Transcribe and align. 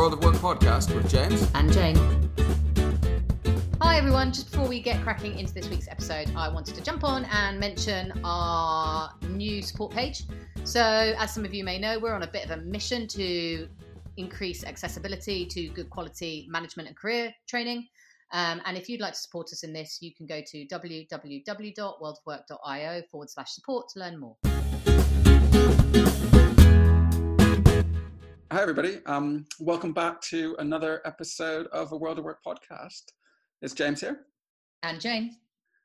World 0.00 0.14
of 0.14 0.24
Work 0.24 0.36
podcast 0.36 0.94
with 0.94 1.10
James 1.10 1.46
and 1.54 1.70
Jane. 1.70 1.94
Hi 3.82 3.98
everyone, 3.98 4.32
just 4.32 4.50
before 4.50 4.66
we 4.66 4.80
get 4.80 5.02
cracking 5.02 5.38
into 5.38 5.52
this 5.52 5.68
week's 5.68 5.88
episode, 5.88 6.32
I 6.34 6.48
wanted 6.48 6.74
to 6.76 6.80
jump 6.80 7.04
on 7.04 7.26
and 7.26 7.60
mention 7.60 8.18
our 8.24 9.12
new 9.28 9.60
support 9.60 9.92
page. 9.92 10.22
So, 10.64 10.80
as 10.80 11.34
some 11.34 11.44
of 11.44 11.52
you 11.52 11.64
may 11.64 11.78
know, 11.78 11.98
we're 11.98 12.14
on 12.14 12.22
a 12.22 12.26
bit 12.26 12.46
of 12.46 12.50
a 12.50 12.56
mission 12.62 13.06
to 13.08 13.68
increase 14.16 14.64
accessibility 14.64 15.44
to 15.44 15.68
good 15.68 15.90
quality 15.90 16.48
management 16.50 16.88
and 16.88 16.96
career 16.96 17.34
training. 17.46 17.86
Um, 18.32 18.62
and 18.64 18.78
if 18.78 18.88
you'd 18.88 19.02
like 19.02 19.12
to 19.12 19.18
support 19.18 19.48
us 19.52 19.64
in 19.64 19.74
this, 19.74 19.98
you 20.00 20.14
can 20.14 20.24
go 20.24 20.40
to 20.46 20.66
www.worldofwork.io 20.66 23.02
forward 23.10 23.28
slash 23.28 23.50
support 23.50 23.90
to 23.90 23.98
learn 23.98 24.18
more. 24.18 24.34
Hi, 28.52 28.62
everybody. 28.62 28.98
Um, 29.06 29.44
welcome 29.60 29.92
back 29.92 30.20
to 30.22 30.56
another 30.58 31.02
episode 31.04 31.68
of 31.68 31.92
a 31.92 31.96
World 31.96 32.18
of 32.18 32.24
Work 32.24 32.40
podcast. 32.44 33.04
It's 33.62 33.74
James 33.74 34.00
here. 34.00 34.22
And 34.82 35.00
Jane. 35.00 35.36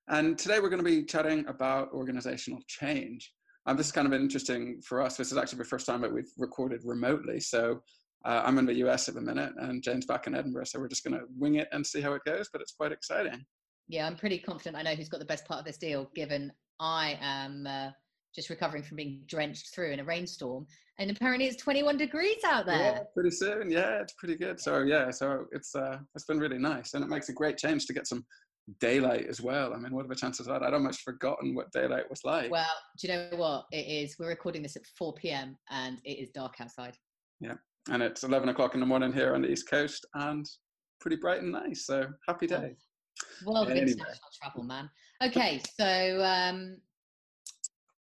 And 0.08 0.36
today 0.36 0.60
we're 0.60 0.70
going 0.70 0.84
to 0.84 0.84
be 0.84 1.04
chatting 1.04 1.46
about 1.48 1.92
organizational 1.94 2.60
change. 2.68 3.32
Um, 3.68 3.78
this 3.78 3.86
is 3.86 3.92
kind 3.92 4.08
of 4.08 4.14
interesting 4.14 4.82
for 4.84 5.00
us. 5.00 5.16
This 5.16 5.32
is 5.32 5.38
actually 5.38 5.60
the 5.60 5.66
first 5.66 5.86
time 5.86 6.02
that 6.02 6.12
we've 6.12 6.32
recorded 6.40 6.82
remotely. 6.84 7.40
So 7.40 7.84
uh, 8.26 8.42
I'm 8.44 8.58
in 8.58 8.66
the 8.66 8.74
US 8.86 9.08
at 9.10 9.14
the 9.14 9.22
minute, 9.22 9.54
and 9.60 9.84
Jane's 9.84 10.08
back 10.08 10.26
in 10.26 10.34
Edinburgh. 10.34 10.66
So 10.66 10.80
we're 10.80 10.88
just 10.88 11.04
going 11.04 11.20
to 11.20 11.28
wing 11.38 11.56
it 11.56 11.68
and 11.72 11.86
see 11.86 12.02
how 12.02 12.14
it 12.14 12.24
goes. 12.26 12.50
But 12.52 12.62
it's 12.62 12.72
quite 12.72 12.92
exciting. 12.92 13.46
Yeah, 13.90 14.08
I'm 14.08 14.18
pretty 14.18 14.40
confident 14.40 14.76
I 14.76 14.82
know 14.82 14.96
who's 14.96 15.10
got 15.10 15.20
the 15.20 15.26
best 15.26 15.46
part 15.46 15.60
of 15.60 15.66
this 15.68 15.78
deal, 15.78 16.10
given 16.16 16.52
I 16.80 17.20
am. 17.22 17.68
Uh, 17.68 17.92
just 18.36 18.50
recovering 18.50 18.84
from 18.84 18.98
being 18.98 19.22
drenched 19.28 19.74
through 19.74 19.92
in 19.92 20.00
a 20.00 20.04
rainstorm. 20.04 20.68
And 21.00 21.10
apparently 21.10 21.48
it's 21.48 21.62
21 21.62 21.98
degrees 21.98 22.44
out 22.46 22.66
there. 22.66 22.78
Yeah, 22.78 23.00
pretty 23.14 23.32
soon. 23.32 23.72
Yeah, 23.72 24.02
it's 24.02 24.14
pretty 24.14 24.36
good. 24.36 24.60
So 24.60 24.80
yeah, 24.80 25.10
so 25.12 25.46
it's 25.52 25.76
uh, 25.76 25.98
it's 26.14 26.26
been 26.26 26.40
really 26.40 26.58
nice, 26.58 26.94
and 26.94 27.04
it 27.04 27.10
makes 27.10 27.30
a 27.30 27.34
great 27.34 27.58
change 27.58 27.86
to 27.88 27.94
get 27.94 28.08
some 28.08 28.26
daylight 28.80 29.28
as 29.28 29.42
well. 29.42 29.74
I 29.74 29.78
mean, 29.78 29.94
what 29.94 30.06
are 30.06 30.10
the 30.10 30.16
chances 30.16 30.48
of 30.48 30.54
that? 30.54 30.64
I'd 30.64 30.74
almost 30.74 31.02
forgotten 31.02 31.54
what 31.54 31.72
daylight 31.72 32.10
was 32.10 32.24
like. 32.24 32.52
Well, 32.52 32.66
do 33.00 33.08
you 33.08 33.14
know 33.14 33.30
what 33.36 33.66
it 33.72 33.86
is? 33.88 34.16
We're 34.20 34.30
recording 34.30 34.64
this 34.64 34.76
at 34.76 34.86
4 34.98 35.14
p.m. 35.14 35.58
and 35.70 36.00
it 36.04 36.20
is 36.20 36.30
dark 36.32 36.56
outside. 36.60 36.96
Yeah, 37.40 37.56
and 37.90 38.02
it's 38.02 38.24
11 38.24 38.50
o'clock 38.50 38.74
in 38.74 38.80
the 38.80 38.86
morning 38.86 39.14
here 39.14 39.36
on 39.36 39.42
the 39.42 39.52
East 39.52 39.70
Coast, 39.70 40.06
and 40.16 40.46
pretty 41.00 41.18
bright 41.18 41.42
and 41.42 41.52
nice. 41.52 41.86
So 41.86 42.08
happy 42.28 42.48
day. 42.48 42.76
Well, 43.46 43.64
anyway. 43.64 43.82
international 43.82 44.30
travel, 44.42 44.64
man. 44.64 44.90
Okay, 45.24 45.62
so 45.80 46.22
um, 46.24 46.78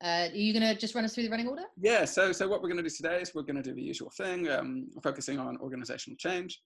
uh, 0.04 0.28
are 0.30 0.36
you 0.36 0.52
going 0.52 0.62
to 0.62 0.78
just 0.78 0.94
run 0.94 1.04
us 1.04 1.14
through 1.14 1.24
the 1.24 1.30
running 1.30 1.48
order? 1.48 1.62
Yeah. 1.80 2.04
So, 2.04 2.30
so 2.30 2.46
what 2.46 2.60
we're 2.60 2.68
going 2.68 2.82
to 2.82 2.88
do 2.88 2.94
today 2.94 3.22
is 3.22 3.34
we're 3.34 3.42
going 3.42 3.56
to 3.56 3.62
do 3.62 3.74
the 3.74 3.82
usual 3.82 4.10
thing, 4.10 4.48
um, 4.50 4.88
focusing 5.02 5.38
on 5.38 5.56
organizational 5.58 6.16
change. 6.18 6.60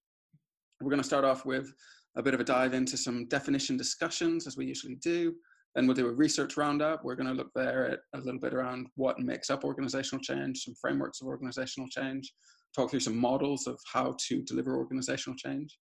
We're 0.80 0.90
going 0.90 1.00
to 1.00 1.06
start 1.06 1.24
off 1.24 1.46
with 1.46 1.72
a 2.16 2.22
bit 2.22 2.34
of 2.34 2.40
a 2.40 2.44
dive 2.44 2.74
into 2.74 2.96
some 2.96 3.26
definition 3.28 3.76
discussions, 3.76 4.48
as 4.48 4.56
we 4.56 4.66
usually 4.66 4.96
do. 4.96 5.34
Then 5.74 5.86
we'll 5.86 5.94
do 5.94 6.08
a 6.08 6.12
research 6.12 6.56
roundup. 6.56 7.04
We're 7.04 7.14
going 7.14 7.28
to 7.28 7.32
look 7.34 7.50
there 7.54 7.88
at 7.88 8.00
a 8.14 8.18
little 8.18 8.40
bit 8.40 8.54
around 8.54 8.88
what 8.96 9.20
makes 9.20 9.50
up 9.50 9.62
organizational 9.62 10.22
change, 10.22 10.64
some 10.64 10.74
frameworks 10.80 11.20
of 11.20 11.28
organizational 11.28 11.88
change, 11.88 12.32
talk 12.74 12.90
through 12.90 13.00
some 13.00 13.16
models 13.16 13.68
of 13.68 13.78
how 13.92 14.16
to 14.26 14.42
deliver 14.42 14.76
organizational 14.76 15.36
change. 15.36 15.78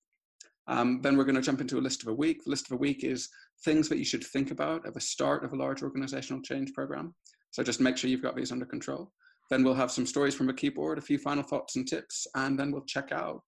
Um, 0.67 0.99
then 1.01 1.15
we're 1.15 1.23
going 1.25 1.35
to 1.35 1.41
jump 1.41 1.61
into 1.61 1.77
a 1.77 1.79
list 1.79 2.01
of 2.01 2.09
a 2.09 2.13
week. 2.13 2.43
The 2.43 2.49
list 2.49 2.65
of 2.65 2.73
a 2.73 2.79
week 2.79 3.03
is 3.03 3.29
things 3.63 3.87
that 3.87 3.99
you 3.99 4.05
should 4.05 4.23
think 4.23 4.51
about 4.51 4.85
at 4.85 4.93
the 4.93 4.99
start 4.99 5.45
of 5.45 5.53
a 5.53 5.55
large 5.55 5.83
organizational 5.83 6.41
change 6.41 6.73
program. 6.73 7.13
So 7.55 7.63
just 7.63 7.79
make 7.79 7.95
sure 7.95 8.09
you've 8.09 8.21
got 8.21 8.35
these 8.35 8.51
under 8.51 8.65
control. 8.65 9.13
Then 9.49 9.63
we'll 9.63 9.75
have 9.75 9.89
some 9.89 10.05
stories 10.05 10.35
from 10.35 10.49
a 10.49 10.53
keyboard, 10.53 10.97
a 10.97 11.01
few 11.01 11.17
final 11.17 11.41
thoughts 11.41 11.77
and 11.77 11.87
tips, 11.87 12.27
and 12.35 12.59
then 12.59 12.69
we'll 12.69 12.83
check 12.83 13.13
out. 13.13 13.39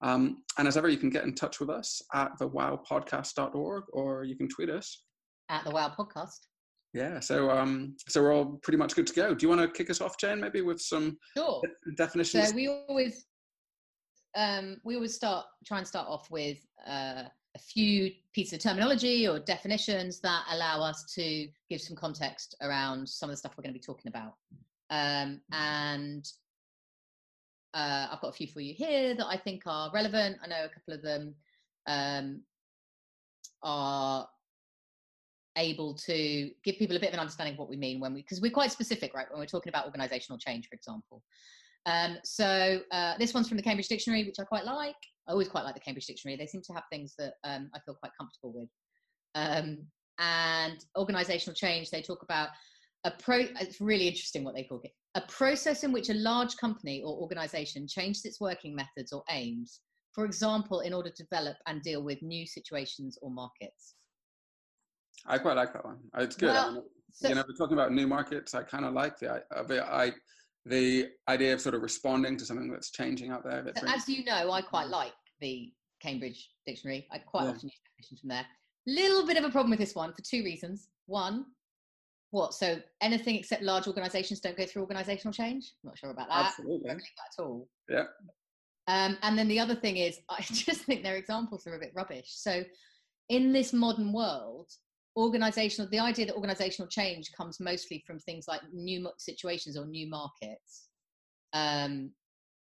Um, 0.00 0.38
and 0.56 0.66
as 0.66 0.78
ever, 0.78 0.88
you 0.88 0.96
can 0.96 1.10
get 1.10 1.24
in 1.24 1.34
touch 1.34 1.60
with 1.60 1.68
us 1.68 2.00
at 2.14 2.30
thewowpodcast.org 2.40 3.84
or 3.92 4.24
you 4.24 4.34
can 4.34 4.48
tweet 4.48 4.70
us 4.70 5.04
at 5.50 5.62
the 5.64 5.70
Wow 5.72 5.94
Podcast. 5.94 6.38
Yeah, 6.94 7.20
so 7.20 7.50
um, 7.50 7.96
so 8.08 8.22
we're 8.22 8.32
all 8.32 8.58
pretty 8.62 8.78
much 8.78 8.94
good 8.94 9.06
to 9.08 9.12
go. 9.12 9.34
Do 9.34 9.44
you 9.44 9.50
want 9.50 9.60
to 9.60 9.68
kick 9.68 9.90
us 9.90 10.00
off, 10.00 10.16
Jane? 10.18 10.40
Maybe 10.40 10.62
with 10.62 10.80
some 10.80 11.18
sure. 11.36 11.60
definitions. 11.98 12.48
So 12.48 12.54
we 12.54 12.66
always 12.88 13.26
um, 14.38 14.78
we 14.86 14.94
always 14.94 15.14
start 15.14 15.44
try 15.66 15.76
and 15.76 15.86
start 15.86 16.08
off 16.08 16.30
with 16.30 16.56
uh, 16.88 17.24
a 17.54 17.58
few 17.58 18.12
pieces 18.32 18.52
of 18.54 18.60
terminology 18.60 19.26
or 19.26 19.38
definitions 19.38 20.20
that 20.20 20.44
allow 20.50 20.80
us 20.82 21.04
to 21.14 21.48
give 21.68 21.80
some 21.80 21.96
context 21.96 22.54
around 22.62 23.08
some 23.08 23.28
of 23.28 23.32
the 23.32 23.36
stuff 23.36 23.52
we're 23.56 23.62
going 23.62 23.74
to 23.74 23.78
be 23.78 23.84
talking 23.84 24.08
about. 24.08 24.34
Um, 24.90 25.40
and 25.52 26.28
uh, 27.74 28.08
I've 28.10 28.20
got 28.20 28.28
a 28.28 28.32
few 28.32 28.46
for 28.46 28.60
you 28.60 28.74
here 28.74 29.14
that 29.14 29.26
I 29.26 29.36
think 29.36 29.62
are 29.66 29.90
relevant. 29.92 30.38
I 30.42 30.48
know 30.48 30.64
a 30.64 30.68
couple 30.68 30.94
of 30.94 31.02
them 31.02 31.34
um, 31.86 32.42
are 33.62 34.28
able 35.56 35.94
to 35.94 36.50
give 36.64 36.78
people 36.78 36.96
a 36.96 37.00
bit 37.00 37.08
of 37.08 37.14
an 37.14 37.20
understanding 37.20 37.54
of 37.54 37.58
what 37.58 37.68
we 37.68 37.76
mean 37.76 38.00
when 38.00 38.14
we, 38.14 38.22
because 38.22 38.40
we're 38.40 38.52
quite 38.52 38.72
specific, 38.72 39.14
right? 39.14 39.26
When 39.30 39.40
we're 39.40 39.46
talking 39.46 39.70
about 39.70 39.86
organizational 39.86 40.38
change, 40.38 40.68
for 40.68 40.74
example. 40.74 41.22
Um, 41.86 42.18
so 42.22 42.80
uh, 42.92 43.14
this 43.18 43.34
one's 43.34 43.48
from 43.48 43.56
the 43.56 43.62
Cambridge 43.62 43.88
Dictionary, 43.88 44.24
which 44.24 44.38
I 44.38 44.44
quite 44.44 44.64
like. 44.64 44.96
I 45.28 45.32
always 45.32 45.48
quite 45.48 45.64
like 45.64 45.74
the 45.74 45.80
Cambridge 45.80 46.06
Dictionary. 46.06 46.36
They 46.36 46.46
seem 46.46 46.62
to 46.62 46.72
have 46.72 46.84
things 46.90 47.14
that 47.18 47.34
um, 47.44 47.70
I 47.74 47.78
feel 47.80 47.94
quite 47.94 48.12
comfortable 48.18 48.52
with. 48.52 48.68
Um, 49.34 49.86
and 50.18 50.84
organizational 50.98 51.54
change, 51.54 51.90
they 51.90 52.02
talk 52.02 52.22
about 52.22 52.48
a 53.04 53.10
pro. 53.10 53.46
It's 53.60 53.80
really 53.80 54.08
interesting 54.08 54.44
what 54.44 54.54
they 54.54 54.64
call 54.64 54.80
it: 54.82 54.92
a 55.14 55.22
process 55.22 55.84
in 55.84 55.92
which 55.92 56.10
a 56.10 56.14
large 56.14 56.56
company 56.56 57.02
or 57.04 57.16
organization 57.16 57.86
changes 57.88 58.24
its 58.24 58.40
working 58.40 58.74
methods 58.74 59.12
or 59.12 59.22
aims, 59.30 59.80
for 60.12 60.24
example, 60.24 60.80
in 60.80 60.92
order 60.92 61.10
to 61.10 61.22
develop 61.22 61.56
and 61.66 61.82
deal 61.82 62.02
with 62.02 62.20
new 62.22 62.46
situations 62.46 63.18
or 63.22 63.30
markets. 63.30 63.94
I 65.26 65.38
quite 65.38 65.56
like 65.56 65.72
that 65.72 65.84
one. 65.84 65.98
It's 66.18 66.36
good. 66.36 66.48
Well, 66.48 66.68
I 66.68 66.72
mean, 66.72 66.82
so, 67.12 67.28
you 67.28 67.34
know, 67.34 67.44
we're 67.46 67.56
talking 67.56 67.76
about 67.76 67.92
new 67.92 68.06
markets. 68.06 68.54
I 68.54 68.62
kind 68.62 68.84
of 68.84 68.94
like 68.94 69.18
the, 69.18 69.42
the 69.66 69.84
I 69.84 70.12
the 70.66 71.08
idea 71.28 71.54
of 71.54 71.60
sort 71.60 71.74
of 71.74 71.82
responding 71.82 72.36
to 72.36 72.44
something 72.44 72.70
that's 72.70 72.90
changing 72.90 73.30
out 73.30 73.44
there. 73.44 73.62
That's 73.62 73.82
As 73.82 74.08
you 74.08 74.24
know, 74.24 74.50
I 74.50 74.60
quite 74.62 74.88
like 74.88 75.12
the 75.40 75.72
Cambridge 76.00 76.50
Dictionary. 76.66 77.06
I 77.10 77.18
quite 77.18 77.44
yeah. 77.44 77.50
often 77.50 77.68
use 77.68 77.80
definitions 77.84 78.20
from 78.20 78.28
there. 78.28 78.46
Little 78.86 79.26
bit 79.26 79.36
of 79.36 79.44
a 79.44 79.50
problem 79.50 79.70
with 79.70 79.78
this 79.78 79.94
one 79.94 80.12
for 80.12 80.22
two 80.22 80.42
reasons. 80.44 80.88
One, 81.06 81.46
what? 82.30 82.54
So 82.54 82.78
anything 83.00 83.36
except 83.36 83.62
large 83.62 83.86
organisations 83.86 84.40
don't 84.40 84.56
go 84.56 84.66
through 84.66 84.86
organisational 84.86 85.34
change? 85.34 85.72
I'm 85.82 85.88
not 85.88 85.98
sure 85.98 86.10
about 86.10 86.28
that. 86.28 86.46
Absolutely. 86.46 86.90
I 86.90 86.94
that 86.94 87.02
at 87.38 87.42
all. 87.42 87.68
Yeah. 87.88 88.04
Um, 88.86 89.18
and 89.22 89.38
then 89.38 89.48
the 89.48 89.60
other 89.60 89.74
thing 89.74 89.96
is, 89.96 90.18
I 90.28 90.42
just 90.42 90.82
think 90.82 91.02
their 91.02 91.16
examples 91.16 91.66
are 91.66 91.76
a 91.76 91.80
bit 91.80 91.92
rubbish. 91.94 92.28
So 92.28 92.64
in 93.28 93.52
this 93.52 93.72
modern 93.72 94.12
world, 94.12 94.70
organizational 95.16 95.90
the 95.90 95.98
idea 95.98 96.26
that 96.26 96.34
organizational 96.34 96.88
change 96.88 97.32
comes 97.36 97.58
mostly 97.60 98.02
from 98.06 98.18
things 98.20 98.46
like 98.46 98.60
new 98.72 99.08
situations 99.18 99.76
or 99.76 99.86
new 99.86 100.08
markets 100.08 100.88
um, 101.52 102.10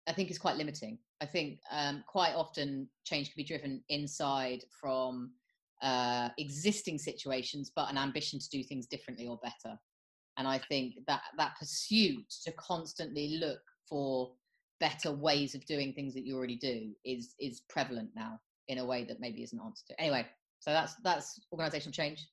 i 0.09 0.12
think 0.12 0.31
is 0.31 0.39
quite 0.39 0.56
limiting. 0.56 0.99
I 1.21 1.27
think 1.27 1.61
um, 1.71 2.05
quite 2.06 2.34
often 2.34 2.89
change 3.05 3.28
can 3.28 3.34
be 3.37 3.45
driven 3.45 3.83
inside 3.89 4.62
from 4.78 5.31
uh, 5.83 6.28
existing 6.39 6.99
situations 6.99 7.71
but 7.75 7.91
an 7.91 7.97
ambition 7.97 8.39
to 8.39 8.49
do 8.51 8.62
things 8.62 8.87
differently 8.87 9.27
or 9.27 9.39
better. 9.43 9.77
And 10.37 10.49
i 10.49 10.59
think 10.59 10.95
that 11.06 11.22
that 11.39 11.56
pursuit 11.59 12.28
to 12.45 12.53
constantly 12.53 13.39
look 13.39 13.61
for 13.89 14.33
better 14.81 15.12
ways 15.12 15.55
of 15.55 15.65
doing 15.66 15.93
things 15.93 16.12
that 16.15 16.27
you 16.27 16.37
already 16.37 16.56
do 16.56 16.91
is 17.05 17.34
is 17.39 17.62
prevalent 17.69 18.11
now 18.16 18.41
in 18.69 18.78
a 18.78 18.84
way 18.84 19.05
that 19.05 19.21
maybe 19.21 19.43
isn't 19.43 19.61
answered 19.61 19.87
to. 19.89 20.01
Anyway 20.01 20.27
so 20.64 20.70
that's 20.70 20.94
that's 21.04 21.38
organizational 21.52 21.92
change. 21.92 22.26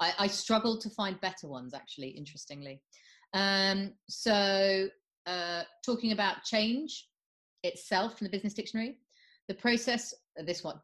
I, 0.00 0.12
I 0.18 0.26
struggled 0.26 0.80
to 0.80 0.90
find 0.90 1.20
better 1.20 1.46
ones 1.46 1.74
actually, 1.74 2.08
interestingly. 2.08 2.82
Um, 3.34 3.92
so 4.08 4.88
uh, 5.26 5.62
talking 5.86 6.10
about 6.10 6.42
change 6.42 7.06
itself 7.62 8.20
in 8.20 8.24
the 8.24 8.30
business 8.30 8.54
dictionary, 8.54 8.98
the 9.46 9.54
process, 9.54 10.12
uh, 10.38 10.42
this 10.42 10.64
one, 10.64 10.80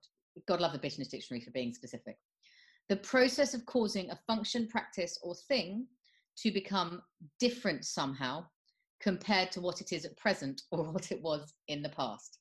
God 0.46 0.60
love 0.60 0.72
the 0.72 0.78
business 0.78 1.08
dictionary 1.08 1.40
for 1.40 1.50
being 1.50 1.74
specific. 1.74 2.16
The 2.88 2.96
process 2.96 3.54
of 3.54 3.66
causing 3.66 4.10
a 4.10 4.18
function, 4.28 4.68
practice, 4.68 5.18
or 5.22 5.34
thing 5.48 5.86
to 6.38 6.52
become 6.52 7.02
different 7.40 7.84
somehow 7.84 8.44
compared 9.00 9.50
to 9.52 9.60
what 9.60 9.80
it 9.80 9.92
is 9.92 10.04
at 10.04 10.16
present 10.16 10.62
or 10.70 10.84
what 10.92 11.10
it 11.10 11.20
was 11.22 11.54
in 11.66 11.82
the 11.82 11.88
past 11.88 12.38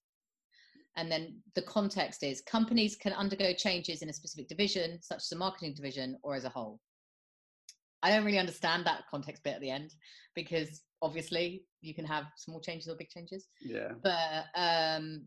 and 0.95 1.12
then 1.12 1.38
the 1.56 1.62
context 1.63 2.24
is 2.24 2.42
companies 2.42 2.95
can 2.95 3.13
undergo 3.13 3.54
changes 3.54 4.01
in 4.01 4.10
a 4.10 4.13
specific 4.13 4.48
division 4.48 5.00
such 5.01 5.18
as 5.18 5.31
a 5.31 5.36
marketing 5.36 5.74
division 5.74 6.18
or 6.24 6.36
as 6.36 6.45
a 6.45 6.50
whole. 6.50 6.80
I 8.04 8.10
don't 8.12 8.25
really 8.25 8.40
understand 8.40 8.86
that 8.86 9.06
context 9.10 9.44
bit 9.44 9.56
at 9.56 9.62
the 9.62 9.69
end 9.69 9.94
because 10.36 10.81
obviously 11.01 11.63
you 11.81 11.94
can 11.95 12.06
have 12.06 12.25
small 12.36 12.60
changes 12.60 12.90
or 12.90 12.95
big 12.95 13.10
changes. 13.10 13.48
Yeah. 13.62 13.94
But 14.04 14.45
um 14.56 15.24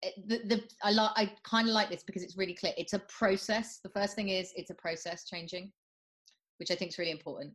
it, 0.00 0.14
the, 0.28 0.38
the 0.54 0.62
i 0.84 0.92
like 0.92 1.10
i 1.16 1.32
kind 1.42 1.66
of 1.66 1.74
like 1.74 1.90
this 1.90 2.04
because 2.04 2.22
it's 2.22 2.36
really 2.36 2.54
clear. 2.54 2.72
It's 2.76 2.94
a 2.94 3.00
process. 3.00 3.80
The 3.82 3.90
first 3.90 4.16
thing 4.16 4.30
is 4.30 4.52
it's 4.56 4.70
a 4.70 4.74
process 4.74 5.24
changing 5.24 5.70
which 6.58 6.72
i 6.72 6.74
think 6.74 6.90
is 6.90 6.98
really 6.98 7.12
important. 7.12 7.52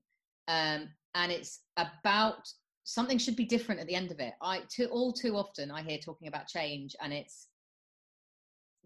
Um 0.48 0.90
and 1.16 1.32
it's 1.32 1.62
about 1.78 2.48
something 2.84 3.18
should 3.18 3.36
be 3.36 3.46
different 3.46 3.80
at 3.82 3.88
the 3.88 3.96
end 3.96 4.12
of 4.12 4.20
it. 4.20 4.34
I 4.42 4.62
too 4.70 4.86
all 4.86 5.14
too 5.14 5.36
often 5.36 5.72
I 5.72 5.84
hear 5.84 5.98
talking 5.98 6.28
about 6.28 6.48
change 6.48 6.96
and 7.02 7.14
it's 7.14 7.48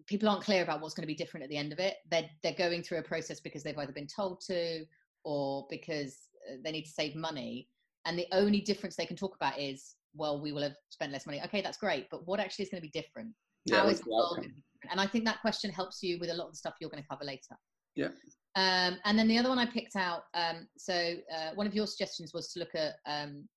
people 0.06 0.30
aren't 0.30 0.44
clear 0.44 0.64
about 0.64 0.82
what's 0.82 0.94
going 0.94 1.04
to 1.04 1.08
be 1.08 1.16
different 1.16 1.44
at 1.44 1.50
the 1.50 1.58
end 1.58 1.74
of 1.74 1.80
it. 1.80 1.96
They're 2.10 2.30
they're 2.44 2.54
going 2.54 2.84
through 2.84 3.00
a 3.00 3.04
process 3.04 3.40
because 3.40 3.64
they've 3.64 3.78
either 3.78 3.94
been 3.94 4.08
told 4.08 4.42
to 4.48 4.86
or 5.24 5.66
because 5.70 6.18
uh, 6.50 6.58
they 6.64 6.72
need 6.72 6.84
to 6.84 6.92
save 6.92 7.16
money. 7.16 7.68
And 8.06 8.18
the 8.18 8.28
only 8.32 8.62
difference 8.62 8.96
they 8.96 9.06
can 9.06 9.18
talk 9.18 9.36
about 9.36 9.60
is, 9.60 9.96
well, 10.16 10.42
we 10.42 10.54
will 10.54 10.62
have 10.62 10.78
spent 10.90 11.12
less 11.12 11.26
money. 11.26 11.42
Okay, 11.44 11.62
that's 11.62 11.78
great, 11.78 12.08
but 12.10 12.26
what 12.26 12.40
actually 12.40 12.64
is 12.64 12.70
going 12.70 12.82
to 12.82 12.90
be 12.90 13.02
different? 13.02 13.34
Yeah, 13.66 13.82
How 13.82 13.90
is 13.90 14.00
the 14.00 14.10
world 14.10 14.38
going 14.38 14.50
to 14.50 14.56
be 14.56 14.64
different? 14.74 14.92
And 14.92 15.02
I 15.02 15.08
think 15.08 15.26
that 15.26 15.42
question 15.42 15.72
helps 15.72 16.02
you 16.02 16.18
with 16.20 16.30
a 16.30 16.34
lot 16.34 16.46
of 16.46 16.52
the 16.54 16.58
stuff 16.58 16.76
you're 16.80 16.90
going 16.90 17.04
to 17.04 17.10
cover 17.10 17.26
later. 17.26 17.58
Yeah. 17.96 18.10
Um, 18.56 18.98
and 19.04 19.20
then 19.20 19.28
the 19.28 19.38
other 19.38 19.50
one 19.50 19.60
I 19.60 19.66
picked 19.66 19.98
out. 19.98 20.24
Um, 20.34 20.68
so 20.78 21.16
uh, 21.36 21.52
one 21.56 21.68
of 21.68 21.76
your 21.76 21.86
suggestions 21.86 22.34
was 22.34 22.54
to 22.54 22.60
look 22.60 22.74
at 22.76 22.94
um, 23.06 23.48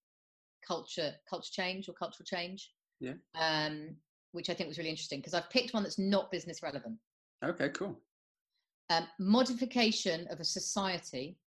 culture, 0.66 1.12
culture 1.28 1.50
change 1.52 1.88
or 1.88 1.92
cultural 1.92 2.24
change. 2.24 2.70
Yeah. 3.00 3.14
Um, 3.34 3.96
which 4.32 4.48
I 4.48 4.54
think 4.54 4.68
was 4.68 4.78
really 4.78 4.90
interesting 4.90 5.18
because 5.18 5.34
I've 5.34 5.50
picked 5.50 5.74
one 5.74 5.82
that's 5.82 5.98
not 5.98 6.30
business 6.30 6.62
relevant. 6.62 6.96
Okay, 7.44 7.70
cool. 7.70 7.98
Um, 8.90 9.06
modification 9.18 10.26
of 10.30 10.40
a 10.40 10.44
society 10.44 11.38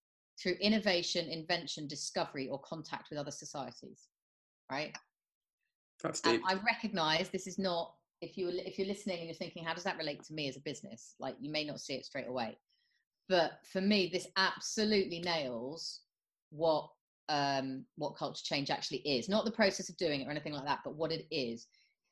through 0.40 0.54
innovation, 0.60 1.28
invention, 1.28 1.86
discovery, 1.86 2.48
or 2.48 2.58
contact 2.60 3.10
with 3.10 3.18
other 3.18 3.30
societies. 3.30 4.08
Right. 4.70 4.96
That's 6.02 6.20
And 6.24 6.38
deep. 6.38 6.42
I 6.48 6.54
recognise 6.54 7.28
this 7.28 7.46
is 7.46 7.58
not. 7.58 7.94
If 8.20 8.38
you 8.38 8.48
if 8.50 8.78
you're 8.78 8.86
listening 8.86 9.18
and 9.18 9.26
you're 9.26 9.34
thinking, 9.34 9.64
how 9.64 9.74
does 9.74 9.84
that 9.84 9.98
relate 9.98 10.22
to 10.24 10.32
me 10.32 10.48
as 10.48 10.56
a 10.56 10.60
business? 10.60 11.14
Like 11.18 11.36
you 11.40 11.50
may 11.50 11.64
not 11.64 11.80
see 11.80 11.94
it 11.94 12.04
straight 12.04 12.28
away, 12.28 12.56
but 13.28 13.58
for 13.72 13.80
me, 13.80 14.08
this 14.12 14.28
absolutely 14.36 15.20
nails 15.20 16.00
what 16.50 16.88
um, 17.32 17.86
what 17.96 18.14
culture 18.14 18.42
change 18.44 18.70
actually 18.70 18.98
is. 18.98 19.28
Not 19.28 19.46
the 19.46 19.50
process 19.50 19.88
of 19.88 19.96
doing 19.96 20.20
it 20.20 20.28
or 20.28 20.30
anything 20.30 20.52
like 20.52 20.66
that, 20.66 20.80
but 20.84 20.96
what 20.96 21.10
it 21.10 21.26
is. 21.30 21.66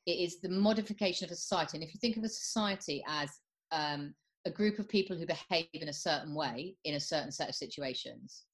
It 0.07 0.17
is 0.17 0.41
the 0.41 0.49
modification 0.49 1.25
of 1.25 1.31
a 1.31 1.35
society. 1.35 1.77
And 1.77 1.83
if 1.83 1.93
you 1.93 1.99
think 1.99 2.17
of 2.17 2.23
a 2.23 2.29
society 2.29 3.03
as 3.07 3.29
um, 3.71 4.15
a 4.45 4.51
group 4.51 4.79
of 4.79 4.89
people 4.89 5.15
who 5.15 5.27
behave 5.27 5.67
in 5.73 5.89
a 5.89 5.93
certain 5.93 6.33
way 6.33 6.75
in 6.85 6.95
a 6.95 6.99
certain 6.99 7.31
set 7.31 7.49
of 7.49 7.55
situations, 7.55 8.45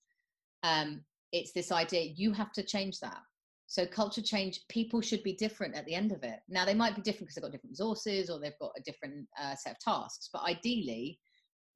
um, 0.64 1.02
it's 1.32 1.54
this 1.54 1.72
idea 1.72 2.14
you 2.16 2.34
have 2.34 2.52
to 2.52 2.64
change 2.64 3.00
that. 3.00 3.22
So 3.68 3.86
culture 3.86 4.22
change, 4.22 4.62
people 4.68 5.00
should 5.00 5.24
be 5.24 5.34
different 5.34 5.76
at 5.76 5.86
the 5.86 5.96
end 5.96 6.12
of 6.12 6.24
it. 6.24 6.40
Now 6.50 6.66
they 6.66 6.74
might 6.74 6.96
be 6.96 7.02
different 7.02 7.28
because 7.28 7.36
they've 7.36 7.44
got 7.44 7.52
different 7.54 7.72
resources 7.72 8.30
or 8.30 8.40
they've 8.40 8.60
got 8.60 8.72
a 8.78 8.82
different 8.82 9.26
uh, 9.42 9.56
set 9.56 9.74
of 9.74 9.80
tasks, 9.80 10.30
but 10.34 10.42
ideally, 10.44 11.18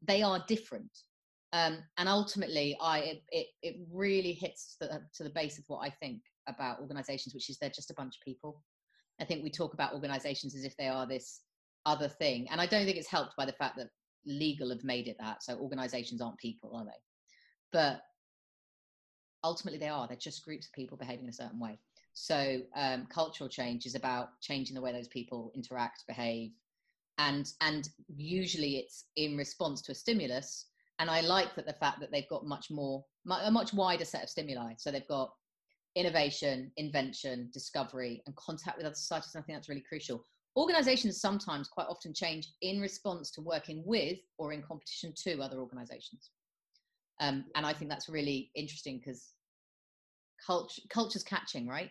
they 0.01 0.21
are 0.21 0.44
different. 0.49 0.91
Um, 1.53 1.80
and 1.98 2.07
ultimately, 2.07 2.77
I 2.81 3.00
it, 3.00 3.24
it, 3.30 3.48
it 3.62 3.75
really 3.92 4.33
hits 4.33 4.77
the, 4.80 5.01
to 5.15 5.24
the 5.24 5.30
base 5.30 5.57
of 5.57 5.65
what 5.68 5.80
I 5.80 5.89
think 5.89 6.21
about 6.48 6.80
organisations, 6.80 7.33
which 7.33 7.50
is 7.50 7.57
they're 7.57 7.69
just 7.69 7.92
a 7.92 7.95
bunch 7.95 8.15
of 8.15 8.24
people. 8.24 8.62
I 9.19 9.25
think 9.25 9.44
we 9.44 9.51
talk 9.51 9.74
about 9.74 9.94
organisations 9.94 10.56
as 10.56 10.63
if 10.63 10.75
they 10.77 10.88
are 10.88 11.06
this 11.06 11.42
other 11.86 12.07
thing, 12.07 12.48
and 12.51 12.62
I 12.62 12.65
don't 12.65 12.86
think 12.86 12.98
it's 12.98 13.07
helped 13.07 13.36
by 13.36 13.45
the 13.45 13.53
fact 13.53 13.77
that 13.77 13.89
legal 14.25 14.69
have 14.69 14.83
made 14.83 15.07
it 15.07 15.18
that. 15.19 15.44
So 15.44 15.57
organisations 15.57 16.21
aren't 16.21 16.38
people, 16.38 16.75
are 16.75 16.86
they? 16.86 16.92
But 17.74 18.01
ultimately 19.44 19.80
they 19.80 19.88
are 19.88 20.07
they're 20.07 20.18
just 20.18 20.44
groups 20.44 20.68
of 20.68 20.74
people 20.74 20.97
behaving 20.97 21.25
in 21.25 21.30
a 21.30 21.33
certain 21.33 21.59
way 21.59 21.77
so 22.13 22.59
um, 22.75 23.07
cultural 23.07 23.50
change 23.50 23.86
is 23.86 23.95
about 23.95 24.39
changing 24.42 24.75
the 24.75 24.81
way 24.81 24.92
those 24.92 25.07
people 25.07 25.51
interact 25.56 26.04
behave 26.07 26.51
and 27.18 27.54
and 27.62 27.89
usually 28.15 28.77
it's 28.77 29.06
in 29.15 29.38
response 29.38 29.81
to 29.81 29.92
a 29.92 29.95
stimulus 29.95 30.68
and 30.99 31.09
i 31.09 31.21
like 31.21 31.55
that 31.55 31.65
the 31.65 31.73
fact 31.73 31.99
that 31.99 32.11
they've 32.11 32.29
got 32.29 32.45
much 32.45 32.69
more 32.69 33.03
a 33.43 33.51
much 33.51 33.73
wider 33.73 34.05
set 34.05 34.23
of 34.23 34.29
stimuli. 34.29 34.73
So 34.77 34.91
they've 34.91 35.07
got 35.07 35.31
innovation 35.95 36.71
invention 36.77 37.49
discovery 37.53 38.23
and 38.25 38.35
contact 38.35 38.77
with 38.77 38.85
other 38.85 38.95
societies 38.95 39.35
and 39.35 39.43
i 39.43 39.45
think 39.45 39.57
that's 39.57 39.69
really 39.69 39.83
crucial. 39.88 40.23
Organizations 40.57 41.21
sometimes 41.21 41.69
quite 41.69 41.88
often 41.88 42.13
change 42.13 42.47
in 42.61 42.81
response 42.81 43.31
to 43.31 43.41
working 43.41 43.83
with 43.85 44.17
or 44.38 44.51
in 44.51 44.61
competition 44.61 45.13
to 45.23 45.41
other 45.41 45.59
organizations. 45.59 46.31
Um, 47.21 47.45
and 47.55 47.65
I 47.65 47.71
think 47.71 47.89
that's 47.89 48.09
really 48.09 48.51
interesting 48.55 48.99
because 48.99 49.31
culture 50.45 50.81
culture's 50.89 51.23
catching 51.23 51.67
right? 51.67 51.89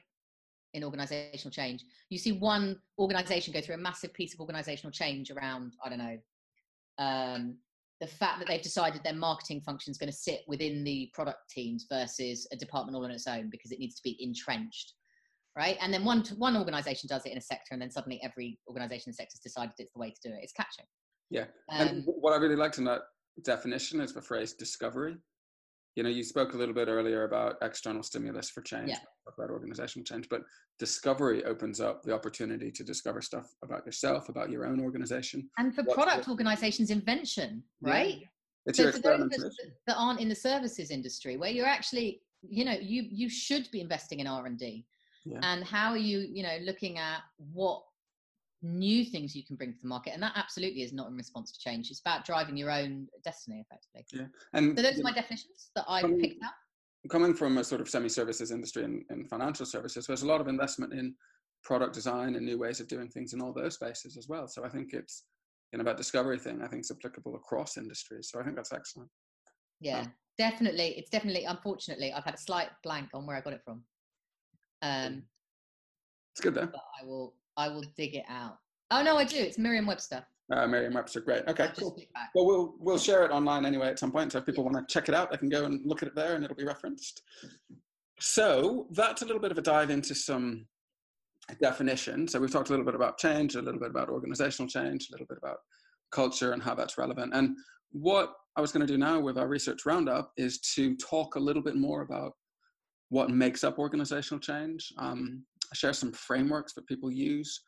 In 0.75 0.85
organizational 0.85 1.53
change. 1.53 1.85
You 2.11 2.19
see 2.19 2.33
one 2.33 2.79
organization 2.99 3.53
go 3.53 3.61
through 3.61 3.77
a 3.77 3.79
massive 3.79 4.13
piece 4.13 4.35
of 4.35 4.41
organizational 4.41 4.93
change 4.93 5.31
around 5.31 5.75
I 5.85 5.89
don't 5.89 5.99
know 5.99 6.19
um, 6.99 7.57
the 8.01 8.07
fact 8.07 8.39
that 8.39 8.49
they've 8.49 8.63
decided 8.63 9.03
their 9.05 9.15
marketing 9.15 9.61
function 9.61 9.91
is 9.91 9.99
going 9.99 10.11
to 10.11 10.17
sit 10.17 10.41
within 10.49 10.83
the 10.85 11.11
product 11.13 11.51
teams 11.51 11.87
versus 11.91 12.49
a 12.53 12.57
department 12.57 12.97
all 12.97 13.05
on 13.05 13.11
its 13.11 13.27
own 13.27 13.51
because 13.51 13.73
it 13.73 13.79
needs 13.79 13.95
to 13.97 14.03
be 14.03 14.17
entrenched. 14.21 14.95
Right, 15.57 15.77
and 15.81 15.93
then 15.93 16.05
one 16.05 16.25
one 16.39 16.57
organization 16.57 17.09
does 17.09 17.27
it 17.27 17.33
in 17.33 17.39
a 17.39 17.43
sector, 17.43 17.73
and 17.73 17.83
then 17.83 17.91
suddenly 17.91 18.21
every 18.23 18.59
organization 18.69 19.09
in 19.09 19.11
the 19.11 19.17
sector 19.17 19.33
has 19.35 19.41
decided 19.41 19.73
it's 19.79 19.93
the 19.93 19.99
way 19.99 20.11
to 20.11 20.29
do 20.29 20.33
it. 20.33 20.39
It's 20.43 20.53
catching. 20.53 20.85
Yeah. 21.29 21.47
Um, 21.71 21.89
and 21.89 22.05
what 22.07 22.33
I 22.33 22.37
really 22.37 22.55
liked 22.55 22.79
in 22.79 22.85
that 22.85 23.03
definition 23.43 24.01
is 24.01 24.15
the 24.15 24.23
phrase 24.23 24.53
discovery. 24.53 25.17
You 25.97 26.05
know, 26.05 26.09
you 26.09 26.23
spoke 26.23 26.55
a 26.55 26.57
little 26.57 26.75
bit 26.75 26.89
earlier 26.89 27.25
about 27.25 27.57
external 27.63 28.03
stimulus 28.03 28.49
for 28.49 28.63
change, 28.63 28.91
Yeah. 28.91 28.99
about 29.27 29.51
organizational 29.51 30.05
change, 30.05 30.29
but 30.29 30.43
discovery 30.79 31.45
opens 31.45 31.81
up 31.81 32.03
the 32.05 32.15
opportunity 32.15 32.71
to 32.71 32.85
discover 32.85 33.21
stuff 33.21 33.53
about 33.63 33.85
yourself, 33.85 34.29
about 34.29 34.51
your 34.51 34.65
own 34.67 34.81
organization. 34.81 35.51
and 35.59 35.75
for 35.75 35.83
What's 35.83 35.95
product 35.95 36.25
the- 36.27 36.31
organizations, 36.31 36.91
invention, 36.91 37.65
Yeah. 37.83 37.91
right? 37.91 38.23
It's 38.67 38.77
so 38.77 38.85
your 38.85 38.93
for 38.93 38.99
those 39.01 39.21
experimentation. 39.27 39.75
that 39.87 39.97
aren't 39.97 40.21
in 40.21 40.29
the 40.29 40.35
services 40.35 40.91
industry 40.91 41.37
where 41.37 41.51
you're 41.51 41.67
actually 41.67 42.23
you 42.43 42.65
know 42.65 42.73
you 42.73 43.03
you 43.11 43.29
should 43.29 43.71
be 43.71 43.81
investing 43.83 44.21
in 44.21 44.27
r&d 44.27 44.87
Yeah. 45.27 45.41
and 45.43 45.63
how 45.63 45.91
are 45.91 45.99
you 45.99 46.21
you 46.21 46.43
know 46.43 46.57
looking 46.63 46.97
at 46.99 47.23
what 47.53 47.85
new 48.63 49.05
things 49.05 49.35
you 49.35 49.45
can 49.45 49.57
bring 49.57 49.73
to 49.73 49.79
the 49.81 49.89
market 49.89 50.13
and 50.13 50.23
that 50.23 50.33
absolutely 50.37 50.83
is 50.83 50.93
not 50.93 51.09
in 51.09 51.17
response 51.17 51.51
to 51.51 51.59
change 51.59 51.91
it's 51.91 52.01
about 52.01 52.25
driving 52.27 52.57
your 52.57 52.71
own 52.71 53.07
destiny 53.25 53.65
effectively 53.67 54.05
Yeah. 54.13 54.27
And 54.53 54.77
so 54.79 54.83
those 54.83 55.01
are 55.01 55.03
my 55.03 55.13
definitions 55.13 55.71
that 55.77 55.85
i 55.89 56.03
Um, 56.03 56.19
picked 56.21 56.45
up. 56.45 56.53
coming 57.11 57.33
from 57.35 57.57
a 57.59 57.65
sort 57.65 57.81
of 57.81 57.89
semi-services 57.89 58.51
industry 58.51 58.85
and, 58.85 59.05
and 59.09 59.29
financial 59.31 59.65
services, 59.65 60.07
there's 60.07 60.23
a 60.23 60.27
lot 60.27 60.41
of 60.43 60.49
investment 60.49 60.93
in 60.93 61.15
product 61.65 61.95
design 61.95 62.37
and 62.37 62.45
new 62.45 62.59
ways 62.59 62.81
of 62.81 62.89
doing 62.89 63.09
things 63.09 63.33
in 63.33 63.41
all 63.41 63.53
those 63.53 63.75
spaces 63.75 64.17
as 64.19 64.29
well. 64.29 64.47
So 64.47 64.65
I 64.65 64.69
think 64.69 64.93
it's 64.93 65.25
you 65.73 65.79
know, 65.79 65.85
that 65.85 65.97
discovery 65.97 66.39
thing. 66.39 66.61
I 66.63 66.67
think 66.69 66.81
it's 66.81 66.91
applicable 66.91 67.37
across 67.37 67.77
industries. 67.79 68.29
So 68.31 68.41
I 68.41 68.43
think 68.45 68.57
that's 68.57 68.73
excellent. 68.73 69.09
yeah 69.81 70.07
definitely 70.39 70.95
it's 70.99 71.11
definitely 71.11 71.45
unfortunately 71.45 72.13
i've 72.15 72.25
had 72.25 72.35
a 72.35 72.39
slight 72.39 72.69
blank 72.83 73.09
on 73.13 73.27
where 73.27 73.37
i 73.37 73.41
got 73.43 73.53
it 73.53 73.63
from 73.65 73.83
um 74.83 75.23
It's 76.33 76.41
good 76.41 76.55
though. 76.55 76.67
but 76.67 76.83
i 77.01 77.05
will 77.05 77.35
i 77.57 77.69
will 77.69 77.85
dig 77.97 78.15
it 78.15 78.25
out 78.29 78.59
oh 78.91 79.03
no 79.03 79.17
i 79.17 79.25
do 79.25 79.37
it's 79.37 79.59
merriam-webster 79.59 80.25
Uh, 80.53 80.67
Merriam-Webster, 80.67 81.21
great. 81.21 81.45
Okay, 81.47 81.69
I'll 81.69 81.75
cool. 81.79 81.97
Well, 82.35 82.45
we'll 82.45 82.75
we'll 82.81 82.99
share 82.99 83.25
it 83.25 83.31
online 83.31 83.65
anyway 83.65 83.87
at 83.87 84.01
some 84.01 84.11
point. 84.11 84.33
So 84.33 84.39
if 84.39 84.47
people 84.47 84.65
want 84.65 84.77
to 84.77 84.93
check 84.93 85.09
it 85.09 85.15
out, 85.15 85.31
they 85.31 85.37
can 85.37 85.49
go 85.49 85.65
and 85.65 85.81
look 85.87 86.03
at 86.03 86.09
it 86.09 86.17
there, 86.17 86.35
and 86.35 86.43
it'll 86.43 86.57
be 86.57 86.65
referenced. 86.65 87.23
So 88.19 88.89
that's 88.91 89.23
a 89.23 89.27
little 89.27 89.41
bit 89.41 89.53
of 89.53 89.59
a 89.59 89.63
dive 89.63 89.91
into 89.91 90.13
some 90.13 90.67
definition. 91.61 92.27
So 92.27 92.41
we've 92.41 92.51
talked 92.51 92.69
a 92.69 92.73
little 92.73 92.85
bit 92.85 92.97
about 92.97 93.17
change, 93.17 93.55
a 93.55 93.63
little 93.63 93.81
bit 93.81 93.91
about 93.91 94.09
organizational 94.09 94.69
change, 94.69 95.09
a 95.09 95.13
little 95.13 95.27
bit 95.27 95.39
about 95.39 95.59
culture 96.11 96.53
and 96.53 96.63
how 96.63 96.75
that's 96.75 96.99
relevant. 96.99 97.33
And 97.33 97.57
what 97.93 98.33
I 98.57 98.61
was 98.61 98.73
going 98.73 98.87
to 98.87 98.93
do 98.93 98.99
now 98.99 99.21
with 99.21 99.39
our 99.39 99.49
research 99.49 99.87
roundup 99.87 100.33
is 100.37 100.59
to 100.75 100.97
talk 100.97 101.37
a 101.37 101.41
little 101.41 101.63
bit 101.63 101.77
more 101.77 102.03
about 102.03 102.33
what 103.09 103.31
makes 103.31 103.65
up 103.65 103.79
organizational 103.79 104.41
change. 104.41 104.93
Um, 104.99 105.45
share 105.75 105.93
some 105.93 106.13
frameworks 106.13 106.73
that 106.75 106.87
people 106.87 107.11
use 107.11 107.61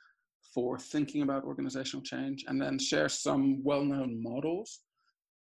for 0.55 0.79
thinking 0.79 1.23
about 1.23 1.45
organizational 1.45 2.03
change, 2.03 2.45
and 2.47 2.61
then 2.61 2.79
share 2.79 3.09
some 3.09 3.63
well-known 3.65 4.23
models 4.23 4.81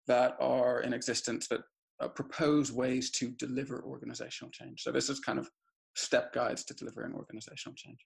that 0.06 0.36
are 0.40 0.80
in 0.82 0.92
existence 0.92 1.48
that 1.48 1.60
uh, 2.00 2.08
propose 2.08 2.72
ways 2.72 3.10
to 3.10 3.30
deliver 3.32 3.82
organizational 3.84 4.50
change. 4.52 4.82
So 4.82 4.92
this 4.92 5.08
is 5.08 5.20
kind 5.20 5.38
of 5.38 5.48
step 5.96 6.32
guides 6.32 6.64
to 6.64 6.74
delivering 6.74 7.14
organizational 7.14 7.74
change. 7.76 7.98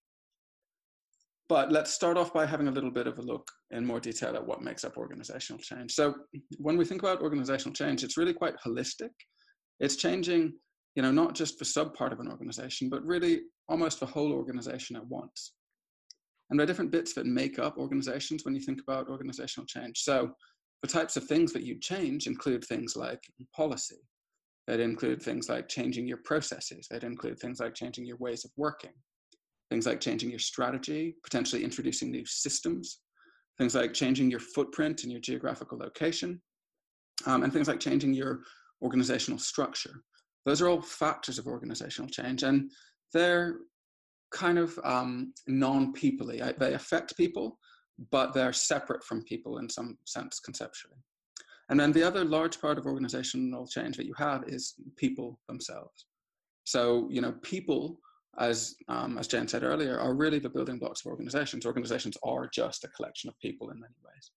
But 1.48 1.70
let's 1.70 1.92
start 1.92 2.16
off 2.16 2.32
by 2.32 2.46
having 2.46 2.68
a 2.68 2.70
little 2.70 2.90
bit 2.90 3.06
of 3.06 3.18
a 3.18 3.22
look 3.22 3.46
in 3.70 3.84
more 3.84 4.00
detail 4.00 4.34
at 4.34 4.46
what 4.46 4.62
makes 4.62 4.82
up 4.82 4.96
organizational 4.96 5.60
change. 5.60 5.92
So 5.92 6.14
when 6.56 6.78
we 6.78 6.86
think 6.86 7.02
about 7.02 7.20
organizational 7.20 7.74
change, 7.74 8.02
it's 8.02 8.16
really 8.16 8.32
quite 8.32 8.54
holistic. 8.66 9.10
It's 9.78 9.96
changing, 9.96 10.54
you 10.94 11.02
know, 11.02 11.10
not 11.10 11.34
just 11.34 11.58
the 11.58 11.66
sub 11.66 11.92
part 11.94 12.14
of 12.14 12.20
an 12.20 12.28
organization, 12.28 12.88
but 12.88 13.04
really 13.04 13.42
almost 13.68 14.00
the 14.00 14.06
whole 14.06 14.32
organization 14.32 14.96
at 14.96 15.06
once. 15.06 15.52
And 16.50 16.58
there 16.58 16.64
are 16.64 16.66
different 16.66 16.90
bits 16.90 17.14
that 17.14 17.26
make 17.26 17.58
up 17.58 17.78
organizations 17.78 18.44
when 18.44 18.54
you 18.54 18.60
think 18.60 18.80
about 18.80 19.08
organizational 19.08 19.66
change. 19.66 20.00
So 20.00 20.32
the 20.82 20.88
types 20.88 21.16
of 21.16 21.24
things 21.24 21.52
that 21.52 21.64
you 21.64 21.78
change 21.80 22.26
include 22.26 22.64
things 22.64 22.94
like 22.96 23.20
policy. 23.56 24.00
They'd 24.66 24.80
include 24.80 25.22
things 25.22 25.48
like 25.48 25.68
changing 25.68 26.06
your 26.06 26.18
processes. 26.24 26.86
They'd 26.90 27.04
include 27.04 27.38
things 27.38 27.60
like 27.60 27.74
changing 27.74 28.06
your 28.06 28.16
ways 28.18 28.44
of 28.44 28.50
working. 28.56 28.92
Things 29.70 29.86
like 29.86 30.00
changing 30.00 30.30
your 30.30 30.38
strategy, 30.38 31.16
potentially 31.22 31.64
introducing 31.64 32.10
new 32.10 32.24
systems. 32.26 33.00
Things 33.58 33.74
like 33.74 33.94
changing 33.94 34.30
your 34.30 34.40
footprint 34.40 35.02
and 35.02 35.12
your 35.12 35.20
geographical 35.20 35.78
location. 35.78 36.40
Um, 37.26 37.44
and 37.44 37.52
things 37.52 37.68
like 37.68 37.80
changing 37.80 38.14
your 38.14 38.40
organizational 38.82 39.38
structure. 39.38 40.02
Those 40.44 40.60
are 40.60 40.68
all 40.68 40.82
factors 40.82 41.38
of 41.38 41.46
organizational 41.46 42.10
change. 42.10 42.42
And 42.42 42.70
they're 43.14 43.60
kind 44.30 44.58
of 44.58 44.78
um, 44.84 45.32
non-peoply. 45.46 46.58
They 46.58 46.74
affect 46.74 47.16
people, 47.16 47.58
but 48.10 48.34
they're 48.34 48.52
separate 48.52 49.02
from 49.04 49.22
people 49.22 49.58
in 49.58 49.70
some 49.70 49.96
sense 50.04 50.40
conceptually. 50.40 50.98
And 51.70 51.80
then 51.80 51.92
the 51.92 52.02
other 52.02 52.24
large 52.24 52.60
part 52.60 52.76
of 52.76 52.84
organizational 52.84 53.66
change 53.66 53.96
that 53.96 54.04
you 54.04 54.14
have 54.18 54.44
is 54.46 54.74
people 54.96 55.38
themselves. 55.48 56.06
So, 56.64 57.08
you 57.10 57.22
know, 57.22 57.32
people, 57.42 58.00
as, 58.38 58.74
um, 58.88 59.16
as 59.16 59.28
Jane 59.28 59.48
said 59.48 59.62
earlier, 59.62 59.98
are 59.98 60.14
really 60.14 60.40
the 60.40 60.50
building 60.50 60.78
blocks 60.78 61.00
of 61.00 61.10
organizations. 61.10 61.64
Organizations 61.64 62.16
are 62.22 62.48
just 62.52 62.84
a 62.84 62.88
collection 62.88 63.30
of 63.30 63.38
people 63.38 63.70
in 63.70 63.80
many 63.80 63.94
ways. 64.04 64.30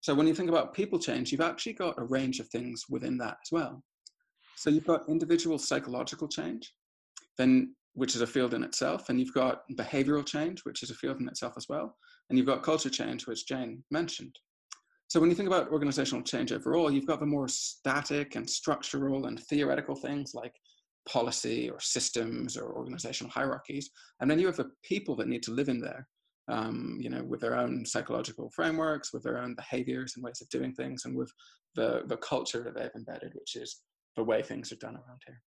So 0.00 0.14
when 0.14 0.26
you 0.26 0.34
think 0.34 0.48
about 0.48 0.74
people 0.74 0.98
change, 0.98 1.30
you've 1.30 1.40
actually 1.40 1.74
got 1.74 1.98
a 1.98 2.04
range 2.04 2.40
of 2.40 2.48
things 2.48 2.86
within 2.88 3.16
that 3.18 3.36
as 3.44 3.52
well. 3.52 3.84
So 4.56 4.70
you've 4.70 4.86
got 4.86 5.08
individual 5.08 5.58
psychological 5.58 6.26
change, 6.26 6.72
then 7.38 7.74
which 7.94 8.14
is 8.14 8.22
a 8.22 8.26
field 8.26 8.54
in 8.54 8.64
itself, 8.64 9.08
and 9.08 9.20
you've 9.20 9.34
got 9.34 9.62
behavioral 9.72 10.24
change, 10.24 10.64
which 10.64 10.82
is 10.82 10.90
a 10.90 10.94
field 10.94 11.20
in 11.20 11.28
itself 11.28 11.54
as 11.56 11.68
well, 11.68 11.96
and 12.28 12.38
you've 12.38 12.46
got 12.46 12.62
culture 12.62 12.90
change, 12.90 13.26
which 13.26 13.46
Jane 13.46 13.84
mentioned. 13.90 14.38
So 15.08 15.20
when 15.20 15.28
you 15.28 15.36
think 15.36 15.48
about 15.48 15.70
organizational 15.70 16.24
change 16.24 16.52
overall, 16.52 16.90
you've 16.90 17.06
got 17.06 17.20
the 17.20 17.26
more 17.26 17.48
static 17.48 18.34
and 18.34 18.48
structural 18.48 19.26
and 19.26 19.38
theoretical 19.40 19.94
things 19.94 20.32
like 20.34 20.54
policy 21.06 21.68
or 21.68 21.80
systems 21.80 22.56
or 22.56 22.72
organizational 22.72 23.30
hierarchies, 23.30 23.90
and 24.20 24.30
then 24.30 24.38
you 24.38 24.46
have 24.46 24.56
the 24.56 24.70
people 24.82 25.14
that 25.16 25.28
need 25.28 25.42
to 25.42 25.52
live 25.52 25.68
in 25.68 25.80
there, 25.80 26.08
um, 26.48 26.96
you 26.98 27.10
know, 27.10 27.22
with 27.24 27.40
their 27.40 27.58
own 27.58 27.84
psychological 27.84 28.50
frameworks, 28.54 29.12
with 29.12 29.22
their 29.22 29.38
own 29.38 29.54
behaviors 29.54 30.14
and 30.16 30.24
ways 30.24 30.40
of 30.40 30.48
doing 30.48 30.72
things, 30.72 31.04
and 31.04 31.14
with 31.14 31.30
the 31.74 32.02
the 32.06 32.16
culture 32.16 32.62
that 32.62 32.74
they've 32.74 32.96
embedded, 32.96 33.34
which 33.34 33.56
is 33.56 33.82
the 34.16 34.24
way 34.24 34.42
things 34.42 34.72
are 34.72 34.76
done 34.76 34.94
around 34.94 35.20
here. 35.26 35.42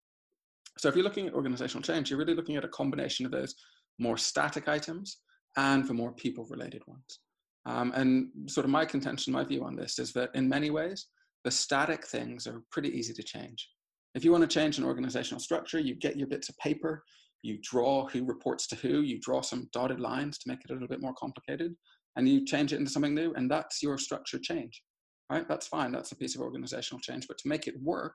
So 0.84 0.90
if 0.90 0.96
you're 0.96 1.02
looking 1.04 1.26
at 1.26 1.32
organizational 1.32 1.80
change, 1.80 2.10
you're 2.10 2.18
really 2.18 2.34
looking 2.34 2.56
at 2.56 2.64
a 2.66 2.68
combination 2.68 3.24
of 3.24 3.32
those 3.32 3.54
more 3.98 4.18
static 4.18 4.68
items 4.68 5.16
and 5.56 5.88
the 5.88 5.94
more 5.94 6.12
people 6.12 6.46
related 6.50 6.82
ones. 6.86 7.20
Um, 7.64 7.90
and 7.94 8.28
sort 8.50 8.66
of 8.66 8.70
my 8.70 8.84
contention, 8.84 9.32
my 9.32 9.44
view 9.44 9.64
on 9.64 9.76
this 9.76 9.98
is 9.98 10.12
that 10.12 10.28
in 10.34 10.46
many 10.46 10.68
ways, 10.68 11.06
the 11.42 11.50
static 11.50 12.06
things 12.06 12.46
are 12.46 12.64
pretty 12.70 12.90
easy 12.90 13.14
to 13.14 13.22
change. 13.22 13.66
If 14.14 14.26
you 14.26 14.30
want 14.30 14.42
to 14.42 14.46
change 14.46 14.76
an 14.76 14.84
organizational 14.84 15.40
structure, 15.40 15.78
you 15.78 15.94
get 15.94 16.18
your 16.18 16.28
bits 16.28 16.50
of 16.50 16.58
paper, 16.58 17.02
you 17.40 17.56
draw 17.62 18.06
who 18.08 18.26
reports 18.26 18.66
to 18.66 18.76
who, 18.76 19.00
you 19.00 19.18
draw 19.22 19.40
some 19.40 19.70
dotted 19.72 20.00
lines 20.00 20.36
to 20.36 20.50
make 20.50 20.58
it 20.66 20.70
a 20.70 20.74
little 20.74 20.86
bit 20.86 21.00
more 21.00 21.14
complicated, 21.14 21.74
and 22.16 22.28
you 22.28 22.44
change 22.44 22.74
it 22.74 22.78
into 22.78 22.92
something 22.92 23.14
new, 23.14 23.32
and 23.36 23.50
that's 23.50 23.82
your 23.82 23.96
structure 23.96 24.38
change. 24.38 24.82
Right? 25.30 25.48
That's 25.48 25.66
fine. 25.66 25.92
That's 25.92 26.12
a 26.12 26.16
piece 26.16 26.34
of 26.34 26.42
organizational 26.42 27.00
change. 27.00 27.26
But 27.26 27.38
to 27.38 27.48
make 27.48 27.68
it 27.68 27.82
work, 27.82 28.12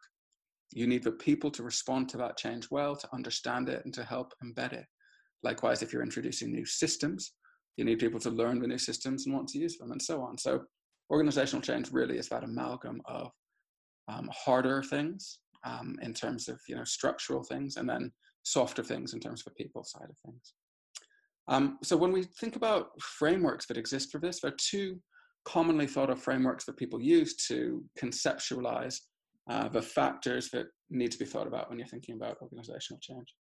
you 0.72 0.88
need 0.88 1.04
the 1.04 1.12
people 1.12 1.50
to 1.52 1.64
respond 1.64 2.10
to 2.10 2.18
that 2.18 2.38
change 2.38 2.70
well, 2.70 2.96
to 2.96 3.10
understand 3.14 3.70
it, 3.70 3.84
and 3.86 3.94
to 3.94 4.04
help 4.04 4.34
embed 4.44 4.74
it. 4.74 4.86
Likewise, 5.44 5.82
if 5.82 5.92
you're 5.92 6.04
introducing 6.04 6.52
new 6.52 6.66
systems, 6.66 7.34
you 7.78 7.86
need 7.86 8.00
people 8.00 8.20
to 8.20 8.30
learn 8.30 8.60
the 8.60 8.68
new 8.68 8.78
systems 8.78 9.26
and 9.26 9.34
want 9.34 9.48
to 9.50 9.60
use 9.60 9.78
them, 9.78 9.92
and 9.92 10.02
so 10.02 10.22
on. 10.22 10.38
So, 10.38 10.64
organizational 11.12 11.62
change 11.62 11.92
really 11.92 12.18
is 12.18 12.30
that 12.30 12.44
amalgam 12.44 13.02
of 13.06 13.32
um, 14.08 14.30
harder 14.32 14.84
things 14.84 15.40
um, 15.64 15.98
in 16.02 16.14
terms 16.14 16.50
of 16.50 16.60
you 16.68 16.76
know 16.76 16.84
structural 16.84 17.44
things, 17.44 17.78
and 17.78 17.90
then 17.90 18.12
softer 18.44 18.84
things 18.84 19.14
in 19.14 19.20
terms 19.20 19.42
of 19.42 19.46
the 19.46 19.64
people 19.64 19.84
side 19.84 20.10
of 20.10 20.18
things. 20.26 20.54
Um, 21.48 21.80
so, 21.84 21.98
when 21.98 22.12
we 22.12 22.24
think 22.24 22.56
about 22.58 22.90
frameworks 23.02 23.66
that 23.68 23.78
exist 23.78 24.12
for 24.12 24.20
this, 24.20 24.42
there 24.42 24.52
are 24.52 24.58
two 24.58 25.00
commonly 25.46 25.88
thought 25.88 26.10
of 26.10 26.22
frameworks 26.22 26.66
that 26.66 26.78
people 26.78 27.02
use 27.02 27.36
to 27.48 27.84
conceptualize 27.98 29.00
uh, 29.50 29.68
the 29.70 29.82
factors 29.82 30.50
that 30.50 30.68
need 30.90 31.12
to 31.12 31.20
be 31.20 31.26
thought 31.26 31.48
about 31.48 31.70
when 31.70 31.80
you're 31.80 31.88
thinking 31.88 32.16
about 32.16 32.38
organizational 32.42 33.00
change. 33.02 33.34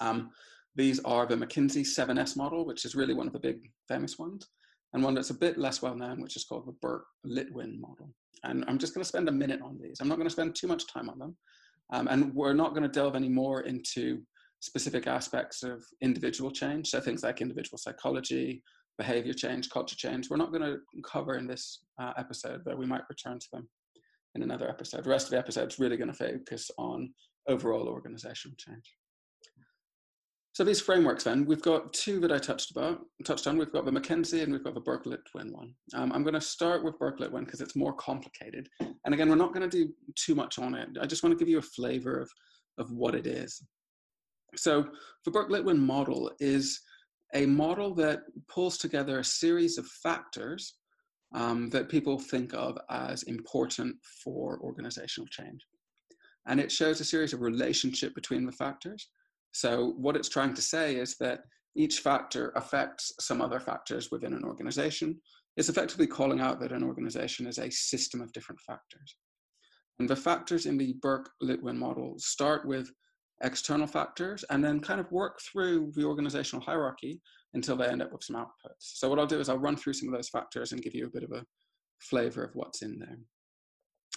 Um, 0.00 0.30
these 0.76 1.00
are 1.04 1.26
the 1.26 1.36
McKinsey 1.36 1.82
7S 1.82 2.36
model, 2.36 2.66
which 2.66 2.84
is 2.84 2.94
really 2.94 3.14
one 3.14 3.26
of 3.26 3.32
the 3.32 3.38
big 3.38 3.70
famous 3.88 4.18
ones, 4.18 4.48
and 4.92 5.02
one 5.02 5.14
that's 5.14 5.30
a 5.30 5.34
bit 5.34 5.56
less 5.56 5.82
well 5.82 5.94
known, 5.94 6.20
which 6.20 6.36
is 6.36 6.44
called 6.44 6.66
the 6.66 6.76
Burke 6.82 7.06
Litwin 7.26 7.78
model. 7.80 8.10
And 8.42 8.64
I'm 8.66 8.78
just 8.78 8.94
going 8.94 9.02
to 9.02 9.08
spend 9.08 9.28
a 9.28 9.32
minute 9.32 9.60
on 9.62 9.78
these. 9.80 9.98
I'm 10.00 10.08
not 10.08 10.16
going 10.16 10.28
to 10.28 10.32
spend 10.32 10.54
too 10.54 10.66
much 10.66 10.86
time 10.92 11.08
on 11.08 11.18
them. 11.18 11.36
Um, 11.92 12.08
and 12.08 12.34
we're 12.34 12.54
not 12.54 12.70
going 12.70 12.82
to 12.82 12.88
delve 12.88 13.14
any 13.14 13.28
more 13.28 13.62
into 13.62 14.20
specific 14.60 15.06
aspects 15.06 15.62
of 15.62 15.84
individual 16.00 16.50
change. 16.50 16.88
So 16.88 17.00
things 17.00 17.22
like 17.22 17.40
individual 17.40 17.78
psychology, 17.78 18.62
behavior 18.98 19.32
change, 19.32 19.70
culture 19.70 19.96
change, 19.96 20.28
we're 20.28 20.36
not 20.36 20.50
going 20.50 20.62
to 20.62 20.78
cover 21.02 21.36
in 21.36 21.46
this 21.46 21.84
uh, 22.00 22.12
episode, 22.16 22.62
but 22.64 22.78
we 22.78 22.86
might 22.86 23.02
return 23.08 23.38
to 23.38 23.46
them 23.52 23.68
in 24.34 24.42
another 24.42 24.68
episode. 24.68 25.04
The 25.04 25.10
rest 25.10 25.26
of 25.26 25.30
the 25.32 25.38
episode 25.38 25.68
is 25.68 25.78
really 25.78 25.96
going 25.96 26.12
to 26.12 26.14
focus 26.14 26.70
on 26.78 27.12
overall 27.48 27.88
organizational 27.88 28.56
change. 28.56 28.94
So 30.52 30.62
these 30.62 30.80
frameworks 30.80 31.24
then, 31.24 31.46
we've 31.46 31.60
got 31.62 31.92
two 31.92 32.20
that 32.20 32.30
I 32.30 32.38
touched 32.38 32.70
about, 32.70 33.00
touched 33.24 33.48
on. 33.48 33.58
We've 33.58 33.72
got 33.72 33.84
the 33.84 33.90
McKinsey 33.90 34.44
and 34.44 34.52
we've 34.52 34.62
got 34.62 34.74
the 34.74 34.80
Burke 34.80 35.04
Litwin 35.04 35.50
one. 35.50 35.74
Um, 35.94 36.12
I'm 36.12 36.22
going 36.22 36.34
to 36.34 36.40
start 36.40 36.84
with 36.84 36.96
Burke 36.96 37.18
Litwin 37.18 37.44
because 37.44 37.60
it's 37.60 37.74
more 37.74 37.92
complicated. 37.94 38.68
And 38.80 39.12
again, 39.12 39.28
we're 39.28 39.34
not 39.34 39.52
going 39.52 39.68
to 39.68 39.84
do 39.84 39.92
too 40.14 40.36
much 40.36 40.60
on 40.60 40.76
it. 40.76 40.90
I 41.00 41.06
just 41.06 41.24
want 41.24 41.36
to 41.36 41.38
give 41.38 41.48
you 41.48 41.58
a 41.58 41.62
flavor 41.62 42.20
of, 42.20 42.30
of 42.78 42.92
what 42.92 43.16
it 43.16 43.26
is. 43.26 43.60
So 44.54 44.86
the 45.24 45.32
Burke 45.32 45.50
Litwin 45.50 45.78
model 45.78 46.30
is 46.38 46.80
a 47.34 47.46
model 47.46 47.92
that 47.96 48.20
pulls 48.48 48.78
together 48.78 49.18
a 49.18 49.24
series 49.24 49.76
of 49.76 49.86
factors 49.88 50.74
um, 51.34 51.68
that 51.70 51.88
people 51.88 52.18
think 52.18 52.54
of 52.54 52.78
as 52.90 53.24
important 53.24 53.96
for 54.22 54.58
organizational 54.60 55.26
change. 55.28 55.60
And 56.46 56.60
it 56.60 56.70
shows 56.70 57.00
a 57.00 57.04
series 57.04 57.32
of 57.32 57.40
relationship 57.40 58.14
between 58.14 58.46
the 58.46 58.52
factors. 58.52 59.08
So 59.52 59.94
what 59.96 60.16
it's 60.16 60.28
trying 60.28 60.54
to 60.54 60.62
say 60.62 60.96
is 60.96 61.16
that 61.18 61.40
each 61.76 62.00
factor 62.00 62.52
affects 62.54 63.12
some 63.18 63.42
other 63.42 63.58
factors 63.58 64.10
within 64.10 64.32
an 64.32 64.44
organization. 64.44 65.20
It's 65.56 65.68
effectively 65.68 66.06
calling 66.06 66.40
out 66.40 66.60
that 66.60 66.72
an 66.72 66.84
organization 66.84 67.46
is 67.46 67.58
a 67.58 67.70
system 67.70 68.20
of 68.20 68.32
different 68.32 68.60
factors. 68.60 69.16
And 69.98 70.08
the 70.08 70.16
factors 70.16 70.66
in 70.66 70.76
the 70.78 70.94
Burke-Litwin 71.02 71.76
model 71.76 72.14
start 72.18 72.66
with 72.66 72.90
external 73.42 73.86
factors 73.86 74.44
and 74.50 74.62
then 74.62 74.80
kind 74.80 75.00
of 75.00 75.10
work 75.10 75.40
through 75.40 75.92
the 75.94 76.04
organizational 76.04 76.64
hierarchy 76.64 77.20
until 77.54 77.76
they 77.76 77.86
end 77.86 78.02
up 78.02 78.12
with 78.12 78.24
some 78.24 78.36
outputs. 78.36 78.78
So 78.78 79.08
what 79.08 79.18
I'll 79.18 79.26
do 79.26 79.40
is 79.40 79.48
I'll 79.48 79.58
run 79.58 79.76
through 79.76 79.94
some 79.94 80.08
of 80.08 80.14
those 80.14 80.28
factors 80.28 80.72
and 80.72 80.82
give 80.82 80.94
you 80.94 81.06
a 81.06 81.10
bit 81.10 81.22
of 81.22 81.32
a 81.32 81.44
flavor 82.00 82.44
of 82.44 82.54
what's 82.54 82.82
in 82.82 82.98
there. 82.98 83.18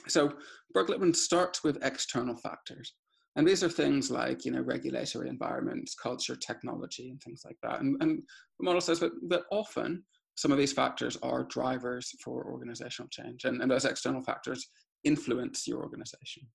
So 0.08 0.34
Burke-Litwin 0.74 1.16
starts 1.16 1.64
with 1.64 1.84
external 1.84 2.36
factors. 2.36 2.94
And 3.36 3.48
these 3.48 3.64
are 3.64 3.70
things 3.70 4.10
like, 4.10 4.46
you 4.46 4.52
know, 4.52 4.62
regulatory 4.62 5.30
environments, 5.30 5.94
culture, 5.94 6.36
technology, 6.36 7.10
and 7.10 7.22
things 7.22 7.44
like 7.46 7.58
that. 7.62 7.82
And, 7.82 7.96
and 8.02 8.24
the 8.60 8.66
model 8.66 8.82
says 8.82 9.00
that, 9.00 9.12
that 9.30 9.44
often 9.52 10.04
some 10.36 10.52
of 10.52 10.58
these 10.58 10.74
factors 10.74 11.18
are 11.22 11.44
drivers 11.44 12.12
for 12.24 12.46
organizational 12.46 13.10
change. 13.10 13.46
And, 13.46 13.62
and 13.62 13.70
those 13.70 13.86
external 13.86 14.24
factors 14.24 14.68
influence 15.04 15.68
your 15.68 15.84
organization. 15.84 16.48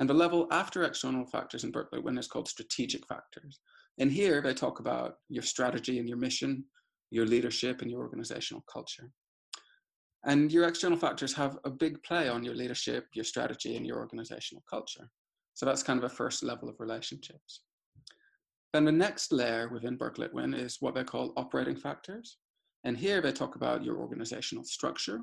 And 0.00 0.10
the 0.10 0.14
level 0.14 0.48
after 0.50 0.82
external 0.82 1.26
factors 1.26 1.62
in 1.62 1.70
Burke-Litwin 1.70 2.18
is 2.18 2.26
called 2.26 2.48
strategic 2.48 3.06
factors. 3.06 3.60
And 3.98 4.10
here 4.10 4.40
they 4.42 4.54
talk 4.54 4.80
about 4.80 5.14
your 5.28 5.42
strategy 5.42 5.98
and 5.98 6.08
your 6.08 6.18
mission, 6.18 6.64
your 7.10 7.26
leadership 7.26 7.82
and 7.82 7.90
your 7.90 8.00
organizational 8.00 8.64
culture. 8.72 9.10
And 10.26 10.50
your 10.50 10.66
external 10.66 10.98
factors 10.98 11.34
have 11.34 11.58
a 11.64 11.70
big 11.70 12.02
play 12.02 12.28
on 12.28 12.42
your 12.42 12.54
leadership, 12.54 13.06
your 13.14 13.24
strategy, 13.24 13.76
and 13.76 13.86
your 13.86 13.98
organizational 13.98 14.64
culture. 14.68 15.08
So 15.52 15.66
that's 15.66 15.82
kind 15.82 15.98
of 15.98 16.04
a 16.04 16.14
first 16.14 16.42
level 16.42 16.68
of 16.68 16.76
relationships. 16.80 17.60
Then 18.72 18.84
the 18.84 18.92
next 18.92 19.32
layer 19.32 19.68
within 19.68 19.96
Burke-Litwin 19.96 20.58
is 20.58 20.78
what 20.80 20.94
they 20.94 21.04
call 21.04 21.32
operating 21.36 21.76
factors. 21.76 22.38
And 22.82 22.96
here 22.96 23.20
they 23.20 23.32
talk 23.32 23.54
about 23.54 23.84
your 23.84 23.98
organizational 23.98 24.64
structure, 24.64 25.20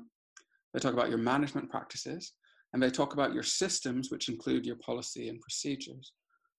they 0.72 0.80
talk 0.80 0.94
about 0.94 1.10
your 1.10 1.18
management 1.18 1.68
practices, 1.68 2.32
and 2.72 2.82
they 2.82 2.90
talk 2.90 3.12
about 3.12 3.34
your 3.34 3.42
systems, 3.42 4.10
which 4.10 4.30
include 4.30 4.64
your 4.64 4.76
policy 4.76 5.28
and 5.28 5.40
procedures. 5.40 6.12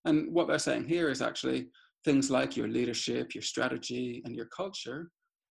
And 0.05 0.31
what 0.31 0.47
they're 0.47 0.59
saying 0.59 0.87
here 0.87 1.09
is 1.09 1.21
actually 1.21 1.69
things 2.05 2.29
like 2.29 2.57
your 2.57 2.67
leadership, 2.67 3.33
your 3.33 3.41
strategy, 3.41 4.21
and 4.25 4.35
your 4.35 4.45
culture 4.45 5.09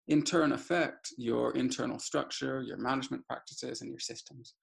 in 0.09 0.23
turn 0.23 0.53
affect 0.53 1.13
your 1.17 1.53
internal 1.57 1.99
structure, 1.99 2.63
your 2.63 2.77
management 2.77 3.25
practices, 3.27 3.81
and 3.81 3.91
your 3.91 4.01
systems. 4.01 4.55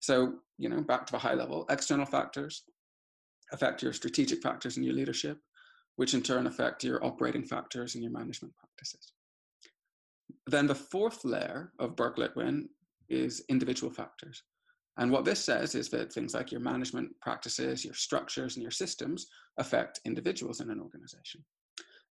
So, 0.00 0.34
you 0.58 0.68
know, 0.68 0.82
back 0.82 1.06
to 1.06 1.12
the 1.12 1.18
high 1.18 1.34
level, 1.34 1.64
external 1.70 2.06
factors 2.06 2.64
affect 3.52 3.82
your 3.82 3.92
strategic 3.92 4.42
factors 4.42 4.76
and 4.76 4.84
your 4.84 4.94
leadership, 4.94 5.38
which 5.94 6.14
in 6.14 6.22
turn 6.22 6.46
affect 6.46 6.82
your 6.82 7.04
operating 7.04 7.44
factors 7.44 7.94
and 7.94 8.02
your 8.02 8.12
management 8.12 8.54
practices. 8.56 9.12
Then 10.48 10.66
the 10.66 10.74
fourth 10.74 11.24
layer 11.24 11.72
of 11.78 11.94
Burke-Litwin 11.94 12.64
is 13.08 13.44
individual 13.48 13.92
factors. 13.92 14.42
And 14.98 15.10
what 15.10 15.24
this 15.24 15.44
says 15.44 15.74
is 15.74 15.90
that 15.90 16.12
things 16.12 16.34
like 16.34 16.50
your 16.50 16.60
management 16.60 17.10
practices, 17.20 17.84
your 17.84 17.94
structures, 17.94 18.56
and 18.56 18.62
your 18.62 18.70
systems 18.70 19.26
affect 19.58 20.00
individuals 20.06 20.60
in 20.60 20.70
an 20.70 20.80
organization. 20.80 21.44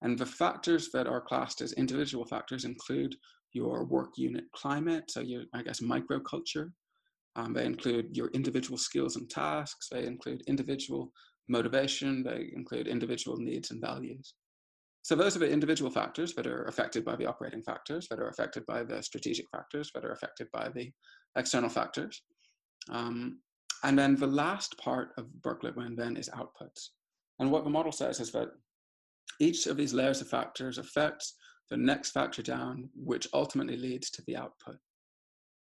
And 0.01 0.19
the 0.19 0.25
factors 0.25 0.89
that 0.93 1.07
are 1.07 1.21
classed 1.21 1.61
as 1.61 1.73
individual 1.73 2.25
factors 2.25 2.63
include 2.63 3.15
your 3.53 3.85
work 3.85 4.11
unit 4.17 4.43
climate, 4.53 5.05
so 5.09 5.21
your, 5.21 5.43
I 5.53 5.63
guess, 5.63 5.79
microculture. 5.79 6.71
Um, 7.35 7.53
they 7.53 7.65
include 7.65 8.15
your 8.15 8.27
individual 8.29 8.77
skills 8.77 9.15
and 9.15 9.29
tasks. 9.29 9.87
They 9.91 10.05
include 10.05 10.43
individual 10.47 11.11
motivation, 11.47 12.23
they 12.23 12.49
include 12.53 12.87
individual 12.87 13.37
needs 13.37 13.71
and 13.71 13.81
values. 13.81 14.33
So 15.03 15.15
those 15.15 15.35
are 15.35 15.39
the 15.39 15.49
individual 15.49 15.91
factors 15.91 16.33
that 16.33 16.47
are 16.47 16.63
affected 16.63 17.05
by 17.05 17.15
the 17.15 17.27
operating 17.27 17.61
factors, 17.61 18.07
that 18.09 18.19
are 18.19 18.29
affected 18.29 18.65
by 18.65 18.83
the 18.83 19.03
strategic 19.03 19.45
factors, 19.51 19.91
that 19.93 20.03
are 20.03 20.11
affected 20.11 20.47
by 20.51 20.69
the 20.69 20.91
external 21.37 21.69
factors. 21.69 22.23
Um, 22.89 23.39
and 23.83 23.97
then 23.97 24.15
the 24.15 24.27
last 24.27 24.77
part 24.77 25.09
of 25.17 25.41
Burke-Litwin 25.41 25.95
then 25.95 26.17
is 26.17 26.29
outputs. 26.29 26.89
And 27.39 27.51
what 27.51 27.63
the 27.63 27.69
model 27.69 27.91
says 27.91 28.19
is 28.19 28.31
that 28.31 28.49
each 29.39 29.67
of 29.67 29.77
these 29.77 29.93
layers 29.93 30.21
of 30.21 30.27
factors 30.27 30.77
affects 30.77 31.35
the 31.69 31.77
next 31.77 32.11
factor 32.11 32.41
down, 32.41 32.89
which 32.95 33.27
ultimately 33.33 33.77
leads 33.77 34.09
to 34.11 34.23
the 34.27 34.37
output. 34.37 34.77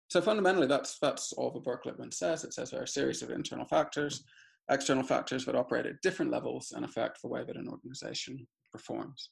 So 0.08 0.20
fundamentally, 0.20 0.66
that's, 0.66 0.98
that's 1.00 1.32
all 1.32 1.50
the 1.50 1.60
Burke-Litwin 1.60 2.12
says. 2.12 2.44
It 2.44 2.54
says 2.54 2.70
there 2.70 2.80
are 2.80 2.84
a 2.84 2.88
series 2.88 3.22
of 3.22 3.30
internal 3.30 3.66
factors, 3.66 4.24
external 4.70 5.02
factors 5.02 5.44
that 5.44 5.56
operate 5.56 5.86
at 5.86 6.00
different 6.02 6.30
levels 6.30 6.72
and 6.74 6.84
affect 6.84 7.22
the 7.22 7.28
way 7.28 7.44
that 7.44 7.56
an 7.56 7.68
organization 7.68 8.46
performs. 8.72 9.30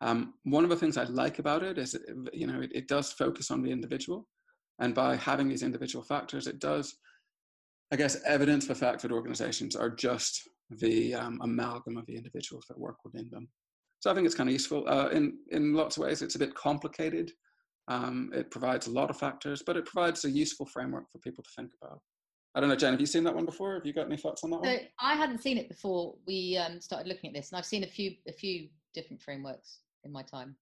Um, 0.00 0.34
one 0.42 0.64
of 0.64 0.70
the 0.70 0.76
things 0.76 0.96
I 0.96 1.04
like 1.04 1.38
about 1.38 1.62
it 1.62 1.78
is, 1.78 1.96
you 2.32 2.46
know, 2.46 2.60
it, 2.60 2.70
it 2.74 2.88
does 2.88 3.12
focus 3.12 3.50
on 3.50 3.62
the 3.62 3.70
individual. 3.70 4.26
And 4.82 4.96
by 4.96 5.14
having 5.14 5.48
these 5.48 5.62
individual 5.62 6.04
factors, 6.04 6.48
it 6.48 6.58
does, 6.58 6.96
I 7.92 7.96
guess, 7.96 8.20
evidence 8.26 8.66
the 8.66 8.74
fact 8.74 9.00
that 9.02 9.12
organizations 9.12 9.76
are 9.76 9.88
just 9.88 10.42
the 10.70 11.14
um, 11.14 11.38
amalgam 11.40 11.96
of 11.96 12.04
the 12.06 12.16
individuals 12.16 12.64
that 12.68 12.78
work 12.78 12.96
within 13.04 13.30
them. 13.30 13.48
So 14.00 14.10
I 14.10 14.14
think 14.14 14.26
it's 14.26 14.34
kind 14.34 14.48
of 14.48 14.52
useful. 14.52 14.84
Uh, 14.88 15.08
in, 15.10 15.38
in 15.52 15.72
lots 15.72 15.96
of 15.96 16.02
ways, 16.02 16.20
it's 16.20 16.34
a 16.34 16.38
bit 16.38 16.52
complicated. 16.56 17.30
Um, 17.86 18.30
it 18.34 18.50
provides 18.50 18.88
a 18.88 18.90
lot 18.90 19.08
of 19.08 19.16
factors, 19.16 19.62
but 19.64 19.76
it 19.76 19.86
provides 19.86 20.24
a 20.24 20.30
useful 20.30 20.66
framework 20.66 21.04
for 21.12 21.18
people 21.18 21.44
to 21.44 21.50
think 21.56 21.70
about. 21.80 22.00
I 22.56 22.60
don't 22.60 22.68
know, 22.68 22.76
Jen, 22.76 22.92
have 22.92 23.00
you 23.00 23.06
seen 23.06 23.22
that 23.24 23.34
one 23.36 23.46
before? 23.46 23.74
Have 23.74 23.86
you 23.86 23.92
got 23.92 24.06
any 24.06 24.16
thoughts 24.16 24.42
on 24.42 24.50
that 24.50 24.62
one? 24.62 24.80
I 25.00 25.14
hadn't 25.14 25.42
seen 25.42 25.58
it 25.58 25.68
before 25.68 26.16
we 26.26 26.58
um, 26.58 26.80
started 26.80 27.06
looking 27.06 27.30
at 27.30 27.34
this, 27.34 27.52
and 27.52 27.58
I've 27.58 27.66
seen 27.66 27.84
a 27.84 27.86
few 27.86 28.12
a 28.28 28.32
few 28.32 28.68
different 28.94 29.22
frameworks 29.22 29.78
in 30.04 30.10
my 30.12 30.22
time. 30.22 30.56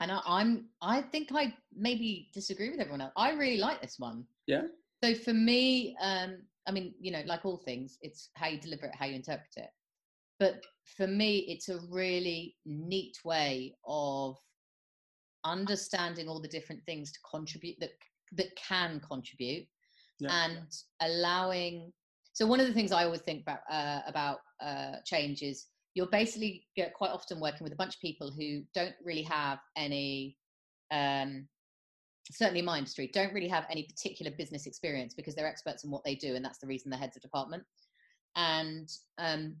And 0.00 0.12
I, 0.12 0.20
I'm 0.26 0.66
I 0.80 1.02
think 1.02 1.30
I 1.34 1.54
maybe 1.74 2.28
disagree 2.32 2.70
with 2.70 2.80
everyone 2.80 3.00
else. 3.00 3.12
I 3.16 3.32
really 3.32 3.58
like 3.58 3.80
this 3.82 3.96
one. 3.98 4.24
Yeah. 4.46 4.62
So 5.02 5.14
for 5.14 5.32
me, 5.32 5.96
um, 6.00 6.38
I 6.66 6.72
mean, 6.72 6.94
you 7.00 7.10
know, 7.10 7.22
like 7.26 7.44
all 7.44 7.56
things, 7.56 7.98
it's 8.02 8.30
how 8.34 8.48
you 8.48 8.60
deliver 8.60 8.86
it, 8.86 8.94
how 8.94 9.06
you 9.06 9.14
interpret 9.14 9.54
it. 9.56 9.70
But 10.38 10.64
for 10.96 11.06
me, 11.06 11.38
it's 11.48 11.68
a 11.68 11.80
really 11.90 12.56
neat 12.64 13.18
way 13.24 13.74
of 13.86 14.36
understanding 15.44 16.28
all 16.28 16.40
the 16.40 16.48
different 16.48 16.84
things 16.84 17.12
to 17.12 17.18
contribute 17.28 17.76
that 17.80 17.90
that 18.32 18.54
can 18.56 19.00
contribute 19.00 19.66
yeah. 20.18 20.44
and 20.44 20.66
allowing 21.00 21.92
so 22.32 22.46
one 22.46 22.60
of 22.60 22.66
the 22.66 22.72
things 22.72 22.92
i 22.92 23.04
always 23.04 23.20
think 23.22 23.42
about 23.42 23.60
uh, 23.70 24.00
about 24.06 24.38
uh, 24.60 24.96
change 25.04 25.42
is 25.42 25.66
you're 25.98 26.06
basically 26.06 26.64
get 26.76 26.94
quite 26.94 27.10
often 27.10 27.40
working 27.40 27.64
with 27.64 27.72
a 27.72 27.76
bunch 27.76 27.96
of 27.96 28.00
people 28.00 28.30
who 28.30 28.62
don't 28.72 28.94
really 29.04 29.22
have 29.22 29.58
any 29.76 30.36
um, 30.92 31.48
certainly 32.30 32.60
in 32.60 32.64
my 32.64 32.78
industry 32.78 33.10
don't 33.12 33.34
really 33.34 33.48
have 33.48 33.66
any 33.68 33.82
particular 33.82 34.30
business 34.38 34.66
experience 34.66 35.12
because 35.12 35.34
they're 35.34 35.44
experts 35.44 35.82
in 35.82 35.90
what 35.90 36.04
they 36.04 36.14
do 36.14 36.36
and 36.36 36.44
that's 36.44 36.58
the 36.58 36.68
reason 36.68 36.88
they're 36.88 37.00
heads 37.00 37.16
of 37.16 37.22
department 37.22 37.64
and 38.36 38.88
um, 39.18 39.56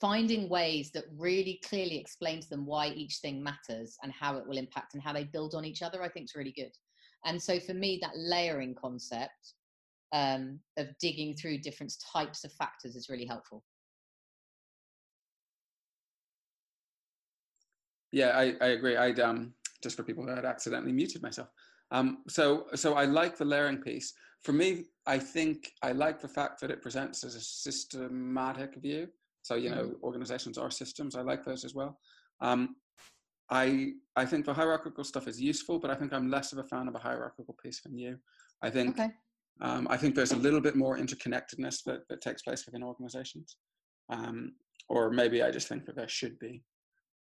finding 0.00 0.48
ways 0.48 0.92
that 0.92 1.06
really 1.16 1.60
clearly 1.68 1.98
explain 1.98 2.40
to 2.40 2.48
them 2.48 2.64
why 2.64 2.86
each 2.90 3.16
thing 3.16 3.42
matters 3.42 3.96
and 4.04 4.12
how 4.12 4.36
it 4.36 4.46
will 4.46 4.58
impact 4.58 4.94
and 4.94 5.02
how 5.02 5.12
they 5.12 5.24
build 5.24 5.56
on 5.56 5.64
each 5.64 5.82
other 5.82 6.04
i 6.04 6.08
think 6.08 6.26
is 6.26 6.36
really 6.36 6.52
good 6.52 6.72
and 7.24 7.42
so 7.42 7.58
for 7.58 7.74
me 7.74 7.98
that 8.00 8.12
layering 8.16 8.76
concept 8.76 9.54
um, 10.12 10.60
of 10.76 10.86
digging 11.00 11.34
through 11.34 11.58
different 11.58 11.92
types 12.12 12.44
of 12.44 12.52
factors 12.52 12.96
is 12.96 13.08
really 13.08 13.26
helpful. 13.26 13.62
Yeah, 18.12 18.30
I, 18.30 18.54
I 18.60 18.68
agree. 18.68 18.96
I'd 18.96 19.20
um, 19.20 19.52
just 19.82 19.96
for 19.96 20.02
people 20.02 20.24
that 20.26 20.36
had 20.36 20.44
accidentally 20.44 20.92
muted 20.92 21.22
myself. 21.22 21.48
Um, 21.90 22.18
so 22.28 22.66
so 22.74 22.94
I 22.94 23.04
like 23.04 23.36
the 23.36 23.44
layering 23.44 23.78
piece. 23.78 24.12
For 24.42 24.52
me, 24.52 24.84
I 25.06 25.18
think 25.18 25.72
I 25.82 25.92
like 25.92 26.20
the 26.20 26.28
fact 26.28 26.60
that 26.60 26.70
it 26.70 26.82
presents 26.82 27.24
as 27.24 27.34
a 27.34 27.40
systematic 27.40 28.76
view. 28.76 29.08
So 29.42 29.54
you 29.54 29.70
know, 29.70 29.84
mm-hmm. 29.84 30.04
organizations 30.04 30.58
are 30.58 30.70
systems. 30.70 31.16
I 31.16 31.22
like 31.22 31.44
those 31.44 31.64
as 31.64 31.74
well. 31.74 31.98
Um, 32.40 32.76
I 33.50 33.92
I 34.16 34.26
think 34.26 34.44
the 34.44 34.54
hierarchical 34.54 35.04
stuff 35.04 35.28
is 35.28 35.40
useful, 35.40 35.78
but 35.78 35.90
I 35.90 35.94
think 35.94 36.12
I'm 36.12 36.30
less 36.30 36.52
of 36.52 36.58
a 36.58 36.64
fan 36.64 36.88
of 36.88 36.94
a 36.94 36.98
hierarchical 36.98 37.56
piece 37.62 37.80
than 37.80 37.96
you. 37.96 38.18
I 38.62 38.70
think 38.70 38.98
okay. 38.98 39.10
Um, 39.60 39.88
I 39.90 39.96
think 39.96 40.14
there's 40.14 40.32
a 40.32 40.36
little 40.36 40.60
bit 40.60 40.76
more 40.76 40.96
interconnectedness 40.98 41.82
that, 41.84 42.06
that 42.08 42.20
takes 42.20 42.42
place 42.42 42.64
within 42.64 42.82
organizations. 42.82 43.56
Um, 44.08 44.52
or 44.88 45.10
maybe 45.10 45.42
I 45.42 45.50
just 45.50 45.68
think 45.68 45.84
that 45.86 45.96
there 45.96 46.08
should 46.08 46.38
be. 46.38 46.62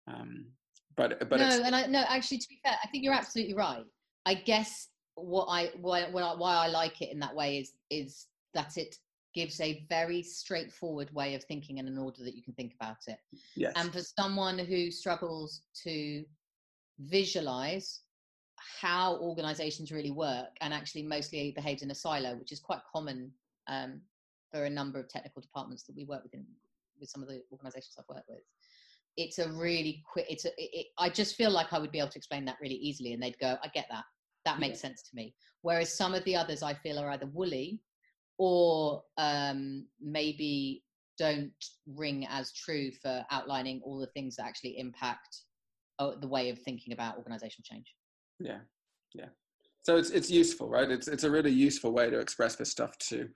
Um, 0.07 0.47
but 0.95 1.29
but 1.29 1.39
no, 1.39 1.61
and 1.63 1.75
I 1.75 1.85
no 1.87 2.03
actually 2.07 2.39
to 2.39 2.49
be 2.49 2.59
fair, 2.63 2.75
I 2.83 2.87
think 2.87 3.03
you're 3.03 3.13
absolutely 3.13 3.53
right. 3.53 3.83
I 4.25 4.33
guess 4.35 4.89
what 5.15 5.45
I 5.45 5.71
why 5.79 6.07
why 6.11 6.55
I 6.55 6.67
like 6.67 7.01
it 7.01 7.11
in 7.11 7.19
that 7.19 7.35
way 7.35 7.57
is 7.57 7.73
is 7.89 8.27
that 8.53 8.77
it 8.77 8.97
gives 9.33 9.59
a 9.61 9.83
very 9.89 10.21
straightforward 10.21 11.11
way 11.13 11.33
of 11.35 11.43
thinking 11.43 11.79
in 11.79 11.87
an 11.87 11.97
order 11.97 12.23
that 12.23 12.35
you 12.35 12.43
can 12.43 12.53
think 12.53 12.73
about 12.79 12.97
it. 13.07 13.17
Yes. 13.55 13.73
And 13.75 13.91
for 13.91 13.99
someone 13.99 14.59
who 14.59 14.91
struggles 14.91 15.61
to 15.83 16.23
visualize 16.99 18.01
how 18.57 19.17
organizations 19.17 19.91
really 19.91 20.11
work 20.11 20.55
and 20.61 20.73
actually 20.73 21.03
mostly 21.03 21.51
behaves 21.51 21.81
in 21.81 21.91
a 21.91 21.95
silo, 21.95 22.35
which 22.35 22.51
is 22.51 22.59
quite 22.59 22.79
common 22.91 23.31
um, 23.67 24.01
for 24.51 24.65
a 24.65 24.69
number 24.69 24.99
of 24.99 25.09
technical 25.09 25.41
departments 25.41 25.83
that 25.83 25.95
we 25.95 26.05
work 26.05 26.23
with 26.23 26.33
in, 26.33 26.45
with 26.99 27.09
some 27.09 27.23
of 27.23 27.27
the 27.27 27.41
organizations 27.51 27.95
I've 27.97 28.07
worked 28.07 28.29
with. 28.29 28.41
It's 29.17 29.39
a 29.39 29.51
really 29.51 30.03
quick, 30.11 30.25
it's 30.29 30.45
a, 30.45 30.49
it, 30.57 30.87
I 30.97 31.09
just 31.09 31.35
feel 31.35 31.51
like 31.51 31.71
I 31.71 31.79
would 31.79 31.91
be 31.91 31.99
able 31.99 32.09
to 32.09 32.17
explain 32.17 32.45
that 32.45 32.57
really 32.61 32.75
easily 32.75 33.13
and 33.13 33.21
they'd 33.21 33.37
go, 33.39 33.57
I 33.63 33.67
get 33.67 33.85
that. 33.89 34.03
That 34.45 34.59
makes 34.59 34.79
yeah. 34.79 34.89
sense 34.89 35.03
to 35.03 35.15
me. 35.15 35.33
Whereas 35.61 35.95
some 35.95 36.13
of 36.13 36.23
the 36.25 36.35
others 36.35 36.63
I 36.63 36.73
feel 36.73 36.99
are 36.99 37.11
either 37.11 37.27
woolly 37.27 37.79
or 38.37 39.03
um, 39.17 39.87
maybe 40.01 40.83
don't 41.17 41.51
ring 41.87 42.25
as 42.29 42.51
true 42.53 42.91
for 43.01 43.25
outlining 43.31 43.81
all 43.85 43.99
the 43.99 44.07
things 44.07 44.35
that 44.35 44.45
actually 44.45 44.77
impact 44.79 45.41
uh, 45.99 46.11
the 46.19 46.27
way 46.27 46.49
of 46.49 46.59
thinking 46.59 46.93
about 46.93 47.17
organizational 47.17 47.63
change. 47.63 47.93
Yeah, 48.39 48.59
yeah. 49.13 49.27
So 49.83 49.97
it's 49.97 50.09
it's 50.09 50.31
useful, 50.31 50.69
right? 50.69 50.89
It's 50.89 51.07
it's 51.07 51.23
a 51.23 51.31
really 51.31 51.51
useful 51.51 51.91
way 51.91 52.09
to 52.09 52.19
express 52.19 52.55
this 52.55 52.71
stuff 52.71 52.97
to 53.09 53.29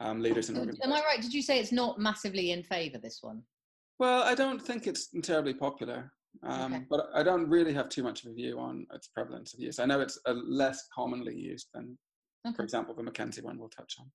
um, 0.00 0.20
leaders 0.20 0.48
and 0.48 0.58
organizations. 0.58 0.84
Am 0.84 0.92
I 0.92 1.04
right? 1.06 1.22
Did 1.22 1.32
you 1.32 1.42
say 1.42 1.58
it's 1.58 1.72
not 1.72 1.98
massively 1.98 2.50
in 2.50 2.62
favour 2.62 2.98
this 2.98 3.20
one? 3.22 3.42
Well, 4.02 4.24
I 4.24 4.34
don't 4.34 4.60
think 4.60 4.88
it's 4.88 5.10
terribly 5.22 5.54
popular, 5.54 6.10
um, 6.42 6.74
okay. 6.74 6.84
but 6.90 7.06
I 7.14 7.22
don't 7.22 7.48
really 7.48 7.72
have 7.72 7.88
too 7.88 8.02
much 8.02 8.24
of 8.24 8.32
a 8.32 8.34
view 8.34 8.58
on 8.58 8.84
its 8.92 9.06
prevalence 9.06 9.54
of 9.54 9.60
use. 9.60 9.78
I 9.78 9.86
know 9.86 10.00
it's 10.00 10.18
uh, 10.26 10.34
less 10.44 10.88
commonly 10.92 11.36
used 11.36 11.68
than, 11.72 11.96
okay. 12.44 12.56
for 12.56 12.64
example, 12.64 12.96
the 12.96 13.04
McKinsey 13.04 13.44
one 13.44 13.60
we'll 13.60 13.68
touch 13.68 13.94
on. 14.00 14.10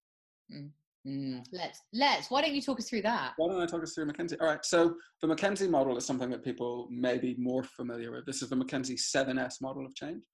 Mm. 0.53 0.69
Mm. 1.07 1.45
Let's 1.53 1.79
let's. 1.93 2.29
Why 2.29 2.41
don't 2.41 2.53
you 2.53 2.61
talk 2.61 2.79
us 2.79 2.89
through 2.89 3.03
that? 3.03 3.31
Why 3.37 3.47
don't 3.47 3.61
I 3.61 3.65
talk 3.65 3.81
us 3.81 3.93
through 3.93 4.07
McKinsey? 4.07 4.35
All 4.41 4.47
right. 4.47 4.65
So 4.65 4.95
the 5.21 5.27
McKinsey 5.29 5.69
model 5.69 5.95
is 5.95 6.05
something 6.05 6.29
that 6.31 6.43
people 6.43 6.89
may 6.91 7.17
be 7.17 7.37
more 7.37 7.63
familiar 7.63 8.11
with. 8.11 8.25
This 8.25 8.41
is 8.41 8.49
the 8.49 8.57
McKinsey 8.57 8.99
7S 8.99 9.61
model 9.61 9.85
of 9.85 9.95
change, 9.95 10.25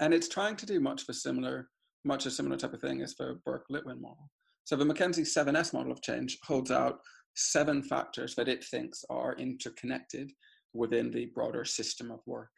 and 0.00 0.12
it's 0.12 0.28
trying 0.28 0.56
to 0.56 0.66
do 0.66 0.80
much 0.80 1.02
of 1.02 1.08
a 1.08 1.14
similar, 1.14 1.68
much 2.04 2.26
a 2.26 2.32
similar 2.32 2.56
type 2.56 2.74
of 2.74 2.80
thing 2.80 3.00
as 3.00 3.14
the 3.14 3.38
Burke-Litwin 3.46 4.00
model. 4.00 4.28
So 4.64 4.74
the 4.74 4.84
McKinsey 4.84 5.20
7S 5.20 5.72
model 5.72 5.92
of 5.92 6.02
change 6.02 6.38
holds 6.42 6.72
out 6.72 6.98
seven 7.40 7.82
factors 7.82 8.34
that 8.34 8.48
it 8.48 8.64
thinks 8.64 9.04
are 9.10 9.34
interconnected 9.36 10.32
within 10.72 11.10
the 11.10 11.26
broader 11.34 11.64
system 11.64 12.10
of 12.10 12.20
work. 12.26 12.50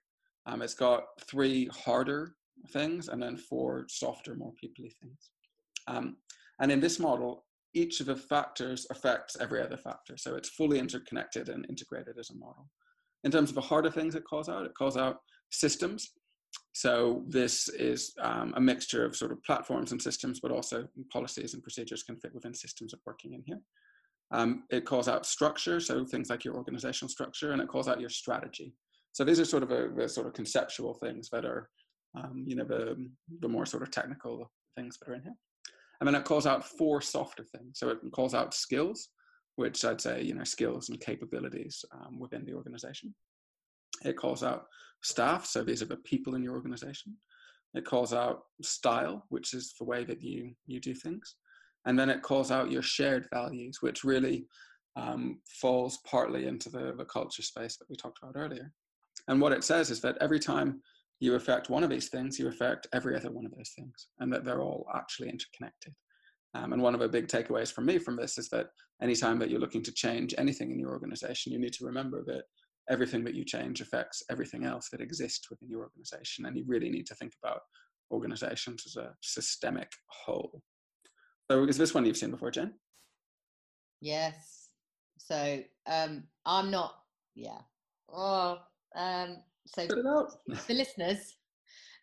Um, 0.47 0.62
it's 0.62 0.75
got 0.75 1.05
three 1.29 1.68
harder 1.68 2.35
things 2.71 3.09
and 3.09 3.23
then 3.23 3.37
four 3.37 3.87
softer, 3.88 4.35
more 4.35 4.53
peoply 4.53 4.92
things. 5.01 5.31
Um, 5.87 6.16
and 6.61 6.71
in 6.71 6.81
this 6.81 6.99
model, 6.99 7.45
each 7.75 8.01
of 8.01 8.07
the 8.07 8.16
factors 8.16 8.87
affects 8.90 9.37
every 9.40 9.62
other 9.62 9.77
factor. 9.77 10.16
So 10.16 10.35
it's 10.35 10.51
fully 10.51 10.79
interconnected 10.79 11.49
and 11.49 11.66
integrated 11.68 12.18
as 12.18 12.31
a 12.31 12.37
model. 12.37 12.68
In 13.25 13.31
terms 13.31 13.51
of 13.51 13.55
the 13.55 13.61
harder 13.61 13.90
things 13.90 14.14
it 14.14 14.25
calls 14.25 14.49
out, 14.49 14.66
it 14.66 14.75
calls 14.75 14.97
out 14.97 15.18
systems. 15.51 16.11
So 16.75 17.23
this 17.29 17.68
is 17.68 18.12
um, 18.21 18.53
a 18.57 18.61
mixture 18.61 19.05
of 19.05 19.16
sort 19.16 19.33
of 19.33 19.42
platforms 19.42 19.92
and 19.92 20.03
systems, 20.03 20.40
but 20.40 20.51
also 20.51 20.87
policies 21.11 21.55
and 21.55 21.62
procedures 21.62 22.03
can 22.03 22.16
fit 22.16 22.35
within 22.35 22.55
systems 22.55 22.92
of 22.92 23.01
working 23.07 23.33
in 23.33 23.42
here. 23.47 23.61
Um, 24.33 24.64
it 24.71 24.87
calls 24.87 25.09
out 25.09 25.27
structure, 25.27 25.79
so 25.79 26.05
things 26.05 26.31
like 26.31 26.45
your 26.45 26.57
organizational 26.57 27.11
structure, 27.11 27.53
and 27.53 27.61
it 27.61 27.68
calls 27.68 27.88
out 27.88 28.01
your 28.01 28.11
strategy. 28.11 28.75
So 29.12 29.25
these 29.25 29.38
are 29.38 29.45
sort 29.45 29.62
of 29.62 29.71
a, 29.71 29.90
a 30.01 30.09
sort 30.09 30.27
of 30.27 30.33
conceptual 30.33 30.95
things 30.95 31.29
that 31.31 31.45
are, 31.45 31.68
um, 32.16 32.45
you 32.47 32.57
know, 32.57 32.64
the, 32.64 32.97
the 33.40 33.49
more 33.49 33.66
sort 33.66 33.83
of 33.83 33.90
technical 33.90 34.51
things 34.75 34.99
that 34.99 35.09
are 35.11 35.14
in 35.14 35.23
here. 35.23 35.37
And 36.01 36.09
then 36.09 36.14
it 36.14 36.25
calls 36.25 36.47
out 36.47 36.64
four 36.64 37.01
softer 37.03 37.45
things. 37.45 37.79
So 37.79 37.90
it 37.90 37.99
calls 38.12 38.35
out 38.35 38.55
skills, 38.55 39.11
which 39.57 39.85
I'd 39.85 40.01
say, 40.01 40.23
you 40.23 40.35
know, 40.35 40.45
skills 40.45 40.88
and 40.88 40.99
capabilities 40.99 41.85
um, 41.92 42.18
within 42.18 42.45
the 42.45 42.55
organization. 42.55 43.14
It 44.03 44.16
calls 44.16 44.42
out 44.42 44.64
staff, 45.03 45.45
so 45.45 45.62
these 45.62 45.83
are 45.83 45.87
the 45.87 45.97
people 45.99 46.35
in 46.35 46.42
your 46.42 46.55
organization. 46.55 47.14
It 47.75 47.85
calls 47.85 48.12
out 48.12 48.40
style, 48.62 49.25
which 49.29 49.55
is 49.55 49.75
the 49.79 49.85
way 49.85 50.05
that 50.05 50.23
you 50.23 50.53
you 50.66 50.81
do 50.81 50.95
things, 50.95 51.37
and 51.87 51.99
then 51.99 52.11
it 52.11 52.23
calls 52.23 52.51
out 52.51 52.71
your 52.71 52.83
shared 52.83 53.27
values, 53.33 53.79
which 53.81 54.05
really 54.05 54.47
um, 54.97 55.40
falls 55.47 55.99
partly 56.07 56.47
into 56.47 56.68
the, 56.68 56.95
the 56.97 57.05
culture 57.05 57.42
space 57.42 57.77
that 57.77 57.88
we 57.88 57.97
talked 57.97 58.18
about 58.23 58.37
earlier. 58.37 58.73
And 59.29 59.40
what 59.40 59.53
it 59.53 59.64
says 59.64 59.90
is 59.90 60.01
that 60.01 60.16
every 60.21 60.38
time 60.38 60.81
you 61.21 61.35
affect 61.35 61.71
one 61.71 61.85
of 61.85 61.90
these 61.90 62.09
things, 62.09 62.38
you 62.38 62.49
affect 62.49 62.88
every 62.92 63.16
other 63.16 63.31
one 63.31 63.47
of 63.47 63.53
those 63.53 63.71
things, 63.77 64.09
and 64.18 64.33
that 64.33 64.45
they're 64.45 64.62
all 64.62 64.87
actually 64.95 65.29
interconnected. 65.29 65.95
Um, 66.55 66.73
and 66.73 66.83
one 66.83 66.95
of 66.95 67.01
the 67.01 67.09
big 67.09 67.29
takeaways 67.29 67.73
from 67.73 67.87
me 67.87 67.99
from 67.99 68.16
this 68.16 68.37
is 68.38 68.49
that 68.51 68.66
anytime 69.01 69.38
that 69.38 69.49
you're 69.49 69.61
looking 69.61 69.83
to 69.85 69.92
change 69.92 70.35
anything 70.37 70.71
in 70.71 70.79
your 70.79 70.90
organization, 70.90 71.53
you 71.53 71.59
need 71.59 71.73
to 71.75 71.87
remember 71.87 72.23
that 72.27 72.42
everything 72.90 73.25
that 73.25 73.35
you 73.35 73.45
change 73.45 73.81
affects 73.81 74.23
everything 74.31 74.64
else 74.64 74.88
that 74.90 75.01
exists 75.01 75.49
within 75.49 75.71
your 75.71 75.83
organization. 75.83 76.47
And 76.47 76.57
you 76.57 76.64
really 76.66 76.90
need 76.90 77.07
to 77.07 77.14
think 77.14 77.33
about 77.42 77.61
organizations 78.11 78.83
as 78.87 78.97
a 78.97 79.14
systemic 79.23 79.90
whole. 80.09 80.61
So, 81.50 81.64
is 81.64 81.76
this 81.76 81.94
one 81.94 82.05
you've 82.05 82.16
seen 82.16 82.31
before, 82.31 82.50
Jen? 82.50 82.74
Yes. 84.00 84.68
So, 85.18 85.62
um, 85.87 86.24
I'm 86.46 86.70
not, 86.70 86.94
yeah. 87.35 87.59
Oh, 88.12 88.59
um, 88.96 89.38
so 89.66 89.87
the 89.87 90.74
listeners, 90.74 91.37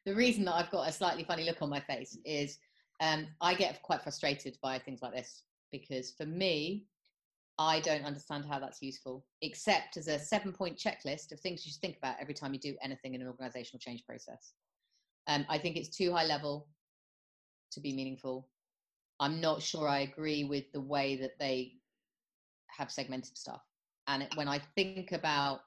the 0.05 0.15
reason 0.15 0.45
that 0.45 0.55
I've 0.55 0.71
got 0.71 0.87
a 0.87 0.91
slightly 0.91 1.23
funny 1.23 1.43
look 1.43 1.61
on 1.61 1.69
my 1.69 1.79
face 1.79 2.17
is 2.25 2.57
um, 3.01 3.27
I 3.41 3.53
get 3.53 3.81
quite 3.81 4.01
frustrated 4.01 4.57
by 4.61 4.79
things 4.79 5.01
like 5.01 5.13
this 5.13 5.43
because 5.71 6.11
for 6.11 6.25
me, 6.25 6.85
I 7.57 7.81
don't 7.81 8.05
understand 8.05 8.45
how 8.45 8.57
that's 8.57 8.81
useful, 8.81 9.25
except 9.41 9.97
as 9.97 10.07
a 10.07 10.17
seven 10.17 10.53
point 10.53 10.77
checklist 10.77 11.33
of 11.33 11.39
things 11.41 11.65
you 11.65 11.71
should 11.71 11.81
think 11.81 11.97
about 11.97 12.15
every 12.19 12.33
time 12.33 12.53
you 12.53 12.59
do 12.59 12.75
anything 12.81 13.13
in 13.13 13.21
an 13.21 13.27
organizational 13.27 13.79
change 13.79 14.05
process. 14.05 14.53
Um, 15.27 15.45
I 15.49 15.57
think 15.57 15.75
it's 15.75 15.95
too 15.95 16.13
high 16.13 16.25
level 16.25 16.67
to 17.71 17.81
be 17.81 17.93
meaningful. 17.93 18.47
I'm 19.19 19.41
not 19.41 19.61
sure 19.61 19.87
I 19.87 19.99
agree 19.99 20.43
with 20.43 20.71
the 20.71 20.81
way 20.81 21.17
that 21.17 21.37
they 21.39 21.73
have 22.67 22.91
segmented 22.91 23.37
stuff. 23.37 23.61
And 24.07 24.23
it, 24.23 24.35
when 24.35 24.47
I 24.47 24.59
think 24.75 25.11
about 25.11 25.61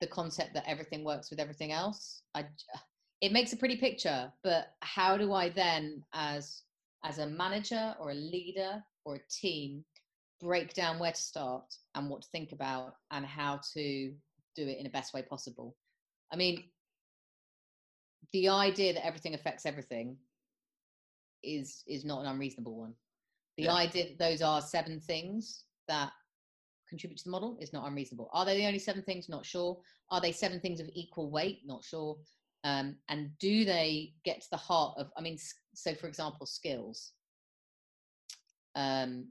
the 0.00 0.06
concept 0.06 0.54
that 0.54 0.64
everything 0.66 1.04
works 1.04 1.30
with 1.30 1.40
everything 1.40 1.72
else, 1.72 2.22
I, 2.34 2.46
it 3.20 3.32
makes 3.32 3.52
a 3.52 3.56
pretty 3.56 3.76
picture. 3.76 4.32
But 4.42 4.74
how 4.80 5.16
do 5.16 5.32
I 5.32 5.50
then, 5.50 6.04
as 6.12 6.62
as 7.04 7.18
a 7.18 7.26
manager 7.26 7.94
or 8.00 8.10
a 8.10 8.14
leader 8.14 8.82
or 9.04 9.16
a 9.16 9.20
team, 9.30 9.84
break 10.40 10.74
down 10.74 10.98
where 10.98 11.12
to 11.12 11.20
start 11.20 11.74
and 11.94 12.08
what 12.08 12.22
to 12.22 12.28
think 12.30 12.52
about 12.52 12.94
and 13.10 13.24
how 13.24 13.60
to 13.74 14.12
do 14.56 14.66
it 14.66 14.78
in 14.78 14.84
the 14.84 14.90
best 14.90 15.14
way 15.14 15.22
possible. 15.22 15.76
I 16.32 16.36
mean, 16.36 16.64
the 18.32 18.48
idea 18.48 18.94
that 18.94 19.06
everything 19.06 19.34
affects 19.34 19.64
everything 19.64 20.16
is 21.42 21.82
is 21.86 22.04
not 22.04 22.20
an 22.20 22.26
unreasonable 22.26 22.78
one. 22.78 22.94
The 23.56 23.64
yeah. 23.64 23.74
idea 23.74 24.04
that 24.08 24.18
those 24.18 24.42
are 24.42 24.60
seven 24.60 25.00
things 25.00 25.64
that 25.88 26.12
contribute 26.88 27.18
to 27.18 27.24
the 27.24 27.30
model 27.30 27.58
is 27.60 27.72
not 27.72 27.86
unreasonable. 27.86 28.30
Are 28.32 28.44
they 28.44 28.56
the 28.56 28.66
only 28.66 28.78
seven 28.78 29.02
things? 29.02 29.28
Not 29.28 29.44
sure. 29.44 29.78
Are 30.10 30.20
they 30.20 30.32
seven 30.32 30.60
things 30.60 30.80
of 30.80 30.88
equal 30.94 31.30
weight? 31.30 31.60
Not 31.64 31.84
sure. 31.84 32.16
Um, 32.64 32.96
and 33.08 33.30
do 33.38 33.64
they 33.64 34.14
get 34.24 34.40
to 34.40 34.50
the 34.50 34.56
heart 34.56 34.94
of? 34.98 35.10
I 35.16 35.20
mean, 35.20 35.38
so 35.74 35.94
for 35.94 36.06
example, 36.06 36.46
skills. 36.46 37.12
Um, 38.74 39.28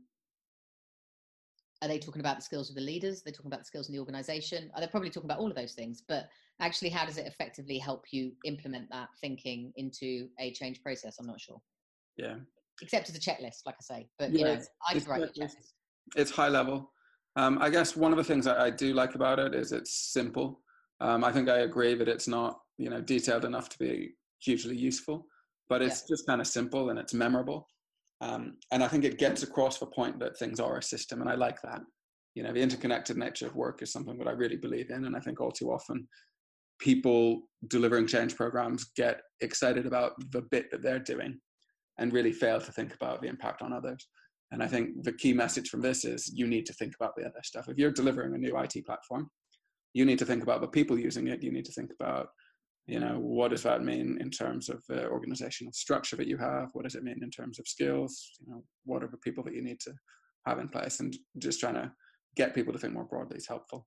are 1.82 1.88
they 1.88 2.00
talking 2.00 2.22
about 2.22 2.38
the 2.38 2.44
skills 2.44 2.70
of 2.70 2.76
the 2.76 2.82
leaders? 2.82 3.20
Are 3.20 3.24
they 3.26 3.32
talking 3.32 3.52
about 3.52 3.60
the 3.60 3.66
skills 3.66 3.88
in 3.88 3.94
the 3.94 4.00
organization? 4.00 4.72
Are 4.74 4.82
they 4.82 4.88
probably 4.88 5.12
talking 5.12 5.30
about 5.30 5.40
all 5.40 5.50
of 5.50 5.56
those 5.56 5.74
things? 5.74 6.02
But 6.08 6.28
actually, 6.60 6.90
how 6.90 7.06
does 7.06 7.18
it 7.18 7.28
effectively 7.28 7.78
help 7.78 8.06
you 8.12 8.32
implement 8.46 8.90
that 8.90 9.10
thinking 9.22 9.72
into 9.76 10.28
a 10.40 10.52
change 10.54 10.82
process? 10.82 11.18
I'm 11.20 11.28
not 11.28 11.40
sure. 11.40 11.62
Yeah. 12.18 12.36
Except 12.82 13.10
as 13.10 13.16
a 13.16 13.20
checklist, 13.20 13.62
like 13.66 13.76
I 13.76 13.96
say. 13.96 14.08
But 14.20 14.32
yeah, 14.32 14.38
you 14.38 14.46
know, 14.46 14.62
I 14.88 14.94
write 15.08 15.24
a 15.24 15.40
checklist. 15.40 15.74
It's 16.16 16.32
high 16.32 16.50
level. 16.50 16.92
Um, 17.36 17.60
I 17.62 17.70
guess 17.70 17.96
one 17.96 18.12
of 18.12 18.18
the 18.18 18.24
things 18.24 18.48
I, 18.48 18.66
I, 18.66 18.70
do 18.72 18.94
like 18.94 19.14
about 19.14 19.38
it 19.38 19.54
is 19.54 19.72
it's 19.72 20.12
simple. 20.12 20.62
Um, 21.02 21.24
I 21.24 21.32
think 21.32 21.50
I 21.50 21.60
agree 21.60 21.94
that 21.94 22.08
it's 22.08 22.28
not 22.28 22.60
you 22.78 22.90
know 22.90 23.00
detailed 23.02 23.46
enough 23.46 23.70
to 23.70 23.78
be 23.78 24.14
hugely 24.40 24.76
useful, 24.76 25.28
but 25.70 25.82
it's 25.82 26.02
yeah. 26.02 26.16
just 26.16 26.28
kind 26.28 26.42
of 26.42 26.48
simple 26.48 26.90
and 26.90 26.98
it's 26.98 27.14
memorable. 27.14 27.68
Um, 28.22 28.58
and 28.72 28.84
I 28.84 28.88
think 28.88 29.04
it 29.04 29.20
gets 29.20 29.44
across 29.44 29.78
the 29.78 29.86
point 29.86 30.20
that 30.20 30.38
things 30.38 30.60
are 30.60 30.78
a 30.78 30.84
system, 30.84 31.22
and 31.22 31.30
I 31.30 31.36
like 31.36 31.62
that. 31.62 31.82
You 32.34 32.44
know, 32.44 32.54
the 32.54 32.62
interconnected 32.62 33.18
nature 33.18 33.48
of 33.48 33.56
work 33.56 33.84
is 33.84 33.92
something 33.92 34.18
that 34.18 34.28
I 34.28 34.32
really 34.32 34.58
believe 34.58 34.90
in, 34.90 35.06
and 35.06 35.16
I 35.16 35.20
think 35.20 35.40
all 35.40 35.52
too 35.52 35.72
often 35.72 36.08
people 36.80 37.42
delivering 37.70 38.08
change 38.08 38.36
programs 38.36 38.92
get 38.96 39.22
excited 39.42 39.86
about 39.86 40.14
the 40.32 40.44
bit 40.52 40.70
that 40.72 40.84
they're 40.84 41.00
doing 41.00 41.40
and 41.98 42.14
really 42.14 42.32
fail 42.32 42.60
to 42.60 42.72
think 42.72 42.94
about 42.94 43.22
the 43.22 43.28
impact 43.28 43.62
on 43.62 43.74
others. 43.74 44.08
And 44.52 44.64
I 44.64 44.68
think 44.68 45.04
the 45.04 45.14
key 45.14 45.34
message 45.34 45.70
from 45.70 45.82
this 45.82 46.06
is 46.06 46.32
you 46.34 46.48
need 46.48 46.66
to 46.68 46.74
think 46.74 46.96
about 46.96 47.16
the 47.16 47.24
other 47.24 47.42
stuff. 47.44 47.68
If 47.68 47.78
you're 47.78 47.92
delivering 47.92 48.34
a 48.34 48.38
new 48.38 48.58
IT 48.58 48.86
platform, 48.86 49.30
you 49.94 50.06
need 50.06 50.20
to 50.20 50.26
think 50.26 50.44
about 50.44 50.62
the 50.62 50.68
people 50.68 50.98
using 50.98 51.28
it. 51.28 51.44
You 51.44 51.52
need 51.52 51.66
to 51.66 51.72
think 51.72 51.92
about 52.00 52.30
you 52.86 53.02
know 53.02 53.20
what 53.20 53.52
does 53.52 53.64
that 53.64 53.84
mean 53.84 54.18
in 54.22 54.32
terms 54.32 54.70
of 54.70 54.82
the 54.88 55.10
organizational 55.10 55.74
structure 55.74 56.16
that 56.16 56.28
you 56.28 56.38
have? 56.38 56.70
What 56.72 56.84
does 56.84 56.96
it 56.96 57.04
mean 57.04 57.20
in 57.22 57.30
terms 57.30 57.60
of 57.60 57.68
skills? 57.68 58.32
You 58.40 58.54
know 58.54 58.64
what 58.86 59.04
are 59.04 59.10
the 59.10 59.18
people 59.18 59.44
that 59.44 59.54
you 59.54 59.62
need 59.62 59.80
to 59.82 59.94
have 60.46 60.60
in 60.60 60.70
place? 60.70 61.02
And 61.02 61.16
just 61.38 61.60
trying 61.60 61.74
to 61.74 61.92
get 62.38 62.56
people 62.56 62.72
to 62.72 62.80
think 62.80 62.94
more 62.94 63.04
broadly 63.04 63.38
is 63.38 63.48
helpful. 63.48 63.86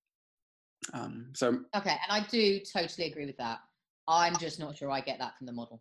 Um, 0.93 1.31
so 1.35 1.61
okay 1.77 1.91
and 2.09 2.25
i 2.25 2.27
do 2.29 2.59
totally 2.61 3.07
agree 3.07 3.27
with 3.27 3.37
that. 3.39 3.61
I'm 4.09 4.37
just 4.39 4.59
not 4.59 4.77
sure 4.77 4.91
i 4.91 5.01
get 5.01 5.19
that 5.19 5.37
from 5.39 5.47
the 5.47 5.53
model. 5.53 5.81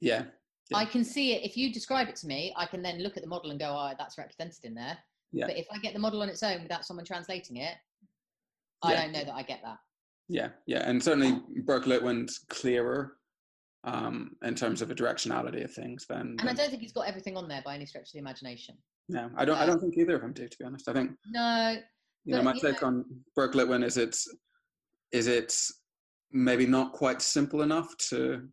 Yeah, 0.00 0.24
yeah. 0.70 0.78
i 0.78 0.84
can 0.84 1.04
see 1.04 1.32
it 1.32 1.44
if 1.44 1.56
you 1.56 1.72
describe 1.72 2.08
it 2.08 2.16
to 2.16 2.26
me 2.26 2.52
i 2.56 2.66
can 2.66 2.82
then 2.82 3.02
look 3.02 3.16
at 3.16 3.22
the 3.22 3.28
model 3.28 3.50
and 3.50 3.60
go 3.60 3.66
oh 3.66 3.92
that's 3.98 4.18
represented 4.18 4.64
in 4.64 4.74
there 4.74 4.96
yeah. 5.32 5.46
but 5.46 5.56
if 5.56 5.66
i 5.72 5.78
get 5.78 5.92
the 5.92 5.98
model 5.98 6.22
on 6.22 6.28
its 6.28 6.42
own 6.42 6.62
without 6.62 6.84
someone 6.84 7.04
translating 7.04 7.56
it 7.56 7.74
i 8.82 8.92
yeah. 8.92 9.02
don't 9.02 9.12
know 9.12 9.24
that 9.24 9.34
i 9.34 9.42
get 9.42 9.60
that 9.62 9.78
yeah, 10.28 10.48
yeah, 10.66 10.88
and 10.88 11.02
certainly 11.02 11.40
Burke-Litwin's 11.64 12.40
clearer 12.48 13.12
um, 13.84 14.32
in 14.42 14.54
terms 14.54 14.82
of 14.82 14.90
a 14.90 14.94
directionality 14.94 15.64
of 15.64 15.72
things 15.72 16.04
than. 16.08 16.36
And 16.40 16.50
I 16.50 16.52
don't 16.52 16.68
think 16.68 16.82
he's 16.82 16.92
got 16.92 17.06
everything 17.06 17.36
on 17.36 17.46
there 17.48 17.62
by 17.64 17.76
any 17.76 17.86
stretch 17.86 18.08
of 18.08 18.12
the 18.12 18.18
imagination. 18.18 18.76
No, 19.08 19.30
I 19.36 19.44
don't. 19.44 19.56
I 19.56 19.66
don't 19.66 19.80
think 19.80 19.96
either 19.96 20.16
of 20.16 20.22
them 20.22 20.32
do. 20.32 20.48
To 20.48 20.58
be 20.58 20.64
honest, 20.64 20.88
I 20.88 20.92
think. 20.92 21.12
No. 21.26 21.76
You 22.24 22.34
know, 22.34 22.42
my 22.42 22.54
take 22.54 22.82
know, 22.82 22.88
on 22.88 23.04
Burke-Litwin 23.36 23.84
is 23.84 23.96
it's 23.96 24.26
is 25.12 25.28
it's 25.28 25.72
maybe 26.32 26.66
not 26.66 26.92
quite 26.92 27.22
simple 27.22 27.62
enough 27.62 27.96
to 28.08 28.48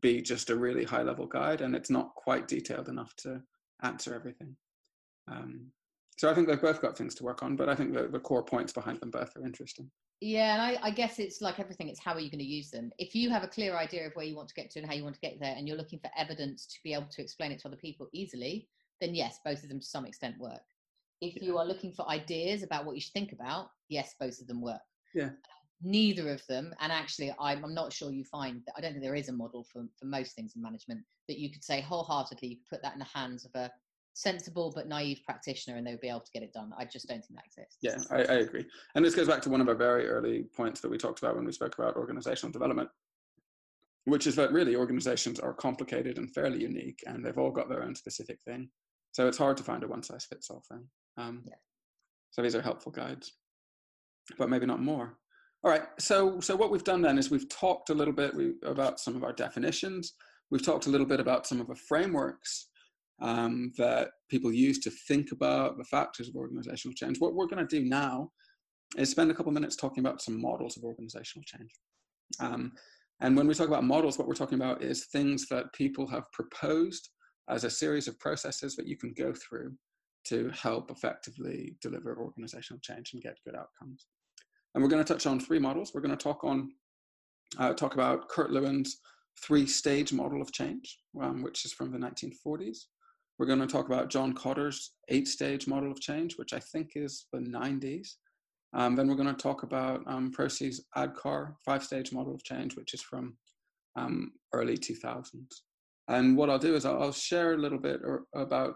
be 0.00 0.22
just 0.22 0.50
a 0.50 0.56
really 0.56 0.84
high 0.84 1.02
level 1.02 1.26
guide, 1.26 1.60
and 1.60 1.74
it's 1.74 1.90
not 1.90 2.14
quite 2.14 2.48
detailed 2.48 2.88
enough 2.88 3.14
to 3.16 3.42
answer 3.82 4.14
everything. 4.14 4.56
Um, 5.28 5.66
so 6.18 6.30
I 6.30 6.34
think 6.34 6.48
they've 6.48 6.60
both 6.60 6.82
got 6.82 6.96
things 6.96 7.14
to 7.16 7.24
work 7.24 7.42
on, 7.42 7.56
but 7.56 7.68
I 7.68 7.74
think 7.74 7.94
the, 7.94 8.08
the 8.08 8.18
core 8.18 8.44
points 8.44 8.72
behind 8.72 9.00
them 9.00 9.10
both 9.10 9.34
are 9.36 9.46
interesting. 9.46 9.90
Yeah, 10.20 10.52
and 10.52 10.62
I, 10.62 10.88
I, 10.88 10.90
guess 10.90 11.18
it's 11.18 11.40
like 11.40 11.58
everything, 11.58 11.88
it's 11.88 11.98
how 11.98 12.12
are 12.12 12.20
you 12.20 12.30
going 12.30 12.40
to 12.40 12.44
use 12.44 12.70
them? 12.70 12.90
If 12.98 13.14
you 13.14 13.30
have 13.30 13.42
a 13.42 13.48
clear 13.48 13.74
idea 13.78 14.06
of 14.06 14.12
where 14.12 14.26
you 14.26 14.36
want 14.36 14.48
to 14.48 14.54
get 14.54 14.70
to 14.72 14.80
and 14.80 14.86
how 14.86 14.94
you 14.94 15.02
want 15.02 15.14
to 15.14 15.20
get 15.20 15.40
there, 15.40 15.54
and 15.56 15.66
you're 15.66 15.78
looking 15.78 15.98
for 15.98 16.10
evidence 16.16 16.66
to 16.66 16.78
be 16.84 16.92
able 16.92 17.08
to 17.10 17.22
explain 17.22 17.52
it 17.52 17.60
to 17.60 17.68
other 17.68 17.78
people 17.78 18.06
easily, 18.12 18.68
then 19.00 19.14
yes, 19.14 19.38
both 19.46 19.62
of 19.62 19.70
them 19.70 19.80
to 19.80 19.86
some 19.86 20.04
extent 20.04 20.34
work. 20.38 20.60
If 21.22 21.36
yeah. 21.36 21.44
you 21.44 21.58
are 21.58 21.64
looking 21.64 21.92
for 21.92 22.06
ideas 22.06 22.62
about 22.62 22.84
what 22.84 22.96
you 22.96 23.00
should 23.00 23.14
think 23.14 23.32
about, 23.32 23.70
yes, 23.88 24.14
both 24.20 24.38
of 24.42 24.46
them 24.46 24.60
work. 24.60 24.82
Yeah. 25.14 25.30
Neither 25.82 26.30
of 26.30 26.46
them, 26.46 26.74
and 26.80 26.92
actually, 26.92 27.32
I'm, 27.40 27.64
I'm 27.64 27.74
not 27.74 27.92
sure 27.92 28.10
you 28.10 28.24
find 28.24 28.62
that 28.66 28.74
I 28.76 28.80
don't 28.80 28.92
think 28.92 29.02
there 29.02 29.14
is 29.14 29.30
a 29.30 29.32
model 29.32 29.64
for, 29.72 29.84
for 29.98 30.06
most 30.06 30.34
things 30.34 30.52
in 30.54 30.62
management 30.62 31.00
that 31.28 31.38
you 31.38 31.50
could 31.50 31.64
say 31.64 31.80
wholeheartedly, 31.80 32.48
you 32.48 32.56
could 32.56 32.68
put 32.68 32.82
that 32.82 32.92
in 32.92 32.98
the 32.98 33.06
hands 33.06 33.46
of 33.46 33.50
a 33.54 33.70
sensible 34.14 34.72
but 34.74 34.88
naive 34.88 35.20
practitioner 35.24 35.76
and 35.76 35.86
they 35.86 35.92
would 35.92 36.00
be 36.00 36.08
able 36.08 36.20
to 36.20 36.32
get 36.32 36.42
it 36.42 36.52
done. 36.52 36.72
I 36.76 36.84
just 36.84 37.08
don't 37.08 37.24
think 37.24 37.38
that 37.38 37.46
exists. 37.46 37.78
Yeah, 37.80 37.96
I, 38.10 38.34
I, 38.34 38.38
agree. 38.40 38.66
And 38.94 39.04
this 39.04 39.14
goes 39.14 39.28
back 39.28 39.40
to 39.42 39.50
one 39.50 39.60
of 39.60 39.68
our 39.68 39.74
very 39.74 40.08
early 40.08 40.44
points 40.54 40.80
that 40.80 40.90
we 40.90 40.98
talked 40.98 41.20
about 41.20 41.36
when 41.36 41.44
we 41.44 41.52
spoke 41.52 41.78
about 41.78 41.96
organizational 41.96 42.52
development, 42.52 42.88
which 44.04 44.26
is 44.26 44.36
that 44.36 44.52
really 44.52 44.76
organizations 44.76 45.40
are 45.40 45.54
complicated 45.54 46.18
and 46.18 46.34
fairly 46.34 46.60
unique 46.60 47.02
and 47.06 47.24
they've 47.24 47.38
all 47.38 47.50
got 47.50 47.68
their 47.68 47.82
own 47.82 47.94
specific 47.94 48.38
thing. 48.44 48.68
So 49.12 49.26
it's 49.26 49.38
hard 49.38 49.56
to 49.56 49.62
find 49.62 49.82
a 49.82 49.88
one 49.88 50.02
size 50.02 50.24
fits 50.24 50.50
all 50.50 50.62
thing. 50.68 50.84
Um, 51.16 51.42
yeah. 51.46 51.54
So 52.30 52.42
these 52.42 52.54
are 52.54 52.62
helpful 52.62 52.92
guides, 52.92 53.32
but 54.38 54.50
maybe 54.50 54.66
not 54.66 54.82
more. 54.82 55.16
All 55.62 55.70
right. 55.70 55.82
So 55.98 56.40
so 56.40 56.56
what 56.56 56.70
we've 56.70 56.84
done 56.84 57.02
then 57.02 57.18
is 57.18 57.30
we've 57.30 57.48
talked 57.48 57.90
a 57.90 57.94
little 57.94 58.14
bit 58.14 58.32
about 58.64 58.98
some 58.98 59.14
of 59.14 59.24
our 59.24 59.32
definitions. 59.32 60.14
We've 60.50 60.64
talked 60.64 60.86
a 60.86 60.90
little 60.90 61.06
bit 61.06 61.20
about 61.20 61.46
some 61.46 61.60
of 61.60 61.68
the 61.68 61.74
frameworks 61.74 62.68
um, 63.20 63.72
that 63.76 64.08
people 64.30 64.52
use 64.52 64.78
to 64.80 64.90
think 64.90 65.32
about 65.32 65.76
the 65.76 65.84
factors 65.84 66.28
of 66.28 66.34
organizational 66.34 66.94
change. 66.94 67.20
What 67.20 67.34
we're 67.34 67.46
going 67.46 67.66
to 67.66 67.80
do 67.80 67.84
now 67.86 68.30
is 68.96 69.10
spend 69.10 69.30
a 69.30 69.34
couple 69.34 69.52
minutes 69.52 69.76
talking 69.76 70.04
about 70.04 70.22
some 70.22 70.40
models 70.40 70.76
of 70.76 70.84
organizational 70.84 71.44
change. 71.44 71.70
Um, 72.40 72.72
and 73.20 73.36
when 73.36 73.46
we 73.46 73.54
talk 73.54 73.68
about 73.68 73.84
models, 73.84 74.18
what 74.18 74.26
we're 74.26 74.34
talking 74.34 74.58
about 74.58 74.82
is 74.82 75.06
things 75.06 75.46
that 75.48 75.72
people 75.74 76.06
have 76.08 76.24
proposed 76.32 77.10
as 77.50 77.64
a 77.64 77.70
series 77.70 78.08
of 78.08 78.18
processes 78.18 78.74
that 78.76 78.86
you 78.86 78.96
can 78.96 79.12
go 79.12 79.34
through 79.34 79.74
to 80.24 80.50
help 80.50 80.90
effectively 80.90 81.76
deliver 81.82 82.16
organizational 82.16 82.80
change 82.80 83.12
and 83.12 83.22
get 83.22 83.36
good 83.44 83.54
outcomes. 83.54 84.06
And 84.74 84.82
we're 84.82 84.90
going 84.90 85.04
to 85.04 85.12
touch 85.12 85.26
on 85.26 85.40
three 85.40 85.58
models. 85.58 85.92
We're 85.94 86.00
going 86.00 86.16
to 86.16 86.22
talk 86.22 86.44
on 86.44 86.70
uh, 87.58 87.74
talk 87.74 87.94
about 87.94 88.28
Kurt 88.28 88.52
Lewin's 88.52 88.98
three-stage 89.42 90.12
model 90.12 90.40
of 90.40 90.52
change, 90.52 90.98
um, 91.20 91.42
which 91.42 91.64
is 91.64 91.72
from 91.72 91.90
the 91.90 91.98
1940s. 91.98 92.78
We're 93.38 93.46
going 93.46 93.60
to 93.60 93.66
talk 93.66 93.86
about 93.86 94.10
John 94.10 94.34
Kotter's 94.34 94.92
eight 95.08 95.26
stage 95.26 95.66
model 95.66 95.90
of 95.90 96.00
change, 96.00 96.36
which 96.36 96.52
I 96.52 96.60
think 96.60 96.90
is 96.94 97.26
the 97.32 97.40
90s. 97.40 98.08
Um, 98.72 98.94
then 98.94 99.08
we're 99.08 99.16
going 99.16 99.34
to 99.34 99.42
talk 99.42 99.62
about 99.62 100.02
um, 100.06 100.30
Prosci's 100.30 100.84
ADKAR 100.96 101.54
five 101.64 101.82
stage 101.82 102.12
model 102.12 102.34
of 102.34 102.44
change, 102.44 102.76
which 102.76 102.94
is 102.94 103.02
from 103.02 103.36
um, 103.96 104.32
early 104.52 104.76
2000s. 104.76 105.24
And 106.08 106.36
what 106.36 106.50
I'll 106.50 106.58
do 106.58 106.74
is 106.74 106.84
I'll, 106.84 107.02
I'll 107.02 107.12
share 107.12 107.54
a 107.54 107.58
little 107.58 107.78
bit 107.78 108.00
or, 108.04 108.24
about 108.34 108.74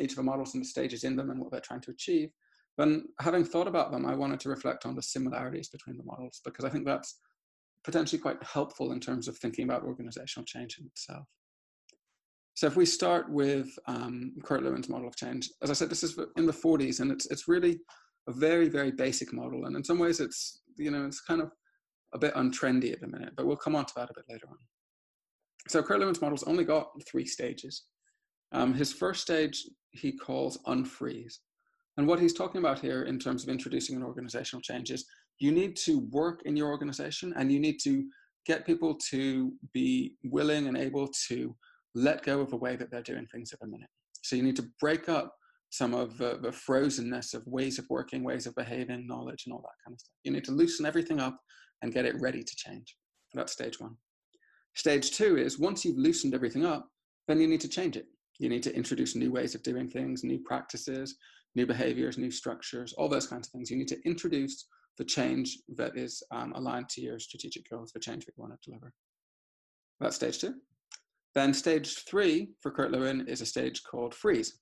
each 0.00 0.12
of 0.12 0.16
the 0.16 0.22
models 0.22 0.54
and 0.54 0.64
the 0.64 0.68
stages 0.68 1.04
in 1.04 1.16
them 1.16 1.30
and 1.30 1.40
what 1.40 1.50
they're 1.50 1.60
trying 1.60 1.80
to 1.82 1.90
achieve. 1.90 2.30
Then, 2.78 3.04
having 3.20 3.44
thought 3.44 3.68
about 3.68 3.90
them, 3.90 4.04
I 4.04 4.14
wanted 4.14 4.40
to 4.40 4.48
reflect 4.50 4.84
on 4.84 4.94
the 4.94 5.02
similarities 5.02 5.68
between 5.68 5.96
the 5.96 6.04
models 6.04 6.40
because 6.44 6.64
I 6.64 6.68
think 6.68 6.84
that's 6.84 7.18
potentially 7.84 8.20
quite 8.20 8.42
helpful 8.42 8.92
in 8.92 9.00
terms 9.00 9.28
of 9.28 9.38
thinking 9.38 9.64
about 9.64 9.84
organizational 9.84 10.44
change 10.44 10.78
in 10.78 10.86
itself. 10.86 11.26
So 12.54 12.66
if 12.66 12.74
we 12.74 12.86
start 12.86 13.30
with 13.30 13.68
um, 13.86 14.34
Kurt 14.42 14.62
Lewin's 14.62 14.88
model 14.88 15.06
of 15.06 15.14
change, 15.14 15.50
as 15.62 15.70
I 15.70 15.74
said, 15.74 15.90
this 15.90 16.02
is 16.02 16.18
in 16.36 16.46
the 16.46 16.52
40s, 16.52 17.00
and 17.00 17.12
it's 17.12 17.26
it's 17.26 17.48
really 17.48 17.78
a 18.28 18.32
very 18.32 18.68
very 18.68 18.90
basic 18.90 19.32
model, 19.32 19.66
and 19.66 19.76
in 19.76 19.84
some 19.84 19.98
ways 19.98 20.20
it's 20.20 20.62
you 20.76 20.90
know 20.90 21.06
it's 21.06 21.20
kind 21.20 21.42
of 21.42 21.52
a 22.14 22.18
bit 22.18 22.34
untrendy 22.34 22.92
at 22.92 23.00
the 23.00 23.06
minute, 23.06 23.34
but 23.36 23.46
we'll 23.46 23.56
come 23.56 23.76
on 23.76 23.84
to 23.84 23.92
that 23.96 24.10
a 24.10 24.14
bit 24.14 24.24
later 24.28 24.46
on. 24.48 24.56
So 25.68 25.82
Kurt 25.82 26.00
Lewin's 26.00 26.22
model's 26.22 26.44
only 26.44 26.64
got 26.64 26.88
three 27.06 27.26
stages. 27.26 27.84
Um, 28.52 28.72
his 28.72 28.92
first 28.92 29.20
stage 29.20 29.68
he 29.90 30.12
calls 30.12 30.58
unfreeze, 30.66 31.38
and 31.96 32.06
what 32.06 32.20
he's 32.20 32.34
talking 32.34 32.60
about 32.60 32.78
here 32.78 33.02
in 33.02 33.18
terms 33.18 33.42
of 33.42 33.48
introducing 33.48 33.96
an 33.96 34.02
organizational 34.02 34.60
change 34.60 34.90
is 34.90 35.06
you 35.38 35.50
need 35.50 35.76
to 35.76 36.00
work 36.10 36.42
in 36.44 36.56
your 36.56 36.68
organization 36.68 37.32
and 37.36 37.50
you 37.50 37.58
need 37.58 37.78
to 37.84 38.04
get 38.46 38.66
people 38.66 38.96
to 39.10 39.52
be 39.72 40.14
willing 40.24 40.68
and 40.68 40.76
able 40.76 41.08
to 41.28 41.54
let 41.94 42.22
go 42.22 42.40
of 42.40 42.50
the 42.50 42.56
way 42.56 42.76
that 42.76 42.90
they're 42.90 43.02
doing 43.02 43.26
things 43.32 43.52
at 43.52 43.60
the 43.60 43.66
minute. 43.66 43.88
So 44.22 44.36
you 44.36 44.42
need 44.42 44.56
to 44.56 44.68
break 44.80 45.08
up 45.08 45.34
some 45.70 45.94
of 45.94 46.16
the, 46.18 46.38
the 46.40 46.50
frozenness 46.50 47.34
of 47.34 47.46
ways 47.46 47.78
of 47.78 47.86
working, 47.90 48.22
ways 48.22 48.46
of 48.46 48.54
behaving, 48.54 49.06
knowledge, 49.06 49.44
and 49.46 49.52
all 49.52 49.62
that 49.62 49.84
kind 49.84 49.94
of 49.94 50.00
stuff. 50.00 50.14
You 50.24 50.32
need 50.32 50.44
to 50.44 50.52
loosen 50.52 50.86
everything 50.86 51.20
up 51.20 51.38
and 51.82 51.92
get 51.92 52.04
it 52.04 52.20
ready 52.20 52.42
to 52.42 52.56
change. 52.56 52.96
That's 53.34 53.52
stage 53.52 53.80
one. 53.80 53.96
Stage 54.74 55.10
two 55.12 55.36
is 55.36 55.58
once 55.58 55.84
you've 55.84 55.98
loosened 55.98 56.34
everything 56.34 56.64
up, 56.64 56.88
then 57.28 57.40
you 57.40 57.48
need 57.48 57.60
to 57.62 57.68
change 57.68 57.96
it. 57.96 58.06
You 58.38 58.48
need 58.48 58.62
to 58.64 58.74
introduce 58.74 59.16
new 59.16 59.32
ways 59.32 59.54
of 59.54 59.62
doing 59.62 59.88
things, 59.88 60.22
new 60.22 60.38
practices, 60.38 61.16
new 61.56 61.66
behaviors, 61.66 62.18
new 62.18 62.30
structures, 62.30 62.92
all 62.92 63.08
those 63.08 63.26
kinds 63.26 63.48
of 63.48 63.52
things. 63.52 63.70
You 63.70 63.78
need 63.78 63.88
to 63.88 64.00
introduce 64.04 64.66
the 64.98 65.04
change 65.04 65.58
that 65.76 65.96
is 65.96 66.22
um, 66.30 66.52
aligned 66.54 66.88
to 66.90 67.00
your 67.00 67.18
strategic 67.18 67.68
goals, 67.68 67.92
the 67.92 68.00
change 68.00 68.26
that 68.26 68.34
you 68.36 68.42
want 68.42 68.54
to 68.60 68.70
deliver. 68.70 68.92
That's 70.00 70.16
stage 70.16 70.38
two. 70.38 70.54
Then 71.34 71.52
stage 71.52 72.04
three 72.08 72.50
for 72.60 72.70
Kurt 72.70 72.92
Lewin 72.92 73.26
is 73.26 73.40
a 73.40 73.46
stage 73.46 73.82
called 73.82 74.14
freeze. 74.14 74.58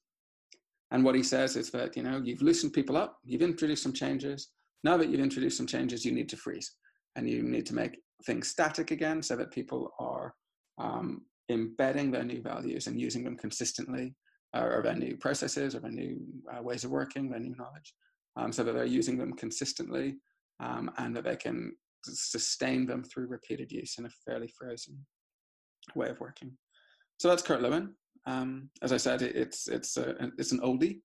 And 0.90 1.04
what 1.04 1.14
he 1.14 1.22
says 1.22 1.56
is 1.56 1.70
that, 1.70 1.96
you 1.96 2.02
know, 2.02 2.20
you've 2.24 2.42
loosened 2.42 2.72
people 2.72 2.96
up, 2.96 3.18
you've 3.24 3.42
introduced 3.42 3.82
some 3.82 3.92
changes. 3.92 4.48
Now 4.84 4.96
that 4.96 5.08
you've 5.08 5.20
introduced 5.20 5.56
some 5.56 5.66
changes, 5.66 6.04
you 6.04 6.12
need 6.12 6.28
to 6.28 6.36
freeze 6.36 6.72
and 7.16 7.28
you 7.28 7.42
need 7.42 7.66
to 7.66 7.74
make 7.74 7.98
things 8.26 8.48
static 8.48 8.90
again 8.90 9.22
so 9.22 9.36
that 9.36 9.52
people 9.52 9.90
are 9.98 10.34
um, 10.78 11.22
embedding 11.48 12.10
their 12.10 12.24
new 12.24 12.42
values 12.42 12.86
and 12.86 13.00
using 13.00 13.24
them 13.24 13.36
consistently 13.36 14.14
uh, 14.54 14.68
or 14.70 14.82
their 14.82 14.94
new 14.94 15.16
processes 15.16 15.74
or 15.74 15.80
their 15.80 15.90
new 15.90 16.20
uh, 16.52 16.62
ways 16.62 16.84
of 16.84 16.90
working, 16.90 17.28
their 17.28 17.40
new 17.40 17.54
knowledge 17.56 17.94
um, 18.36 18.52
so 18.52 18.62
that 18.62 18.72
they're 18.72 18.84
using 18.84 19.18
them 19.18 19.32
consistently 19.32 20.16
um, 20.60 20.90
and 20.98 21.14
that 21.16 21.24
they 21.24 21.36
can 21.36 21.72
sustain 22.04 22.86
them 22.86 23.02
through 23.02 23.26
repeated 23.26 23.72
use 23.72 23.96
in 23.98 24.06
a 24.06 24.10
fairly 24.24 24.48
frozen 24.48 24.96
way 25.94 26.08
of 26.08 26.20
working. 26.20 26.52
So 27.18 27.28
that's 27.28 27.42
Kurt 27.42 27.62
Lewin. 27.62 27.94
Um, 28.26 28.70
as 28.82 28.92
I 28.92 28.96
said, 28.96 29.22
it, 29.22 29.36
it's 29.36 29.68
it's 29.68 29.96
a, 29.96 30.14
it's 30.38 30.52
an 30.52 30.60
oldie 30.60 31.00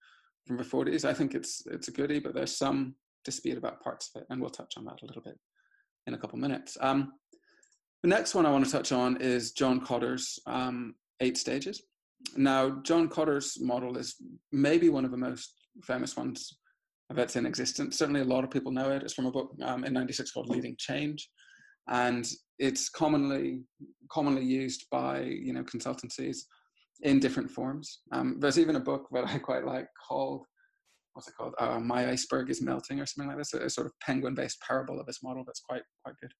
from 0.47 0.57
the 0.57 0.63
40s. 0.63 1.05
I 1.05 1.13
think 1.13 1.35
it's 1.35 1.63
it's 1.67 1.89
a 1.89 1.91
goodie, 1.91 2.19
but 2.19 2.33
there's 2.33 2.57
some 2.57 2.95
dispute 3.25 3.57
about 3.57 3.81
parts 3.81 4.09
of 4.13 4.21
it, 4.21 4.27
and 4.29 4.39
we'll 4.39 4.49
touch 4.49 4.75
on 4.77 4.85
that 4.85 5.01
a 5.01 5.05
little 5.05 5.21
bit 5.21 5.37
in 6.07 6.13
a 6.13 6.17
couple 6.17 6.39
minutes. 6.39 6.77
Um, 6.81 7.13
the 8.01 8.09
next 8.09 8.33
one 8.33 8.45
I 8.45 8.51
want 8.51 8.65
to 8.65 8.71
touch 8.71 8.91
on 8.91 9.17
is 9.17 9.51
John 9.51 9.81
Kotter's 9.81 10.39
um, 10.45 10.95
eight 11.19 11.37
stages. 11.37 11.81
Now, 12.35 12.81
John 12.81 13.09
Kotter's 13.09 13.59
model 13.61 13.97
is 13.97 14.15
maybe 14.51 14.89
one 14.89 15.05
of 15.05 15.11
the 15.11 15.17
most 15.17 15.53
famous 15.83 16.15
ones 16.17 16.59
that's 17.09 17.35
in 17.35 17.45
existence. 17.45 17.97
Certainly, 17.97 18.21
a 18.21 18.25
lot 18.25 18.43
of 18.43 18.51
people 18.51 18.71
know 18.71 18.91
it. 18.91 19.03
It's 19.03 19.13
from 19.13 19.25
a 19.25 19.31
book 19.31 19.51
um, 19.63 19.83
in 19.83 19.93
'96 19.93 20.31
called 20.31 20.49
Leading 20.49 20.75
Change, 20.77 21.29
and 21.89 22.29
it's 22.59 22.89
commonly 22.89 23.63
commonly 24.11 24.43
used 24.43 24.85
by 24.91 25.21
you 25.21 25.53
know 25.53 25.63
consultancies 25.63 26.39
in 27.01 27.19
different 27.19 27.49
forms. 27.49 28.01
Um, 28.11 28.37
there's 28.39 28.59
even 28.59 28.75
a 28.75 28.81
book 28.81 29.07
that 29.11 29.25
I 29.25 29.39
quite 29.39 29.65
like 29.65 29.87
called 30.07 30.45
what's 31.13 31.27
it 31.27 31.35
called? 31.35 31.53
Uh, 31.59 31.79
My 31.79 32.09
Iceberg 32.09 32.49
is 32.49 32.61
Melting 32.61 32.99
or 32.99 33.05
something 33.05 33.29
like 33.29 33.37
this. 33.37 33.53
A, 33.53 33.65
a 33.65 33.69
sort 33.69 33.87
of 33.87 33.93
penguin-based 33.99 34.61
parable 34.65 34.99
of 34.99 35.05
this 35.05 35.23
model 35.23 35.43
that's 35.45 35.59
quite 35.59 35.83
quite 36.03 36.15
good. 36.21 36.31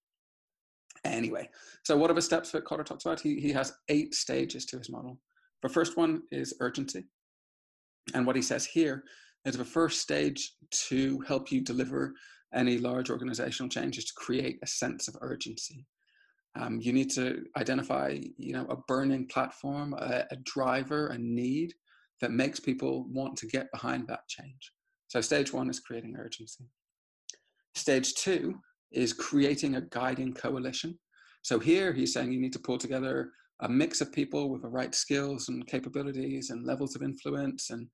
Anyway, 1.04 1.48
so 1.84 1.96
what 1.96 2.10
are 2.10 2.14
the 2.14 2.22
steps 2.22 2.50
that 2.52 2.64
Kotter 2.64 2.84
talks 2.84 3.04
about? 3.04 3.20
He 3.20 3.40
he 3.40 3.52
has 3.52 3.72
eight 3.88 4.14
stages 4.14 4.64
to 4.66 4.78
his 4.78 4.90
model. 4.90 5.18
The 5.62 5.68
first 5.68 5.96
one 5.96 6.22
is 6.30 6.54
urgency, 6.60 7.04
and 8.14 8.26
what 8.26 8.36
he 8.36 8.42
says 8.42 8.64
here 8.64 9.04
is 9.44 9.56
the 9.56 9.64
first 9.64 10.00
stage 10.00 10.54
to 10.88 11.20
help 11.20 11.50
you 11.50 11.60
deliver 11.60 12.14
any 12.54 12.78
large 12.78 13.10
organizational 13.10 13.68
changes 13.68 14.04
to 14.06 14.12
create 14.16 14.58
a 14.62 14.66
sense 14.66 15.08
of 15.08 15.16
urgency. 15.20 15.86
Um, 16.58 16.80
you 16.80 16.92
need 16.92 17.10
to 17.12 17.44
identify, 17.56 18.18
you 18.36 18.52
know, 18.52 18.66
a 18.68 18.76
burning 18.88 19.28
platform, 19.28 19.94
a, 19.94 20.24
a 20.30 20.36
driver, 20.44 21.08
a 21.08 21.18
need 21.18 21.72
that 22.20 22.32
makes 22.32 22.58
people 22.58 23.06
want 23.08 23.36
to 23.38 23.46
get 23.46 23.70
behind 23.72 24.08
that 24.08 24.26
change. 24.28 24.72
So 25.08 25.20
stage 25.20 25.52
one 25.52 25.70
is 25.70 25.80
creating 25.80 26.16
urgency. 26.18 26.64
Stage 27.74 28.14
two 28.14 28.58
is 28.92 29.12
creating 29.12 29.76
a 29.76 29.82
guiding 29.82 30.34
coalition. 30.34 30.98
So 31.42 31.58
here 31.58 31.92
he's 31.92 32.12
saying 32.12 32.32
you 32.32 32.40
need 32.40 32.52
to 32.52 32.58
pull 32.58 32.78
together 32.78 33.30
a 33.60 33.68
mix 33.68 34.00
of 34.00 34.12
people 34.12 34.50
with 34.50 34.62
the 34.62 34.68
right 34.68 34.94
skills 34.94 35.48
and 35.48 35.66
capabilities 35.66 36.50
and 36.50 36.66
levels 36.66 36.96
of 36.96 37.02
influence 37.02 37.70
and 37.70 37.88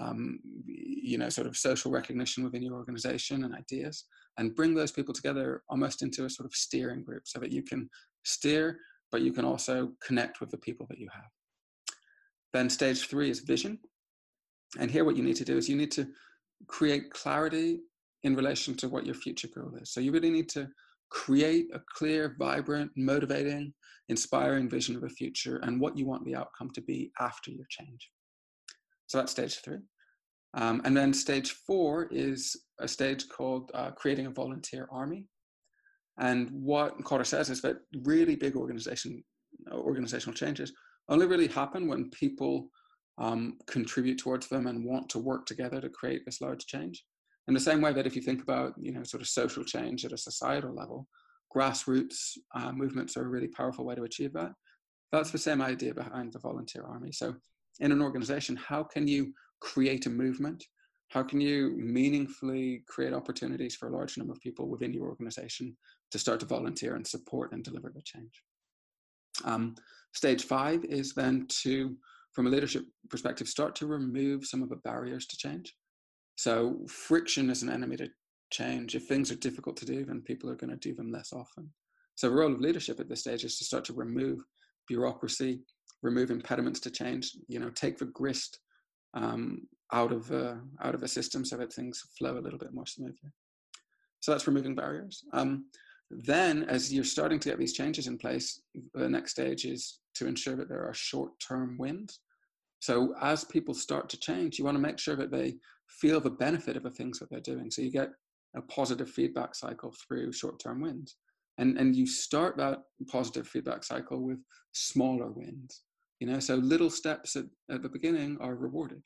um, 0.00 0.38
you 0.64 1.18
know, 1.18 1.28
sort 1.28 1.46
of 1.46 1.56
social 1.56 1.90
recognition 1.90 2.44
within 2.44 2.62
your 2.62 2.74
organization 2.74 3.44
and 3.44 3.54
ideas, 3.54 4.04
and 4.38 4.54
bring 4.54 4.74
those 4.74 4.92
people 4.92 5.12
together 5.12 5.62
almost 5.68 6.02
into 6.02 6.24
a 6.24 6.30
sort 6.30 6.46
of 6.46 6.54
steering 6.54 7.02
group 7.02 7.22
so 7.24 7.40
that 7.40 7.50
you 7.50 7.62
can 7.62 7.88
steer, 8.24 8.78
but 9.10 9.22
you 9.22 9.32
can 9.32 9.44
also 9.44 9.90
connect 10.04 10.40
with 10.40 10.50
the 10.50 10.58
people 10.58 10.86
that 10.88 10.98
you 10.98 11.08
have. 11.12 11.30
Then 12.52 12.70
stage 12.70 13.08
three 13.08 13.30
is 13.30 13.40
vision. 13.40 13.78
And 14.78 14.90
here, 14.90 15.04
what 15.04 15.16
you 15.16 15.22
need 15.22 15.36
to 15.36 15.44
do 15.44 15.56
is 15.56 15.68
you 15.68 15.76
need 15.76 15.92
to 15.92 16.06
create 16.66 17.10
clarity 17.10 17.80
in 18.22 18.36
relation 18.36 18.74
to 18.76 18.88
what 18.88 19.06
your 19.06 19.14
future 19.14 19.48
goal 19.54 19.72
is. 19.80 19.92
So 19.92 20.00
you 20.00 20.12
really 20.12 20.30
need 20.30 20.48
to 20.50 20.68
create 21.10 21.66
a 21.74 21.80
clear, 21.96 22.36
vibrant, 22.38 22.90
motivating, 22.96 23.72
inspiring 24.08 24.68
vision 24.68 24.96
of 24.96 25.04
a 25.04 25.08
future 25.08 25.56
and 25.58 25.80
what 25.80 25.96
you 25.96 26.06
want 26.06 26.24
the 26.24 26.34
outcome 26.34 26.70
to 26.70 26.80
be 26.82 27.12
after 27.20 27.50
your 27.50 27.66
change. 27.68 28.10
So 29.06 29.18
that's 29.18 29.32
stage 29.32 29.56
three. 29.56 29.78
Um, 30.54 30.80
and 30.84 30.96
then 30.96 31.12
stage 31.12 31.52
four 31.66 32.08
is 32.10 32.56
a 32.80 32.88
stage 32.88 33.28
called 33.28 33.70
uh, 33.74 33.90
creating 33.90 34.26
a 34.26 34.30
volunteer 34.30 34.88
army. 34.90 35.26
And 36.18 36.50
what 36.50 36.98
Kotter 37.04 37.26
says 37.26 37.50
is 37.50 37.60
that 37.62 37.76
really 38.04 38.34
big 38.34 38.56
organization, 38.56 39.22
organizational 39.70 40.34
changes 40.34 40.72
only 41.08 41.26
really 41.26 41.46
happen 41.48 41.86
when 41.86 42.10
people 42.10 42.70
um, 43.18 43.58
contribute 43.66 44.18
towards 44.18 44.48
them 44.48 44.66
and 44.66 44.84
want 44.84 45.08
to 45.10 45.18
work 45.18 45.46
together 45.46 45.80
to 45.80 45.88
create 45.88 46.22
this 46.24 46.40
large 46.40 46.66
change. 46.66 47.04
In 47.48 47.54
the 47.54 47.60
same 47.60 47.80
way 47.80 47.94
that 47.94 48.06
if 48.06 48.14
you 48.14 48.20
think 48.20 48.42
about, 48.42 48.74
you 48.78 48.92
know, 48.92 49.02
sort 49.02 49.22
of 49.22 49.28
social 49.28 49.64
change 49.64 50.04
at 50.04 50.12
a 50.12 50.18
societal 50.18 50.74
level, 50.74 51.08
grassroots 51.54 52.36
uh, 52.54 52.72
movements 52.72 53.16
are 53.16 53.24
a 53.24 53.28
really 53.28 53.48
powerful 53.48 53.86
way 53.86 53.94
to 53.94 54.02
achieve 54.02 54.34
that. 54.34 54.52
That's 55.12 55.30
the 55.30 55.38
same 55.38 55.62
idea 55.62 55.94
behind 55.94 56.32
the 56.32 56.38
volunteer 56.38 56.84
army. 56.84 57.10
So 57.10 57.34
in 57.80 57.90
an 57.90 58.02
organization, 58.02 58.54
how 58.56 58.82
can 58.82 59.08
you 59.08 59.32
create 59.60 60.04
a 60.04 60.10
movement? 60.10 60.62
How 61.08 61.22
can 61.22 61.40
you 61.40 61.74
meaningfully 61.78 62.84
create 62.86 63.14
opportunities 63.14 63.74
for 63.74 63.88
a 63.88 63.96
large 63.96 64.18
number 64.18 64.34
of 64.34 64.40
people 64.40 64.68
within 64.68 64.92
your 64.92 65.06
organization 65.06 65.74
to 66.10 66.18
start 66.18 66.40
to 66.40 66.46
volunteer 66.46 66.96
and 66.96 67.06
support 67.06 67.52
and 67.52 67.64
deliver 67.64 67.90
the 67.94 68.02
change? 68.02 68.42
Um, 69.44 69.74
stage 70.12 70.44
five 70.44 70.84
is 70.84 71.14
then 71.14 71.46
to, 71.62 71.96
from 72.32 72.46
a 72.46 72.50
leadership 72.50 72.84
perspective, 73.08 73.48
start 73.48 73.74
to 73.76 73.86
remove 73.86 74.44
some 74.44 74.62
of 74.62 74.68
the 74.68 74.76
barriers 74.76 75.26
to 75.28 75.36
change. 75.38 75.74
So, 76.38 76.78
friction 76.86 77.50
is 77.50 77.64
an 77.64 77.68
enemy 77.68 77.96
to 77.96 78.08
change. 78.52 78.94
If 78.94 79.08
things 79.08 79.32
are 79.32 79.36
difficult 79.36 79.76
to 79.78 79.84
do, 79.84 80.04
then 80.04 80.22
people 80.22 80.48
are 80.48 80.54
going 80.54 80.70
to 80.70 80.76
do 80.76 80.94
them 80.94 81.10
less 81.10 81.32
often. 81.32 81.68
So, 82.14 82.28
the 82.28 82.36
role 82.36 82.52
of 82.52 82.60
leadership 82.60 83.00
at 83.00 83.08
this 83.08 83.22
stage 83.22 83.42
is 83.42 83.58
to 83.58 83.64
start 83.64 83.84
to 83.86 83.92
remove 83.92 84.38
bureaucracy, 84.86 85.62
remove 86.00 86.30
impediments 86.30 86.78
to 86.80 86.92
change. 86.92 87.32
You 87.48 87.58
know, 87.58 87.70
take 87.70 87.98
the 87.98 88.04
grist 88.04 88.60
um, 89.14 89.66
out 89.92 90.12
of 90.12 90.30
uh, 90.30 90.54
out 90.80 90.94
of 90.94 91.02
a 91.02 91.08
system 91.08 91.44
so 91.44 91.56
that 91.56 91.72
things 91.72 92.04
flow 92.16 92.38
a 92.38 92.44
little 92.44 92.58
bit 92.58 92.72
more 92.72 92.86
smoothly. 92.86 93.32
So 94.20 94.30
that's 94.30 94.46
removing 94.46 94.76
barriers. 94.76 95.24
Um, 95.32 95.64
then, 96.08 96.62
as 96.68 96.94
you're 96.94 97.02
starting 97.02 97.40
to 97.40 97.48
get 97.48 97.58
these 97.58 97.72
changes 97.72 98.06
in 98.06 98.16
place, 98.16 98.62
the 98.94 99.08
next 99.08 99.32
stage 99.32 99.64
is 99.64 99.98
to 100.14 100.28
ensure 100.28 100.54
that 100.54 100.68
there 100.68 100.86
are 100.86 100.94
short-term 100.94 101.78
wins. 101.78 102.20
So 102.80 103.14
as 103.20 103.42
people 103.42 103.74
start 103.74 104.08
to 104.10 104.20
change, 104.20 104.56
you 104.56 104.64
want 104.64 104.76
to 104.76 104.80
make 104.80 105.00
sure 105.00 105.16
that 105.16 105.32
they 105.32 105.56
feel 105.88 106.20
the 106.20 106.30
benefit 106.30 106.76
of 106.76 106.82
the 106.82 106.90
things 106.90 107.18
that 107.18 107.30
they're 107.30 107.40
doing. 107.40 107.70
So 107.70 107.82
you 107.82 107.90
get 107.90 108.10
a 108.56 108.62
positive 108.62 109.10
feedback 109.10 109.54
cycle 109.54 109.94
through 110.06 110.32
short-term 110.32 110.80
wins. 110.80 111.16
And, 111.58 111.76
and 111.76 111.96
you 111.96 112.06
start 112.06 112.56
that 112.58 112.78
positive 113.10 113.48
feedback 113.48 113.82
cycle 113.84 114.24
with 114.24 114.38
smaller 114.72 115.30
wins. 115.32 115.82
You 116.20 116.28
know, 116.28 116.40
so 116.40 116.54
little 116.56 116.90
steps 116.90 117.36
at, 117.36 117.44
at 117.70 117.82
the 117.82 117.88
beginning 117.88 118.38
are 118.40 118.54
rewarded. 118.54 119.02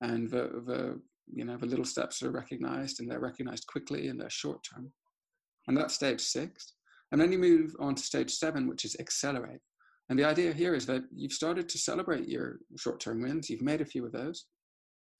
And 0.00 0.30
the, 0.30 0.62
the 0.66 1.00
you 1.32 1.44
know 1.44 1.56
the 1.56 1.66
little 1.66 1.84
steps 1.84 2.22
are 2.22 2.30
recognized 2.30 3.00
and 3.00 3.10
they're 3.10 3.20
recognized 3.20 3.66
quickly 3.66 4.08
and 4.08 4.20
they're 4.20 4.30
short 4.30 4.60
term. 4.62 4.92
And 5.66 5.76
that's 5.76 5.94
stage 5.94 6.20
six. 6.20 6.74
And 7.12 7.20
then 7.20 7.32
you 7.32 7.38
move 7.38 7.74
on 7.80 7.94
to 7.94 8.02
stage 8.02 8.32
seven, 8.32 8.68
which 8.68 8.84
is 8.84 8.96
accelerate. 8.98 9.60
And 10.08 10.18
the 10.18 10.24
idea 10.24 10.52
here 10.52 10.74
is 10.74 10.86
that 10.86 11.02
you've 11.12 11.32
started 11.32 11.68
to 11.68 11.78
celebrate 11.78 12.28
your 12.28 12.58
short 12.76 13.00
term 13.00 13.22
wins, 13.22 13.50
you've 13.50 13.62
made 13.62 13.80
a 13.80 13.86
few 13.86 14.04
of 14.04 14.12
those. 14.12 14.46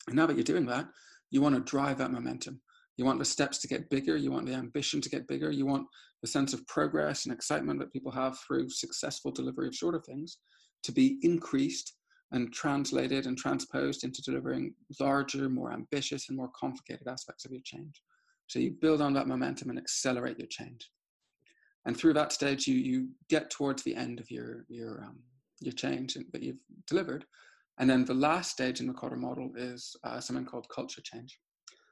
And 0.07 0.17
now 0.17 0.27
that 0.27 0.37
you're 0.37 0.45
doing 0.45 0.67
that, 0.67 0.87
you 1.31 1.41
want 1.41 1.55
to 1.55 1.61
drive 1.61 1.99
that 1.99 2.13
momentum. 2.13 2.61
You 2.97 3.05
want 3.05 3.19
the 3.19 3.25
steps 3.25 3.59
to 3.59 3.69
get 3.69 3.91
bigger, 3.91 4.17
you 4.17 4.31
want 4.31 4.47
the 4.47 4.55
ambition 4.55 5.01
to 5.03 5.11
get 5.11 5.29
bigger, 5.29 5.51
you 5.51 5.67
want 5.67 5.87
the 6.23 6.29
sense 6.29 6.55
of 6.55 6.67
progress 6.67 7.27
and 7.27 7.35
excitement 7.35 7.79
that 7.81 7.93
people 7.93 8.13
have 8.13 8.39
through 8.39 8.71
successful 8.71 9.31
delivery 9.31 9.69
of 9.69 9.75
shorter 9.75 10.01
things 10.01 10.39
to 10.85 10.93
be 10.93 11.19
increased 11.23 11.95
and 12.33 12.53
translated 12.53 13.27
and 13.27 13.37
transposed 13.37 14.03
into 14.03 14.23
delivering 14.23 14.75
larger, 14.99 15.49
more 15.49 15.73
ambitious, 15.73 16.29
and 16.29 16.39
more 16.39 16.51
complicated 16.59 17.07
aspects 17.07 17.45
of 17.45 17.53
your 17.53 17.61
change. 17.65 18.01
So 18.47 18.59
you 18.59 18.75
build 18.81 19.03
on 19.03 19.13
that 19.15 19.29
momentum 19.29 19.71
and 19.71 19.79
accelerate 19.79 20.39
your 20.39 20.49
change 20.49 20.89
and 21.87 21.97
through 21.97 22.13
that 22.13 22.33
stage 22.33 22.67
you 22.67 22.75
you 22.75 23.09
get 23.31 23.49
towards 23.51 23.83
the 23.83 23.95
end 23.95 24.21
of 24.21 24.31
your 24.31 24.67
your 24.69 25.05
um, 25.05 25.19
your 25.61 25.73
change 25.73 26.19
that 26.33 26.43
you've 26.43 26.61
delivered 26.87 27.25
and 27.79 27.89
then 27.89 28.05
the 28.05 28.15
last 28.15 28.51
stage 28.51 28.81
in 28.81 28.87
the 28.87 28.93
Kotter 28.93 29.19
model 29.19 29.51
is 29.57 29.95
uh, 30.05 30.21
something 30.21 30.45
called 30.45 30.67
culture 30.75 31.03
change. 31.05 31.39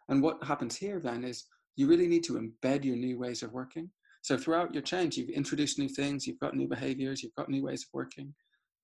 And 0.08 0.22
what 0.22 0.42
happens 0.44 0.76
here 0.76 1.00
then 1.00 1.24
is 1.24 1.44
you 1.76 1.86
really 1.86 2.06
need 2.06 2.24
to 2.24 2.34
embed 2.34 2.84
your 2.84 2.96
new 2.96 3.18
ways 3.18 3.42
of 3.42 3.52
working. 3.52 3.90
So 4.22 4.38
throughout 4.38 4.72
your 4.72 4.82
change 4.82 5.16
you've 5.16 5.30
introduced 5.30 5.78
new 5.78 5.88
things 5.88 6.26
you've 6.26 6.40
got 6.40 6.54
new 6.54 6.68
behaviors 6.68 7.22
you've 7.22 7.34
got 7.34 7.48
new 7.48 7.64
ways 7.64 7.82
of 7.82 7.88
working. 7.92 8.34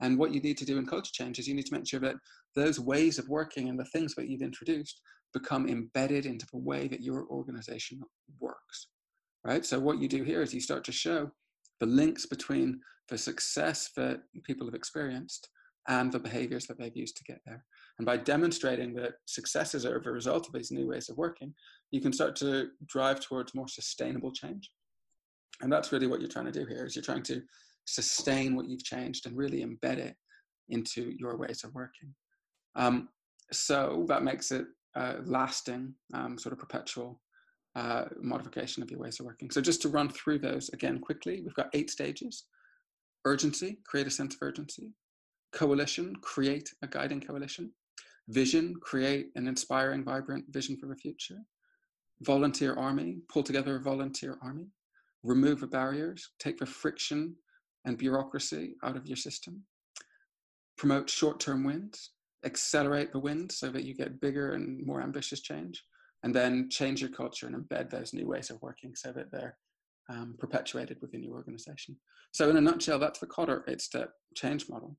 And 0.03 0.19
what 0.19 0.33
you 0.33 0.41
need 0.41 0.57
to 0.59 0.65
do 0.65 0.79
in 0.79 0.87
culture 0.87 1.13
change 1.13 1.39
is 1.39 1.47
you 1.47 1.55
need 1.55 1.67
to 1.67 1.75
make 1.75 1.87
sure 1.87 2.01
that 2.01 2.17
those 2.57 2.81
ways 2.81 3.19
of 3.19 3.29
working 3.29 3.69
and 3.69 3.79
the 3.79 3.85
things 3.87 4.15
that 4.15 4.29
you've 4.29 4.43
introduced 4.43 5.01
become 5.33 5.69
embedded 5.69 6.27
into 6.27 6.47
the 6.53 6.59
way 6.59 6.89
that 6.89 7.03
your 7.03 7.27
organization 7.27 8.01
works 8.41 8.89
right? 9.45 9.65
So 9.65 9.79
what 9.79 10.01
you 10.01 10.09
do 10.09 10.23
here 10.23 10.43
is 10.43 10.53
you 10.55 10.61
start 10.61 10.85
to 10.85 10.93
show 10.93 11.31
the 11.79 11.87
links 11.87 12.27
between 12.27 12.81
the 13.09 13.19
success 13.19 13.91
that 13.97 14.21
people 14.45 14.67
have 14.67 14.75
experienced 14.75 15.49
and 15.89 16.13
the 16.13 16.19
behaviors 16.19 16.67
that 16.67 16.79
they've 16.79 16.97
used 16.97 17.17
to 17.17 17.25
get 17.25 17.41
there. 17.47 17.65
And 17.99 18.07
by 18.07 18.17
demonstrating 18.17 18.95
that 18.95 19.15
successes 19.27 19.85
are 19.85 19.97
a 19.97 20.13
result 20.13 20.47
of 20.47 20.53
these 20.53 20.71
new 20.71 20.89
ways 20.89 21.09
of 21.09 21.17
working, 21.17 21.55
you 21.91 22.01
can 22.01 22.13
start 22.13 22.37
to 22.37 22.69
drive 22.87 23.21
towards 23.21 23.55
more 23.55 23.69
sustainable 23.69 24.33
change. 24.33 24.71
And 25.63 25.73
that's 25.73 25.93
really 25.93 26.07
what 26.07 26.21
you're 26.21 26.29
trying 26.29 26.47
to 26.47 26.53
do 26.53 26.67
here 26.67 26.87
is 26.87 26.97
you're 26.97 27.03
trying 27.03 27.23
to 27.25 27.43
sustain 27.85 28.57
what 28.57 28.69
you've 28.69 28.85
changed 28.85 29.27
and 29.27 29.37
really 29.37 29.65
embed 29.65 29.99
it 29.99 30.17
into 30.69 31.15
your 31.19 31.37
ways 31.37 31.65
of 31.65 31.75
working. 31.75 32.15
Um, 32.77 33.09
so 33.53 34.05
that 34.09 34.23
makes 34.23 34.53
it 34.53 34.67
lasting, 35.25 35.95
um, 36.15 36.39
sort 36.39 36.53
of 36.53 36.59
perpetual 36.59 37.21
uh, 37.77 38.05
modification 38.21 38.83
of 38.83 38.91
your 38.91 39.01
ways 39.01 39.21
of 39.21 39.27
working. 39.27 39.51
So 39.51 39.61
just 39.61 39.83
to 39.83 39.89
run 39.89 40.09
through 40.09 40.39
those 40.39 40.69
again 40.71 41.01
quickly, 41.01 41.41
we've 41.43 41.55
got 41.55 41.71
eight 41.75 41.91
stages. 41.91 42.45
Urgency, 43.25 43.79
create 43.85 44.07
a 44.07 44.11
sense 44.11 44.35
of 44.35 44.43
urgency. 44.43 44.93
Coalition, 45.53 46.15
create 46.23 46.71
a 46.83 46.87
guiding 46.87 47.21
coalition. 47.21 47.73
Vision, 48.29 48.75
create 48.81 49.31
an 49.35 49.49
inspiring, 49.49 50.05
vibrant 50.05 50.45
vision 50.51 50.77
for 50.77 50.87
the 50.87 50.97
future. 50.97 51.39
Volunteer 52.23 52.75
army, 52.75 53.19
pull 53.29 53.43
together 53.43 53.77
a 53.77 53.81
volunteer 53.81 54.39
army. 54.43 54.67
Remove 55.23 55.61
the 55.61 55.67
barriers, 55.67 56.31
take 56.39 56.59
the 56.59 56.67
friction 56.67 57.35
and 57.85 57.99
bureaucracy 57.99 58.75
out 58.85 58.97
of 58.97 59.07
your 59.07 59.17
system. 59.17 59.63
Promote 60.77 61.11
short-term 61.11 61.65
wins, 61.65 62.11
accelerate 62.45 63.13
the 63.13 63.19
wins 63.19 63.59
so 63.59 63.69
that 63.71 63.85
you 63.85 63.95
get 63.95 64.21
bigger 64.21 64.53
and 64.53 64.87
more 64.87 65.03
ambitious 65.03 65.41
change 65.41 65.83
and 66.23 66.35
then 66.35 66.69
change 66.71 67.01
your 67.01 67.11
culture 67.11 67.47
and 67.47 67.57
embed 67.57 67.91
those 67.91 68.13
new 68.13 68.27
ways 68.27 68.51
of 68.51 68.61
working 68.63 68.95
so 68.95 69.13
that 69.13 69.31
they're 69.33 69.57
um, 70.09 70.37
perpetuated 70.39 70.99
within 71.01 71.23
your 71.23 71.35
organization. 71.35 71.97
So 72.33 72.51
in 72.51 72.57
a 72.57 72.61
nutshell, 72.61 72.99
that's 72.99 73.19
the 73.19 73.27
Kotter 73.27 73.63
eight-step 73.69 74.11
change 74.35 74.69
model. 74.69 74.97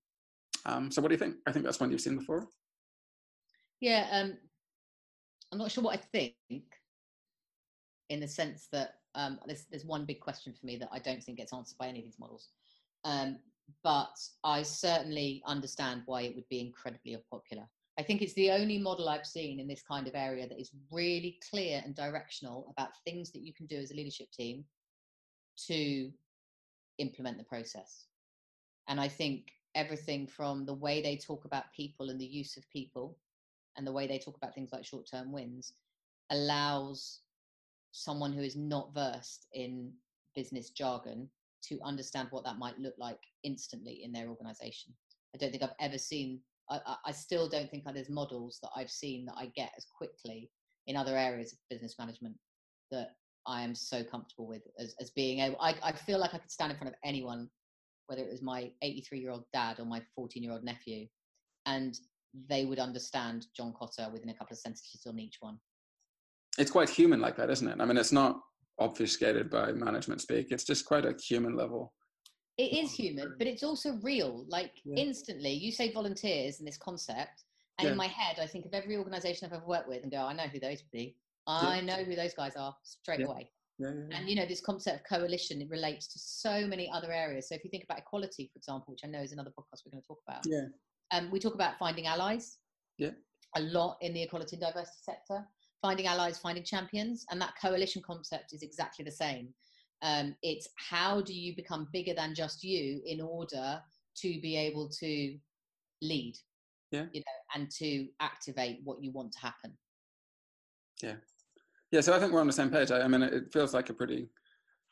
Um, 0.65 0.91
so 0.91 1.02
what 1.02 1.10
do 1.10 1.15
you 1.15 1.19
think? 1.19 1.36
I 1.47 1.52
think 1.52 1.65
that's 1.65 1.80
one 1.80 1.91
you've 1.91 2.02
seen 2.02 2.17
before. 2.17 2.47
Yeah, 3.80 4.08
um, 4.12 4.38
I'm 5.52 5.58
not 5.58 5.71
sure 5.71 5.84
what 5.84 5.97
I 5.97 6.02
think 6.12 6.63
in 8.10 8.19
the 8.19 8.28
sense 8.28 8.67
that 8.71 8.95
um, 9.15 9.39
there's, 9.45 9.65
there's 9.69 9.86
one 9.86 10.06
big 10.06 10.19
question 10.19 10.54
for 10.54 10.65
me 10.65 10.78
that 10.78 10.89
I 10.91 11.00
don't 11.00 11.24
think 11.24 11.38
gets 11.38 11.54
answered 11.54 11.78
by 11.78 11.88
any 11.88 12.00
of 12.00 12.06
these 12.06 12.19
models. 12.19 12.50
Um, 13.04 13.39
but 13.84 14.15
I 14.43 14.63
certainly 14.63 15.41
understand 15.45 16.04
why 16.06 16.24
it 16.24 16.36
would 16.36 16.47
be 16.50 16.60
incredibly 16.60 17.17
popular. 17.32 17.67
I 17.97 18.04
think 18.04 18.21
it's 18.21 18.34
the 18.34 18.52
only 18.52 18.78
model 18.78 19.10
I've 19.10 19.26
seen 19.26 19.60
in 19.60 19.67
this 19.67 19.82
kind 19.82 20.08
of 20.08 20.15
area 20.15 20.47
that 20.47 20.60
is 20.60 20.71
really 20.91 21.39
clear 21.50 21.82
and 21.84 21.95
directional 21.95 22.67
about 22.71 22.89
things 23.06 23.32
that 23.32 23.41
you 23.41 23.54
can 23.54 23.65
do 23.65 23.78
as 23.78 23.91
a 23.91 23.95
leadership 23.95 24.32
team 24.32 24.65
to 25.67 26.12
implement 26.97 27.38
the 27.38 27.43
process. 27.43 28.06
And 28.88 29.00
I 29.00 29.08
think 29.08 29.52
everything 29.76 30.28
from 30.28 30.66
the 30.66 30.74
way 30.74 31.02
they 31.02 31.18
talk 31.18 31.46
about 31.46 31.72
people 31.76 32.10
and 32.10 32.20
the 32.20 32.26
use 32.26 32.58
of 32.58 32.70
people 32.70 33.18
and 33.78 33.86
the 33.86 33.92
way 33.92 34.08
they 34.08 34.20
talk 34.20 34.36
about 34.36 34.54
things 34.54 34.72
like 34.72 34.86
short 34.86 35.08
term 35.10 35.32
wins 35.32 35.74
allows 36.32 37.22
someone 37.92 38.34
who 38.34 38.42
is 38.42 38.56
not 38.56 38.94
versed 38.94 39.48
in 39.54 39.92
business 40.36 40.70
jargon 40.70 41.30
to 41.62 41.80
understand 41.84 42.28
what 42.32 42.44
that 42.44 42.58
might 42.58 42.80
look 42.80 42.96
like 42.98 43.20
instantly 43.44 44.02
in 44.04 44.12
their 44.12 44.30
organization. 44.30 44.94
I 45.36 45.38
don't 45.38 45.52
think 45.52 45.64
I've 45.64 45.70
ever 45.80 45.98
seen 45.98 46.42
I, 46.72 46.96
I 47.06 47.12
still 47.12 47.50
don't 47.50 47.70
think 47.70 47.84
there's 47.94 48.10
models 48.10 48.60
that 48.62 48.70
I've 48.76 48.90
seen 48.90 49.26
that 49.26 49.36
I 49.38 49.48
get 49.56 49.72
as 49.76 49.86
quickly 49.86 50.50
in 50.88 50.96
other 50.96 51.18
areas 51.18 51.52
of 51.52 51.60
business 51.70 51.96
management 52.00 52.36
that 52.92 53.16
I 53.46 53.64
am 53.64 53.76
so 53.76 54.04
comfortable 54.04 54.48
with 54.48 54.62
as, 54.80 54.96
as 55.00 55.10
being 55.12 55.40
able. 55.40 55.58
I, 55.60 55.76
I 55.84 55.92
feel 55.92 56.20
like 56.20 56.34
I 56.34 56.38
could 56.38 56.52
stand 56.52 56.72
in 56.72 56.78
front 56.78 56.94
of 56.94 57.00
anyone, 57.04 57.50
whether 58.12 58.24
it 58.24 58.32
was 58.32 58.41
my 58.41 58.69
83 58.82 59.19
year 59.19 59.32
old 59.32 59.45
dad 59.54 59.80
or 59.80 59.86
my 59.86 60.02
14 60.15 60.43
year 60.43 60.52
old 60.52 60.63
nephew, 60.63 61.08
and 61.65 61.97
they 62.50 62.65
would 62.65 62.80
understand 62.80 63.47
John 63.56 63.74
Kotter 63.74 64.12
within 64.12 64.30
a 64.30 64.34
couple 64.34 64.54
of 64.54 64.60
sentences 64.60 65.06
on 65.08 65.17
each 65.17 65.38
one. 65.39 65.58
It's 66.58 66.71
quite 66.71 66.89
human 66.89 67.21
like 67.21 67.38
that, 67.38 67.50
isn't 67.50 67.67
it? 67.67 67.78
I 67.80 67.86
mean, 67.86 67.97
it's 67.97 68.12
not 68.12 68.39
obfuscated 68.80 69.50
by 69.50 69.71
management 69.71 70.21
speak. 70.21 70.47
It's 70.52 70.65
just 70.65 70.86
quite 70.86 71.06
a 71.06 71.15
human 71.17 71.56
level 71.56 71.93
it 72.58 72.74
is 72.74 72.91
human, 72.93 73.34
but 73.38 73.47
it's 73.47 73.63
also 73.63 73.97
real. 74.02 74.45
Like 74.47 74.74
yeah. 74.84 75.02
instantly, 75.02 75.52
you 75.52 75.71
say 75.71 75.91
volunteers 75.91 76.60
and 76.60 76.67
this 76.67 76.78
concept, 76.78 77.43
and 77.80 77.86
yeah. 77.86 77.91
in 77.91 77.97
my 77.97 78.08
head, 78.08 78.38
I 78.39 78.45
think 78.45 78.65
of 78.65 78.74
every 78.74 78.97
organisation 78.97 79.47
I've 79.47 79.54
ever 79.54 79.65
worked 79.65 79.88
with 79.88 80.04
and 80.04 80.12
go, 80.12 80.19
I 80.19 80.34
know 80.34 80.43
who 80.43 80.60
those 80.60 80.84
be. 80.91 81.15
I 81.47 81.78
yeah. 81.78 81.82
know 81.82 82.04
who 82.04 82.15
those 82.15 82.34
guys 82.34 82.54
are 82.56 82.76
straight 82.84 83.21
away. 83.21 83.50
And 83.88 84.30
you 84.30 84.36
know, 84.36 84.46
this 84.46 84.62
concept 84.62 85.02
of 85.02 85.06
coalition 85.06 85.62
it 85.62 85.70
relates 85.70 86.08
to 86.08 86.20
so 86.20 86.67
many 86.67 86.89
other 86.94 87.12
areas. 87.12 87.50
So 87.50 87.56
if 87.56 87.63
you 87.63 87.70
think 87.70 87.84
about 87.84 88.00
equality, 88.00 88.50
for 88.52 88.58
example, 88.58 88.94
which 88.94 89.02
I 89.04 89.08
know 89.08 89.22
is 89.22 89.32
another 89.32 89.52
podcast 89.52 89.82
we're 89.86 89.91
going 89.91 90.02
to 90.02 90.08
talk 90.08 90.20
about. 90.28 90.41
Yeah. 90.46 90.65
Um, 91.12 91.32
we 91.32 91.39
talk 91.39 91.56
about 91.56 91.78
finding 91.78 92.08
allies. 92.08 92.58
Yeah. 92.98 93.12
A 93.56 93.62
lot 93.62 93.98
in 94.02 94.13
the 94.13 94.24
equality 94.24 94.56
and 94.56 94.63
diversity 94.63 95.00
sector. 95.02 95.46
Finding 95.82 96.06
allies, 96.06 96.38
finding 96.38 96.63
champions, 96.63 97.26
and 97.32 97.41
that 97.41 97.54
coalition 97.60 98.02
concept 98.06 98.54
is 98.54 98.62
exactly 98.62 99.04
the 99.04 99.12
same. 99.12 99.50
Um, 100.04 100.36
it's 100.41 100.67
how 100.78 101.22
do 101.22 101.34
you 101.34 101.56
become 101.56 101.88
bigger 101.91 102.13
than 102.13 102.36
just 102.36 102.63
you 102.63 103.02
in 103.06 103.20
order 103.20 103.82
to 104.17 104.41
be 104.41 104.56
able 104.58 104.89
to 104.89 105.38
lead, 106.02 106.36
yeah, 106.92 107.06
you 107.13 107.21
know, 107.21 107.56
and 107.56 107.69
to 107.71 108.08
activate 108.19 108.82
what 108.84 109.04
you 109.04 109.12
want 109.12 109.32
to 109.34 109.40
happen. 109.40 109.77
Yeah, 111.02 111.15
yeah. 111.92 112.02
So 112.02 112.13
I 112.13 112.19
think 112.19 112.31
we're 112.33 112.42
on 112.42 112.48
the 112.48 112.54
same 112.54 112.69
page. 112.69 112.92
I, 112.92 113.02
I 113.02 113.08
mean, 113.08 113.21
it 113.21 113.52
feels 113.52 113.73
like 113.73 113.89
a 113.89 113.94
pretty 113.94 114.29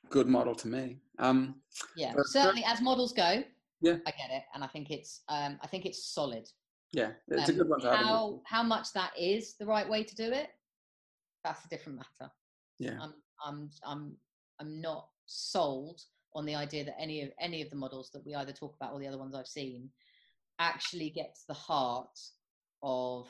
good 0.09 0.27
model 0.27 0.55
to 0.55 0.67
me. 0.67 0.97
Um, 1.17 1.55
yeah, 1.95 2.13
certainly 2.25 2.63
as 2.65 2.81
models 2.81 3.13
go. 3.13 3.43
Yeah, 3.81 3.97
I 4.05 4.11
get 4.11 4.29
it, 4.31 4.43
and 4.53 4.63
I 4.63 4.67
think 4.67 4.91
it's 4.91 5.21
um, 5.29 5.57
I 5.61 5.67
think 5.67 5.85
it's 5.85 6.03
solid. 6.03 6.47
Yeah, 6.91 7.11
it's 7.27 7.49
um, 7.49 7.55
a 7.55 7.57
good 7.59 7.69
one. 7.69 7.81
how 7.81 8.41
how 8.45 8.63
much 8.63 8.93
that 8.93 9.11
is 9.17 9.53
the 9.53 9.65
right 9.65 9.87
way 9.87 10.03
to 10.03 10.15
do 10.15 10.31
it, 10.31 10.49
that's 11.43 11.63
a 11.65 11.69
different 11.69 11.99
matter. 11.99 12.31
Yeah, 12.79 12.97
I'm 13.01 13.13
I'm 13.45 13.69
I'm 13.85 14.17
I'm 14.59 14.81
not 14.81 15.07
sold 15.25 16.01
on 16.35 16.45
the 16.45 16.55
idea 16.55 16.83
that 16.85 16.99
any 16.99 17.21
of 17.21 17.29
any 17.39 17.61
of 17.61 17.69
the 17.69 17.75
models 17.75 18.09
that 18.13 18.25
we 18.25 18.35
either 18.35 18.51
talk 18.51 18.75
about 18.75 18.93
or 18.93 18.99
the 18.99 19.07
other 19.07 19.17
ones 19.17 19.35
I've 19.35 19.47
seen 19.47 19.89
actually 20.59 21.09
gets 21.09 21.45
the 21.45 21.53
heart 21.53 22.19
of 22.83 23.27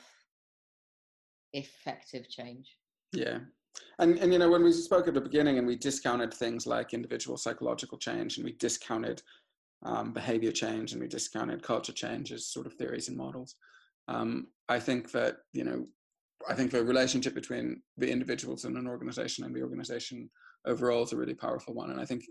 effective 1.52 2.28
change. 2.28 2.76
Yeah. 3.12 3.38
And, 3.98 4.18
and 4.18 4.32
you 4.32 4.38
know 4.38 4.50
when 4.50 4.64
we 4.64 4.72
spoke 4.72 5.08
at 5.08 5.14
the 5.14 5.20
beginning 5.20 5.58
and 5.58 5.66
we 5.66 5.76
discounted 5.76 6.32
things 6.32 6.66
like 6.66 6.94
individual 6.94 7.36
psychological 7.36 7.98
change 7.98 8.36
and 8.36 8.44
we 8.44 8.52
discounted 8.52 9.22
um, 9.84 10.12
behavior 10.12 10.52
change 10.52 10.92
and 10.92 11.00
we 11.00 11.08
discounted 11.08 11.62
culture 11.62 11.92
change 11.92 12.32
as 12.32 12.46
sort 12.46 12.66
of 12.66 12.74
theories 12.74 13.08
and 13.08 13.16
models 13.16 13.56
Um, 14.08 14.48
I 14.68 14.80
think 14.80 15.12
that 15.12 15.36
you 15.52 15.64
know, 15.64 15.86
I 16.48 16.54
think 16.54 16.70
the 16.70 16.82
relationship 16.82 17.34
between 17.34 17.82
the 17.98 18.10
individuals 18.10 18.64
in 18.64 18.76
an 18.76 18.86
organization 18.86 19.44
and 19.44 19.54
the 19.54 19.62
organization 19.62 20.30
overall 20.66 21.02
is 21.04 21.12
a 21.12 21.16
really 21.16 21.34
powerful 21.34 21.74
one. 21.74 21.90
And 21.90 22.00
I 22.00 22.06
think 22.06 22.24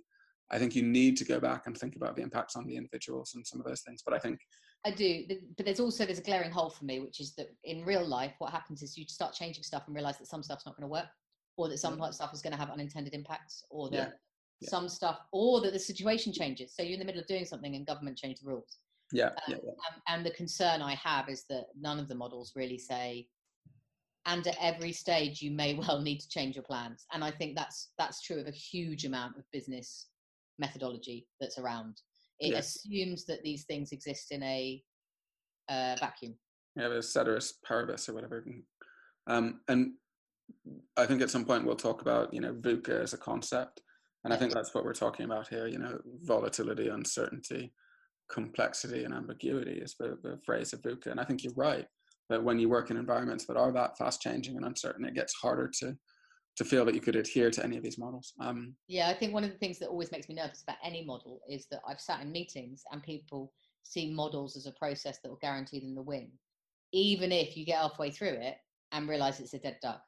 I 0.51 0.57
think 0.57 0.75
you 0.75 0.81
need 0.81 1.15
to 1.17 1.25
go 1.25 1.39
back 1.39 1.67
and 1.67 1.77
think 1.77 1.95
about 1.95 2.15
the 2.15 2.23
impacts 2.23 2.55
on 2.55 2.65
the 2.65 2.75
individuals 2.75 3.33
and 3.35 3.45
some 3.45 3.59
of 3.59 3.67
those 3.67 3.81
things. 3.81 4.01
But 4.03 4.15
I 4.15 4.19
think 4.19 4.39
I 4.85 4.91
do, 4.91 5.25
but 5.55 5.65
there's 5.65 5.79
also 5.79 6.05
there's 6.05 6.19
a 6.19 6.23
glaring 6.23 6.51
hole 6.51 6.69
for 6.69 6.85
me, 6.85 6.99
which 6.99 7.19
is 7.19 7.35
that 7.35 7.49
in 7.63 7.85
real 7.85 8.05
life, 8.05 8.33
what 8.39 8.51
happens 8.51 8.81
is 8.81 8.97
you 8.97 9.05
start 9.07 9.33
changing 9.33 9.63
stuff 9.63 9.83
and 9.85 9.95
realize 9.95 10.17
that 10.17 10.27
some 10.27 10.41
stuff's 10.41 10.65
not 10.65 10.75
going 10.75 10.89
to 10.89 10.91
work, 10.91 11.07
or 11.59 11.69
that 11.69 11.77
some 11.77 11.99
yeah. 11.99 12.09
stuff 12.11 12.33
is 12.33 12.41
going 12.41 12.53
to 12.53 12.59
have 12.59 12.69
unintended 12.69 13.13
impacts, 13.13 13.63
or 13.69 13.89
that 13.91 13.95
yeah. 13.95 14.09
Some 14.61 14.89
stuff, 14.89 15.19
or 15.31 15.61
that 15.61 15.71
the 15.71 15.79
situation 15.79 16.33
changes. 16.33 16.75
So 16.75 16.83
you're 16.83 16.95
in 16.95 16.99
the 16.99 17.05
middle 17.05 17.21
of 17.21 17.27
doing 17.27 17.45
something 17.45 17.75
and 17.75 17.87
government 17.87 18.17
change 18.17 18.41
the 18.41 18.49
rules. 18.49 18.79
Yeah. 19.13 19.27
Um, 19.27 19.33
yeah, 19.47 19.55
and, 19.55 20.01
and 20.09 20.25
the 20.25 20.31
concern 20.31 20.81
I 20.81 20.95
have 20.95 21.29
is 21.29 21.45
that 21.49 21.67
none 21.79 21.97
of 21.97 22.09
the 22.09 22.15
models 22.15 22.51
really 22.57 22.77
say, 22.77 23.27
and 24.25 24.45
at 24.45 24.57
every 24.59 24.91
stage 24.91 25.41
you 25.41 25.51
may 25.51 25.73
well 25.87 26.01
need 26.01 26.19
to 26.19 26.27
change 26.27 26.55
your 26.55 26.63
plans. 26.63 27.05
And 27.13 27.23
I 27.23 27.31
think 27.31 27.55
that's 27.55 27.91
that's 27.97 28.21
true 28.21 28.39
of 28.39 28.47
a 28.47 28.51
huge 28.51 29.05
amount 29.05 29.37
of 29.37 29.43
business 29.53 30.07
methodology 30.57 31.25
that's 31.39 31.57
around 31.57 32.01
it 32.39 32.53
assumes 32.53 33.25
that 33.25 33.43
these 33.43 33.65
things 33.65 33.91
exist 33.91 34.31
in 34.31 34.41
a 34.43 34.81
uh, 35.69 35.95
vacuum. 35.99 36.35
Yeah, 36.75 36.87
the 36.87 37.03
ceteris 37.03 37.55
paribus 37.65 38.07
or 38.07 38.13
whatever. 38.13 38.45
Um, 39.27 39.59
and 39.67 39.93
I 40.97 41.05
think 41.05 41.21
at 41.21 41.29
some 41.29 41.45
point 41.45 41.65
we'll 41.65 41.75
talk 41.75 42.01
about 42.01 42.33
you 42.33 42.41
know 42.41 42.53
VUCA 42.53 43.01
as 43.01 43.13
a 43.13 43.17
concept, 43.17 43.81
and 44.23 44.33
I 44.33 44.37
think 44.37 44.53
that's 44.53 44.73
what 44.73 44.83
we're 44.83 44.93
talking 44.93 45.25
about 45.25 45.47
here. 45.47 45.67
You 45.67 45.79
know, 45.79 45.99
volatility, 46.23 46.87
uncertainty, 46.87 47.73
complexity, 48.29 49.03
and 49.03 49.13
ambiguity 49.13 49.79
is 49.79 49.95
the, 49.99 50.17
the 50.23 50.39
phrase 50.45 50.73
of 50.73 50.81
VUCA. 50.81 51.07
And 51.07 51.19
I 51.19 51.23
think 51.23 51.43
you're 51.43 51.53
right 51.55 51.85
that 52.29 52.43
when 52.43 52.59
you 52.59 52.69
work 52.69 52.91
in 52.91 52.97
environments 52.97 53.45
that 53.45 53.57
are 53.57 53.71
that 53.71 53.97
fast 53.97 54.21
changing 54.21 54.55
and 54.55 54.65
uncertain, 54.65 55.05
it 55.05 55.15
gets 55.15 55.33
harder 55.33 55.69
to 55.79 55.97
to 56.55 56.65
feel 56.65 56.83
that 56.83 56.93
you 56.93 56.99
could 56.99 57.15
adhere 57.15 57.49
to 57.49 57.63
any 57.63 57.77
of 57.77 57.83
these 57.83 57.97
models. 57.97 58.33
Um, 58.41 58.75
yeah, 58.89 59.07
I 59.07 59.13
think 59.13 59.33
one 59.33 59.45
of 59.45 59.51
the 59.51 59.57
things 59.57 59.79
that 59.79 59.87
always 59.87 60.11
makes 60.11 60.27
me 60.27 60.35
nervous 60.35 60.61
about 60.61 60.75
any 60.83 61.05
model 61.05 61.39
is 61.49 61.67
that 61.71 61.79
I've 61.87 62.01
sat 62.01 62.21
in 62.21 62.33
meetings 62.33 62.83
and 62.91 63.01
people 63.01 63.53
see 63.83 64.11
models 64.11 64.57
as 64.57 64.65
a 64.65 64.73
process 64.73 65.19
that 65.23 65.29
will 65.29 65.39
guarantee 65.41 65.79
them 65.79 65.95
the 65.95 66.01
win, 66.01 66.29
even 66.91 67.31
if 67.31 67.55
you 67.55 67.65
get 67.65 67.77
halfway 67.77 68.11
through 68.11 68.37
it 68.41 68.57
and 68.91 69.07
realize 69.07 69.39
it's 69.39 69.53
a 69.53 69.59
dead 69.59 69.77
duck. 69.81 70.01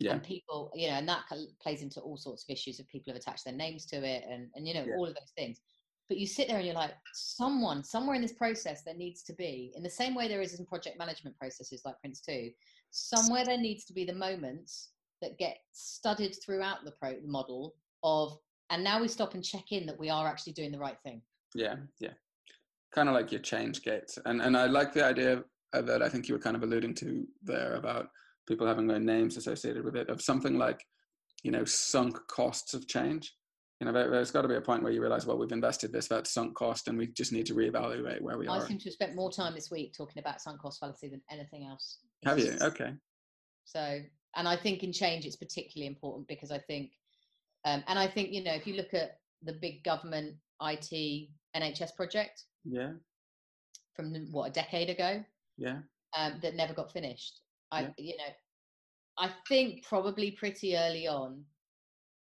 Yeah. 0.00 0.12
And 0.12 0.22
people, 0.22 0.72
you 0.74 0.88
know, 0.88 0.94
and 0.94 1.08
that 1.08 1.24
plays 1.62 1.82
into 1.82 2.00
all 2.00 2.16
sorts 2.16 2.44
of 2.44 2.50
issues 2.50 2.80
of 2.80 2.88
people 2.88 3.12
have 3.12 3.20
attached 3.20 3.44
their 3.44 3.54
names 3.54 3.84
to 3.86 3.96
it 3.96 4.24
and, 4.28 4.48
and 4.54 4.66
you 4.66 4.74
know, 4.74 4.84
yeah. 4.86 4.96
all 4.96 5.06
of 5.06 5.14
those 5.14 5.32
things. 5.36 5.60
But 6.08 6.18
you 6.18 6.26
sit 6.26 6.48
there 6.48 6.56
and 6.56 6.66
you're 6.66 6.74
like, 6.74 6.94
someone, 7.12 7.84
somewhere 7.84 8.16
in 8.16 8.22
this 8.22 8.32
process, 8.32 8.82
there 8.82 8.94
needs 8.94 9.22
to 9.24 9.32
be, 9.34 9.72
in 9.76 9.82
the 9.82 9.90
same 9.90 10.14
way 10.14 10.26
there 10.26 10.40
is 10.40 10.58
in 10.58 10.66
project 10.66 10.98
management 10.98 11.38
processes 11.38 11.82
like 11.84 11.94
Prince2, 12.04 12.52
somewhere 12.90 13.44
there 13.44 13.58
needs 13.58 13.84
to 13.84 13.92
be 13.92 14.04
the 14.04 14.12
moments 14.12 14.88
that 15.20 15.38
get 15.38 15.58
studied 15.72 16.34
throughout 16.44 16.84
the 16.84 16.92
pro 16.92 17.14
model 17.24 17.74
of 18.02 18.38
and 18.70 18.82
now 18.82 19.00
we 19.00 19.08
stop 19.08 19.34
and 19.34 19.44
check 19.44 19.72
in 19.72 19.86
that 19.86 19.98
we 19.98 20.08
are 20.08 20.26
actually 20.26 20.52
doing 20.52 20.72
the 20.72 20.78
right 20.78 20.98
thing 21.04 21.20
yeah 21.54 21.76
yeah 21.98 22.12
kind 22.94 23.08
of 23.08 23.14
like 23.14 23.30
your 23.30 23.40
change 23.40 23.82
gates 23.82 24.18
and 24.26 24.40
and 24.40 24.56
i 24.56 24.66
like 24.66 24.92
the 24.92 25.04
idea 25.04 25.42
that 25.72 26.02
i 26.02 26.08
think 26.08 26.28
you 26.28 26.34
were 26.34 26.40
kind 26.40 26.56
of 26.56 26.62
alluding 26.62 26.94
to 26.94 27.26
there 27.42 27.74
about 27.74 28.08
people 28.50 28.66
having 28.66 28.88
their 28.88 28.98
names 28.98 29.36
associated 29.36 29.84
with 29.84 29.96
it 29.96 30.08
of 30.10 30.20
something 30.20 30.58
like 30.58 30.84
you 31.42 31.52
know 31.52 31.64
sunk 31.64 32.18
costs 32.26 32.74
of 32.74 32.86
change. 32.88 33.32
You 33.80 33.86
know 33.86 33.92
there, 33.92 34.12
has 34.12 34.30
got 34.30 34.42
to 34.42 34.48
be 34.48 34.56
a 34.56 34.60
point 34.60 34.82
where 34.82 34.92
you 34.92 35.00
realize 35.00 35.24
well 35.24 35.38
we've 35.38 35.52
invested 35.52 35.92
this 35.92 36.08
that's 36.08 36.34
sunk 36.34 36.54
cost 36.54 36.88
and 36.88 36.98
we 36.98 37.06
just 37.06 37.32
need 37.32 37.46
to 37.46 37.54
reevaluate 37.54 38.20
where 38.20 38.36
we 38.36 38.46
I 38.46 38.58
are. 38.58 38.62
i 38.62 38.66
seem 38.68 38.78
to 38.78 38.84
have 38.84 38.92
spent 38.92 39.14
more 39.14 39.32
time 39.32 39.54
this 39.54 39.70
week 39.70 39.94
talking 39.96 40.20
about 40.20 40.40
sunk 40.42 40.60
cost 40.60 40.80
fallacy 40.80 41.08
than 41.08 41.22
anything 41.30 41.64
else. 41.64 41.98
Have 42.24 42.38
you? 42.38 42.56
okay. 42.60 42.92
So 43.64 44.00
and 44.36 44.48
I 44.48 44.56
think 44.56 44.82
in 44.82 44.92
change 44.92 45.24
it's 45.24 45.36
particularly 45.36 45.86
important 45.86 46.28
because 46.28 46.50
I 46.50 46.58
think, 46.58 46.90
um, 47.64 47.82
and 47.86 47.98
I 47.98 48.08
think 48.08 48.32
you 48.32 48.42
know 48.42 48.52
if 48.52 48.66
you 48.66 48.74
look 48.74 48.92
at 48.92 49.18
the 49.42 49.54
big 49.54 49.84
government 49.84 50.34
IT 50.60 51.28
NHS 51.56 51.94
project, 51.96 52.44
yeah, 52.64 52.90
from 53.94 54.12
what 54.32 54.50
a 54.50 54.52
decade 54.52 54.90
ago, 54.90 55.24
yeah, 55.56 55.78
um, 56.18 56.34
that 56.42 56.56
never 56.56 56.74
got 56.74 56.92
finished. 56.92 57.40
I 57.72 57.82
yeah. 57.82 57.88
you 57.98 58.16
know, 58.16 58.32
I 59.18 59.30
think 59.48 59.84
probably 59.84 60.30
pretty 60.30 60.76
early 60.76 61.06
on, 61.06 61.44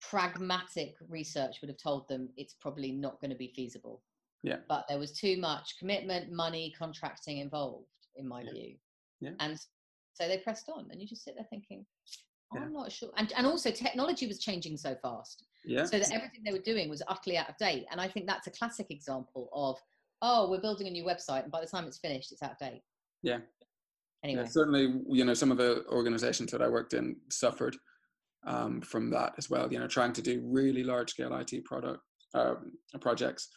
pragmatic 0.01 0.95
research 1.09 1.61
would 1.61 1.71
have 1.71 1.79
told 1.79 2.09
them 2.09 2.29
it's 2.37 2.55
probably 2.55 2.93
not 2.93 3.21
going 3.21 3.31
to 3.31 3.37
be 3.37 3.53
feasible. 3.55 4.03
Yeah, 4.43 4.59
but 4.69 4.85
there 4.89 4.99
was 4.99 5.13
too 5.13 5.37
much 5.39 5.79
commitment, 5.79 6.31
money, 6.31 6.73
contracting 6.79 7.39
involved, 7.39 7.87
in 8.17 8.29
my 8.29 8.43
yeah. 8.43 8.53
view. 8.53 8.75
Yeah. 9.21 9.31
And 9.41 9.59
so 10.15 10.29
they 10.29 10.39
pressed 10.39 10.69
on, 10.69 10.89
and 10.91 11.01
you 11.01 11.07
just 11.07 11.25
sit 11.25 11.35
there 11.37 11.47
thinking. 11.51 11.85
I'm 12.51 12.73
not 12.73 12.91
sure. 12.91 13.11
And, 13.19 13.31
and 13.37 13.47
also, 13.47 13.71
technology 13.71 14.27
was 14.27 14.39
changing 14.39 14.79
so 14.79 14.97
fast. 15.03 15.45
Yeah. 15.67 15.85
So 15.85 15.99
that 15.99 16.11
everything 16.13 16.43
they 16.47 16.53
were 16.53 16.59
doing 16.59 16.89
was 16.89 17.03
utterly 17.07 17.37
out 17.37 17.51
of 17.51 17.59
date. 17.59 17.85
And 17.91 18.01
I 18.01 18.09
think 18.09 18.27
that's 18.27 18.47
a 18.47 18.51
classic 18.51 18.87
example 18.91 19.51
of, 19.53 19.77
oh, 20.23 20.51
we're 20.51 20.61
building 20.61 20.87
a 20.87 20.91
new 20.91 21.05
website, 21.05 21.43
and 21.43 21.53
by 21.53 21.61
the 21.61 21.67
time 21.67 21.85
it's 21.87 21.99
finished, 21.99 22.33
it's 22.33 22.43
out 22.43 22.53
of 22.53 22.59
date. 22.59 22.83
Yeah. 23.23 23.41
Anyway. 24.25 24.43
Yeah, 24.43 24.49
certainly, 24.49 25.01
you 25.09 25.25
know, 25.25 25.35
some 25.35 25.53
of 25.53 25.59
the 25.59 25.85
organizations 25.89 26.51
that 26.51 26.63
I 26.63 26.69
worked 26.69 26.95
in 26.95 27.17
suffered 27.31 27.77
um, 28.47 28.81
from 28.81 29.11
that 29.11 29.35
as 29.39 29.49
well. 29.49 29.73
You 29.73 29.79
know, 29.79 29.87
trying 29.87 30.13
to 30.15 30.23
do 30.23 30.43
really 30.45 30.83
large 30.83 31.11
scale 31.11 31.37
IT 31.37 31.65
product 31.65 32.01
um, 32.35 32.73
projects 33.01 33.49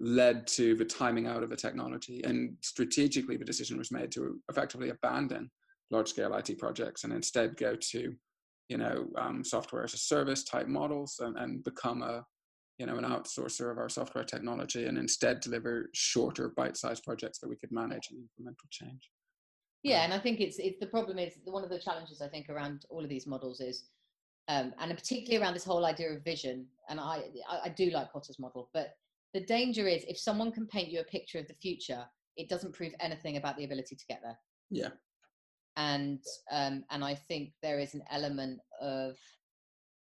led 0.00 0.46
to 0.46 0.74
the 0.76 0.84
timing 0.84 1.26
out 1.26 1.42
of 1.42 1.50
the 1.50 1.56
technology. 1.56 2.22
And 2.24 2.56
strategically, 2.62 3.36
the 3.36 3.44
decision 3.44 3.78
was 3.78 3.90
made 3.90 4.12
to 4.12 4.40
effectively 4.48 4.90
abandon 4.90 5.50
large 5.90 6.08
scale 6.08 6.34
IT 6.34 6.58
projects 6.58 7.04
and 7.04 7.12
instead 7.12 7.56
go 7.56 7.74
to, 7.74 8.14
you 8.68 8.78
know, 8.78 9.06
um, 9.16 9.42
software 9.42 9.84
as 9.84 9.94
a 9.94 9.98
service 9.98 10.44
type 10.44 10.68
models 10.68 11.16
and, 11.20 11.36
and 11.38 11.64
become 11.64 12.02
a, 12.02 12.22
you 12.78 12.86
know, 12.86 12.96
an 12.96 13.04
outsourcer 13.04 13.70
of 13.72 13.78
our 13.78 13.88
software 13.88 14.24
technology 14.24 14.86
and 14.86 14.98
instead 14.98 15.40
deliver 15.40 15.88
shorter 15.94 16.52
bite-sized 16.56 17.02
projects 17.02 17.38
that 17.40 17.48
we 17.48 17.56
could 17.56 17.72
manage 17.72 18.08
and 18.10 18.20
incremental 18.20 18.70
change. 18.70 19.10
Yeah, 19.82 20.04
and 20.04 20.12
I 20.12 20.18
think 20.18 20.40
it's 20.40 20.58
it's 20.58 20.80
the 20.80 20.86
problem 20.86 21.18
is 21.18 21.34
one 21.44 21.64
of 21.64 21.70
the 21.70 21.78
challenges 21.78 22.20
I 22.20 22.28
think 22.28 22.48
around 22.48 22.84
all 22.90 23.02
of 23.02 23.08
these 23.08 23.26
models 23.26 23.60
is, 23.60 23.84
um, 24.48 24.72
and 24.78 24.96
particularly 24.96 25.42
around 25.42 25.54
this 25.54 25.64
whole 25.64 25.84
idea 25.84 26.10
of 26.10 26.24
vision. 26.24 26.66
And 26.88 26.98
I 26.98 27.22
I 27.64 27.68
do 27.68 27.90
like 27.90 28.12
Kotter's 28.12 28.38
model, 28.38 28.70
but 28.74 28.94
the 29.34 29.40
danger 29.40 29.86
is 29.86 30.04
if 30.08 30.18
someone 30.18 30.50
can 30.50 30.66
paint 30.66 30.88
you 30.88 31.00
a 31.00 31.04
picture 31.04 31.38
of 31.38 31.46
the 31.46 31.54
future, 31.54 32.04
it 32.36 32.48
doesn't 32.48 32.74
prove 32.74 32.92
anything 33.00 33.36
about 33.36 33.56
the 33.56 33.64
ability 33.64 33.94
to 33.94 34.06
get 34.06 34.20
there. 34.22 34.38
Yeah, 34.70 34.90
and 35.76 36.20
um, 36.50 36.84
and 36.90 37.04
I 37.04 37.14
think 37.14 37.52
there 37.62 37.78
is 37.78 37.94
an 37.94 38.02
element 38.10 38.60
of 38.80 39.16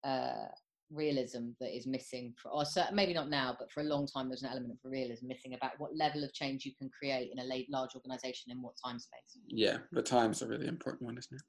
uh, 0.04 0.48
realism 0.92 1.50
that 1.60 1.76
is 1.76 1.88
missing, 1.88 2.34
for, 2.42 2.50
or 2.50 2.64
maybe 2.94 3.14
not 3.14 3.30
now, 3.30 3.56
but 3.58 3.72
for 3.72 3.82
a 3.82 3.86
long 3.86 4.08
time 4.08 4.28
there's 4.28 4.44
an 4.44 4.50
element 4.50 4.74
of 4.74 4.92
realism 4.92 5.28
missing 5.28 5.54
about 5.54 5.72
what 5.78 5.96
level 5.96 6.24
of 6.24 6.34
change 6.34 6.66
you 6.66 6.74
can 6.78 6.90
create 6.90 7.32
in 7.32 7.40
a 7.40 7.44
late, 7.44 7.68
large 7.72 7.96
organisation 7.96 8.52
in 8.52 8.62
what 8.62 8.74
time 8.84 9.00
space. 9.00 9.38
Yeah, 9.48 9.78
the 9.92 10.02
time's 10.02 10.42
a 10.42 10.48
really 10.48 10.68
important 10.68 11.04
one, 11.04 11.18
isn't 11.18 11.36
it? 11.36 11.44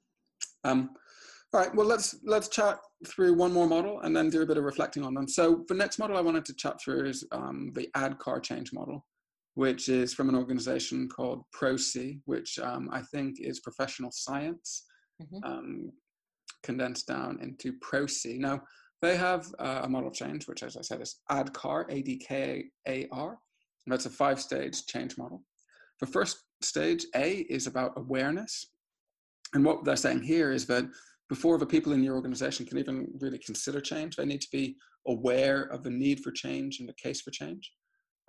Um, 0.67 0.91
all 1.53 1.59
right, 1.59 1.75
well 1.75 1.85
let's 1.85 2.15
let's 2.23 2.47
chat 2.47 2.79
through 3.07 3.35
one 3.35 3.53
more 3.53 3.67
model 3.67 3.99
and 4.01 4.15
then 4.15 4.29
do 4.29 4.41
a 4.41 4.45
bit 4.45 4.57
of 4.57 4.63
reflecting 4.63 5.03
on 5.03 5.13
them. 5.13 5.27
So 5.27 5.65
the 5.67 5.75
next 5.75 5.99
model 5.99 6.17
I 6.17 6.21
wanted 6.21 6.45
to 6.45 6.53
chat 6.55 6.81
through 6.81 7.05
is 7.05 7.23
um, 7.31 7.71
the 7.75 7.89
ADKAR 7.95 8.41
change 8.41 8.73
model 8.73 9.05
which 9.55 9.89
is 9.89 10.13
from 10.13 10.29
an 10.29 10.35
organization 10.35 11.07
called 11.07 11.43
Prosci, 11.55 12.19
which 12.25 12.57
um, 12.59 12.89
I 12.91 13.01
think 13.01 13.39
is 13.39 13.59
professional 13.59 14.11
science 14.11 14.85
mm-hmm. 15.21 15.43
um, 15.43 15.91
condensed 16.63 17.07
down 17.07 17.39
into 17.41 17.73
Prosci. 17.79 18.39
Now, 18.39 18.61
they 19.03 19.17
have 19.17 19.53
uh, 19.59 19.81
a 19.83 19.89
model 19.89 20.07
of 20.07 20.15
change, 20.15 20.47
which, 20.47 20.63
as 20.63 20.77
I 20.77 20.81
said, 20.81 21.01
is 21.01 21.19
ADKAR, 21.29 21.85
A 21.89 22.01
D 22.01 22.17
K 22.17 22.63
A 22.87 23.05
R. 23.11 23.37
That's 23.85 24.05
a 24.05 24.09
five 24.09 24.39
stage 24.39 24.85
change 24.85 25.17
model. 25.17 25.43
The 25.99 26.07
first 26.07 26.37
stage, 26.61 27.05
A, 27.13 27.39
is 27.49 27.67
about 27.67 27.97
awareness. 27.97 28.65
And 29.53 29.65
what 29.65 29.83
they're 29.83 29.97
saying 29.97 30.23
here 30.23 30.53
is 30.53 30.65
that 30.67 30.85
before 31.27 31.57
the 31.57 31.65
people 31.65 31.91
in 31.91 32.01
your 32.01 32.15
organization 32.15 32.65
can 32.65 32.77
even 32.77 33.07
really 33.19 33.39
consider 33.39 33.81
change, 33.81 34.15
they 34.15 34.25
need 34.25 34.41
to 34.41 34.51
be 34.53 34.77
aware 35.05 35.63
of 35.63 35.83
the 35.83 35.89
need 35.89 36.21
for 36.21 36.31
change 36.31 36.79
and 36.79 36.87
the 36.87 36.93
case 36.93 37.19
for 37.19 37.31
change. 37.31 37.73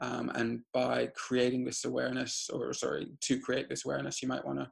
Um, 0.00 0.30
and 0.34 0.60
by 0.72 1.08
creating 1.14 1.64
this 1.64 1.84
awareness, 1.84 2.50
or 2.52 2.72
sorry, 2.72 3.06
to 3.20 3.38
create 3.38 3.68
this 3.68 3.84
awareness, 3.84 4.20
you 4.20 4.26
might 4.28 4.44
want 4.44 4.58
to 4.58 4.68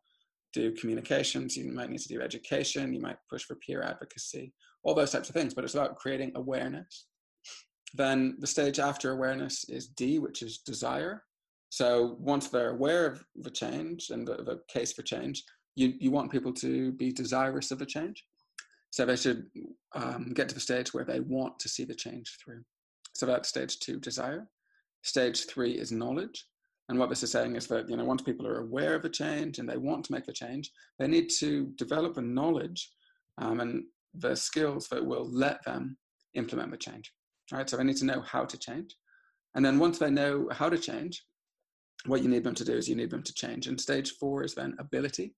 do 0.52 0.72
communications, 0.72 1.56
you 1.56 1.70
might 1.72 1.90
need 1.90 2.00
to 2.00 2.08
do 2.08 2.20
education, 2.20 2.92
you 2.92 3.00
might 3.00 3.16
push 3.30 3.44
for 3.44 3.56
peer 3.56 3.82
advocacy, 3.82 4.52
all 4.82 4.94
those 4.94 5.10
types 5.10 5.28
of 5.28 5.34
things, 5.34 5.54
but 5.54 5.64
it's 5.64 5.74
about 5.74 5.96
creating 5.96 6.32
awareness. 6.34 7.06
Then 7.94 8.36
the 8.38 8.46
stage 8.46 8.78
after 8.78 9.12
awareness 9.12 9.68
is 9.68 9.88
D, 9.88 10.18
which 10.18 10.42
is 10.42 10.58
desire. 10.58 11.24
So 11.68 12.16
once 12.18 12.48
they're 12.48 12.70
aware 12.70 13.06
of 13.06 13.24
the 13.36 13.50
change 13.50 14.10
and 14.10 14.26
the, 14.26 14.36
the 14.36 14.60
case 14.68 14.92
for 14.92 15.02
change, 15.02 15.42
you, 15.74 15.94
you 15.98 16.10
want 16.10 16.32
people 16.32 16.52
to 16.54 16.92
be 16.92 17.12
desirous 17.12 17.70
of 17.70 17.78
the 17.78 17.86
change. 17.86 18.24
So 18.90 19.06
they 19.06 19.16
should 19.16 19.46
um, 19.94 20.32
get 20.34 20.48
to 20.50 20.54
the 20.54 20.60
stage 20.60 20.92
where 20.92 21.04
they 21.04 21.20
want 21.20 21.58
to 21.60 21.68
see 21.68 21.84
the 21.84 21.94
change 21.94 22.36
through. 22.42 22.62
So 23.14 23.24
that's 23.26 23.48
stage 23.48 23.78
two, 23.78 23.98
desire. 23.98 24.46
Stage 25.02 25.46
three 25.46 25.72
is 25.72 25.92
knowledge. 25.92 26.46
And 26.88 26.98
what 26.98 27.08
this 27.08 27.22
is 27.22 27.30
saying 27.30 27.56
is 27.56 27.66
that 27.68 27.88
you 27.88 27.96
know 27.96 28.04
once 28.04 28.22
people 28.22 28.46
are 28.46 28.60
aware 28.60 28.94
of 28.94 29.04
a 29.04 29.08
change 29.08 29.58
and 29.58 29.68
they 29.68 29.76
want 29.76 30.04
to 30.06 30.12
make 30.12 30.26
the 30.26 30.32
change, 30.32 30.70
they 30.98 31.06
need 31.06 31.30
to 31.38 31.72
develop 31.76 32.16
a 32.16 32.22
knowledge 32.22 32.90
um, 33.38 33.60
and 33.60 33.84
the 34.14 34.36
skills 34.36 34.88
that 34.88 35.04
will 35.04 35.28
let 35.30 35.64
them 35.64 35.96
implement 36.34 36.70
the 36.70 36.76
change. 36.76 37.12
Right. 37.50 37.68
So 37.68 37.76
they 37.76 37.84
need 37.84 37.96
to 37.98 38.04
know 38.04 38.20
how 38.22 38.44
to 38.44 38.58
change. 38.58 38.96
And 39.54 39.64
then 39.64 39.78
once 39.78 39.98
they 39.98 40.10
know 40.10 40.48
how 40.50 40.68
to 40.68 40.78
change, 40.78 41.22
what 42.06 42.22
you 42.22 42.28
need 42.28 42.44
them 42.44 42.54
to 42.54 42.64
do 42.64 42.72
is 42.72 42.88
you 42.88 42.96
need 42.96 43.10
them 43.10 43.22
to 43.22 43.34
change. 43.34 43.66
And 43.66 43.80
stage 43.80 44.12
four 44.12 44.42
is 44.42 44.54
then 44.54 44.74
ability. 44.78 45.34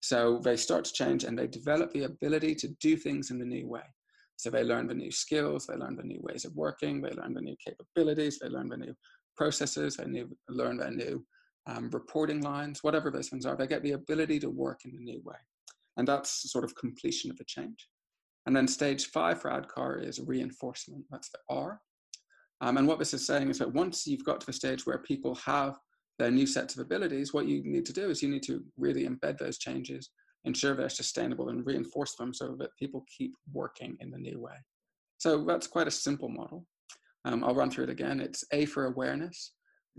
So 0.00 0.40
they 0.44 0.56
start 0.56 0.84
to 0.84 0.92
change 0.92 1.24
and 1.24 1.38
they 1.38 1.46
develop 1.46 1.92
the 1.92 2.04
ability 2.04 2.54
to 2.56 2.68
do 2.80 2.96
things 2.96 3.30
in 3.30 3.38
the 3.38 3.44
new 3.44 3.66
way. 3.66 3.82
So 4.36 4.50
they 4.50 4.64
learn 4.64 4.86
the 4.86 4.94
new 4.94 5.10
skills, 5.10 5.66
they 5.66 5.76
learn 5.76 5.96
the 5.96 6.02
new 6.02 6.20
ways 6.20 6.44
of 6.44 6.54
working, 6.54 7.00
they 7.00 7.10
learn 7.10 7.34
the 7.34 7.40
new 7.40 7.56
capabilities, 7.64 8.38
they 8.38 8.48
learn 8.48 8.68
the 8.68 8.76
new 8.76 8.94
processes, 9.36 9.96
they 9.96 10.06
new, 10.06 10.36
learn 10.48 10.76
the 10.78 10.90
new 10.90 11.24
um, 11.66 11.90
reporting 11.90 12.42
lines, 12.42 12.82
whatever 12.82 13.10
those 13.10 13.28
things 13.28 13.46
are. 13.46 13.56
They 13.56 13.66
get 13.66 13.82
the 13.82 13.92
ability 13.92 14.38
to 14.40 14.50
work 14.50 14.80
in 14.84 14.92
a 14.96 15.00
new 15.00 15.20
way. 15.24 15.36
And 15.96 16.06
that's 16.06 16.50
sort 16.50 16.64
of 16.64 16.74
completion 16.74 17.30
of 17.30 17.38
the 17.38 17.44
change. 17.44 17.88
And 18.46 18.54
then 18.54 18.68
stage 18.68 19.06
five 19.06 19.40
for 19.40 19.50
ADKAR 19.50 20.06
is 20.06 20.20
reinforcement. 20.20 21.04
That's 21.10 21.30
the 21.30 21.38
R. 21.48 21.80
Um, 22.60 22.76
and 22.76 22.86
what 22.86 22.98
this 22.98 23.14
is 23.14 23.26
saying 23.26 23.48
is 23.50 23.58
that 23.58 23.72
once 23.72 24.06
you've 24.06 24.24
got 24.24 24.40
to 24.40 24.46
the 24.46 24.52
stage 24.52 24.86
where 24.86 24.98
people 24.98 25.34
have 25.36 25.78
their 26.18 26.30
new 26.30 26.46
sets 26.46 26.74
of 26.74 26.80
abilities, 26.80 27.32
what 27.32 27.46
you 27.46 27.62
need 27.64 27.86
to 27.86 27.92
do 27.92 28.10
is 28.10 28.22
you 28.22 28.28
need 28.28 28.42
to 28.44 28.62
really 28.76 29.06
embed 29.08 29.38
those 29.38 29.58
changes, 29.58 30.10
ensure 30.44 30.74
they're 30.74 30.88
sustainable, 30.88 31.48
and 31.48 31.66
reinforce 31.66 32.14
them 32.16 32.32
so 32.32 32.54
that 32.58 32.76
people 32.78 33.04
keep 33.16 33.34
working 33.52 33.96
in 34.00 34.10
the 34.10 34.18
new 34.18 34.40
way. 34.40 34.54
So 35.18 35.44
that's 35.44 35.66
quite 35.66 35.88
a 35.88 35.92
simple 35.92 36.28
model. 36.28 36.66
Um, 37.24 37.42
I'll 37.44 37.54
run 37.54 37.70
through 37.70 37.84
it 37.84 37.90
again. 37.90 38.20
It's 38.20 38.44
A 38.52 38.64
for 38.66 38.86
awareness, 38.86 39.52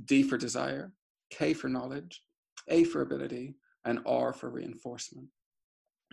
D 0.05 0.23
for 0.23 0.37
desire, 0.37 0.91
K 1.31 1.53
for 1.53 1.69
knowledge, 1.69 2.21
A 2.69 2.83
for 2.83 3.01
ability, 3.01 3.55
and 3.85 3.99
R 4.05 4.33
for 4.33 4.49
reinforcement. 4.49 5.27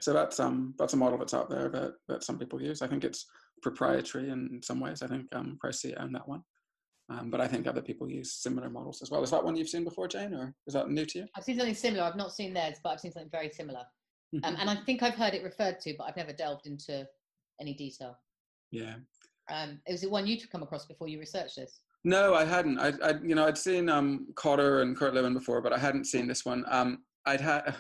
So 0.01 0.13
that's 0.13 0.41
um 0.41 0.75
that's 0.79 0.95
a 0.95 0.97
model 0.97 1.19
that's 1.19 1.35
out 1.35 1.51
there 1.51 1.69
that, 1.69 1.93
that 2.09 2.25
some 2.25 2.39
people 2.39 2.63
use. 2.63 2.83
I 2.83 2.89
think 2.89 3.05
it's 3.05 3.27
proprietary 3.63 4.31
in 4.31 4.61
some 4.63 4.81
ways. 4.81 5.03
I 5.03 5.07
think 5.07 5.27
um, 5.35 5.59
Prosci 5.65 5.95
own 6.01 6.13
that 6.13 6.29
one. 6.29 6.43
Um, 7.09 7.31
but 7.31 7.41
I 7.41 7.47
think 7.47 7.67
other 7.67 7.83
people 7.83 8.09
use 8.09 8.35
similar 8.35 8.71
models 8.71 9.03
as 9.03 9.11
well. 9.11 9.23
Is 9.23 9.31
that 9.31 9.45
one 9.45 9.57
you've 9.57 9.69
seen 9.69 9.85
before, 9.85 10.09
Jane, 10.09 10.35
or 10.35 10.55
is 10.67 10.75
that 10.75 10.89
new 10.89 11.05
to 11.07 11.19
you? 11.21 11.27
I've 11.37 11.45
seen 11.45 11.59
something 11.59 11.75
similar. 11.75 12.05
I've 12.05 12.17
not 12.17 12.33
seen 12.33 12.55
theirs, 12.55 12.79
but 12.83 12.91
I've 12.91 13.01
seen 13.01 13.13
something 13.13 13.31
very 13.31 13.51
similar. 13.51 13.83
Mm-hmm. 14.35 14.45
Um, 14.45 14.57
and 14.59 14.71
I 14.71 14.77
think 14.77 15.03
I've 15.03 15.15
heard 15.15 15.35
it 15.35 15.43
referred 15.43 15.79
to, 15.81 15.95
but 15.99 16.05
I've 16.05 16.17
never 16.17 16.33
delved 16.33 16.67
into 16.67 17.07
any 17.61 17.75
detail. 17.75 18.17
Yeah. 18.71 18.95
Um, 19.51 19.81
was 19.89 20.03
it 20.03 20.11
one 20.11 20.27
you'd 20.27 20.49
come 20.51 20.63
across 20.63 20.87
before 20.87 21.09
you 21.09 21.19
researched 21.19 21.57
this? 21.57 21.81
No, 22.05 22.35
I 22.35 22.45
hadn't. 22.45 22.79
I, 22.79 22.93
I 23.03 23.15
you 23.23 23.35
know, 23.35 23.47
I'd 23.47 23.59
seen 23.59 23.89
um, 23.89 24.27
Kotter 24.35 24.83
and 24.83 24.97
Kurt 24.97 25.15
Lewin 25.15 25.35
before, 25.35 25.61
but 25.61 25.73
I 25.73 25.79
hadn't 25.79 26.07
seen 26.07 26.27
this 26.27 26.45
one. 26.45 26.65
Um, 26.69 27.05
I'd 27.27 27.41
had, 27.41 27.75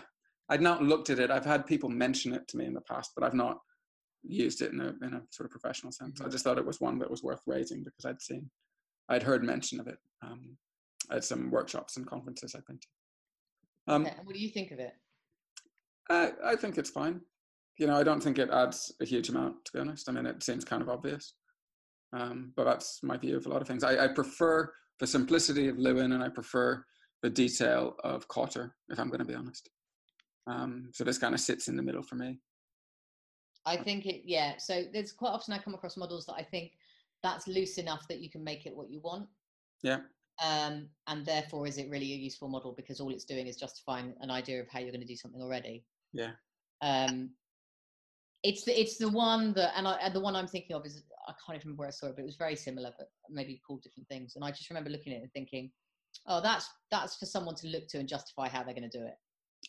I'd 0.49 0.61
not 0.61 0.83
looked 0.83 1.11
at 1.11 1.19
it. 1.19 1.31
I've 1.31 1.45
had 1.45 1.67
people 1.67 1.89
mention 1.89 2.33
it 2.33 2.47
to 2.49 2.57
me 2.57 2.67
in 2.67 2.75
the 2.75 2.81
past, 2.83 3.13
but 3.17 3.25
I've 3.25 3.35
not 3.35 3.59
used 4.23 4.63
it 4.63 4.73
in 4.73 4.81
a 4.81 4.95
in 5.05 5.15
a 5.15 5.23
sort 5.31 5.47
of 5.47 5.51
professional 5.51 5.93
sense. 5.93 6.19
Mm-hmm. 6.19 6.29
I 6.29 6.31
just 6.31 6.45
thought 6.45 6.59
it 6.59 6.67
was 6.67 6.81
one 6.81 6.99
that 7.01 7.11
was 7.11 7.23
worth 7.23 7.43
raising 7.47 7.83
because 7.83 8.05
I'd 8.05 8.23
seen 8.23 8.49
I'd 9.09 9.23
heard 9.23 9.43
mention 9.43 9.81
of 9.81 9.89
it 9.89 9.99
um, 10.23 10.57
at 11.11 11.25
some 11.25 11.51
workshops 11.51 11.97
and 11.97 12.07
conferences 12.07 12.55
I've 12.55 12.67
been 12.67 12.79
to. 12.79 12.87
Um, 13.89 14.05
what 14.25 14.35
do 14.35 14.41
you 14.41 14.51
think 14.51 14.71
of 14.71 14.79
it? 14.79 14.93
I, 16.09 16.33
I 16.45 16.57
think 16.57 16.79
it's 16.79 16.91
fine. 16.91 17.21
You 17.79 17.87
know, 17.87 17.97
I 17.97 18.05
don't 18.05 18.23
think 18.23 18.39
it 18.39 18.51
adds 18.51 18.93
a 19.01 19.05
huge 19.05 19.29
amount, 19.29 19.65
to 19.65 19.73
be 19.73 19.81
honest. 19.81 20.09
I 20.09 20.13
mean, 20.13 20.27
it 20.27 20.43
seems 20.43 20.65
kind 20.65 20.83
of 20.83 20.89
obvious. 20.89 21.35
Um, 22.13 22.53
but 22.57 22.65
that's 22.65 23.03
my 23.03 23.17
view 23.17 23.37
of 23.37 23.47
a 23.47 23.49
lot 23.49 23.63
of 23.63 23.69
things. 23.69 23.85
I, 23.85 24.05
I, 24.05 24.09
prefer 24.09 24.71
the 25.01 25.07
simplicity 25.07 25.69
of 25.69 25.79
Lewin 25.79 26.13
and 26.13 26.23
I 26.23 26.29
prefer 26.29 26.85
the 27.23 27.31
detail 27.31 27.97
of 28.05 28.29
Kotter, 28.29 28.73
if 28.91 28.99
I'm 28.99 29.09
going 29.09 29.21
to 29.21 29.25
be 29.25 29.35
honest. 29.35 29.71
Um, 30.47 30.91
so 30.93 31.05
this 31.05 31.19
kind 31.19 31.35
of 31.35 31.41
sits 31.41 31.69
in 31.69 31.77
the 31.77 31.83
middle 31.83 32.03
for 32.03 32.17
me. 32.17 32.39
I 33.65 33.77
think 33.77 34.07
it, 34.07 34.23
yeah. 34.25 34.55
So 34.59 34.83
there's 34.93 35.13
quite 35.13 35.31
often 35.31 35.55
I 35.55 35.59
come 35.59 35.75
across 35.75 35.97
models 35.97 36.27
that 36.27 36.35
I 36.35 36.43
think 36.43 36.73
that's 37.23 37.47
loose 37.47 37.79
enough 37.79 38.07
that 38.09 38.21
you 38.21 38.29
can 38.29 38.43
make 38.43 38.67
it 38.67 38.77
what 38.77 38.91
you 38.91 39.01
want. 39.01 39.27
Yeah. 39.83 40.01
Um, 40.43 40.89
and 41.07 41.25
therefore, 41.25 41.67
is 41.67 41.79
it 41.79 41.89
really 41.89 42.13
a 42.13 42.17
useful 42.17 42.49
model 42.49 42.73
because 42.73 43.01
all 43.01 43.13
it's 43.13 43.25
doing 43.25 43.47
is 43.47 43.57
justifying 43.57 44.15
an 44.21 44.31
idea 44.31 44.61
of 44.61 44.69
how 44.69 44.81
you're 44.81 44.91
going 44.91 45.01
to 45.01 45.07
do 45.07 45.17
something 45.17 45.41
already? 45.41 45.85
Yeah. 46.13 46.33
Um, 46.81 47.31
it's 48.43 48.65
the 48.65 48.79
it's 48.79 48.99
the 48.99 49.09
one 49.09 49.53
that 49.55 49.73
and, 49.77 49.87
I, 49.87 49.95
and 50.03 50.13
the 50.13 50.21
one 50.21 50.35
I'm 50.35 50.49
thinking 50.49 50.75
of 50.75 50.85
is 50.85 51.05
I 51.29 51.33
can't 51.45 51.57
even 51.57 51.69
remember 51.69 51.81
where 51.83 51.89
I 51.89 51.93
saw 51.93 52.07
it, 52.07 52.17
but 52.17 52.23
it 52.23 52.27
was 52.27 52.37
very 52.37 52.57
similar, 52.57 52.93
but 52.99 53.09
maybe 53.31 53.61
called 53.67 53.83
different 53.83 54.09
things. 54.09 54.35
And 54.37 54.45
I 54.45 54.51
just 54.51 54.69
remember 54.71 54.91
looking 54.91 55.13
at 55.13 55.19
it 55.19 55.23
and 55.23 55.33
thinking, 55.33 55.71
oh, 56.27 56.41
that's 56.41 56.69
that's 56.91 57.17
for 57.17 57.27
someone 57.27 57.55
to 57.57 57.69
look 57.69 57.89
to 57.89 57.99
and 57.99 58.09
justify 58.09 58.49
how 58.49 58.63
they're 58.63 58.75
going 58.75 58.89
to 58.91 58.99
do 58.99 59.05
it. 59.05 59.15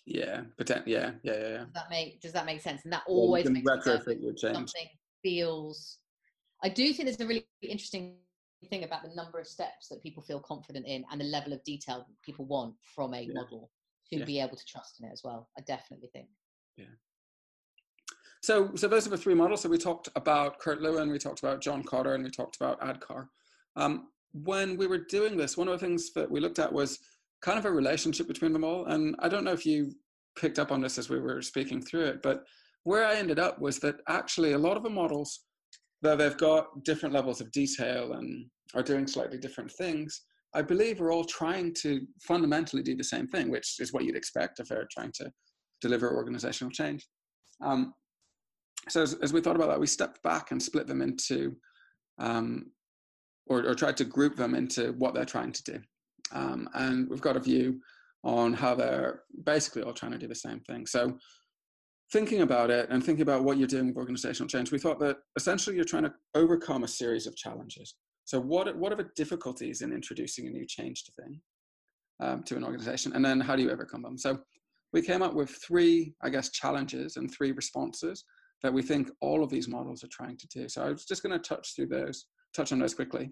Yeah, 0.05 0.41
pretend. 0.55 0.83
Yeah, 0.87 1.11
yeah, 1.23 1.33
yeah, 1.33 1.47
yeah. 1.49 1.57
Does 1.57 1.73
that 1.73 1.89
make 1.89 2.21
Does 2.21 2.33
that 2.33 2.45
make 2.45 2.61
sense? 2.61 2.81
And 2.83 2.93
that 2.93 3.03
always 3.07 3.49
makes 3.49 3.69
retrofit 3.69 4.21
your 4.21 4.33
change. 4.33 4.55
Something 4.55 4.87
feels 5.21 5.99
I 6.63 6.69
do 6.69 6.93
think 6.93 7.07
there's 7.07 7.19
a 7.19 7.27
really 7.27 7.45
interesting 7.61 8.15
thing 8.69 8.85
about 8.85 9.03
the 9.03 9.13
number 9.13 9.39
of 9.39 9.45
steps 9.45 9.89
that 9.89 10.01
people 10.01 10.23
feel 10.23 10.39
confident 10.39 10.87
in 10.87 11.03
and 11.11 11.19
the 11.19 11.25
level 11.25 11.51
of 11.51 11.61
detail 11.65 12.07
people 12.23 12.45
want 12.45 12.73
from 12.95 13.13
a 13.13 13.21
yeah. 13.21 13.33
model 13.33 13.69
to 14.09 14.19
yeah. 14.19 14.25
be 14.25 14.39
able 14.39 14.55
to 14.55 14.65
trust 14.65 14.99
in 15.01 15.07
it 15.07 15.11
as 15.11 15.21
well. 15.23 15.49
I 15.57 15.61
definitely 15.61 16.09
think. 16.13 16.27
Yeah. 16.77 16.85
So, 18.43 18.71
so 18.75 18.89
those 18.89 19.07
are 19.07 19.09
the 19.09 19.17
three 19.17 19.33
models. 19.33 19.61
So 19.61 19.69
we 19.69 19.77
talked 19.77 20.09
about 20.17 20.59
Kurt 20.59 20.81
Lewin, 20.81 21.09
we 21.09 21.17
talked 21.17 21.39
about 21.39 21.61
John 21.61 21.81
Kotter, 21.81 22.13
and 22.13 22.23
we 22.23 22.29
talked 22.29 22.57
about 22.57 22.79
ADKAR. 22.81 23.27
Um, 23.77 24.09
when 24.33 24.75
we 24.75 24.85
were 24.85 24.97
doing 24.97 25.37
this, 25.37 25.55
one 25.55 25.69
of 25.69 25.79
the 25.79 25.85
things 25.85 26.11
that 26.13 26.29
we 26.29 26.41
looked 26.41 26.59
at 26.59 26.71
was 26.71 26.99
kind 27.41 27.57
of 27.57 27.65
a 27.65 27.71
relationship 27.71 28.27
between 28.27 28.51
them 28.51 28.65
all. 28.65 28.85
And 28.87 29.15
I 29.19 29.29
don't 29.29 29.45
know 29.45 29.53
if 29.53 29.65
you 29.65 29.93
picked 30.37 30.59
up 30.59 30.73
on 30.73 30.81
this 30.81 30.97
as 30.97 31.09
we 31.09 31.19
were 31.19 31.41
speaking 31.41 31.81
through 31.81 32.05
it, 32.05 32.21
but 32.21 32.43
where 32.83 33.05
I 33.05 33.15
ended 33.15 33.39
up 33.39 33.61
was 33.61 33.79
that 33.79 33.95
actually 34.09 34.51
a 34.51 34.57
lot 34.57 34.75
of 34.75 34.83
the 34.83 34.89
models 34.89 35.45
though 36.01 36.17
they've 36.17 36.37
got 36.37 36.83
different 36.83 37.15
levels 37.15 37.39
of 37.39 37.51
detail 37.53 38.13
and 38.13 38.45
are 38.75 38.83
doing 38.83 39.07
slightly 39.07 39.37
different 39.37 39.71
things, 39.71 40.23
I 40.53 40.61
believe 40.61 40.99
we're 40.99 41.13
all 41.13 41.23
trying 41.23 41.73
to 41.75 42.05
fundamentally 42.27 42.83
do 42.83 42.95
the 42.95 43.03
same 43.03 43.25
thing, 43.25 43.49
which 43.49 43.77
is 43.79 43.93
what 43.93 44.03
you'd 44.03 44.17
expect 44.17 44.59
if 44.59 44.67
they're 44.67 44.87
trying 44.91 45.13
to 45.13 45.31
deliver 45.79 46.13
organizational 46.13 46.71
change. 46.71 47.07
Um, 47.61 47.93
so 48.89 49.01
as, 49.01 49.13
as, 49.15 49.33
we 49.33 49.41
thought 49.41 49.55
about 49.55 49.69
that, 49.69 49.79
we 49.79 49.87
stepped 49.87 50.21
back 50.23 50.51
and 50.51 50.61
split 50.61 50.87
them 50.87 51.01
into, 51.01 51.55
um, 52.19 52.71
or, 53.47 53.65
or, 53.65 53.75
tried 53.75 53.97
to 53.97 54.05
group 54.05 54.35
them 54.35 54.55
into 54.55 54.93
what 54.93 55.13
they're 55.13 55.25
trying 55.25 55.51
to 55.51 55.63
do. 55.63 55.79
Um, 56.31 56.69
and 56.73 57.09
we've 57.09 57.21
got 57.21 57.37
a 57.37 57.41
view 57.41 57.79
on 58.23 58.53
how 58.53 58.75
they're 58.75 59.21
basically 59.45 59.83
all 59.83 59.93
trying 59.93 60.13
to 60.13 60.17
do 60.17 60.27
the 60.27 60.35
same 60.35 60.59
thing. 60.61 60.85
So 60.85 61.17
thinking 62.11 62.41
about 62.41 62.69
it 62.69 62.87
and 62.89 63.03
thinking 63.03 63.23
about 63.23 63.43
what 63.43 63.57
you're 63.57 63.67
doing 63.67 63.87
with 63.87 63.97
organizational 63.97 64.47
change, 64.47 64.71
we 64.71 64.79
thought 64.79 64.99
that 64.99 65.17
essentially 65.35 65.75
you're 65.75 65.85
trying 65.85 66.03
to 66.03 66.13
overcome 66.35 66.83
a 66.83 66.87
series 66.87 67.27
of 67.27 67.35
challenges. 67.35 67.95
So, 68.25 68.39
what, 68.39 68.73
what 68.77 68.93
are 68.93 68.95
the 68.95 69.09
difficulties 69.15 69.81
in 69.81 69.91
introducing 69.91 70.47
a 70.47 70.49
new 70.49 70.65
change 70.65 71.03
to 71.03 71.11
thing 71.11 71.41
um, 72.21 72.43
to 72.43 72.55
an 72.55 72.63
organization? 72.63 73.11
And 73.13 73.23
then 73.23 73.41
how 73.41 73.55
do 73.55 73.63
you 73.63 73.71
overcome 73.71 74.01
them? 74.01 74.17
So, 74.17 74.39
we 74.93 75.01
came 75.01 75.21
up 75.21 75.33
with 75.33 75.49
three, 75.49 76.13
I 76.21 76.29
guess, 76.29 76.51
challenges 76.51 77.17
and 77.17 77.29
three 77.29 77.51
responses 77.51 78.23
that 78.63 78.73
we 78.73 78.81
think 78.81 79.11
all 79.21 79.43
of 79.43 79.49
these 79.49 79.67
models 79.67 80.03
are 80.03 80.09
trying 80.09 80.37
to 80.37 80.47
do. 80.47 80.67
So, 80.67 80.83
I 80.83 80.89
was 80.89 81.05
just 81.05 81.21
going 81.21 81.39
to 81.39 81.47
touch 81.47 81.75
through 81.75 81.87
those, 81.87 82.25
touch 82.55 82.71
on 82.71 82.79
those 82.79 82.93
quickly. 82.93 83.31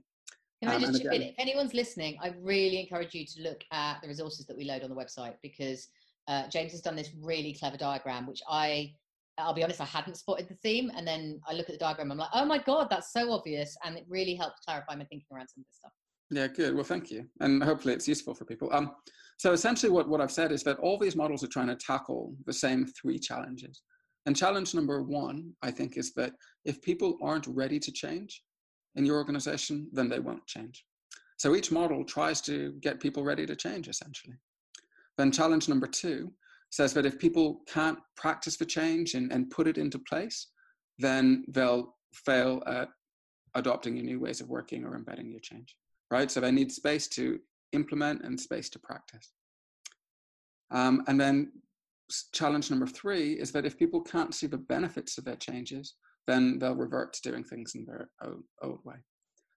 Can 0.62 0.72
I 0.72 0.76
um, 0.76 0.82
just 0.82 1.00
again, 1.00 1.24
if 1.24 1.36
anyone's 1.40 1.74
listening, 1.74 2.18
I 2.22 2.34
really 2.40 2.80
encourage 2.80 3.16
you 3.16 3.26
to 3.26 3.42
look 3.42 3.64
at 3.72 4.00
the 4.02 4.08
resources 4.08 4.46
that 4.46 4.56
we 4.56 4.66
load 4.66 4.84
on 4.84 4.90
the 4.90 4.96
website 4.96 5.34
because 5.42 5.88
uh, 6.28 6.48
James 6.50 6.72
has 6.72 6.82
done 6.82 6.96
this 6.96 7.10
really 7.20 7.54
clever 7.54 7.78
diagram, 7.78 8.28
which 8.28 8.42
I, 8.48 8.94
I'll 9.40 9.56
be 9.56 9.64
honest, 9.64 9.82
I 9.82 9.86
hadn't 9.86 10.18
spotted 10.18 10.48
the 10.48 10.56
theme. 10.56 10.92
And 10.96 11.08
then 11.08 11.42
I 11.48 11.54
look 11.54 11.68
at 11.68 11.74
the 11.74 11.80
diagram, 11.80 12.12
I'm 12.12 12.18
like, 12.18 12.30
oh 12.34 12.46
my 12.46 12.60
God, 12.60 12.88
that's 12.92 13.12
so 13.12 13.32
obvious. 13.32 13.76
And 13.84 13.98
it 13.98 14.06
really 14.08 14.36
helped 14.36 14.58
clarify 14.66 14.96
my 14.96 15.06
thinking 15.06 15.26
around 15.34 15.48
some 15.48 15.62
of 15.62 15.66
this 15.68 15.78
stuff. 15.78 15.92
Yeah, 16.30 16.48
good. 16.48 16.76
Well, 16.76 16.84
thank 16.84 17.10
you. 17.10 17.26
And 17.40 17.64
hopefully 17.64 17.94
it's 17.96 18.08
useful 18.08 18.36
for 18.36 18.46
people. 18.46 18.70
Um, 18.72 18.92
so 19.38 19.54
essentially 19.54 19.92
what, 19.92 20.08
what 20.08 20.22
I've 20.22 20.32
said 20.32 20.52
is 20.52 20.64
that 20.64 20.78
all 20.78 21.00
these 21.00 21.16
models 21.16 21.44
are 21.44 21.48
trying 21.48 21.68
to 21.68 21.76
tackle 21.76 22.36
the 22.46 22.54
same 22.54 22.86
three 22.86 23.18
challenges. 23.18 23.82
And 24.26 24.36
challenge 24.36 24.76
number 24.76 25.02
one, 25.02 25.54
I 25.62 25.72
think, 25.72 25.98
is 25.98 26.14
that 26.14 26.34
if 26.66 26.82
people 26.82 27.18
aren't 27.22 27.48
ready 27.48 27.80
to 27.80 27.92
change 27.92 28.44
in 28.96 29.06
your 29.06 29.18
organization, 29.18 29.88
then 29.92 30.10
they 30.10 30.20
won't 30.20 30.46
change. 30.46 30.86
So 31.38 31.56
each 31.56 31.72
model 31.72 32.04
tries 32.04 32.40
to 32.42 32.74
get 32.82 33.00
people 33.00 33.24
ready 33.24 33.46
to 33.48 33.56
change, 33.56 33.88
essentially. 33.88 34.36
Then 35.18 35.32
challenge 35.32 35.68
number 35.68 35.88
two 35.88 36.32
says 36.70 36.94
that 36.94 37.06
if 37.06 37.20
people 37.20 37.62
can't 37.68 37.98
practice 38.16 38.58
the 38.58 38.66
change 38.66 39.16
and, 39.16 39.32
and 39.32 39.50
put 39.50 39.68
it 39.68 39.78
into 39.78 40.00
place, 40.00 40.48
then 41.00 41.44
they'll 41.48 41.96
fail 42.14 42.62
at 42.68 42.90
adopting 43.56 43.96
your 43.96 44.06
new 44.06 44.20
ways 44.20 44.40
of 44.40 44.50
working 44.50 44.86
or 44.86 44.96
embedding 44.96 45.30
your 45.30 45.40
change, 45.40 45.76
right? 46.10 46.30
So 46.32 46.40
they 46.40 46.52
need 46.52 46.72
space 46.72 47.08
to 47.10 47.40
implement 47.74 48.24
and 48.24 48.40
space 48.40 48.70
to 48.70 48.80
practice. 48.80 49.32
Um, 50.70 51.04
and 51.08 51.20
then 51.20 51.52
challenge 52.34 52.70
number 52.70 52.88
three 52.88 53.34
is 53.34 53.52
that 53.52 53.66
if 53.66 53.78
people 53.78 54.02
can't 54.02 54.34
see 54.34 54.48
the 54.48 54.58
benefits 54.58 55.18
of 55.18 55.26
their 55.26 55.36
changes, 55.36 55.96
then 56.28 56.60
they'll 56.60 56.76
revert 56.76 57.14
to 57.14 57.22
doing 57.30 57.44
things 57.44 57.74
in 57.76 57.86
their 57.86 58.10
own 58.24 58.44
old 58.62 58.80
way. 58.84 58.96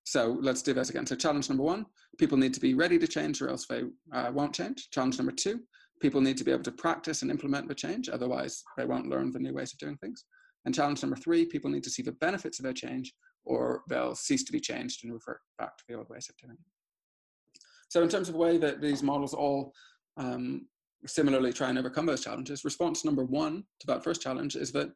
So 0.05 0.39
let's 0.41 0.63
do 0.63 0.75
this 0.75 0.91
again. 0.91 1.07
So 1.07 1.17
challenge 1.17 1.49
number 1.49 1.63
one, 1.63 1.87
people 2.19 2.37
need 2.37 2.55
to 2.55 2.61
be 2.61 2.75
ready 2.75 2.99
to 2.99 3.07
change 3.07 3.41
or 3.41 3.49
else 3.49 3.67
they 3.67 3.83
uh, 4.13 4.31
won't 4.33 4.55
change. 4.55 4.91
Challenge 4.91 5.19
number 5.19 5.33
two, 5.33 5.61
people 6.01 6.21
need 6.21 6.37
to 6.37 6.45
be 6.45 6.53
able 6.53 6.63
to 6.65 6.73
practice 6.73 7.23
and 7.23 7.31
implement 7.31 7.69
the 7.69 7.75
change, 7.75 8.09
otherwise 8.09 8.63
they 8.77 8.85
won't 8.85 9.09
learn 9.09 9.33
the 9.33 9.39
new 9.39 9.55
ways 9.55 9.73
of 9.73 9.79
doing 9.79 9.97
things. 9.97 10.25
And 10.65 10.75
challenge 10.75 11.03
number 11.03 11.17
three, 11.17 11.47
people 11.47 11.71
need 11.71 11.85
to 11.85 11.91
see 11.91 12.03
the 12.03 12.13
benefits 12.13 12.59
of 12.59 12.65
their 12.65 12.73
change 12.73 13.13
or 13.45 13.83
they'll 13.89 14.15
cease 14.15 14.45
to 14.45 14.53
be 14.53 14.61
changed 14.61 15.05
and 15.05 15.13
revert 15.13 15.41
back 15.59 15.77
to 15.77 15.85
the 15.89 15.95
old 15.95 16.09
ways 16.09 16.29
of 16.29 16.37
doing 16.37 16.57
it. 16.59 17.61
So 17.89 18.03
in 18.03 18.09
terms 18.09 18.29
of 18.29 18.35
the 18.35 18.41
way 18.41 18.59
that 18.59 18.81
these 18.81 19.03
models 19.03 19.35
all 19.35 19.73
um, 20.17 20.67
similarly 21.07 21.53
try 21.53 21.69
and 21.69 21.79
overcome 21.79 22.07
those 22.07 22.25
challenges, 22.25 22.65
response 22.65 23.05
number 23.05 23.25
one 23.25 23.65
to 23.81 23.87
that 23.87 24.05
first 24.05 24.23
challenge 24.23 24.57
is 24.57 24.73
that 24.73 24.91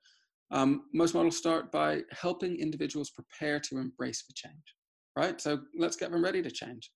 um, 0.51 0.85
most 0.95 1.15
models 1.15 1.37
start 1.37 1.71
by 1.71 2.03
helping 2.11 2.59
individuals 2.59 3.11
prepare 3.11 3.61
to 3.61 3.79
embrace 3.79 4.25
the 4.27 4.33
change, 4.35 4.75
right? 5.17 5.41
So 5.41 5.61
let's 5.79 5.97
get 5.97 6.11
them 6.11 6.25
ready 6.25 6.43
to 6.43 6.51
change. 6.51 6.91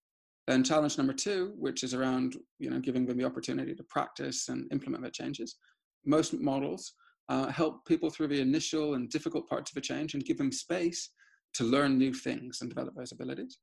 Then 0.46 0.64
challenge 0.64 0.98
number 0.98 1.12
two, 1.12 1.54
which 1.56 1.84
is 1.84 1.94
around 1.94 2.36
you 2.58 2.70
know 2.70 2.80
giving 2.80 3.06
them 3.06 3.16
the 3.16 3.24
opportunity 3.24 3.74
to 3.74 3.84
practice 3.84 4.48
and 4.48 4.70
implement 4.72 5.04
the 5.04 5.10
changes. 5.10 5.56
Most 6.04 6.34
models 6.34 6.94
uh, 7.28 7.48
help 7.48 7.84
people 7.86 8.10
through 8.10 8.28
the 8.28 8.40
initial 8.40 8.94
and 8.94 9.08
difficult 9.10 9.48
parts 9.48 9.70
of 9.70 9.76
a 9.76 9.80
change 9.80 10.14
and 10.14 10.24
give 10.24 10.38
them 10.38 10.50
space 10.50 11.10
to 11.54 11.64
learn 11.64 11.98
new 11.98 12.12
things 12.12 12.58
and 12.60 12.70
develop 12.70 12.94
those 12.96 13.12
abilities. 13.12 13.58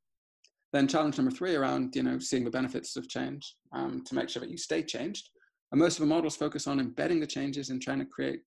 Then 0.71 0.87
challenge 0.87 1.17
number 1.17 1.31
three 1.31 1.55
around 1.55 1.95
you 1.95 2.03
know 2.03 2.19
seeing 2.19 2.45
the 2.45 2.51
benefits 2.51 2.95
of 2.95 3.09
change 3.09 3.55
um, 3.73 4.03
to 4.05 4.15
make 4.15 4.29
sure 4.29 4.41
that 4.41 4.51
you 4.51 4.57
stay 4.57 4.83
changed. 4.83 5.29
And 5.71 5.79
most 5.79 5.97
of 5.97 6.01
the 6.01 6.13
models 6.13 6.35
focus 6.35 6.67
on 6.67 6.79
embedding 6.79 7.19
the 7.19 7.27
changes 7.27 7.69
and 7.69 7.81
trying 7.81 7.99
to 7.99 8.05
create 8.05 8.41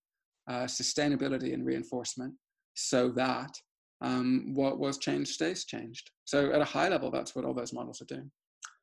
uh, 0.49 0.64
sustainability 0.64 1.55
and 1.55 1.64
reinforcement 1.64 2.35
so 2.75 3.11
that 3.11 3.53
um, 4.01 4.55
what 4.55 4.79
was 4.79 4.99
changed 4.99 5.31
stays 5.31 5.64
changed. 5.64 6.11
So 6.25 6.53
at 6.53 6.61
a 6.61 6.64
high 6.64 6.89
level, 6.89 7.11
that's 7.11 7.37
what 7.37 7.45
all 7.45 7.55
those 7.55 7.73
models 7.73 8.03
are 8.03 8.07
doing. 8.07 8.31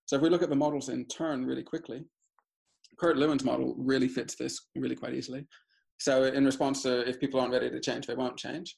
So 0.06 0.16
if 0.16 0.22
we 0.22 0.30
look 0.30 0.42
at 0.42 0.50
the 0.50 0.56
models 0.56 0.90
in 0.90 1.06
turn 1.08 1.46
really 1.46 1.64
quickly, 1.64 2.04
Kurt 2.98 3.18
Lewin's 3.18 3.44
model 3.44 3.76
really 3.78 4.08
fits 4.08 4.36
this 4.36 4.60
really 4.76 4.96
quite 4.96 5.14
easily. 5.14 5.46
So 6.00 6.24
in 6.24 6.46
response 6.46 6.82
to 6.84 7.08
if 7.08 7.20
people 7.20 7.40
aren't 7.40 7.54
ready 7.54 7.70
to 7.70 7.80
change, 7.80 8.08
they 8.08 8.16
won't 8.16 8.38
change. 8.38 8.76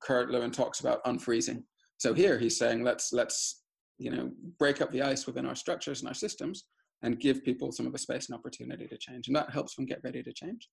Kurt 0.00 0.30
Lewin 0.30 0.50
talks 0.50 0.80
about 0.80 1.04
unfreezing. 1.04 1.62
So 1.98 2.14
here 2.14 2.38
he's 2.38 2.58
saying 2.58 2.82
let's 2.82 3.12
let's 3.12 3.62
you 3.98 4.10
know 4.10 4.30
break 4.58 4.80
up 4.80 4.90
the 4.90 5.02
ice 5.02 5.26
within 5.26 5.46
our 5.46 5.54
structures 5.54 6.00
and 6.00 6.08
our 6.08 6.14
systems 6.14 6.64
and 7.02 7.20
give 7.20 7.44
people 7.44 7.72
some 7.72 7.86
of 7.86 7.92
the 7.92 7.98
space 7.98 8.28
and 8.28 8.38
opportunity 8.38 8.86
to 8.86 8.96
change, 8.96 9.26
and 9.28 9.36
that 9.36 9.50
helps 9.50 9.74
them 9.74 9.86
get 9.86 10.00
ready 10.04 10.22
to 10.22 10.32
change. 10.32 10.68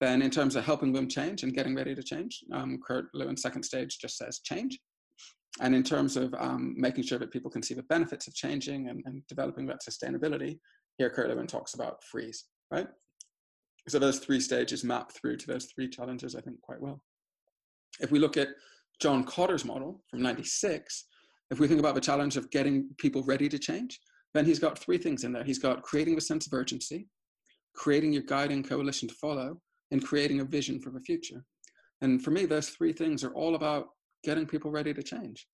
Then 0.00 0.22
in 0.22 0.30
terms 0.30 0.56
of 0.56 0.64
helping 0.64 0.92
them 0.92 1.08
change 1.08 1.42
and 1.42 1.54
getting 1.54 1.74
ready 1.74 1.94
to 1.94 2.02
change, 2.02 2.44
um, 2.52 2.78
Kurt 2.86 3.06
Lewin's 3.14 3.42
second 3.42 3.62
stage 3.62 3.98
just 3.98 4.18
says 4.18 4.40
change. 4.40 4.78
And 5.60 5.74
in 5.74 5.82
terms 5.82 6.18
of 6.18 6.34
um, 6.38 6.74
making 6.76 7.04
sure 7.04 7.18
that 7.18 7.30
people 7.30 7.50
can 7.50 7.62
see 7.62 7.72
the 7.72 7.82
benefits 7.84 8.26
of 8.26 8.34
changing 8.34 8.88
and, 8.88 9.02
and 9.06 9.22
developing 9.26 9.66
that 9.66 9.80
sustainability, 9.88 10.58
here 10.98 11.08
Kurt 11.08 11.30
Lewin 11.30 11.46
talks 11.46 11.72
about 11.72 12.04
freeze, 12.04 12.44
right? 12.70 12.88
So 13.88 13.98
those 13.98 14.18
three 14.18 14.40
stages 14.40 14.84
map 14.84 15.12
through 15.12 15.36
to 15.38 15.46
those 15.46 15.66
three 15.66 15.88
challenges, 15.88 16.34
I 16.34 16.40
think, 16.40 16.60
quite 16.60 16.80
well. 16.80 17.00
If 18.00 18.10
we 18.10 18.18
look 18.18 18.36
at 18.36 18.48
John 19.00 19.24
Kotter's 19.24 19.64
model 19.64 20.02
from 20.10 20.20
96, 20.22 21.04
if 21.50 21.60
we 21.60 21.68
think 21.68 21.80
about 21.80 21.94
the 21.94 22.00
challenge 22.00 22.36
of 22.36 22.50
getting 22.50 22.88
people 22.98 23.22
ready 23.22 23.48
to 23.48 23.58
change, 23.58 24.00
then 24.36 24.44
he's 24.44 24.58
got 24.58 24.78
three 24.78 24.98
things 24.98 25.24
in 25.24 25.32
there. 25.32 25.44
He's 25.44 25.58
got 25.58 25.82
creating 25.82 26.16
a 26.16 26.20
sense 26.20 26.46
of 26.46 26.52
urgency, 26.52 27.08
creating 27.74 28.12
your 28.12 28.22
guiding 28.22 28.62
coalition 28.62 29.08
to 29.08 29.14
follow, 29.14 29.60
and 29.90 30.04
creating 30.04 30.40
a 30.40 30.44
vision 30.44 30.80
for 30.80 30.90
the 30.90 31.00
future. 31.00 31.44
And 32.02 32.22
for 32.22 32.30
me, 32.30 32.44
those 32.44 32.70
three 32.70 32.92
things 32.92 33.24
are 33.24 33.32
all 33.34 33.54
about 33.54 33.86
getting 34.24 34.46
people 34.46 34.70
ready 34.70 34.92
to 34.92 35.02
change. 35.02 35.46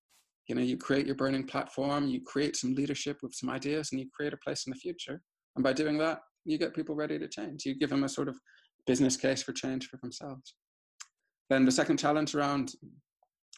You 0.47 0.55
know, 0.55 0.61
you 0.61 0.77
create 0.77 1.05
your 1.05 1.15
burning 1.15 1.45
platform, 1.45 2.07
you 2.07 2.21
create 2.25 2.55
some 2.57 2.75
leadership 2.75 3.19
with 3.23 3.33
some 3.33 3.49
ideas, 3.49 3.89
and 3.91 4.01
you 4.01 4.07
create 4.13 4.33
a 4.33 4.37
place 4.37 4.65
in 4.65 4.71
the 4.71 4.79
future. 4.79 5.21
And 5.55 5.63
by 5.63 5.73
doing 5.73 5.97
that, 5.99 6.19
you 6.43 6.57
get 6.57 6.75
people 6.75 6.95
ready 6.95 7.17
to 7.17 7.27
change. 7.27 7.65
You 7.65 7.75
give 7.75 7.89
them 7.89 8.03
a 8.03 8.09
sort 8.09 8.27
of 8.27 8.37
business 8.85 9.15
case 9.15 9.43
for 9.43 9.53
change 9.53 9.87
for 9.87 9.97
themselves. 9.97 10.55
Then 11.49 11.63
the 11.63 11.71
second 11.71 11.97
challenge 11.97 12.35
around 12.35 12.73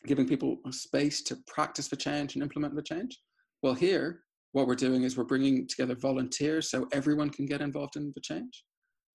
giving 0.06 0.28
people 0.28 0.58
a 0.68 0.72
space 0.72 1.24
to 1.24 1.38
practice 1.48 1.88
the 1.88 1.96
change 1.96 2.36
and 2.36 2.44
implement 2.44 2.76
the 2.76 2.84
change. 2.84 3.18
Well, 3.64 3.74
here, 3.74 4.20
what 4.56 4.68
we're 4.68 4.76
doing 4.76 5.04
is 5.04 5.18
we're 5.18 5.26
bringing 5.26 5.68
together 5.68 5.96
volunteers 5.96 6.72
so 6.72 6.88
everyone 6.94 7.30
can 7.30 7.46
get 7.46 7.60
involved 7.60 7.98
in 7.98 8.14
the 8.16 8.22
change. 8.22 8.64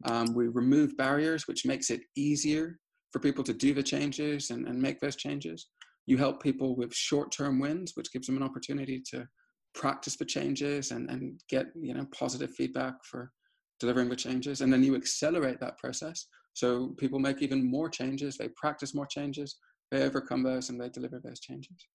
Um, 0.04 0.34
we 0.34 0.48
remove 0.48 0.98
barriers, 0.98 1.48
which 1.48 1.64
makes 1.64 1.88
it 1.88 2.02
easier 2.14 2.78
for 3.10 3.20
people 3.20 3.42
to 3.44 3.54
do 3.54 3.72
the 3.72 3.82
changes 3.82 4.50
and, 4.50 4.68
and 4.68 4.80
make 4.80 5.00
those 5.00 5.16
changes. 5.16 5.68
You 6.04 6.18
help 6.18 6.42
people 6.42 6.76
with 6.76 6.94
short-term 6.94 7.58
wins, 7.58 7.92
which 7.94 8.12
gives 8.12 8.26
them 8.26 8.36
an 8.36 8.42
opportunity 8.42 9.02
to 9.12 9.26
practice 9.74 10.16
the 10.16 10.26
changes 10.26 10.90
and, 10.90 11.08
and 11.08 11.40
get 11.48 11.68
you 11.80 11.94
know 11.94 12.06
positive 12.14 12.50
feedback 12.50 12.94
for 13.10 13.32
delivering 13.78 14.10
the 14.10 14.16
changes. 14.16 14.60
And 14.60 14.70
then 14.70 14.84
you 14.84 14.94
accelerate 14.94 15.58
that 15.60 15.78
process. 15.78 16.26
So 16.52 16.94
people 16.98 17.18
make 17.18 17.40
even 17.40 17.64
more 17.64 17.88
changes, 17.88 18.36
they 18.36 18.50
practice 18.56 18.94
more 18.94 19.06
changes, 19.06 19.56
they 19.90 20.02
overcome 20.02 20.42
those 20.42 20.68
and 20.68 20.78
they 20.78 20.90
deliver 20.90 21.18
those 21.18 21.40
changes. 21.40 21.86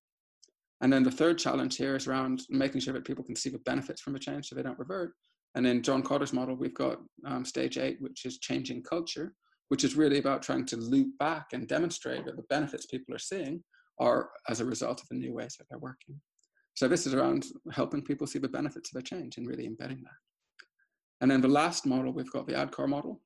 And 0.81 0.91
then 0.91 1.03
the 1.03 1.11
third 1.11 1.37
challenge 1.37 1.77
here 1.77 1.95
is 1.95 2.07
around 2.07 2.41
making 2.49 2.81
sure 2.81 2.93
that 2.93 3.05
people 3.05 3.23
can 3.23 3.35
see 3.35 3.49
the 3.49 3.59
benefits 3.59 4.01
from 4.01 4.13
the 4.13 4.19
change 4.19 4.47
so 4.47 4.55
they 4.55 4.63
don't 4.63 4.79
revert. 4.79 5.13
And 5.55 5.65
in 5.65 5.81
John 5.81 6.03
Kotter's 6.03 6.33
model, 6.33 6.55
we've 6.55 6.73
got 6.73 6.97
um, 7.25 7.45
stage 7.45 7.77
eight, 7.77 7.97
which 8.01 8.25
is 8.25 8.39
changing 8.39 8.83
culture, 8.83 9.33
which 9.69 9.83
is 9.85 9.95
really 9.95 10.19
about 10.19 10.41
trying 10.41 10.65
to 10.65 10.77
loop 10.77 11.17
back 11.17 11.47
and 11.53 11.67
demonstrate 11.67 12.25
that 12.25 12.35
the 12.35 12.43
benefits 12.49 12.85
people 12.85 13.15
are 13.15 13.19
seeing 13.19 13.63
are 13.99 14.29
as 14.49 14.59
a 14.59 14.65
result 14.65 15.01
of 15.01 15.07
the 15.07 15.15
new 15.15 15.33
ways 15.33 15.55
that 15.57 15.65
they're 15.69 15.79
working. 15.79 16.19
So 16.73 16.89
this 16.89 17.07
is 17.07 17.13
around 17.13 17.45
helping 17.71 18.01
people 18.01 18.27
see 18.27 18.39
the 18.39 18.49
benefits 18.49 18.93
of 18.93 18.99
a 18.99 19.03
change 19.03 19.37
and 19.37 19.47
really 19.47 19.65
embedding 19.65 20.01
that. 20.03 20.19
And 21.21 21.31
then 21.31 21.39
the 21.39 21.47
last 21.47 21.85
model, 21.85 22.11
we've 22.11 22.31
got 22.31 22.47
the 22.47 22.53
ADKAR 22.53 22.89
model. 22.89 23.21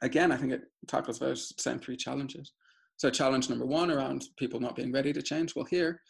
Again, 0.00 0.32
I 0.32 0.38
think 0.38 0.52
it 0.52 0.62
tackles 0.88 1.18
those 1.18 1.52
same 1.58 1.78
three 1.78 1.96
challenges. 1.96 2.52
So 2.96 3.10
challenge 3.10 3.50
number 3.50 3.66
one 3.66 3.90
around 3.90 4.24
people 4.38 4.58
not 4.58 4.74
being 4.74 4.90
ready 4.90 5.12
to 5.12 5.20
change. 5.20 5.54
Well, 5.54 5.66
here, 5.66 6.00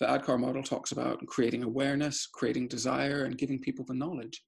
the 0.00 0.06
ADKAR 0.06 0.38
model 0.38 0.62
talks 0.62 0.92
about 0.92 1.24
creating 1.26 1.62
awareness, 1.62 2.26
creating 2.26 2.68
desire, 2.68 3.24
and 3.24 3.38
giving 3.38 3.60
people 3.60 3.84
the 3.84 3.94
knowledge 3.94 4.42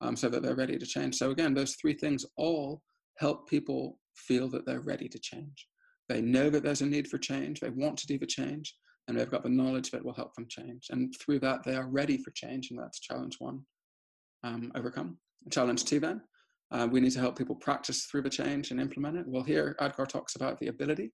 um, 0.00 0.16
so 0.16 0.28
that 0.28 0.42
they're 0.42 0.54
ready 0.54 0.78
to 0.78 0.86
change. 0.86 1.16
So 1.16 1.30
again, 1.30 1.54
those 1.54 1.76
three 1.76 1.94
things 1.94 2.26
all 2.36 2.82
help 3.18 3.48
people 3.48 3.98
feel 4.16 4.48
that 4.48 4.66
they're 4.66 4.80
ready 4.80 5.08
to 5.08 5.18
change. 5.18 5.66
They 6.08 6.20
know 6.20 6.50
that 6.50 6.62
there's 6.62 6.82
a 6.82 6.86
need 6.86 7.08
for 7.08 7.18
change, 7.18 7.60
they 7.60 7.70
want 7.70 7.96
to 7.98 8.06
do 8.06 8.18
the 8.18 8.26
change, 8.26 8.74
and 9.08 9.18
they've 9.18 9.30
got 9.30 9.42
the 9.42 9.48
knowledge 9.48 9.90
that 9.90 10.04
will 10.04 10.14
help 10.14 10.34
them 10.34 10.46
change. 10.48 10.88
And 10.90 11.14
through 11.20 11.40
that, 11.40 11.62
they 11.64 11.74
are 11.74 11.88
ready 11.88 12.18
for 12.18 12.30
change, 12.32 12.70
and 12.70 12.78
that's 12.78 13.00
challenge 13.00 13.36
one 13.38 13.60
um, 14.44 14.72
overcome. 14.74 15.18
Challenge 15.50 15.84
two, 15.84 16.00
then, 16.00 16.20
uh, 16.70 16.88
we 16.90 17.00
need 17.00 17.12
to 17.12 17.20
help 17.20 17.38
people 17.38 17.56
practice 17.56 18.04
through 18.04 18.22
the 18.22 18.30
change 18.30 18.70
and 18.70 18.80
implement 18.80 19.16
it. 19.16 19.26
Well, 19.26 19.42
here, 19.42 19.76
ADKAR 19.80 20.08
talks 20.08 20.36
about 20.36 20.58
the 20.58 20.68
ability, 20.68 21.12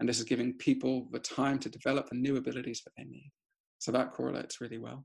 and 0.00 0.08
this 0.08 0.18
is 0.18 0.24
giving 0.24 0.54
people 0.54 1.08
the 1.12 1.18
time 1.18 1.58
to 1.58 1.68
develop 1.68 2.08
the 2.08 2.16
new 2.16 2.36
abilities 2.36 2.82
that 2.84 2.92
they 2.96 3.04
need. 3.04 3.30
So 3.78 3.92
that 3.92 4.12
correlates 4.12 4.60
really 4.60 4.78
well. 4.78 5.04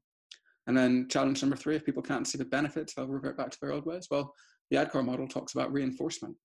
And 0.68 0.78
then 0.78 1.08
challenge 1.10 1.42
number 1.42 1.58
three, 1.58 1.76
if 1.76 1.86
people 1.86 2.04
can't 2.04 2.28
see 2.28 2.38
the 2.38 2.46
benefits, 2.46 2.94
they'll 2.94 3.08
revert 3.08 3.38
back 3.38 3.52
to 3.52 3.58
their 3.62 3.74
old 3.74 3.86
ways. 3.86 4.08
Well, 4.10 4.34
the 4.72 4.78
ADKAR 4.78 5.06
model 5.06 5.28
talks 5.28 5.54
about 5.54 5.74
reinforcement. 5.74 6.36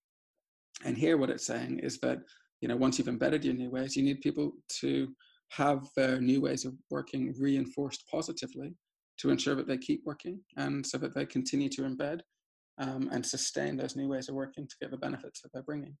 And 0.85 0.97
here 0.97 1.17
what 1.17 1.29
it's 1.29 1.45
saying 1.45 1.79
is 1.79 1.99
that, 1.99 2.19
you 2.61 2.67
know, 2.67 2.75
once 2.75 2.97
you've 2.97 3.07
embedded 3.07 3.45
your 3.45 3.53
new 3.53 3.69
ways, 3.69 3.95
you 3.95 4.03
need 4.03 4.21
people 4.21 4.51
to 4.81 5.07
have 5.51 5.87
their 5.95 6.19
new 6.19 6.41
ways 6.41 6.65
of 6.65 6.73
working 6.89 7.33
reinforced 7.39 8.03
positively 8.11 8.75
to 9.19 9.29
ensure 9.29 9.55
that 9.55 9.67
they 9.67 9.77
keep 9.77 10.01
working 10.05 10.39
and 10.57 10.85
so 10.85 10.97
that 10.97 11.13
they 11.15 11.25
continue 11.25 11.69
to 11.69 11.81
embed 11.81 12.19
um, 12.77 13.09
and 13.11 13.25
sustain 13.25 13.75
those 13.75 13.95
new 13.95 14.07
ways 14.07 14.29
of 14.29 14.35
working 14.35 14.67
to 14.67 14.75
get 14.81 14.91
the 14.91 14.97
benefits 14.97 15.41
that 15.41 15.49
they're 15.53 15.63
bringing. 15.63 15.95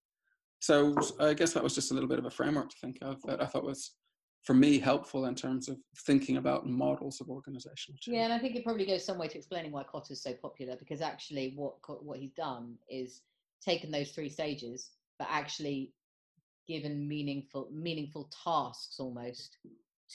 So 0.59 0.95
I 1.19 1.33
guess 1.33 1.53
that 1.53 1.63
was 1.63 1.75
just 1.75 1.91
a 1.91 1.93
little 1.93 2.09
bit 2.09 2.19
of 2.19 2.25
a 2.25 2.29
framework 2.29 2.69
to 2.69 2.75
think 2.81 2.97
of 3.01 3.21
that 3.23 3.41
I 3.41 3.45
thought 3.45 3.63
was 3.63 3.91
for 4.43 4.53
me 4.53 4.79
helpful 4.79 5.25
in 5.25 5.35
terms 5.35 5.67
of 5.67 5.77
thinking 6.05 6.37
about 6.37 6.65
models 6.65 7.21
of 7.21 7.29
organizational 7.29 7.97
change. 7.99 8.15
Yeah, 8.15 8.23
and 8.23 8.33
I 8.33 8.39
think 8.39 8.55
it 8.55 8.63
probably 8.63 8.85
goes 8.85 9.05
some 9.05 9.17
way 9.17 9.27
to 9.27 9.37
explaining 9.37 9.71
why 9.71 9.83
Kotter 9.83 10.11
is 10.11 10.21
so 10.21 10.33
popular 10.33 10.75
because 10.77 11.01
actually 11.01 11.53
what 11.55 11.75
what 12.03 12.19
he's 12.19 12.33
done 12.33 12.75
is 12.89 13.21
taken 13.61 13.91
those 13.91 14.11
three 14.11 14.29
stages, 14.29 14.91
but 15.17 15.27
actually 15.29 15.93
given 16.67 17.07
meaningful 17.07 17.67
meaningful 17.73 18.29
tasks 18.43 18.99
almost 18.99 19.57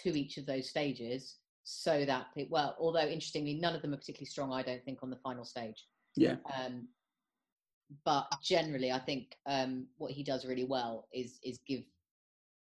to 0.03 0.19
each 0.19 0.39
of 0.39 0.47
those 0.47 0.69
stages 0.69 1.37
so 1.65 2.05
that 2.05 2.27
it, 2.37 2.49
well 2.49 2.77
although 2.79 3.07
interestingly 3.07 3.55
none 3.55 3.75
of 3.75 3.83
them 3.83 3.93
are 3.93 3.97
particularly 3.97 4.27
strong 4.27 4.53
i 4.53 4.63
don't 4.63 4.85
think 4.85 5.01
on 5.03 5.11
the 5.11 5.17
final 5.17 5.45
stage 5.45 5.87
yeah 6.15 6.37
um, 6.57 6.87
but 8.05 8.27
generally 8.43 8.91
i 8.91 8.99
think 8.99 9.37
um, 9.47 9.87
what 9.99 10.11
he 10.11 10.23
does 10.23 10.45
really 10.45 10.65
well 10.65 11.07
is 11.13 11.39
is 11.45 11.59
give 11.67 11.83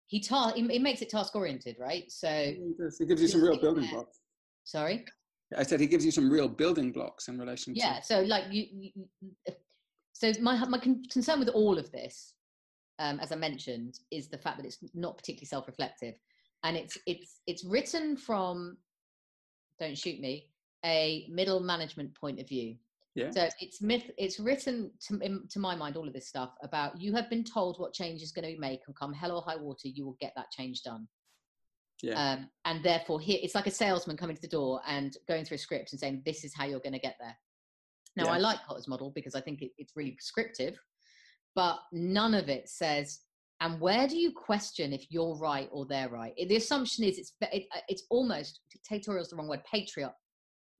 he 0.07 0.19
ta- 0.19 0.53
it 0.55 0.81
makes 0.81 1.01
it 1.01 1.09
task 1.09 1.35
oriented, 1.35 1.75
right? 1.79 2.11
So 2.11 2.27
he, 2.29 2.73
he 2.99 3.05
gives 3.05 3.19
you 3.19 3.27
some 3.27 3.41
real 3.41 3.57
building 3.57 3.85
there. 3.85 3.93
blocks. 3.93 4.19
Sorry. 4.63 5.05
I 5.57 5.63
said 5.63 5.79
he 5.79 5.87
gives 5.87 6.05
you 6.05 6.11
some 6.11 6.29
real 6.29 6.47
building 6.47 6.91
blocks 6.91 7.29
in 7.29 7.39
relation. 7.39 7.73
To 7.73 7.79
Yeah. 7.79 7.99
To- 7.99 8.05
so 8.05 8.21
like 8.21 8.43
you, 8.51 8.65
you, 8.71 8.91
so 10.11 10.31
my 10.39 10.63
my 10.65 10.77
concern 10.77 11.39
with 11.39 11.49
all 11.49 11.79
of 11.79 11.91
this, 11.91 12.35
um, 12.99 13.19
as 13.21 13.31
I 13.31 13.35
mentioned, 13.35 13.99
is 14.11 14.27
the 14.27 14.37
fact 14.37 14.57
that 14.57 14.67
it's 14.67 14.77
not 14.93 15.17
particularly 15.17 15.47
self 15.47 15.67
reflective. 15.67 16.13
and 16.63 16.77
it's 16.77 16.95
it's 17.07 17.39
it's 17.47 17.63
written 17.65 18.15
from 18.15 18.77
don't 19.79 19.97
shoot 19.97 20.19
me 20.19 20.49
a 20.85 21.27
middle 21.29 21.59
management 21.59 22.13
point 22.13 22.39
of 22.39 22.47
view 22.47 22.75
Yeah. 23.15 23.29
so 23.29 23.47
it's 23.59 23.79
myth 23.81 24.09
it's 24.17 24.39
written 24.39 24.91
to, 25.07 25.19
in, 25.19 25.47
to 25.49 25.59
my 25.59 25.75
mind 25.75 25.95
all 25.97 26.07
of 26.07 26.13
this 26.13 26.27
stuff 26.27 26.51
about 26.63 26.99
you 26.99 27.13
have 27.13 27.29
been 27.29 27.43
told 27.43 27.79
what 27.79 27.93
change 27.93 28.21
is 28.23 28.31
going 28.31 28.51
to 28.51 28.59
make 28.59 28.81
and 28.87 28.95
come 28.95 29.13
hell 29.13 29.35
or 29.35 29.43
high 29.43 29.55
water 29.55 29.87
you 29.87 30.03
will 30.05 30.17
get 30.19 30.33
that 30.35 30.49
change 30.51 30.81
done 30.81 31.07
Yeah. 32.01 32.13
um, 32.33 32.49
and 32.65 32.83
therefore 32.83 33.19
here 33.19 33.37
it's 33.43 33.53
like 33.55 33.67
a 33.67 33.71
salesman 33.71 34.17
coming 34.17 34.35
to 34.35 34.41
the 34.41 34.47
door 34.47 34.81
and 34.87 35.15
going 35.27 35.45
through 35.45 35.55
a 35.55 35.59
script 35.59 35.91
and 35.91 35.99
saying 35.99 36.23
this 36.25 36.43
is 36.43 36.55
how 36.55 36.65
you're 36.65 36.79
going 36.79 36.93
to 36.93 36.99
get 36.99 37.17
there 37.19 37.37
now 38.15 38.25
Yeah. 38.25 38.31
i 38.33 38.37
like 38.39 38.59
Kotter's 38.67 38.87
model 38.87 39.11
because 39.13 39.35
i 39.35 39.41
think 39.41 39.61
it, 39.61 39.71
it's 39.77 39.93
really 39.95 40.11
prescriptive 40.11 40.75
but 41.55 41.77
none 41.91 42.33
of 42.33 42.49
it 42.49 42.67
says 42.67 43.19
and 43.61 43.79
where 43.79 44.07
do 44.07 44.17
you 44.17 44.31
question 44.31 44.91
if 44.91 45.05
you're 45.11 45.37
right 45.37 45.69
or 45.71 45.85
they're 45.85 46.09
right 46.09 46.33
the 46.49 46.55
assumption 46.55 47.03
is 47.03 47.19
it's 47.19 47.33
it, 47.51 47.65
it's 47.87 48.05
almost 48.09 48.61
dictatorial 48.71 49.21
is 49.21 49.29
the 49.29 49.35
wrong 49.35 49.47
word 49.47 49.61
patriarch 49.71 50.15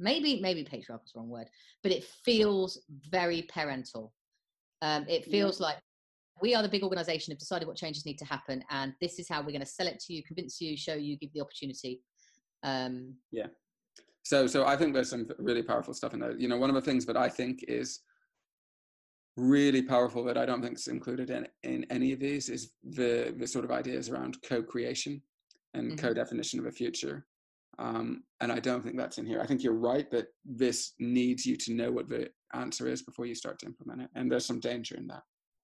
maybe 0.04 0.39
maybe 0.41 0.64
patriarch 0.64 1.01
is 1.06 1.14
the 1.14 1.20
wrong 1.20 1.30
word 1.30 1.47
but 1.82 1.91
it 1.91 2.04
feels 2.04 2.80
very 3.10 3.43
parental 3.43 4.14
um, 4.82 5.06
it 5.08 5.26
Yeah. 5.26 5.32
feels 5.32 5.60
like 5.60 5.78
we 6.41 6.54
are 6.56 6.62
the 6.62 6.70
big 6.70 6.84
organization 6.84 7.32
have 7.32 7.39
decided 7.39 7.68
what 7.68 7.78
changes 7.78 8.06
need 8.06 8.18
to 8.18 8.26
happen 8.26 8.64
and 8.70 8.93
this 8.99 9.18
is 9.20 9.30
how 9.30 9.39
we're 9.39 9.47
going 9.47 9.60
to 9.60 9.66
sell 9.66 9.88
it 9.88 9.99
to 9.99 10.14
you 10.14 10.24
convince 10.24 10.60
you 10.60 10.76
show 10.76 10.93
you 10.93 11.18
give 11.18 11.34
the 11.34 11.41
opportunity 11.41 12.01
um, 12.64 13.16
yeah. 13.32 13.47
So, 14.24 14.47
so 14.47 14.66
I 14.66 14.78
think 14.78 14.93
there's 14.93 15.10
some 15.10 15.28
really 15.38 15.64
powerful 15.64 15.93
stuff 15.93 16.14
in 16.14 16.22
there. 16.22 16.38
You 16.38 16.47
know, 16.47 16.58
one 16.58 16.70
of 16.70 16.76
the 16.76 16.82
things 16.82 17.06
that 17.08 17.18
I 17.18 17.28
think 17.28 17.66
is 17.68 17.99
really 19.36 19.82
powerful 19.82 20.24
that 20.24 20.38
I 20.38 20.45
don't 20.45 20.62
think 20.62 20.78
is 20.78 20.88
included 20.88 21.30
in 21.30 21.47
in 21.64 21.86
any 21.89 22.14
of 22.14 22.20
these 22.20 22.49
is 22.49 22.72
the 22.84 23.34
the 23.38 23.47
sort 23.47 23.66
of 23.66 23.72
ideas 23.72 24.10
around 24.10 24.38
co-creation 24.47 25.22
and 25.74 25.91
Mhm. 25.91 25.97
co-definition 25.97 26.60
of 26.60 26.68
a 26.68 26.72
future. 26.72 27.26
Um, 27.80 28.24
and 28.42 28.52
I 28.52 28.60
don't 28.60 28.84
think 28.84 28.98
that's 28.98 29.18
in 29.18 29.26
here. 29.26 29.42
I 29.42 29.48
think 29.48 29.64
you're 29.64 29.74
right 29.74 30.10
that 30.12 30.28
this 30.46 30.94
needs 31.00 31.46
you 31.46 31.56
to 31.58 31.74
know 31.74 31.92
what 31.92 32.10
the 32.10 32.30
answer 32.54 32.88
is 32.88 33.02
before 33.02 33.26
you 33.26 33.36
start 33.36 33.60
to 33.60 33.66
implement 33.66 34.02
it, 34.02 34.10
and 34.16 34.32
there's 34.32 34.46
some 34.46 34.60
danger 34.60 34.96
in 34.96 35.08
that. 35.08 35.24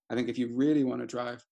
I 0.10 0.16
think 0.16 0.28
if 0.30 0.38
you 0.38 0.50
really 0.56 0.84
want 0.84 1.02
to 1.02 1.08
drive 1.08 1.44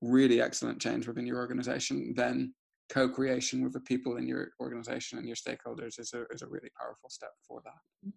really 0.00 0.40
excellent 0.40 0.80
change 0.80 1.06
within 1.06 1.26
your 1.26 1.38
organization, 1.38 2.14
then 2.16 2.54
co-creation 2.90 3.62
with 3.62 3.72
the 3.72 3.80
people 3.80 4.16
in 4.16 4.26
your 4.26 4.50
organization 4.60 5.18
and 5.18 5.26
your 5.26 5.36
stakeholders 5.36 5.98
is 5.98 6.12
a 6.14 6.24
is 6.30 6.42
a 6.42 6.46
really 6.46 6.68
powerful 6.78 7.08
step 7.08 7.30
for 7.48 7.62
that. 7.64 8.12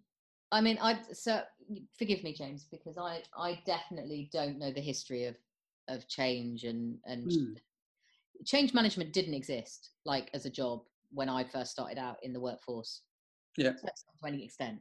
i 0.52 0.60
mean 0.60 0.76
i 0.82 0.98
so 1.12 1.40
forgive 1.98 2.22
me 2.22 2.34
james 2.34 2.66
because 2.70 2.98
i 2.98 3.22
i 3.38 3.58
definitely 3.64 4.28
don't 4.30 4.58
know 4.58 4.70
the 4.70 4.80
history 4.80 5.24
of 5.24 5.36
of 5.88 6.06
change 6.06 6.64
and 6.64 6.98
and 7.06 7.30
Mm. 7.30 7.56
change 8.44 8.74
management 8.74 9.12
didn't 9.14 9.34
exist 9.34 9.90
like 10.04 10.28
as 10.34 10.44
a 10.44 10.50
job 10.50 10.82
when 11.10 11.28
i 11.28 11.42
first 11.44 11.70
started 11.70 11.98
out 11.98 12.16
in 12.22 12.32
the 12.32 12.40
workforce 12.40 13.02
Yeah. 13.56 13.72
to 13.72 14.26
any 14.26 14.44
extent 14.44 14.80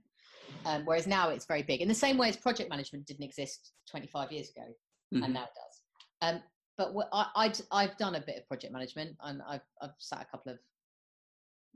um, 0.65 0.85
whereas 0.85 1.07
now 1.07 1.29
it's 1.29 1.45
very 1.45 1.63
big 1.63 1.81
in 1.81 1.87
the 1.87 1.93
same 1.93 2.17
way 2.17 2.29
as 2.29 2.37
project 2.37 2.69
management 2.69 3.05
didn't 3.05 3.23
exist 3.25 3.73
25 3.89 4.31
years 4.31 4.49
ago 4.49 4.65
Mhm. 5.13 5.23
and 5.23 5.33
now 5.33 5.43
it 5.43 5.49
does. 5.55 5.81
Um, 6.21 6.43
but 6.77 6.93
what 6.93 7.07
I, 7.13 7.27
I'd, 7.35 7.59
I've 7.71 7.97
done 7.97 8.15
a 8.15 8.19
bit 8.21 8.37
of 8.37 8.47
project 8.47 8.73
management 8.73 9.15
and 9.21 9.41
I've, 9.47 9.61
I've 9.81 9.95
sat 9.99 10.21
a 10.21 10.25
couple 10.25 10.51
of 10.51 10.59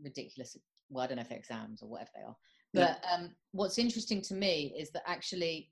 ridiculous, 0.03 0.57
well, 0.89 1.03
I 1.03 1.07
don't 1.07 1.15
know 1.15 1.21
if 1.21 1.29
they're 1.29 1.37
exams 1.37 1.81
or 1.81 1.89
whatever 1.89 2.09
they 2.15 2.21
are. 2.23 2.35
Yeah. 2.73 2.95
But 2.99 3.05
um, 3.13 3.35
what's 3.51 3.77
interesting 3.77 4.21
to 4.23 4.33
me 4.33 4.73
is 4.77 4.91
that 4.91 5.03
actually 5.07 5.71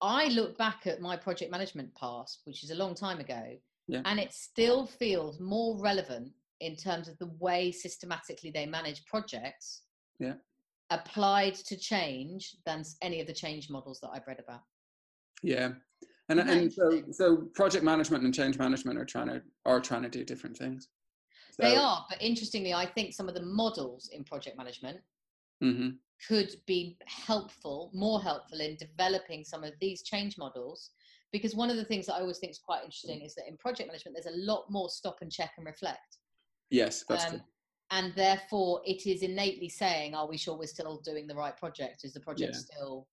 I 0.00 0.28
look 0.28 0.56
back 0.58 0.86
at 0.86 1.00
my 1.00 1.16
project 1.16 1.50
management 1.50 1.94
past, 1.94 2.40
which 2.44 2.62
is 2.64 2.70
a 2.70 2.74
long 2.74 2.94
time 2.94 3.20
ago, 3.20 3.56
Yeah. 3.88 4.02
and 4.04 4.18
it 4.18 4.32
still 4.32 4.86
feels 4.86 5.40
more 5.40 5.78
relevant 5.80 6.32
in 6.60 6.76
terms 6.76 7.08
of 7.08 7.18
the 7.18 7.26
way 7.38 7.70
systematically 7.70 8.50
they 8.50 8.66
manage 8.66 9.04
projects 9.06 9.82
Yeah. 10.18 10.34
applied 10.90 11.54
to 11.54 11.76
change 11.76 12.56
than 12.64 12.84
any 13.02 13.20
of 13.20 13.26
the 13.26 13.32
change 13.32 13.68
models 13.68 14.00
that 14.00 14.10
I've 14.10 14.26
read 14.26 14.40
about. 14.40 14.62
Yeah. 15.42 15.74
And, 16.28 16.40
Isn't 16.40 16.50
and 16.58 16.72
so, 16.72 17.02
so 17.12 17.36
project 17.54 17.84
management 17.84 18.24
and 18.24 18.34
change 18.34 18.58
management 18.58 18.98
are 18.98 19.04
trying 19.04 19.28
to 19.28 19.42
are 19.64 19.80
trying 19.80 20.02
to 20.02 20.08
do 20.08 20.24
different 20.24 20.56
things. 20.56 20.88
They 21.58 21.76
are, 21.76 22.04
but 22.10 22.20
interestingly, 22.20 22.74
I 22.74 22.84
think 22.84 23.14
some 23.14 23.28
of 23.28 23.34
the 23.34 23.42
models 23.42 24.08
in 24.12 24.24
project 24.24 24.56
management 24.58 25.00
Mhm. 25.62 25.98
could 26.26 26.54
be 26.66 26.98
helpful, 27.06 27.90
more 27.94 28.20
helpful 28.20 28.60
in 28.60 28.76
developing 28.76 29.44
some 29.44 29.62
of 29.64 29.72
these 29.80 30.02
change 30.02 30.36
models. 30.36 30.90
Because 31.32 31.54
one 31.54 31.70
of 31.70 31.76
the 31.76 31.84
things 31.84 32.06
that 32.06 32.14
I 32.14 32.20
always 32.20 32.38
think 32.38 32.50
is 32.50 32.58
quite 32.58 32.82
interesting 32.84 33.22
is 33.22 33.34
that 33.36 33.48
in 33.48 33.56
project 33.56 33.88
management, 33.88 34.16
there's 34.16 34.34
a 34.34 34.38
lot 34.38 34.70
more 34.70 34.88
stop 34.90 35.18
and 35.22 35.30
check 35.32 35.52
and 35.56 35.66
reflect. 35.66 36.18
Yes, 36.70 37.04
that's 37.08 37.24
Um, 37.24 37.30
true. 37.30 37.40
and 37.90 38.14
therefore, 38.14 38.82
it 38.84 39.06
is 39.06 39.22
innately 39.22 39.68
saying, 39.68 40.14
Are 40.14 40.26
we 40.28 40.36
sure 40.36 40.56
we're 40.56 40.66
still 40.66 41.00
doing 41.00 41.26
the 41.26 41.34
right 41.34 41.56
project? 41.56 42.04
Is 42.04 42.12
the 42.12 42.20
project 42.20 42.54
Yeah. 42.54 42.58
still 42.58 43.08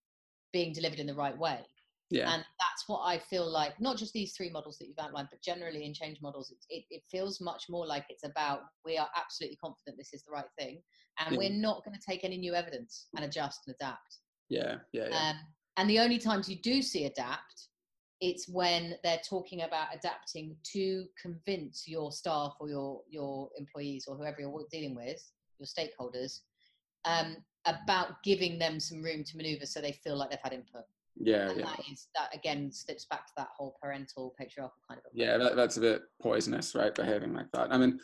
being 0.51 0.74
delivered 0.74 0.99
in 0.99 1.08
the 1.08 1.14
right 1.16 1.38
way? 1.38 1.66
Yeah. 2.10 2.32
And 2.32 2.45
that's 2.60 2.88
what 2.88 3.01
I 3.01 3.18
feel 3.18 3.49
like, 3.49 3.80
not 3.80 3.97
just 3.97 4.14
these 4.14 4.36
three 4.36 4.49
models 4.49 4.78
that 4.78 4.88
you've 4.88 4.99
outlined, 4.99 5.30
but 5.32 5.41
generally 5.41 5.84
in 5.86 5.93
change 5.95 6.22
models, 6.22 6.51
it, 6.51 6.58
it, 6.70 6.86
it 6.91 7.04
feels 7.10 7.41
much 7.41 7.70
more 7.70 7.88
like 7.88 8.06
it's 8.10 8.24
about 8.24 8.62
we 8.86 8.97
are 8.97 9.10
absolutely 9.16 9.58
confident 9.58 9.97
this 9.97 10.14
is 10.14 10.24
the 10.24 10.32
right 10.32 10.49
thing. 10.60 10.84
And 11.20 11.32
Yeah. 11.34 11.38
we're 11.38 11.49
not 11.49 11.84
going 11.84 11.95
to 11.97 12.06
take 12.06 12.24
any 12.24 12.38
new 12.38 12.54
evidence 12.54 13.08
and 13.16 13.26
adjust 13.26 13.62
and 13.68 13.76
adapt. 13.76 14.18
yeah. 14.49 14.80
Yeah. 14.91 15.08
Yeah. 15.10 15.30
Um, 15.30 15.38
and 15.78 15.89
the 15.89 15.99
only 15.99 16.20
times 16.20 16.47
you 16.47 16.58
do 16.62 16.84
see 16.84 17.06
adapt, 17.06 17.70
it's 18.24 18.47
when 18.47 18.95
they're 19.03 19.19
talking 19.28 19.63
about 19.63 19.88
adapting 19.93 20.55
to 20.63 21.05
convince 21.21 21.86
your 21.86 22.09
staff 22.09 22.55
or 22.61 22.69
your, 22.69 23.01
your 23.09 23.49
employees 23.57 24.05
or 24.07 24.15
whoever 24.15 24.39
you're 24.39 24.65
dealing 24.71 24.95
with, 24.95 25.21
your 25.59 25.67
stakeholders, 25.67 26.39
um, 27.03 27.36
about 27.65 28.24
giving 28.24 28.57
them 28.57 28.80
some 28.80 29.01
room 29.01 29.26
to 29.26 29.36
maneuver 29.36 29.65
so 29.65 29.82
they 29.82 29.91
feel 29.91 30.15
like 30.15 30.30
they've 30.30 30.39
had 30.41 30.53
input 30.53 30.86
yeah. 31.17 31.49
and 31.49 31.59
Yeah. 31.59 31.65
that 31.65 31.80
is 31.91 32.07
that 32.15 32.34
again 32.34 32.71
slips 32.71 33.05
back 33.05 33.28
to 33.28 33.34
that 33.38 33.49
whole 33.55 33.76
parental 33.82 34.34
patriarchal 34.38 34.78
kind 34.88 34.99
of 34.99 35.05
approach. 35.05 35.13
yeah 35.26 35.38
that, 35.38 35.55
that's 35.57 35.78
a 35.78 35.82
bit 35.82 36.03
poisonous 36.21 36.76
right 36.76 36.93
behaving 36.95 37.34
like 37.34 37.51
that 37.53 37.71
i 37.74 37.78
mean 37.78 37.99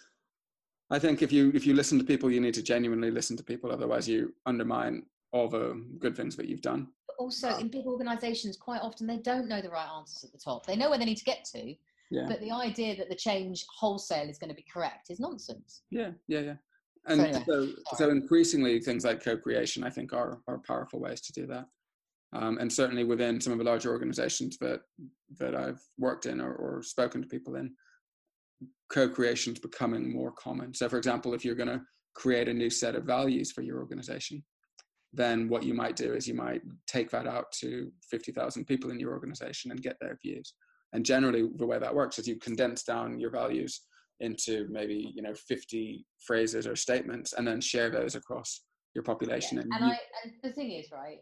i 0.90 1.00
think 1.00 1.22
if 1.22 1.32
you 1.32 1.52
if 1.54 1.66
you 1.66 1.74
listen 1.74 1.98
to 1.98 2.04
people 2.06 2.30
you 2.30 2.42
need 2.42 2.54
to 2.54 2.64
genuinely 2.64 3.10
listen 3.12 3.36
to 3.38 3.44
people 3.44 3.72
otherwise 3.72 4.08
you 4.08 4.34
undermine 4.46 5.04
all 5.32 5.48
the 5.48 5.82
good 6.00 6.16
things 6.16 6.36
that 6.36 6.48
you've 6.48 6.62
done 6.62 6.88
also 7.20 7.58
in 7.58 7.68
big 7.68 7.86
organizations 7.86 8.58
quite 8.58 8.82
often 8.82 9.06
they 9.06 9.18
don't 9.18 9.48
know 9.48 9.62
the 9.62 9.70
right 9.70 9.88
answers 9.98 10.24
at 10.24 10.32
the 10.32 10.38
top. 10.38 10.66
They 10.66 10.76
know 10.76 10.90
where 10.90 10.98
they 10.98 11.06
need 11.06 11.18
to 11.18 11.26
get 11.26 11.46
to 11.54 11.76
yeah. 12.10 12.26
but 12.28 12.40
the 12.42 12.52
idea 12.52 12.96
that 12.96 13.10
the 13.10 13.16
change 13.16 13.66
wholesale 13.70 14.28
is 14.28 14.38
going 14.38 14.50
to 14.50 14.56
be 14.56 14.66
correct 14.72 15.10
is 15.10 15.20
nonsense. 15.20 15.84
Yeah 15.92 16.12
yeah 16.28 16.40
yeah. 16.40 16.54
And 17.06 17.22
anyway, 17.22 17.44
so 17.48 17.70
so 17.96 18.10
increasingly 18.10 18.80
things 18.80 19.06
like 19.06 19.24
co-creation 19.24 19.84
i 19.84 19.90
think 19.90 20.14
are 20.14 20.42
are 20.48 20.60
powerful 20.60 21.00
ways 21.00 21.22
to 21.22 21.34
do 21.34 21.46
that. 21.48 21.66
Um, 22.32 22.60
and 22.60 22.72
certainly 22.72 23.04
within 23.04 23.42
some 23.42 23.54
of 23.54 23.60
the 23.60 23.66
larger 23.66 23.92
organizations 23.92 24.58
that 24.60 24.82
that 25.40 25.56
i've 25.56 25.82
worked 25.98 26.26
in 26.26 26.42
or, 26.42 26.54
or 26.54 26.84
spoken 26.84 27.22
to 27.22 27.28
people 27.28 27.56
in 27.56 27.74
co-creation 28.90 29.54
is 29.54 29.60
becoming 29.60 30.12
more 30.12 30.32
common. 30.32 30.74
So 30.74 30.90
for 30.90 30.98
example 30.98 31.34
if 31.34 31.46
you're 31.46 31.56
going 31.56 31.70
to 31.70 31.82
create 32.16 32.50
a 32.50 32.54
new 32.54 32.70
set 32.70 32.96
of 32.96 33.04
values 33.04 33.52
for 33.52 33.62
your 33.62 33.80
organization 33.80 34.44
then 35.14 35.50
what 35.50 35.64
you 35.64 35.74
might 35.74 35.96
do 35.96 36.14
is 36.14 36.28
you 36.28 36.36
might 36.36 36.62
take 36.88 37.10
that 37.10 37.26
out 37.28 37.52
to 37.52 37.92
50,000 38.10 38.66
people 38.66 38.92
in 38.92 39.00
your 39.00 39.12
organization 39.12 39.72
and 39.72 39.82
get 39.82 39.98
their 40.00 40.18
views 40.22 40.54
and 40.94 41.06
generally 41.06 41.48
the 41.56 41.66
way 41.66 41.80
that 41.80 41.94
works 41.94 42.20
is 42.20 42.28
you 42.28 42.36
condense 42.38 42.84
down 42.84 43.20
your 43.20 43.32
values 43.32 43.82
into 44.20 44.68
maybe 44.70 45.12
you 45.16 45.22
know 45.22 45.34
50 45.34 46.06
phrases 46.26 46.68
or 46.68 46.76
statements 46.76 47.34
and 47.34 47.48
then 47.48 47.62
share 47.62 47.90
those 47.90 48.16
across 48.16 48.62
your 48.94 49.04
population 49.04 49.58
Yeah. 49.58 49.64
and, 49.64 49.74
and 49.74 49.86
you- 49.86 49.92
i 49.92 49.98
and 50.24 50.34
the 50.44 50.52
thing 50.52 50.72
is 50.72 50.92
right 50.92 51.20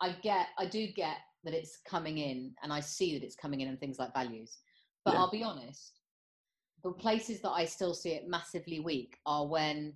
I- 0.00 0.16
get 0.22 0.48
i 0.58 0.66
do 0.66 0.86
get 0.88 1.16
that 1.44 1.54
it's 1.54 1.78
coming 1.88 2.18
in 2.18 2.52
and 2.62 2.72
i 2.72 2.80
see 2.80 3.16
that 3.18 3.24
it's 3.24 3.36
coming 3.36 3.60
in 3.60 3.68
and 3.68 3.78
things 3.80 3.98
like 3.98 4.12
values 4.14 4.58
but 5.04 5.14
Yeah. 5.14 5.20
i'll 5.20 5.30
be 5.30 5.42
honest 5.42 6.00
the 6.84 6.92
places 6.92 7.40
that 7.42 7.50
i 7.50 7.64
still 7.64 7.94
see 7.94 8.10
it 8.10 8.28
massively 8.28 8.80
weak 8.80 9.16
are 9.26 9.46
when 9.46 9.94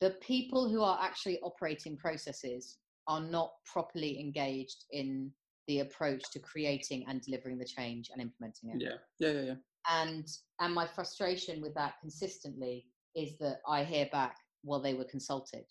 the 0.00 0.10
people 0.20 0.68
who 0.68 0.82
are 0.82 0.98
actually 1.00 1.38
operating 1.40 1.96
processes 1.96 2.78
are 3.06 3.20
not 3.20 3.52
properly 3.64 4.20
engaged 4.20 4.84
in 4.90 5.30
the 5.68 5.80
approach 5.80 6.22
to 6.32 6.38
creating 6.38 7.04
and 7.08 7.20
delivering 7.22 7.58
the 7.58 7.64
change 7.64 8.10
and 8.12 8.20
implementing 8.20 8.70
it. 8.70 8.82
Yeah. 8.82 8.96
Yeah 9.18 9.32
yeah 9.32 9.46
yeah. 9.46 9.54
And 9.88 10.26
and 10.60 10.74
my 10.74 10.86
frustration 10.86 11.60
with 11.60 11.74
that 11.74 11.94
consistently 12.00 12.86
is 13.14 13.38
that 13.38 13.60
i 13.66 13.82
hear 13.82 14.06
back 14.12 14.36
well 14.62 14.80
they 14.80 14.94
were 14.94 15.04
consulted. 15.04 15.64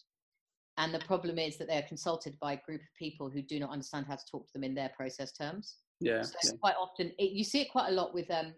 And 0.77 0.93
the 0.93 0.99
problem 0.99 1.39
is 1.39 1.57
that 1.57 1.67
they're 1.69 1.83
consulted 1.83 2.37
by 2.41 2.53
a 2.53 2.61
group 2.65 2.81
of 2.81 2.87
people 2.99 3.29
who 3.29 3.41
do 3.41 3.59
not 3.59 3.69
understand 3.69 4.07
how 4.07 4.15
to 4.15 4.25
talk 4.29 4.45
to 4.47 4.53
them 4.53 4.63
in 4.65 4.75
their 4.75 4.89
process 4.89 5.31
terms. 5.31 5.77
Yeah, 6.01 6.21
so 6.21 6.31
yeah. 6.43 6.51
quite 6.59 6.75
often 6.75 7.13
it, 7.17 7.31
you 7.31 7.43
see 7.45 7.61
it 7.61 7.71
quite 7.71 7.89
a 7.89 7.93
lot 7.93 8.13
with 8.13 8.29
um 8.31 8.53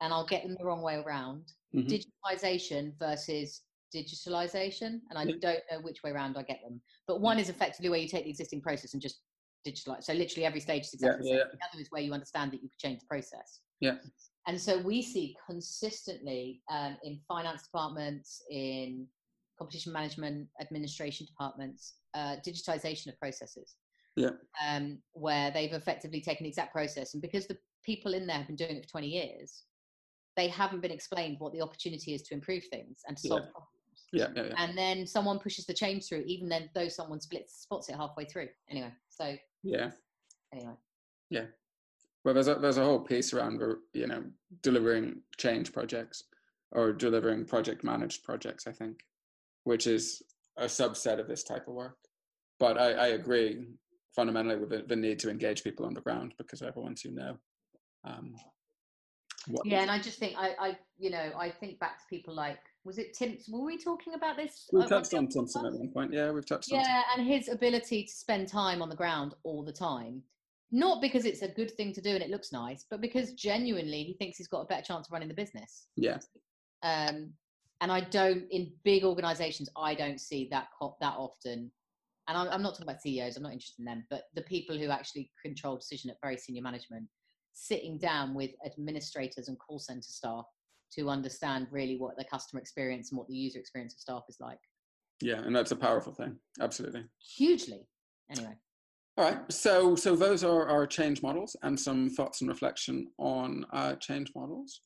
and 0.00 0.12
i'll 0.12 0.26
get 0.26 0.42
them 0.42 0.56
the 0.58 0.64
wrong 0.64 0.82
way 0.82 0.96
around 0.96 1.52
Mhm. 1.74 1.88
digitalization 1.88 2.98
versus 2.98 3.62
digitalization 3.94 5.00
and 5.10 5.16
i 5.16 5.24
don't 5.24 5.42
know 5.42 5.80
which 5.82 6.02
way 6.02 6.10
around 6.10 6.36
i 6.36 6.42
get 6.42 6.60
them 6.62 6.80
but 7.06 7.20
one 7.20 7.38
is 7.38 7.48
effectively 7.48 7.88
where 7.88 7.98
you 7.98 8.08
take 8.08 8.24
the 8.24 8.30
existing 8.30 8.60
process 8.60 8.92
and 8.92 9.02
just 9.02 9.20
digitalize 9.66 10.04
so 10.04 10.12
literally 10.12 10.44
every 10.44 10.60
stage 10.60 10.82
is 10.82 10.94
exactly 10.94 11.28
yeah, 11.28 11.36
the 11.36 11.40
same 11.40 11.48
the 11.52 11.66
other 11.72 11.80
is 11.82 11.88
where 11.90 12.02
you 12.02 12.12
understand 12.12 12.52
that 12.52 12.62
you 12.62 12.68
could 12.68 12.78
change 12.78 13.00
the 13.00 13.06
process 13.06 13.60
Yeah. 13.80 13.96
and 14.46 14.60
so 14.60 14.78
we 14.78 15.02
see 15.02 15.36
consistently 15.48 16.62
um, 16.70 16.96
in 17.02 17.18
finance 17.26 17.62
departments, 17.64 18.42
in 18.50 19.08
competition 19.58 19.92
management, 19.92 20.48
administration 20.60 21.26
departments, 21.26 21.94
uh, 22.14 22.36
digitization 22.46 23.08
of 23.08 23.18
processes. 23.18 23.74
Yeah. 24.16 24.30
Um, 24.66 24.98
where 25.12 25.50
they've 25.50 25.72
effectively 25.72 26.20
taken 26.20 26.44
the 26.44 26.48
exact 26.48 26.72
process, 26.72 27.12
and 27.14 27.20
because 27.20 27.46
the 27.46 27.58
people 27.84 28.14
in 28.14 28.26
there 28.26 28.36
have 28.38 28.46
been 28.46 28.56
doing 28.56 28.76
it 28.76 28.84
for 28.84 28.90
20 28.92 29.08
years, 29.08 29.64
they 30.36 30.48
haven't 30.48 30.80
been 30.80 30.90
explained 30.90 31.36
what 31.38 31.52
the 31.52 31.60
opportunity 31.60 32.14
is 32.14 32.22
to 32.22 32.34
improve 32.34 32.62
things 32.70 33.00
and 33.08 33.16
to 33.16 33.28
solve 33.28 33.42
Yeah. 33.44 33.50
problems. 33.50 33.75
Yeah, 34.12 34.28
yeah, 34.36 34.42
yeah. 34.44 34.54
And 34.58 34.76
then 34.76 35.06
someone 35.06 35.38
pushes 35.38 35.66
the 35.66 35.74
change 35.74 36.08
through, 36.08 36.24
even 36.26 36.48
then, 36.48 36.70
though 36.74 36.88
someone 36.88 37.20
splits 37.20 37.62
spots 37.62 37.88
it 37.88 37.96
halfway 37.96 38.24
through. 38.24 38.48
Anyway, 38.70 38.92
so 39.08 39.34
yeah. 39.62 39.90
anyway, 40.52 40.74
Yeah. 41.30 41.46
Well, 42.24 42.34
there's 42.34 42.48
a, 42.48 42.56
there's 42.56 42.78
a 42.78 42.84
whole 42.84 43.00
piece 43.00 43.32
around 43.32 43.62
you 43.92 44.06
know 44.06 44.24
delivering 44.62 45.20
change 45.38 45.72
projects 45.72 46.24
or 46.72 46.92
delivering 46.92 47.44
project 47.44 47.84
managed 47.84 48.24
projects. 48.24 48.66
I 48.66 48.72
think, 48.72 49.00
which 49.64 49.86
is 49.86 50.22
a 50.56 50.64
subset 50.64 51.20
of 51.20 51.28
this 51.28 51.44
type 51.44 51.68
of 51.68 51.74
work. 51.74 51.96
But 52.58 52.78
I, 52.78 52.92
I 52.92 53.06
agree 53.08 53.66
fundamentally 54.14 54.56
with 54.56 54.70
the, 54.70 54.82
the 54.88 54.96
need 54.96 55.18
to 55.20 55.30
engage 55.30 55.62
people 55.62 55.84
on 55.84 55.94
the 55.94 56.00
ground 56.00 56.34
because 56.38 56.62
everyone 56.62 56.94
to 56.96 57.10
know. 57.10 57.36
Um, 58.04 58.34
what, 59.48 59.66
yeah, 59.66 59.82
and 59.82 59.90
I 59.90 60.00
just 60.00 60.18
think 60.18 60.34
I, 60.36 60.54
I, 60.58 60.78
you 60.98 61.10
know, 61.10 61.32
I 61.38 61.50
think 61.50 61.78
back 61.78 61.98
to 61.98 62.04
people 62.08 62.34
like, 62.34 62.58
was 62.86 62.98
it 62.98 63.12
Tim? 63.12 63.36
Were 63.48 63.64
we 63.64 63.76
talking 63.76 64.14
about 64.14 64.36
this? 64.36 64.68
we 64.72 64.80
uh, 64.80 64.86
touched 64.86 65.12
on 65.12 65.26
Timpson 65.26 65.66
at 65.66 65.72
one 65.72 65.88
point. 65.88 66.12
Yeah, 66.12 66.30
we've 66.30 66.46
touched 66.46 66.72
on. 66.72 66.78
Yeah, 66.78 67.02
and 67.14 67.26
his 67.26 67.48
ability 67.48 68.04
to 68.04 68.12
spend 68.12 68.48
time 68.48 68.80
on 68.80 68.88
the 68.88 68.96
ground 68.96 69.34
all 69.42 69.64
the 69.64 69.72
time. 69.72 70.22
Not 70.70 71.02
because 71.02 71.24
it's 71.24 71.42
a 71.42 71.48
good 71.48 71.72
thing 71.72 71.92
to 71.94 72.00
do 72.00 72.10
and 72.10 72.22
it 72.22 72.30
looks 72.30 72.52
nice, 72.52 72.86
but 72.88 73.00
because 73.00 73.32
genuinely 73.32 74.02
he 74.04 74.14
thinks 74.14 74.38
he's 74.38 74.48
got 74.48 74.60
a 74.60 74.66
better 74.66 74.82
chance 74.82 75.08
of 75.08 75.12
running 75.12 75.28
the 75.28 75.34
business. 75.34 75.88
Yeah, 75.96 76.18
Um, 76.82 77.32
and 77.80 77.92
I 77.92 78.00
don't, 78.00 78.44
in 78.50 78.72
big 78.84 79.04
organizations, 79.04 79.68
I 79.76 79.94
don't 79.94 80.20
see 80.20 80.48
that 80.50 80.68
co- 80.78 80.96
that 81.00 81.14
often. 81.16 81.70
And 82.28 82.36
I'm, 82.36 82.48
I'm 82.48 82.62
not 82.62 82.74
talking 82.74 82.88
about 82.88 83.02
CEOs, 83.02 83.36
I'm 83.36 83.44
not 83.44 83.52
interested 83.52 83.80
in 83.80 83.84
them, 83.84 84.04
but 84.10 84.24
the 84.34 84.42
people 84.42 84.76
who 84.76 84.90
actually 84.90 85.30
control 85.40 85.76
decision 85.76 86.10
at 86.10 86.16
very 86.20 86.36
senior 86.36 86.62
management, 86.62 87.06
sitting 87.52 87.96
down 87.98 88.34
with 88.34 88.50
administrators 88.64 89.46
and 89.48 89.56
call 89.58 89.78
center 89.78 90.02
staff 90.02 90.46
to 90.94 91.08
understand 91.10 91.66
really 91.70 91.96
what 91.96 92.16
the 92.16 92.24
customer 92.24 92.60
experience 92.60 93.10
and 93.10 93.18
what 93.18 93.28
the 93.28 93.34
user 93.34 93.58
experience 93.58 93.94
of 93.94 94.00
staff 94.00 94.22
is 94.28 94.36
like. 94.40 94.58
yeah, 95.20 95.40
and 95.40 95.54
that's 95.54 95.72
a 95.72 95.76
powerful 95.76 96.12
thing. 96.12 96.36
Absolutely. 96.60 97.04
Hugely. 97.36 97.86
Anyway. 98.30 98.54
All 99.18 99.24
right, 99.24 99.50
so 99.50 99.96
so 99.96 100.14
those 100.14 100.44
are 100.44 100.68
our 100.68 100.86
change 100.86 101.22
models 101.22 101.56
and 101.62 101.78
some 101.78 102.10
thoughts 102.10 102.42
and 102.42 102.50
reflection 102.50 103.06
on 103.18 103.64
uh, 103.72 103.94
change 103.94 104.30
models. 104.36 104.82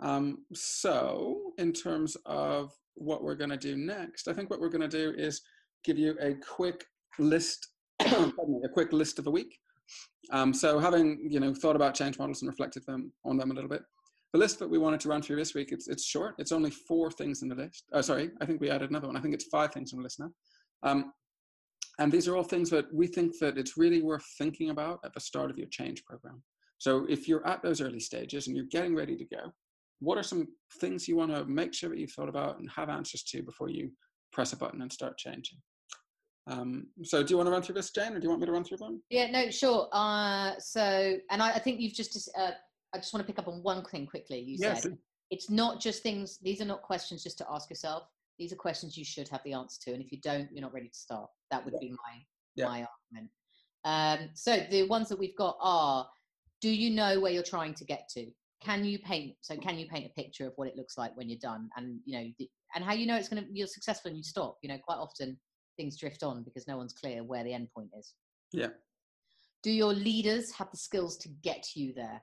Um, 0.00 0.38
so 0.52 1.52
in 1.58 1.72
terms 1.72 2.16
of 2.26 2.72
what 2.96 3.22
we're 3.22 3.36
going 3.36 3.50
to 3.50 3.56
do 3.56 3.76
next, 3.76 4.26
I 4.26 4.32
think 4.32 4.50
what 4.50 4.58
we're 4.58 4.70
going 4.70 4.88
to 4.88 4.88
do 4.88 5.14
is 5.16 5.40
give 5.84 5.98
you 5.98 6.16
a 6.20 6.34
quick 6.34 6.84
list, 7.20 7.68
a 8.00 8.68
quick 8.72 8.92
list 8.92 9.20
of 9.20 9.24
the 9.24 9.30
week. 9.30 9.56
Um, 10.32 10.52
so 10.52 10.80
having 10.80 11.24
you 11.30 11.38
know 11.38 11.54
thought 11.54 11.76
about 11.76 11.94
change 11.94 12.18
models 12.18 12.42
and 12.42 12.48
reflected 12.48 12.84
them 12.86 13.12
on 13.24 13.36
them 13.36 13.52
a 13.52 13.54
little 13.54 13.70
bit, 13.70 13.82
the 14.34 14.38
list 14.38 14.58
that 14.58 14.68
we 14.68 14.78
wanted 14.78 14.98
to 14.98 15.08
run 15.08 15.22
through 15.22 15.36
this 15.36 15.54
week 15.54 15.70
it's 15.70 15.86
it's 15.86 16.04
short. 16.04 16.34
It's 16.38 16.50
only 16.50 16.70
four 16.70 17.08
things 17.08 17.42
in 17.42 17.48
the 17.48 17.54
list. 17.54 17.84
Oh, 17.92 18.00
sorry, 18.00 18.32
I 18.40 18.44
think 18.44 18.60
we 18.60 18.68
added 18.68 18.90
another 18.90 19.06
one. 19.06 19.16
I 19.16 19.20
think 19.20 19.32
it's 19.32 19.44
five 19.44 19.72
things 19.72 19.92
on 19.92 20.00
the 20.00 20.02
list 20.02 20.18
now. 20.18 20.30
Um, 20.82 21.12
and 22.00 22.10
these 22.10 22.26
are 22.26 22.36
all 22.36 22.42
things 22.42 22.68
that 22.70 22.92
we 22.92 23.06
think 23.06 23.38
that 23.38 23.56
it's 23.56 23.76
really 23.76 24.02
worth 24.02 24.26
thinking 24.36 24.70
about 24.70 24.98
at 25.04 25.14
the 25.14 25.20
start 25.20 25.52
of 25.52 25.56
your 25.56 25.68
change 25.68 26.04
program. 26.04 26.42
So 26.78 27.06
if 27.08 27.28
you're 27.28 27.46
at 27.46 27.62
those 27.62 27.80
early 27.80 28.00
stages 28.00 28.48
and 28.48 28.56
you're 28.56 28.66
getting 28.66 28.96
ready 28.96 29.16
to 29.16 29.24
go, 29.24 29.52
what 30.00 30.18
are 30.18 30.24
some 30.24 30.48
things 30.80 31.06
you 31.06 31.14
want 31.14 31.32
to 31.32 31.44
make 31.44 31.72
sure 31.72 31.90
that 31.90 31.98
you've 31.98 32.10
thought 32.10 32.28
about 32.28 32.58
and 32.58 32.68
have 32.74 32.88
answers 32.88 33.22
to 33.22 33.42
before 33.44 33.68
you 33.68 33.92
press 34.32 34.52
a 34.52 34.56
button 34.56 34.82
and 34.82 34.92
start 34.92 35.16
changing? 35.16 35.58
Um, 36.48 36.88
so 37.04 37.22
do 37.22 37.30
you 37.30 37.36
want 37.36 37.46
to 37.46 37.52
run 37.52 37.62
through 37.62 37.76
this, 37.76 37.92
Jane, 37.92 38.14
or 38.14 38.18
do 38.18 38.24
you 38.24 38.30
want 38.30 38.40
me 38.40 38.46
to 38.46 38.52
run 38.52 38.64
through 38.64 38.78
them? 38.78 39.00
Yeah, 39.10 39.30
no, 39.30 39.48
sure. 39.50 39.88
Uh, 39.92 40.54
so, 40.58 41.14
and 41.30 41.40
I, 41.40 41.52
I 41.52 41.58
think 41.60 41.80
you've 41.80 41.94
just, 41.94 42.28
uh, 42.36 42.50
I 42.94 42.98
just 42.98 43.12
want 43.12 43.26
to 43.26 43.30
pick 43.30 43.40
up 43.40 43.48
on 43.48 43.62
one 43.62 43.84
thing 43.84 44.06
quickly. 44.06 44.38
You 44.38 44.56
Yes. 44.58 44.82
said 44.84 44.96
it's 45.30 45.50
not 45.50 45.80
just 45.80 46.02
things, 46.02 46.38
these 46.38 46.60
are 46.60 46.64
not 46.64 46.82
questions 46.82 47.22
just 47.24 47.38
to 47.38 47.46
ask 47.50 47.68
yourself. 47.68 48.04
These 48.38 48.52
are 48.52 48.56
questions 48.56 48.96
you 48.96 49.04
should 49.04 49.28
have 49.28 49.42
the 49.42 49.52
answer 49.52 49.80
to. 49.82 49.92
And 49.92 50.00
if 50.02 50.12
you 50.12 50.20
don't, 50.20 50.50
you're 50.52 50.62
not 50.62 50.72
ready 50.72 50.88
to 50.88 50.94
start. 50.96 51.28
That 51.50 51.64
would 51.64 51.74
Yeah. 51.74 51.80
be 51.80 51.90
my, 51.90 52.26
Yeah. 52.54 52.64
my 52.66 52.86
argument. 52.86 53.32
Um, 53.84 54.30
so 54.34 54.60
the 54.70 54.84
ones 54.84 55.08
that 55.08 55.18
we've 55.18 55.36
got 55.36 55.56
are, 55.60 56.08
do 56.60 56.70
you 56.70 56.90
know 56.90 57.20
where 57.20 57.32
you're 57.32 57.42
trying 57.42 57.74
to 57.74 57.84
get 57.84 58.08
to? 58.10 58.32
Can 58.60 58.84
you 58.84 58.98
paint, 59.00 59.36
so 59.40 59.56
can 59.56 59.78
you 59.78 59.86
paint 59.88 60.06
a 60.06 60.14
picture 60.14 60.46
of 60.46 60.52
what 60.56 60.68
it 60.68 60.76
looks 60.76 60.96
like 60.96 61.14
when 61.16 61.28
you're 61.28 61.38
done? 61.38 61.68
And, 61.76 62.00
you 62.04 62.16
know, 62.18 62.32
the- 62.38 62.50
and 62.74 62.84
how 62.84 62.92
you 62.92 63.06
know 63.06 63.16
it's 63.16 63.28
going 63.28 63.44
to, 63.44 63.52
you're 63.52 63.66
successful 63.66 64.08
and 64.10 64.16
you 64.16 64.24
stop, 64.24 64.58
you 64.62 64.68
know, 64.68 64.78
quite 64.78 64.96
often 64.98 65.38
things 65.76 65.96
drift 65.98 66.22
on 66.22 66.44
because 66.44 66.68
no 66.68 66.76
one's 66.76 66.92
clear 66.92 67.24
where 67.24 67.42
the 67.42 67.52
end 67.52 67.68
point 67.72 67.90
is 67.98 68.14
Yeah. 68.52 68.70
do 69.62 69.72
your 69.72 69.92
leaders 69.92 70.52
have 70.52 70.70
the 70.70 70.76
skills 70.76 71.16
to 71.18 71.28
get 71.28 71.74
you 71.74 71.92
there 71.92 72.22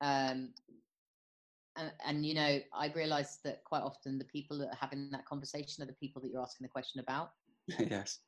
um 0.00 0.50
and, 1.76 1.92
and 2.06 2.26
you 2.26 2.34
know 2.34 2.58
I 2.74 2.92
realized 2.94 3.40
that 3.44 3.64
quite 3.64 3.82
often 3.82 4.18
the 4.18 4.24
people 4.26 4.58
that 4.58 4.68
are 4.68 4.78
having 4.80 5.10
that 5.12 5.26
conversation 5.26 5.82
are 5.82 5.86
the 5.86 5.92
people 5.94 6.22
that 6.22 6.30
you're 6.30 6.42
asking 6.42 6.64
the 6.64 6.70
question 6.70 7.00
about 7.00 7.30
yes. 7.78 8.20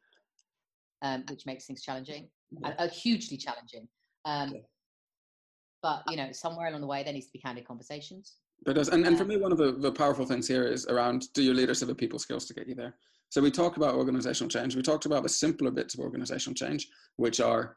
um, 1.02 1.24
which 1.28 1.46
makes 1.46 1.66
things 1.66 1.82
challenging 1.82 2.28
Yeah. 2.50 2.74
uh, 2.78 2.88
hugely 2.88 3.36
challenging 3.36 3.88
um 4.24 4.52
Yeah. 4.54 4.60
but 5.82 6.02
you 6.10 6.16
know 6.16 6.32
somewhere 6.32 6.68
along 6.68 6.80
the 6.80 6.86
way 6.86 7.02
there 7.02 7.12
needs 7.12 7.26
to 7.26 7.32
be 7.32 7.38
candid 7.38 7.66
conversations 7.66 8.36
But 8.64 8.72
it 8.72 8.74
does. 8.74 8.88
And, 8.88 9.06
and 9.06 9.16
for 9.16 9.24
me, 9.24 9.36
one 9.36 9.52
of 9.52 9.58
the, 9.58 9.72
the 9.72 9.92
powerful 9.92 10.26
things 10.26 10.48
here 10.48 10.64
is 10.64 10.86
around 10.86 11.32
do 11.32 11.42
your 11.42 11.54
leaders 11.54 11.80
have 11.80 11.88
the 11.88 11.94
people 11.94 12.18
skills 12.18 12.44
to 12.46 12.54
get 12.54 12.66
you 12.68 12.74
there? 12.74 12.96
So 13.30 13.40
we 13.40 13.50
talk 13.50 13.76
about 13.76 13.94
organizational 13.94 14.48
change. 14.50 14.74
We 14.74 14.82
talked 14.82 15.06
about 15.06 15.22
the 15.22 15.28
simpler 15.28 15.70
bits 15.70 15.94
of 15.94 16.00
organizational 16.00 16.54
change, 16.54 16.88
which 17.16 17.40
are, 17.40 17.76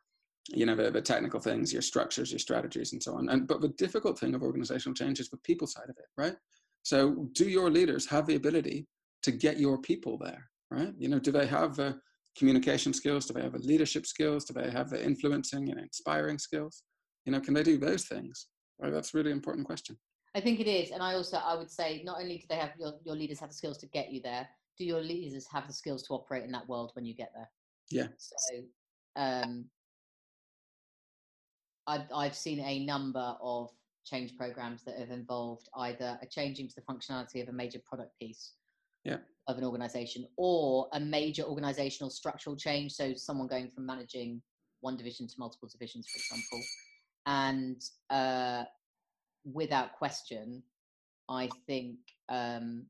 you 0.54 0.66
know, 0.66 0.76
the, 0.76 0.92
the 0.92 1.02
technical 1.02 1.40
things, 1.40 1.72
your 1.74 1.82
structures, 1.82 2.32
your 2.32 2.40
strategies, 2.40 2.94
and 2.94 3.02
so 3.02 3.16
on. 3.16 3.30
And 3.30 3.48
but 3.48 3.62
the 3.62 3.70
difficult 3.70 4.20
thing 4.20 4.36
of 4.36 4.44
organizational 4.44 4.96
change 4.96 5.20
is 5.20 5.30
the 5.30 5.38
people 5.38 5.68
side 5.68 5.90
of 5.90 5.96
it, 5.98 6.06
right? 6.18 6.36
So 6.84 7.28
do 7.34 7.46
your 7.46 7.70
leaders 7.70 8.06
have 8.08 8.26
the 8.28 8.36
ability 8.36 8.88
to 9.24 9.32
get 9.32 9.60
your 9.60 9.78
people 9.80 10.18
there, 10.18 10.50
right? 10.72 10.94
You 10.98 11.10
know, 11.10 11.20
do 11.20 11.32
they 11.32 11.46
have 11.48 11.76
the 11.76 12.00
communication 12.38 12.94
skills? 12.94 13.26
Do 13.26 13.34
they 13.34 13.42
have 13.42 13.54
the 13.54 13.60
leadership 13.60 14.06
skills? 14.06 14.46
Do 14.46 14.54
they 14.54 14.72
have 14.72 14.90
the 14.90 15.04
influencing 15.04 15.70
and 15.70 15.80
inspiring 15.80 16.40
skills? 16.40 16.84
You 17.26 17.32
know, 17.32 17.40
can 17.40 17.54
they 17.54 17.64
do 17.64 17.78
those 17.78 18.06
things? 18.06 18.48
Right, 18.80 18.92
that's 18.92 19.14
a 19.14 19.18
really 19.18 19.32
important 19.32 19.68
question. 19.68 19.96
i 20.34 20.42
think 20.42 20.60
it 20.60 20.68
is 20.68 20.90
and 20.92 21.04
i 21.04 21.14
also 21.14 21.38
i 21.38 21.54
would 21.56 21.70
say 21.70 22.02
not 22.04 22.20
only 22.20 22.38
do 22.38 22.46
they 22.50 22.56
have 22.56 22.72
your, 22.80 22.94
your 23.06 23.16
leaders 23.16 23.40
have 23.40 23.50
the 23.50 23.56
skills 23.56 23.78
to 23.78 23.88
get 23.88 24.12
you 24.12 24.22
there 24.22 24.48
do 24.78 24.86
your 24.86 25.02
leaders 25.02 25.46
have 25.46 25.68
the 25.68 25.74
skills 25.74 26.02
to 26.04 26.14
operate 26.14 26.44
in 26.44 26.52
that 26.52 26.68
world 26.68 26.90
when 26.96 27.06
you 27.06 27.14
get 27.14 27.32
there 27.36 27.50
Yeah. 27.92 28.08
So 28.18 28.64
um, 29.16 29.66
I've, 31.88 32.06
I've 32.14 32.36
seen 32.36 32.60
a 32.60 32.86
number 32.86 33.36
of 33.42 33.70
change 34.06 34.36
programs 34.38 34.84
that 34.84 34.98
have 34.98 35.12
involved 35.12 35.70
either 35.78 36.18
a 36.22 36.26
changing 36.26 36.68
to 36.70 36.76
the 36.76 36.82
functionality 36.82 37.42
of 37.42 37.50
a 37.50 37.54
major 37.54 37.80
product 37.86 38.18
piece 38.20 38.54
Yeah. 39.04 39.18
of 39.48 39.58
an 39.58 39.64
organization 39.64 40.28
or 40.38 40.88
a 40.94 41.00
major 41.00 41.44
organizational 41.44 42.10
structural 42.10 42.56
change. 42.56 42.94
So 42.94 43.14
someone 43.16 43.48
going 43.48 43.70
from 43.70 43.86
managing 43.86 44.42
one 44.82 44.98
division 44.98 45.28
to 45.28 45.36
multiple 45.38 45.70
divisions, 45.72 46.08
for 46.08 46.18
example. 46.18 46.62
And 47.28 47.82
uh, 48.10 48.64
without 49.46 49.94
question, 49.94 50.64
I 51.30 51.50
think 51.68 51.98
um, 52.30 52.88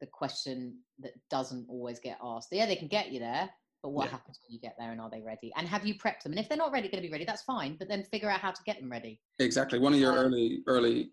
the 0.00 0.06
question 0.06 0.78
that 1.00 1.12
doesn't 1.30 1.66
always 1.68 2.00
get 2.00 2.18
asked. 2.22 2.48
Yeah, 2.50 2.66
they 2.66 2.76
can 2.76 2.88
get 2.88 3.12
you 3.12 3.20
there, 3.20 3.50
but 3.82 3.90
what 3.90 4.04
Yeah. 4.06 4.12
happens 4.12 4.38
when 4.40 4.52
you 4.54 4.60
get 4.60 4.76
there 4.78 4.92
and 4.92 5.00
are 5.00 5.10
they 5.10 5.20
ready? 5.20 5.52
And 5.56 5.66
have 5.66 5.84
you 5.84 5.94
prepped 5.94 6.22
them? 6.22 6.32
And 6.32 6.38
if 6.38 6.48
they're 6.48 6.56
not 6.56 6.72
ready, 6.72 6.88
going 6.88 7.02
to 7.02 7.08
be 7.08 7.12
ready, 7.12 7.24
that's 7.24 7.42
fine. 7.42 7.76
But 7.76 7.88
then 7.88 8.04
figure 8.04 8.30
out 8.30 8.40
how 8.40 8.52
to 8.52 8.62
get 8.64 8.78
them 8.80 8.90
ready. 8.90 9.20
Exactly. 9.38 9.78
One 9.78 9.92
of 9.92 9.98
your 9.98 10.12
Um, 10.12 10.18
early 10.26 10.62
early 10.66 11.12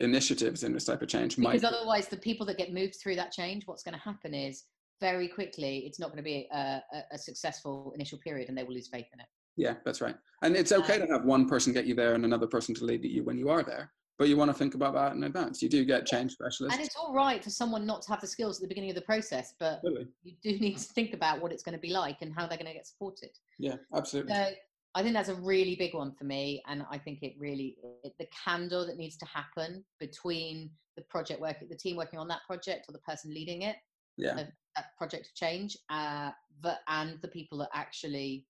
initiatives 0.00 0.64
in 0.64 0.72
this 0.74 0.84
type 0.84 1.00
of 1.00 1.08
change 1.08 1.38
might. 1.38 1.52
Because 1.52 1.72
otherwise, 1.72 2.06
the 2.08 2.16
people 2.18 2.44
that 2.46 2.58
get 2.58 2.74
moved 2.74 2.96
through 2.96 3.16
that 3.16 3.32
change, 3.32 3.66
what's 3.66 3.82
going 3.82 3.94
to 3.94 4.00
happen 4.00 4.34
is 4.34 4.64
very 5.00 5.26
quickly, 5.26 5.78
it's 5.86 5.98
not 5.98 6.08
going 6.08 6.18
to 6.18 6.22
be 6.22 6.46
a, 6.52 6.82
a, 6.92 7.02
a 7.12 7.18
successful 7.18 7.92
initial 7.94 8.18
period, 8.18 8.50
and 8.50 8.58
they 8.58 8.64
will 8.64 8.74
lose 8.74 8.88
faith 8.88 9.06
in 9.14 9.20
it. 9.20 9.26
Yeah, 9.56 9.76
that's 9.84 10.02
right. 10.02 10.16
And 10.42 10.54
it's 10.56 10.72
okay 10.72 11.00
Um, 11.00 11.06
to 11.06 11.12
have 11.14 11.24
one 11.24 11.48
person 11.48 11.72
get 11.72 11.86
you 11.86 11.94
there 11.94 12.14
and 12.14 12.24
another 12.26 12.46
person 12.46 12.74
to 12.74 12.84
lead 12.84 13.02
you 13.04 13.24
when 13.24 13.38
you 13.38 13.48
are 13.48 13.62
there. 13.62 13.92
But 14.22 14.28
you 14.28 14.36
want 14.36 14.52
to 14.52 14.56
think 14.56 14.76
about 14.76 14.94
that 14.94 15.16
in 15.16 15.24
advance. 15.24 15.60
You 15.60 15.68
do 15.68 15.84
get 15.84 16.06
change 16.06 16.34
specialists. 16.34 16.78
And 16.78 16.86
it's 16.86 16.94
all 16.94 17.12
right 17.12 17.42
for 17.42 17.50
someone 17.50 17.84
not 17.84 18.02
to 18.02 18.10
have 18.10 18.20
the 18.20 18.26
skills 18.28 18.58
at 18.58 18.62
the 18.62 18.68
beginning 18.68 18.90
of 18.90 18.94
the 18.94 19.02
process, 19.02 19.52
but 19.58 19.78
Absolutely. 19.78 20.06
you 20.22 20.34
do 20.44 20.60
need 20.60 20.78
to 20.78 20.84
think 20.84 21.12
about 21.12 21.42
what 21.42 21.50
it's 21.50 21.64
going 21.64 21.74
to 21.74 21.80
be 21.80 21.90
like 21.90 22.18
and 22.20 22.32
how 22.32 22.46
they're 22.46 22.56
going 22.56 22.68
to 22.68 22.72
get 22.72 22.86
supported. 22.86 23.30
Yeah, 23.58 23.74
absolutely. 23.92 24.32
So 24.32 24.50
I 24.94 25.02
think 25.02 25.14
that's 25.14 25.28
a 25.28 25.34
really 25.34 25.74
big 25.74 25.92
one 25.92 26.12
for 26.12 26.22
me, 26.22 26.62
and 26.68 26.86
I 26.88 26.98
think 26.98 27.24
it 27.24 27.34
really 27.36 27.74
it, 28.04 28.12
the 28.20 28.28
candor 28.44 28.86
that 28.86 28.96
needs 28.96 29.16
to 29.16 29.26
happen 29.26 29.84
between 29.98 30.70
the 30.96 31.02
project 31.10 31.40
work, 31.40 31.56
the 31.68 31.74
team 31.74 31.96
working 31.96 32.20
on 32.20 32.28
that 32.28 32.42
project, 32.46 32.88
or 32.88 32.92
the 32.92 33.00
person 33.00 33.34
leading 33.34 33.62
it, 33.62 33.74
Yeah. 34.18 34.38
of 34.38 34.46
that 34.76 34.96
project 34.96 35.26
of 35.26 35.34
change, 35.34 35.76
uh, 35.90 36.30
but 36.60 36.82
and 36.86 37.20
the 37.22 37.28
people 37.28 37.58
that 37.58 37.70
actually 37.74 38.46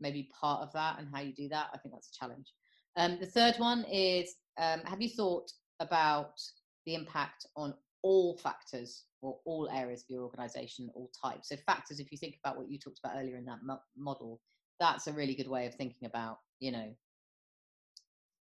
maybe 0.00 0.28
part 0.38 0.60
of 0.60 0.70
that 0.74 0.98
and 0.98 1.08
how 1.10 1.22
you 1.22 1.32
do 1.32 1.48
that. 1.48 1.70
I 1.72 1.78
think 1.78 1.94
that's 1.94 2.10
a 2.10 2.12
challenge. 2.12 2.52
Um, 2.96 3.16
the 3.20 3.26
third 3.26 3.54
one 3.58 3.84
is 3.84 4.34
um, 4.58 4.80
have 4.84 5.00
you 5.00 5.08
thought 5.08 5.50
about 5.80 6.40
the 6.86 6.94
impact 6.94 7.46
on 7.56 7.74
all 8.02 8.36
factors 8.36 9.04
or 9.22 9.38
all 9.44 9.68
areas 9.72 10.02
of 10.02 10.10
your 10.10 10.22
organization, 10.22 10.90
all 10.94 11.10
types? 11.22 11.48
So, 11.48 11.56
factors, 11.66 12.00
if 12.00 12.10
you 12.12 12.18
think 12.18 12.36
about 12.42 12.56
what 12.56 12.70
you 12.70 12.78
talked 12.78 13.00
about 13.02 13.16
earlier 13.16 13.36
in 13.36 13.44
that 13.46 13.58
mo- 13.62 13.80
model, 13.96 14.40
that's 14.80 15.06
a 15.06 15.12
really 15.12 15.34
good 15.34 15.48
way 15.48 15.66
of 15.66 15.74
thinking 15.74 16.06
about, 16.06 16.38
you 16.60 16.72
know, 16.72 16.94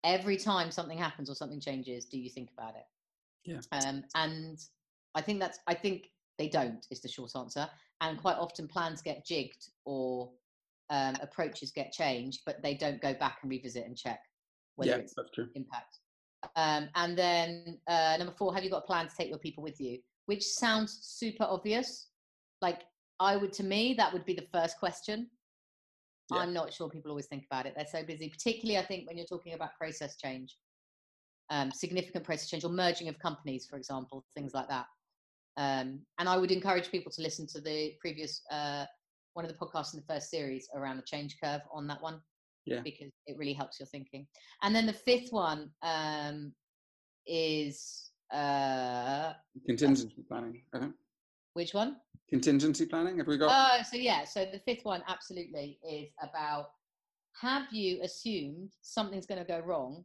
every 0.03 0.37
time 0.37 0.71
something 0.71 0.97
happens 0.97 1.29
or 1.29 1.35
something 1.35 1.59
changes, 1.59 2.05
do 2.05 2.19
you 2.19 2.29
think 2.29 2.49
about 2.57 2.75
it? 2.75 2.85
Yeah. 3.43 3.59
Um, 3.71 4.03
and 4.15 4.59
I 5.15 5.21
think 5.21 5.39
that's, 5.39 5.59
I 5.67 5.73
think 5.73 6.07
they 6.37 6.47
don't, 6.47 6.85
is 6.89 7.01
the 7.01 7.09
short 7.09 7.31
answer. 7.35 7.67
And 8.01 8.19
quite 8.19 8.37
often 8.37 8.67
plans 8.67 9.01
get 9.01 9.25
jigged 9.25 9.69
or 9.85 10.31
um, 10.89 11.15
approaches 11.21 11.71
get 11.71 11.91
changed, 11.91 12.41
but 12.45 12.61
they 12.63 12.73
don't 12.73 13.01
go 13.01 13.13
back 13.13 13.39
and 13.41 13.51
revisit 13.51 13.85
and 13.85 13.95
check 13.95 14.19
whether 14.75 14.91
yeah, 14.91 14.97
it's 14.97 15.13
that's 15.15 15.31
true. 15.31 15.47
impact. 15.55 15.99
Um, 16.55 16.89
and 16.95 17.17
then 17.17 17.79
uh, 17.87 18.15
number 18.17 18.33
four, 18.37 18.53
have 18.53 18.63
you 18.63 18.69
got 18.69 18.83
a 18.83 18.87
plan 18.87 19.07
to 19.07 19.15
take 19.15 19.29
your 19.29 19.37
people 19.37 19.63
with 19.63 19.79
you? 19.79 19.99
Which 20.25 20.43
sounds 20.43 20.99
super 21.01 21.43
obvious. 21.43 22.07
Like 22.61 22.81
I 23.19 23.35
would, 23.37 23.53
to 23.53 23.63
me, 23.63 23.93
that 23.95 24.11
would 24.11 24.25
be 24.25 24.33
the 24.33 24.47
first 24.51 24.77
question. 24.79 25.27
Yeah. 26.31 26.39
I'm 26.39 26.53
not 26.53 26.73
sure 26.73 26.89
people 26.89 27.11
always 27.11 27.27
think 27.27 27.45
about 27.49 27.65
it. 27.65 27.73
They're 27.75 27.85
so 27.85 28.03
busy, 28.03 28.29
particularly 28.29 28.77
I 28.77 28.85
think 28.85 29.07
when 29.07 29.17
you're 29.17 29.25
talking 29.25 29.53
about 29.53 29.75
process 29.77 30.15
change, 30.17 30.55
um, 31.49 31.71
significant 31.71 32.23
process 32.23 32.49
change 32.49 32.63
or 32.63 32.69
merging 32.69 33.09
of 33.09 33.19
companies, 33.19 33.67
for 33.69 33.75
example, 33.75 34.23
things 34.35 34.53
like 34.53 34.69
that. 34.69 34.85
Um, 35.57 35.99
and 36.17 36.29
I 36.29 36.37
would 36.37 36.51
encourage 36.51 36.89
people 36.89 37.11
to 37.11 37.21
listen 37.21 37.45
to 37.47 37.59
the 37.59 37.93
previous 37.99 38.41
uh, 38.49 38.85
one 39.33 39.45
of 39.45 39.51
the 39.51 39.57
podcasts 39.57 39.93
in 39.93 39.99
the 39.99 40.13
first 40.13 40.29
series 40.29 40.69
around 40.73 40.97
the 40.97 41.03
change 41.03 41.37
curve 41.43 41.61
on 41.73 41.87
that 41.87 42.01
one 42.01 42.21
Yeah. 42.65 42.81
because 42.83 43.11
it 43.27 43.37
really 43.37 43.53
helps 43.53 43.79
your 43.79 43.87
thinking. 43.87 44.27
And 44.61 44.75
then 44.75 44.85
the 44.85 44.93
fifth 44.93 45.31
one 45.31 45.71
um, 45.81 46.53
is 47.25 48.11
uh, 48.31 49.33
Contingency 49.65 50.23
planning, 50.27 50.61
I 50.73 50.79
think. 50.79 50.93
which 51.53 51.73
one? 51.73 51.97
Contingency 52.29 52.85
planning, 52.85 53.17
have 53.17 53.27
we 53.27 53.37
got? 53.37 53.51
Oh, 53.51 53.83
so 53.83 53.97
yeah, 53.97 54.23
so 54.23 54.45
the 54.45 54.59
fifth 54.59 54.85
one 54.85 55.03
absolutely 55.07 55.79
is 55.89 56.09
about 56.21 56.67
have 57.41 57.63
you 57.71 58.01
assumed 58.03 58.71
something's 58.81 59.25
going 59.25 59.39
to 59.39 59.47
go 59.47 59.59
wrong 59.59 60.03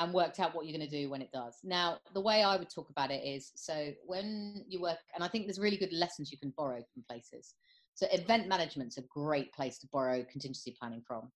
and 0.00 0.14
worked 0.14 0.40
out 0.40 0.54
what 0.54 0.66
you're 0.66 0.76
going 0.76 0.88
to 0.88 1.02
do 1.02 1.10
when 1.10 1.20
it 1.20 1.30
does. 1.30 1.58
Now, 1.62 1.98
the 2.14 2.20
way 2.20 2.42
I 2.42 2.56
would 2.56 2.70
talk 2.70 2.88
about 2.88 3.10
it 3.10 3.22
is 3.22 3.52
so 3.54 3.92
when 4.06 4.64
you 4.66 4.80
work, 4.80 4.96
and 5.14 5.22
I 5.22 5.28
think 5.28 5.46
there's 5.46 5.58
really 5.58 5.76
good 5.76 5.92
lessons 5.92 6.32
you 6.32 6.38
can 6.38 6.54
borrow 6.56 6.82
from 6.92 7.04
places. 7.08 7.54
So 7.94 8.06
event 8.10 8.48
management's 8.48 8.96
a 8.96 9.02
great 9.02 9.52
place 9.52 9.78
to 9.80 9.88
borrow 9.92 10.24
contingency 10.24 10.74
planning 10.80 11.02
from. 11.06 11.30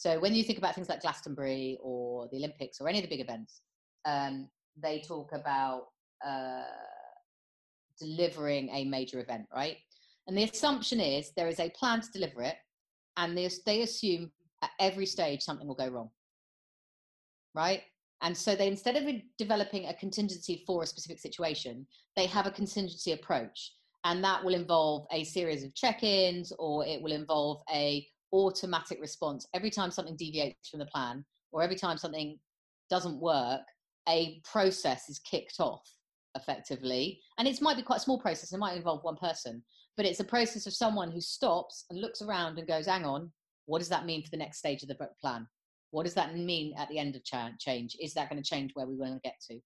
So 0.00 0.18
when 0.18 0.34
you 0.34 0.42
think 0.42 0.56
about 0.56 0.74
things 0.74 0.88
like 0.88 1.02
Glastonbury 1.02 1.76
or 1.82 2.26
the 2.32 2.38
Olympics 2.38 2.80
or 2.80 2.88
any 2.88 3.00
of 3.00 3.02
the 3.02 3.10
big 3.10 3.20
events, 3.20 3.60
um, 4.06 4.48
they 4.82 5.02
talk 5.06 5.28
about 5.34 5.88
uh, 6.26 6.62
delivering 8.00 8.70
a 8.70 8.86
major 8.86 9.20
event, 9.20 9.44
right? 9.54 9.76
And 10.26 10.38
the 10.38 10.44
assumption 10.44 11.00
is 11.00 11.32
there 11.36 11.48
is 11.48 11.60
a 11.60 11.68
plan 11.78 12.00
to 12.00 12.10
deliver 12.12 12.40
it, 12.40 12.56
and 13.18 13.36
they, 13.36 13.50
they 13.66 13.82
assume 13.82 14.32
at 14.62 14.70
every 14.80 15.04
stage 15.04 15.42
something 15.42 15.68
will 15.68 15.74
go 15.74 15.88
wrong, 15.88 16.08
right? 17.54 17.82
And 18.22 18.34
so 18.34 18.54
they 18.54 18.68
instead 18.68 18.96
of 18.96 19.04
developing 19.36 19.84
a 19.84 19.92
contingency 19.92 20.64
for 20.66 20.82
a 20.82 20.86
specific 20.86 21.18
situation, 21.18 21.86
they 22.16 22.24
have 22.24 22.46
a 22.46 22.50
contingency 22.50 23.12
approach, 23.12 23.74
and 24.04 24.24
that 24.24 24.42
will 24.42 24.54
involve 24.54 25.06
a 25.12 25.24
series 25.24 25.62
of 25.62 25.74
check-ins, 25.74 26.54
or 26.58 26.86
it 26.86 27.02
will 27.02 27.12
involve 27.12 27.60
a 27.70 28.08
automatic 28.32 29.00
response 29.00 29.46
every 29.54 29.70
time 29.70 29.90
something 29.90 30.16
deviates 30.16 30.68
from 30.68 30.80
the 30.80 30.86
plan, 30.86 31.24
or 31.52 31.62
every 31.62 31.76
time 31.76 31.98
something 31.98 32.38
doesn't 32.88 33.20
work. 33.20 33.62
A 34.08 34.40
process 34.50 35.08
is 35.08 35.18
kicked 35.20 35.60
off 35.60 35.82
effectively, 36.34 37.20
and 37.38 37.46
it 37.46 37.60
might 37.60 37.76
be 37.76 37.82
quite 37.82 37.98
a 37.98 38.00
small 38.00 38.20
process. 38.20 38.52
It 38.52 38.58
might 38.58 38.76
involve 38.76 39.04
one 39.04 39.16
person, 39.16 39.62
but 39.96 40.06
it's 40.06 40.20
a 40.20 40.24
process 40.24 40.66
of 40.66 40.72
someone 40.72 41.10
who 41.10 41.20
stops 41.20 41.84
and 41.90 42.00
looks 42.00 42.22
around 42.22 42.58
and 42.58 42.66
goes, 42.66 42.86
"Hang 42.86 43.04
on, 43.04 43.32
what 43.66 43.78
does 43.78 43.88
that 43.88 44.06
mean 44.06 44.22
for 44.22 44.30
the 44.30 44.36
next 44.36 44.58
stage 44.58 44.82
of 44.82 44.88
the 44.88 45.08
plan? 45.20 45.46
What 45.90 46.04
does 46.04 46.14
that 46.14 46.36
mean 46.36 46.74
at 46.76 46.88
the 46.88 46.98
end 46.98 47.16
of 47.16 47.24
cha- 47.24 47.52
change? 47.58 47.96
Is 48.00 48.14
that 48.14 48.30
going 48.30 48.42
to 48.42 48.48
change 48.48 48.70
where 48.74 48.86
we 48.86 48.96
want 48.96 49.14
to 49.14 49.28
get 49.28 49.40
to?" 49.50 49.60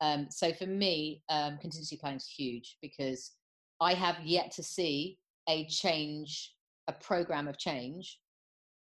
Um, 0.00 0.28
so 0.30 0.52
for 0.52 0.66
me, 0.66 1.22
um, 1.28 1.58
contingency 1.58 1.96
planning 1.96 2.18
is 2.18 2.28
huge 2.28 2.76
because 2.82 3.32
I 3.80 3.94
have 3.94 4.16
yet 4.24 4.50
to 4.52 4.62
see 4.62 5.18
a 5.48 5.66
change, 5.68 6.54
a 6.88 6.92
program 6.92 7.48
of 7.48 7.58
change, 7.58 8.18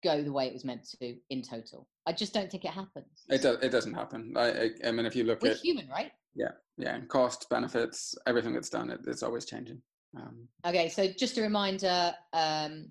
go 0.02 0.22
the 0.22 0.32
way 0.32 0.46
it 0.46 0.52
was 0.52 0.64
meant 0.64 0.84
to 1.00 1.16
in 1.30 1.42
total. 1.42 1.88
I 2.06 2.12
just 2.12 2.34
don't 2.34 2.50
think 2.50 2.64
it 2.64 2.72
happens. 2.72 3.24
It, 3.28 3.42
do, 3.42 3.52
it 3.62 3.70
doesn't 3.70 3.94
happen. 3.94 4.34
I, 4.36 4.70
I, 4.84 4.90
mean, 4.90 5.06
if 5.06 5.14
you 5.14 5.24
look 5.24 5.38
at 5.38 5.42
We're 5.42 5.50
at 5.52 5.58
human, 5.58 5.88
right? 5.88 6.12
yeah, 6.78 6.94
and 6.94 7.08
cost, 7.08 7.48
benefits, 7.50 8.14
everything 8.26 8.52
that's 8.52 8.70
done, 8.70 8.90
it, 8.90 9.00
it's 9.06 9.22
always 9.22 9.44
changing. 9.44 9.80
Um, 10.16 10.48
Okay, 10.66 10.88
so 10.88 11.08
just 11.08 11.38
a 11.38 11.42
reminder 11.42 12.12
um, 12.32 12.88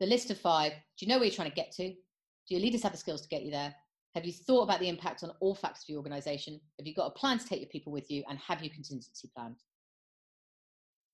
the 0.00 0.06
list 0.06 0.30
of 0.30 0.38
five, 0.38 0.72
do 0.72 1.06
you 1.06 1.08
know 1.08 1.16
where 1.16 1.24
you're 1.24 1.34
trying 1.34 1.50
to 1.50 1.54
get 1.54 1.72
to? 1.72 1.88
Do 1.88 2.54
your 2.54 2.60
leaders 2.60 2.82
have 2.82 2.92
the 2.92 2.98
skills 2.98 3.22
to 3.22 3.28
get 3.28 3.42
you 3.42 3.50
there? 3.50 3.74
Have 4.14 4.24
you 4.24 4.32
thought 4.32 4.62
about 4.62 4.78
the 4.78 4.88
impact 4.88 5.24
on 5.24 5.32
all 5.40 5.54
factors 5.54 5.84
of 5.84 5.88
your 5.88 5.98
organization? 5.98 6.60
Have 6.78 6.86
you 6.86 6.94
got 6.94 7.06
a 7.06 7.10
plan 7.10 7.38
to 7.38 7.44
take 7.44 7.60
your 7.60 7.68
people 7.68 7.92
with 7.92 8.10
you? 8.10 8.22
And 8.28 8.38
have 8.38 8.62
you 8.62 8.70
contingency 8.70 9.28
planned? 9.34 9.56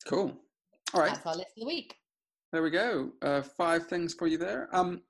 cool. 0.07 0.32
All 0.94 1.01
right, 1.01 1.12
That's 1.12 1.26
our 1.26 1.36
list 1.36 1.51
of 1.57 1.61
the 1.61 1.66
week. 1.66 1.94
There 2.53 2.62
we 2.62 2.70
go. 2.70 3.11
Uh, 3.22 3.42
five 3.42 3.86
things 3.86 4.14
for 4.14 4.26
you 4.26 4.38
there. 4.38 4.68
Um, 4.72 5.03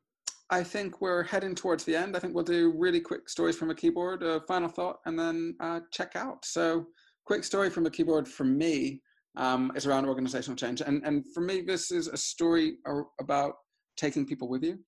I 0.51 0.63
think 0.63 1.01
we're 1.01 1.23
heading 1.23 1.55
towards 1.55 1.85
the 1.85 1.95
end. 1.95 2.17
I 2.17 2.19
think 2.19 2.35
we'll 2.35 2.45
do 2.45 2.75
really 2.77 3.01
quick 3.01 3.29
stories 3.29 3.57
from 3.57 3.71
a 3.71 3.75
keyboard, 3.75 4.23
a 4.23 4.41
final 4.41 4.69
thought, 4.69 4.99
and 5.07 5.19
then 5.19 5.55
uh, 5.61 5.81
check 5.93 6.17
out. 6.17 6.45
So, 6.45 6.87
quick 7.25 7.45
story 7.45 7.71
from 7.71 7.87
a 7.87 7.91
keyboard 7.91 8.27
from 8.27 8.59
me 8.59 9.01
um, 9.37 9.71
is 9.77 9.87
around 9.87 10.07
organizational 10.07 10.57
change. 10.57 10.81
And, 10.81 11.03
and 11.05 11.25
for 11.33 11.41
me, 11.41 11.61
this 11.61 11.93
is 11.93 12.09
a 12.09 12.17
story 12.17 12.79
about 13.21 13.55
taking 13.97 14.27
people 14.27 14.49
with 14.49 14.65
you. 14.65 14.79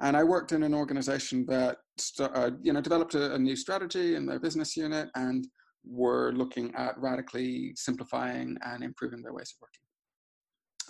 And 0.00 0.16
I 0.16 0.22
worked 0.22 0.52
in 0.52 0.62
an 0.62 0.74
organization 0.74 1.46
that 1.46 1.78
uh, 2.20 2.50
you 2.62 2.72
know 2.72 2.80
developed 2.80 3.14
a, 3.14 3.34
a 3.34 3.38
new 3.38 3.56
strategy 3.56 4.14
in 4.14 4.26
their 4.26 4.38
business 4.38 4.76
unit 4.76 5.08
and 5.16 5.48
were 5.84 6.32
looking 6.32 6.72
at 6.76 6.98
radically 6.98 7.72
simplifying 7.74 8.56
and 8.64 8.84
improving 8.84 9.22
their 9.22 9.32
ways 9.32 9.54
of 9.56 9.62
working. 9.62 9.87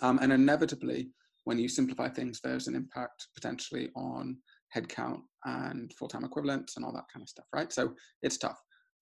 Um, 0.01 0.19
and 0.21 0.31
inevitably, 0.31 1.09
when 1.45 1.59
you 1.59 1.67
simplify 1.67 2.09
things, 2.09 2.39
there's 2.41 2.67
an 2.67 2.75
impact 2.75 3.27
potentially 3.35 3.89
on 3.95 4.37
headcount 4.75 5.21
and 5.45 5.91
full-time 5.93 6.23
equivalents 6.23 6.75
and 6.75 6.85
all 6.85 6.93
that 6.93 7.07
kind 7.11 7.23
of 7.23 7.29
stuff, 7.29 7.45
right? 7.53 7.71
So 7.73 7.93
it's 8.21 8.37
tough. 8.37 8.59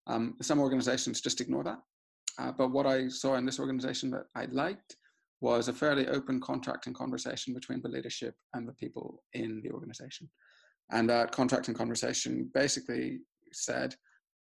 Um, 0.08 0.36
some 0.42 0.60
organizations 0.60 1.22
just 1.22 1.42
ignore 1.42 1.64
that. 1.64 1.80
Uh, 2.40 2.52
but 2.52 2.72
what 2.72 2.86
I 2.86 3.08
saw 3.08 3.36
in 3.36 3.46
this 3.46 3.60
organization 3.60 4.12
that 4.12 4.26
I 4.36 4.46
liked 4.46 4.96
was 5.42 5.68
a 5.68 5.74
fairly 5.74 6.08
open 6.08 6.40
contract 6.40 6.88
and 6.88 6.96
conversation 6.96 7.54
between 7.54 7.82
the 7.82 7.90
leadership 7.90 8.36
and 8.54 8.68
the 8.68 8.74
people 8.74 9.24
in 9.34 9.62
the 9.64 9.72
organization. 9.72 10.30
And 10.92 11.10
that 11.10 11.32
contract 11.32 11.68
and 11.68 11.78
conversation 11.78 12.50
basically 12.54 13.20
said, 13.52 13.96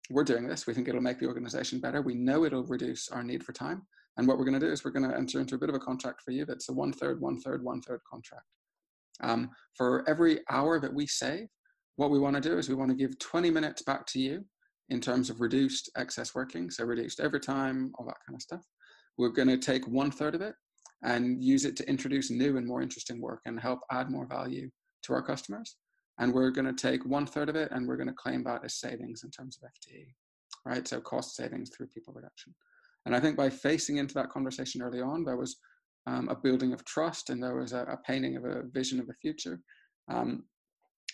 we're 0.09 0.25
doing 0.25 0.49
this. 0.49 0.67
We 0.67 0.75
think 0.75 0.89
it'll 0.89 1.01
make 1.01 1.21
the 1.21 1.29
organization 1.29 1.81
better. 1.81 2.03
We 2.03 2.15
know 2.15 2.45
it'll 2.45 2.65
reduce 2.65 3.09
our 3.09 3.23
need 3.23 3.45
for 3.45 3.53
time. 3.53 3.83
And 4.21 4.29
what 4.29 4.37
we're 4.37 4.45
going 4.45 4.61
to 4.61 4.67
do 4.67 4.71
is 4.71 4.85
we're 4.85 4.91
going 4.91 5.09
to 5.09 5.17
enter 5.17 5.41
into 5.41 5.55
a 5.55 5.59
bit 5.59 5.71
of 5.71 5.75
a 5.75 5.79
contract 5.79 6.21
for 6.21 6.31
you 6.31 6.45
that's 6.45 6.69
a 6.69 6.75
one 6.75 6.93
third, 6.93 7.23
one 7.23 7.41
third, 7.41 7.65
one 7.65 7.81
third 7.81 8.01
contract. 8.05 8.45
Um, 9.23 9.49
for 9.79 10.07
every 10.07 10.41
hour 10.51 10.79
that 10.79 10.93
we 10.93 11.07
save, 11.07 11.49
what 11.97 12.11
we 12.11 12.19
want 12.19 12.37
to 12.37 12.43
do 12.43 12.59
is 12.59 12.69
we 12.69 12.75
want 12.75 12.91
to 12.91 12.95
give 12.95 13.19
20 13.19 13.51
minutes 13.51 13.81
back 13.81 14.05
to 14.09 14.21
you 14.21 14.45
in 14.91 15.01
terms 15.01 15.31
of 15.31 15.41
reduced 15.41 15.91
excess 15.97 16.35
working, 16.35 16.69
so 16.71 16.85
reduced 16.85 17.19
overtime, 17.19 17.93
all 17.95 18.05
that 18.05 18.19
kind 18.27 18.37
of 18.37 18.43
stuff. 18.43 18.63
We're 19.17 19.31
going 19.31 19.49
to 19.49 19.57
take 19.57 19.89
one 19.89 20.11
third 20.11 20.35
of 20.35 20.43
it 20.43 20.55
and 21.03 21.43
use 21.43 21.65
it 21.65 21.75
to 21.77 21.89
introduce 21.89 22.31
new 22.31 22.59
and 22.59 22.67
more 22.67 22.83
interesting 22.83 23.23
work 23.23 23.41
and 23.47 23.59
help 23.59 23.81
add 23.91 24.11
more 24.11 24.27
value 24.27 24.69
to 25.05 25.15
our 25.15 25.23
customers. 25.23 25.77
And 26.19 26.35
we're 26.35 26.51
going 26.51 26.67
to 26.67 26.75
take 26.75 27.07
one 27.07 27.25
third 27.25 27.49
of 27.49 27.57
it 27.57 27.71
and 27.73 27.89
we're 27.89 27.97
going 27.97 28.07
to 28.07 28.13
claim 28.13 28.45
that 28.45 28.67
as 28.67 28.75
savings 28.75 29.25
in 29.25 29.31
terms 29.31 29.59
of 29.63 29.71
FTE, 29.71 30.09
right? 30.67 30.87
So 30.87 31.01
cost 31.01 31.37
savings 31.37 31.71
through 31.71 31.87
people 31.87 32.13
reduction. 32.13 32.55
And 33.07 33.15
I 33.15 33.21
think 33.21 33.37
by 33.37 33.51
facing 33.51 33.97
into 33.97 34.15
that 34.15 34.31
conversation 34.31 34.83
early 34.83 35.01
on, 35.01 35.25
there 35.25 35.37
was 35.37 35.57
um, 36.07 36.29
a 36.29 36.35
building 36.35 36.73
of 36.73 36.85
trust 36.85 37.31
and 37.31 37.43
there 37.43 37.57
was 37.57 37.73
a, 37.73 37.83
a, 37.83 37.97
painting 38.07 38.37
of 38.37 38.45
a 38.45 38.63
vision 38.73 39.01
of 39.01 39.07
the 39.07 39.15
future. 39.15 39.61
Um, 40.11 40.45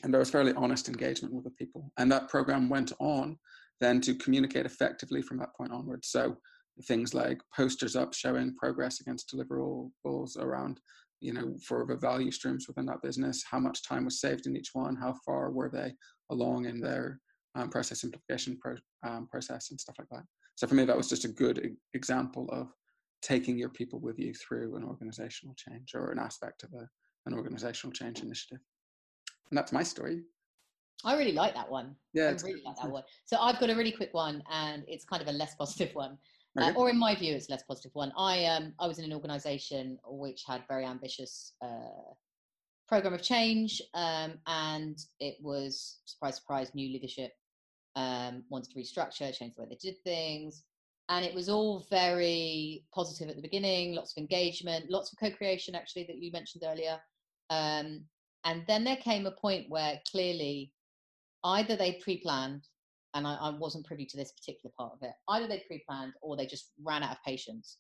and 0.03 0.12
there 0.12 0.18
was 0.18 0.30
fairly 0.30 0.53
honest 0.55 0.89
engagement 0.89 1.34
with 1.34 1.45
the 1.45 1.51
people. 1.51 1.91
And 1.99 2.11
that 2.12 2.28
program 2.28 2.68
went 2.68 2.93
on 2.99 3.39
then 3.80 4.01
to 4.03 4.14
communicate 4.14 4.66
effectively 4.66 5.22
from 5.22 5.39
that 5.39 5.55
point 5.57 5.72
onwards. 5.72 6.09
So 6.09 6.37
things 6.84 7.14
like 7.14 7.41
posters 7.55 7.97
up 7.97 8.14
showing 8.14 8.55
progress 8.57 9.01
against 9.01 9.32
deliverables 9.34 10.39
around, 10.39 10.80
you 11.20 11.32
know, 11.32 11.57
for 11.66 11.87
the 11.87 11.97
value 11.97 12.30
streams 12.30 12.66
within 12.68 12.87
that 12.87 13.03
business, 13.03 13.45
how 13.51 13.59
much 13.59 13.87
time 13.87 14.05
was 14.05 14.20
saved 14.20 14.47
in 14.47 14.57
each 14.57 14.70
one, 14.72 14.97
how 14.97 15.14
far 15.24 15.51
were 15.51 15.70
they 15.70 15.95
along 16.30 16.66
in 16.66 16.80
their 16.80 17.20
um, 17.55 17.70
process 17.70 18.03
simplification 18.03 18.59
pro, 18.61 18.76
um, 19.07 19.26
process 19.28 19.70
and 19.70 19.80
stuff 19.80 19.97
like 19.99 20.09
that. 20.11 20.24
So 20.57 20.67
for 20.67 20.75
me, 20.75 20.85
that 20.85 20.97
was 20.97 21.09
just 21.09 21.25
a 21.25 21.29
good 21.29 21.77
example 21.95 22.49
of 22.51 22.69
taking 23.23 23.59
your 23.59 23.69
people 23.69 24.01
with 24.01 24.19
you 24.19 24.35
through 24.35 24.77
an 24.77 24.85
organizational 24.85 25.55
change 25.55 25.95
or 25.95 26.11
an 26.11 26.19
aspect 26.19 26.65
of 26.65 26.73
a, 26.75 26.89
an 27.27 27.35
organizational 27.35 27.93
change 27.93 28.23
initiative. 28.23 28.59
And 29.51 29.57
that's 29.57 29.73
my 29.73 29.83
story. 29.83 30.23
I 31.05 31.17
really 31.17 31.33
like 31.33 31.55
that 31.55 31.71
one. 31.71 31.95
Yeah, 32.15 32.29
I 32.29 32.43
really 32.43 32.63
like 32.65 32.77
that 32.77 32.91
one. 32.91 33.03
So 33.27 33.37
I've 33.39 33.61
got 33.61 33.71
a 33.71 33.77
really 33.77 33.93
quick 33.93 34.15
one, 34.15 34.43
and 34.51 34.83
it's 34.89 35.05
kind 35.05 35.21
of 35.21 35.29
a 35.29 35.33
less 35.33 35.55
positive 35.55 35.95
one, 35.95 36.17
uh, 36.59 36.73
or 36.75 36.89
in 36.89 36.99
my 36.99 37.15
view, 37.15 37.35
it's 37.35 37.49
a 37.49 37.53
less 37.53 37.63
positive 37.65 37.95
one. 37.95 38.13
I 38.17 38.47
um 38.47 38.73
I 38.81 38.87
was 38.87 38.99
in 38.99 39.05
an 39.05 39.13
organisation 39.13 39.99
which 40.07 40.43
had 40.47 40.63
very 40.69 40.87
ambitious 40.87 41.53
uh, 41.63 42.15
program 42.89 43.13
of 43.13 43.21
change, 43.21 43.83
um, 43.93 44.35
and 44.47 44.99
it 45.21 45.37
was 45.41 45.99
surprise, 46.07 46.37
surprise, 46.37 46.75
new 46.75 46.89
leadership 46.89 47.33
um, 47.97 48.44
wanted 48.51 48.70
to 48.70 48.78
restructure, 48.78 49.36
change 49.36 49.55
the 49.55 49.62
way 49.62 49.68
they 49.68 49.78
did 49.80 49.97
things, 50.05 50.64
and 51.09 51.24
it 51.24 51.34
was 51.34 51.49
all 51.49 51.86
very 51.90 52.84
positive 52.94 53.28
at 53.28 53.36
the 53.36 53.42
beginning. 53.42 53.94
Lots 53.94 54.12
of 54.16 54.20
engagement, 54.20 54.90
lots 54.90 55.12
of 55.12 55.18
co-creation, 55.18 55.74
actually, 55.74 56.05
that 56.05 56.16
you 56.16 56.30
mentioned 56.32 56.64
earlier. 56.66 56.99
Um, 57.51 58.05
and 58.44 58.62
then 58.66 58.84
there 58.84 58.97
came 58.97 59.26
a 59.26 59.30
point 59.32 59.66
where 59.68 60.01
clearly 60.11 60.72
either 61.44 61.76
they 61.76 62.01
pre-planned 62.03 62.66
and 63.14 63.26
I, 63.26 63.34
I 63.34 63.51
wasn't 63.51 63.86
privy 63.86 64.07
to 64.07 64.16
this 64.16 64.32
particular 64.32 64.72
part 64.78 64.92
of 64.94 65.03
it 65.03 65.14
either 65.28 65.47
they 65.47 65.62
pre-planned 65.66 66.14
or 66.22 66.36
they 66.36 66.47
just 66.47 66.70
ran 66.82 67.03
out 67.03 67.12
of 67.12 67.22
patience 67.24 67.78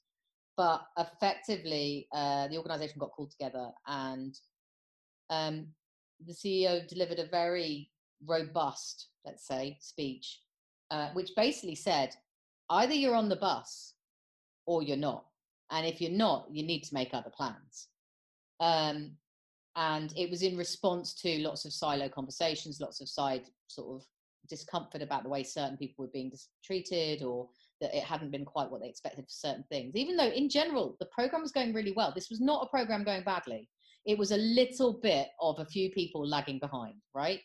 but 0.56 0.82
effectively 0.98 2.08
uh, 2.14 2.48
the 2.48 2.56
organization 2.56 2.98
got 2.98 3.10
called 3.10 3.30
together 3.30 3.70
and 3.86 4.34
um, 5.30 5.66
the 6.26 6.32
ceo 6.32 6.86
delivered 6.88 7.18
a 7.18 7.28
very 7.28 7.90
robust 8.24 9.08
let's 9.24 9.46
say 9.46 9.76
speech 9.80 10.40
uh, 10.90 11.08
which 11.14 11.30
basically 11.36 11.74
said 11.74 12.14
either 12.70 12.94
you're 12.94 13.14
on 13.14 13.28
the 13.28 13.36
bus 13.36 13.94
or 14.66 14.82
you're 14.82 14.96
not 14.96 15.24
and 15.70 15.86
if 15.86 16.00
you're 16.00 16.10
not 16.10 16.46
you 16.50 16.62
need 16.62 16.82
to 16.82 16.94
make 16.94 17.12
other 17.12 17.30
plans. 17.30 17.88
Um, 18.60 19.12
and 19.74 20.12
it 20.16 20.30
was 20.30 20.42
in 20.42 20.56
response 20.56 21.12
to 21.14 21.38
lots 21.40 21.66
of 21.66 21.72
silo 21.72 22.08
conversations 22.08 22.80
lots 22.80 23.00
of 23.00 23.08
side 23.08 23.42
sort 23.66 23.94
of 23.94 24.06
discomfort 24.48 25.02
about 25.02 25.24
the 25.24 25.28
way 25.28 25.42
certain 25.42 25.76
people 25.76 26.04
were 26.04 26.10
being 26.12 26.32
treated 26.64 27.22
or 27.22 27.48
that 27.80 27.94
it 27.94 28.02
hadn't 28.02 28.30
been 28.30 28.44
quite 28.44 28.70
what 28.70 28.80
they 28.80 28.88
expected 28.88 29.24
for 29.24 29.28
certain 29.28 29.64
things. 29.70 29.94
Even 29.96 30.16
though 30.16 30.30
in 30.30 30.48
general 30.48 30.96
the 31.00 31.06
program 31.06 31.42
was 31.42 31.52
going 31.52 31.74
really 31.74 31.92
well 31.92 32.12
this 32.14 32.30
was 32.30 32.40
not 32.40 32.62
a 32.62 32.70
program 32.70 33.04
going 33.04 33.24
badly. 33.24 33.68
It 34.06 34.16
was 34.16 34.30
a 34.30 34.36
little 34.36 35.00
bit 35.02 35.28
of 35.40 35.58
a 35.58 35.64
few 35.64 35.90
people 35.90 36.26
lagging 36.26 36.60
behind 36.60 36.94
right 37.14 37.40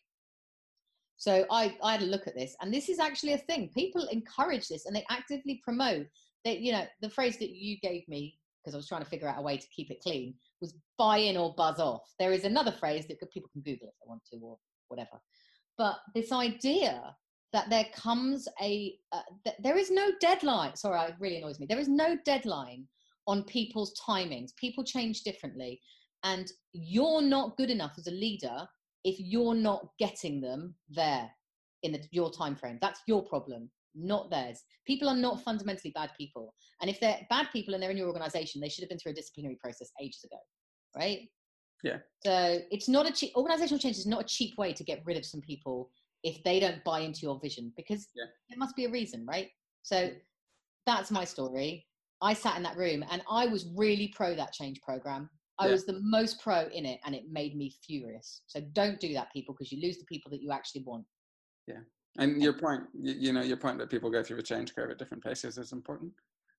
so 1.22 1.46
I, 1.52 1.76
I 1.84 1.92
had 1.92 2.02
a 2.02 2.06
look 2.06 2.26
at 2.26 2.36
this 2.36 2.56
and 2.62 2.74
this 2.74 2.90
is 2.90 3.00
actually 3.00 3.34
a 3.34 3.38
thing 3.38 3.70
people 3.74 4.08
encourage 4.12 4.68
this 4.68 4.86
and 4.86 4.96
they 4.96 5.06
actively 5.12 5.62
promote 5.64 6.08
that 6.46 6.60
you 6.60 6.72
know 6.72 6.86
the 7.02 7.10
phrase 7.10 7.38
that 7.38 7.52
you 7.52 7.78
gave 7.82 8.08
me 8.08 8.38
because 8.60 8.74
i 8.74 8.78
was 8.78 8.88
trying 8.88 9.04
to 9.04 9.10
figure 9.10 9.28
out 9.28 9.40
a 9.40 9.42
way 9.42 9.58
to 9.58 9.68
keep 9.76 9.92
it 9.92 10.02
clean 10.02 10.34
was 10.62 10.76
buy 10.98 11.18
in 11.18 11.36
or 11.36 11.54
buzz 11.56 11.80
off. 11.80 12.14
There 12.20 12.32
is 12.32 12.46
another 12.46 12.72
phrase 12.72 13.08
that 13.08 13.20
people 13.32 13.50
can 13.52 13.62
Google 13.64 13.88
if 13.88 13.96
they 14.00 14.08
want 14.08 14.22
to 14.32 14.38
or 14.38 14.58
whatever. 14.88 15.20
But 15.78 15.98
this 16.14 16.32
idea 16.32 17.16
that 17.54 17.70
there 17.70 17.88
comes 17.94 18.48
a, 18.62 18.96
uh, 19.12 19.24
th- 19.44 19.58
there 19.60 19.78
is 19.78 19.92
no 19.92 20.12
deadline. 20.22 20.76
Sorry, 20.76 21.02
it 21.10 21.16
really 21.20 21.38
annoys 21.38 21.60
me. 21.60 21.66
There 21.66 21.80
is 21.80 21.90
no 21.90 22.18
deadline 22.24 22.88
on 23.28 23.44
people's 23.44 24.00
timings. 24.00 24.56
People 24.56 24.84
change 24.84 25.24
differently. 25.24 25.82
And 26.24 26.50
you're 26.72 27.22
not 27.22 27.58
good 27.58 27.72
enough 27.72 27.94
as 27.98 28.08
a 28.08 28.12
leader 28.12 28.68
if 29.04 29.16
you're 29.20 29.56
not 29.56 29.88
getting 30.00 30.42
them 30.42 30.76
there 30.90 31.30
in 31.84 31.92
the, 31.94 32.02
your 32.12 32.32
time 32.32 32.56
frame. 32.56 32.78
That's 32.82 33.02
your 33.08 33.24
problem, 33.24 33.70
not 33.96 34.30
theirs. 34.30 34.62
People 34.86 35.10
are 35.10 35.16
not 35.16 35.42
fundamentally 35.44 35.92
bad 35.96 36.12
people. 36.18 36.54
And 36.82 36.90
if 36.90 37.00
they're 37.00 37.20
bad 37.30 37.48
people 37.52 37.74
and 37.74 37.82
they're 37.82 37.92
in 37.92 37.98
your 37.98 38.08
organization, 38.08 38.62
they 38.62 38.70
should 38.70 38.84
have 38.84 38.90
been 38.90 39.00
through 39.00 39.14
a 39.14 39.16
disciplinary 39.16 39.58
process 39.62 39.90
ages 40.02 40.24
ago, 40.24 40.38
right? 40.96 41.22
Yeah. 41.84 41.98
So 42.24 42.60
it's 42.70 42.88
not 42.88 43.10
a 43.10 43.12
cheap 43.12 43.32
organizational 43.36 43.80
change 43.80 43.98
is 43.98 44.06
not 44.06 44.22
a 44.22 44.26
cheap 44.28 44.58
way 44.58 44.74
to 44.74 44.84
get 44.84 45.02
rid 45.06 45.18
of 45.18 45.26
some 45.26 45.42
people 45.42 45.90
if 46.24 46.44
they 46.44 46.60
don't 46.60 46.84
buy 46.84 47.00
into 47.00 47.22
your 47.22 47.40
vision 47.40 47.74
because 47.76 48.08
Yeah. 48.16 48.26
there 48.50 48.60
must 48.60 48.76
be 48.76 48.86
a 48.86 48.90
reason, 48.90 49.26
right? 49.26 49.50
So 49.82 50.12
that's 50.86 51.10
my 51.10 51.26
story. 51.26 51.88
I 52.22 52.34
sat 52.34 52.58
in 52.58 52.64
that 52.64 52.78
room 52.78 53.04
and 53.10 53.24
I 53.30 53.48
was 53.48 53.66
really 53.76 54.10
pro 54.10 54.36
that 54.36 54.54
change 54.54 54.80
program. 54.82 55.30
I 55.62 55.68
Yeah. 55.68 55.74
was 55.74 55.86
the 55.86 56.00
most 56.02 56.42
pro 56.42 56.68
in 56.70 56.86
it 56.88 57.00
and 57.06 57.14
it 57.14 57.30
made 57.30 57.56
me 57.56 57.70
furious. 57.70 58.42
So 58.48 58.62
don't 58.74 59.00
do 59.00 59.14
that, 59.14 59.32
people, 59.32 59.54
because 59.54 59.72
you 59.72 59.80
lose 59.80 60.00
the 60.00 60.06
people 60.06 60.32
that 60.32 60.42
you 60.42 60.52
actually 60.52 60.84
want. 60.84 61.06
Yeah. 61.68 61.82
And 62.18 62.42
your 62.42 62.54
point, 62.54 62.84
you, 63.00 63.32
know, 63.32 63.44
your 63.44 63.58
point 63.58 63.78
that 63.78 63.90
people 63.90 64.10
go 64.10 64.24
through 64.24 64.40
a 64.40 64.44
change 64.44 64.74
curve 64.76 64.90
at 64.90 64.98
different 64.98 65.24
paces 65.24 65.58
is 65.60 65.72
important. 65.72 66.12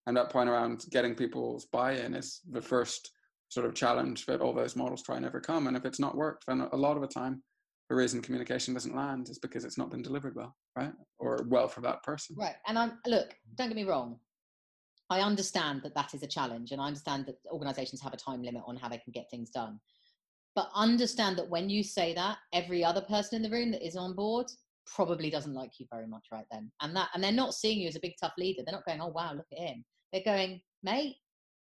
And 0.07 0.17
that 0.17 0.31
point 0.31 0.49
around 0.49 0.87
getting 0.91 1.15
people's 1.15 1.67
buy-in 1.67 2.15
is 2.15 2.41
the 2.51 2.63
first 2.63 3.11
sort 3.49 3.67
of 3.67 3.75
challenge 3.75 4.25
that 4.27 4.41
all 4.41 4.55
those 4.55 4.77
models 4.77 5.03
try 5.03 5.17
and 5.17 5.27
overcome. 5.27 5.67
And 5.67 5.77
if 5.77 5.85
it's 5.85 6.01
not 6.01 6.17
worked, 6.17 6.47
then 6.47 6.61
a 6.73 6.77
lot 6.77 6.97
of 6.97 7.03
the 7.03 7.09
time, 7.09 7.43
the 7.89 7.97
reason 7.97 8.23
communication 8.23 8.73
doesn't 8.73 8.95
land 8.95 9.29
is 9.29 9.39
because 9.39 9.65
it's 9.65 9.77
not 9.77 9.91
been 9.91 10.01
delivered 10.01 10.35
well, 10.37 10.57
right? 10.77 10.93
Or 11.19 11.45
well 11.49 11.69
for 11.69 11.83
that 11.83 12.03
person. 12.05 12.37
Right. 12.39 12.55
And 12.67 12.79
I'm 12.79 12.99
look, 13.07 13.35
don't 13.57 13.69
get 13.69 13.77
me 13.77 13.85
wrong. 13.85 14.19
I 15.13 15.21
understand 15.21 15.83
that 15.83 15.95
that 15.95 16.15
is 16.15 16.23
a 16.23 16.27
challenge, 16.27 16.73
and 16.73 16.81
I 16.81 16.87
understand 16.87 17.27
that 17.27 17.37
organizations 17.51 18.01
have 18.01 18.15
a 18.15 18.17
time 18.17 18.43
limit 18.43 18.63
on 18.67 18.77
how 18.77 18.89
they 18.89 18.97
can 18.97 19.13
get 19.13 19.27
things 19.31 19.51
done. 19.51 19.79
But 20.55 20.71
understand 20.75 21.37
that 21.39 21.51
when 21.51 21.69
you 21.69 21.83
say 21.83 22.15
that, 22.15 22.39
every 22.55 22.83
other 22.85 23.03
person 23.03 23.37
in 23.37 23.43
the 23.43 23.51
room 23.57 23.71
that 23.73 23.87
is 23.87 23.97
on 23.97 24.15
board 24.15 24.47
probably 24.87 25.29
doesn't 25.31 25.55
like 25.55 25.73
you 25.79 25.87
very 25.91 26.07
much 26.07 26.27
right 26.33 26.47
then. 26.51 26.71
And 26.81 26.97
that 26.97 27.11
and 27.15 27.23
they're 27.23 27.33
not 27.33 27.55
seeing 27.55 27.79
you 27.79 27.89
as 27.89 27.97
a 27.97 28.01
big 28.01 28.15
tough 28.21 28.33
leader. 28.39 28.63
They're 28.65 28.75
not 28.75 28.87
going, 28.87 29.01
"Oh 29.01 29.09
wow, 29.09 29.35
look 29.35 29.47
at 29.53 29.59
him." 29.59 29.85
They're 30.13 30.25
going, 30.25 30.61
"Mate, 30.83 31.17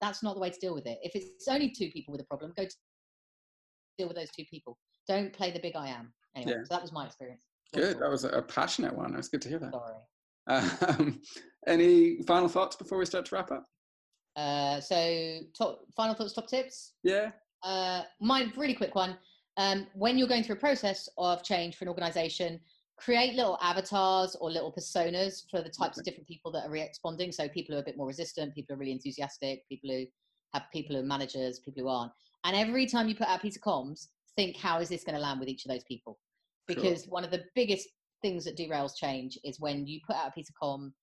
that's 0.01 0.21
not 0.23 0.35
the 0.35 0.41
way 0.41 0.51
to 0.51 0.59
deal 0.59 0.75
with 0.75 0.85
it. 0.85 0.99
If 1.01 1.15
it's 1.15 1.47
only 1.47 1.71
two 1.71 1.89
people 1.89 2.11
with 2.11 2.21
a 2.21 2.25
problem, 2.25 2.53
go 2.55 2.65
to 2.65 2.75
deal 3.97 4.07
with 4.07 4.17
those 4.17 4.31
two 4.31 4.45
people. 4.45 4.77
Don't 5.07 5.33
play 5.33 5.51
the 5.51 5.59
big 5.59 5.75
I 5.75 5.87
am." 5.87 6.13
Anyway, 6.35 6.53
Yeah. 6.53 6.63
so 6.63 6.75
that 6.75 6.81
was 6.81 6.91
my 6.91 7.07
experience. 7.07 7.41
Good. 7.73 7.99
That 7.99 8.09
was 8.09 8.23
a 8.23 8.41
passionate 8.41 8.95
one. 8.95 9.15
It's 9.15 9.29
good 9.29 9.41
to 9.43 9.49
hear 9.49 9.59
that. 9.59 9.73
Sorry. 9.73 9.95
Um, 10.47 11.21
any 11.67 12.21
final 12.23 12.47
thoughts 12.47 12.75
before 12.75 12.97
we 12.97 13.05
start 13.05 13.25
to 13.25 13.35
wrap 13.35 13.51
up? 13.51 13.65
Uh, 14.35 14.79
so, 14.79 15.39
top, 15.57 15.81
final 15.95 16.15
thoughts, 16.15 16.33
top 16.33 16.47
tips. 16.47 16.93
Yeah. 17.03 17.31
Uh, 17.63 18.03
my 18.19 18.51
really 18.57 18.73
quick 18.73 18.95
one. 18.95 19.17
Um, 19.57 19.87
when 19.93 20.17
you're 20.17 20.27
going 20.27 20.43
through 20.43 20.55
a 20.55 20.59
process 20.59 21.09
of 21.17 21.43
change 21.43 21.75
for 21.75 21.83
an 21.83 21.89
organization, 21.89 22.59
create 22.97 23.35
little 23.35 23.57
avatars 23.61 24.35
or 24.39 24.49
little 24.49 24.71
personas 24.71 25.43
for 25.49 25.61
the 25.61 25.69
types 25.69 25.97
of 25.97 26.05
different 26.05 26.27
people 26.27 26.51
that 26.53 26.67
are 26.67 26.71
responding. 26.71 27.31
So, 27.31 27.47
people 27.49 27.73
who 27.73 27.79
are 27.79 27.83
a 27.83 27.85
bit 27.85 27.97
more 27.97 28.07
resistant, 28.07 28.55
people 28.55 28.73
who 28.73 28.77
are 28.77 28.79
really 28.79 28.93
enthusiastic, 28.93 29.67
people 29.67 29.89
who 29.89 30.05
have 30.53 30.63
people 30.71 30.95
who 30.95 31.01
are 31.01 31.05
managers, 31.05 31.59
people 31.59 31.83
who 31.83 31.89
aren't. 31.89 32.11
And 32.43 32.55
every 32.55 32.85
time 32.85 33.07
you 33.07 33.15
put 33.15 33.27
out 33.27 33.39
a 33.39 33.41
piece 33.41 33.55
of 33.55 33.61
comms, 33.61 34.07
think 34.35 34.55
how 34.57 34.79
is 34.79 34.89
this 34.89 35.03
going 35.03 35.15
to 35.15 35.21
land 35.21 35.39
with 35.39 35.49
each 35.49 35.65
of 35.65 35.71
those 35.71 35.83
people? 35.83 36.17
Sure. 36.69 36.75
Because 36.75 37.07
one 37.07 37.23
of 37.23 37.31
the 37.31 37.43
biggest 37.55 37.87
things 38.21 38.45
that 38.45 38.57
derails 38.57 38.95
change 38.95 39.37
is 39.43 39.59
when 39.59 39.87
you 39.87 39.99
put 40.05 40.15
out 40.15 40.29
a 40.29 40.31
piece 40.31 40.49
of 40.49 40.55
com, 40.61 40.93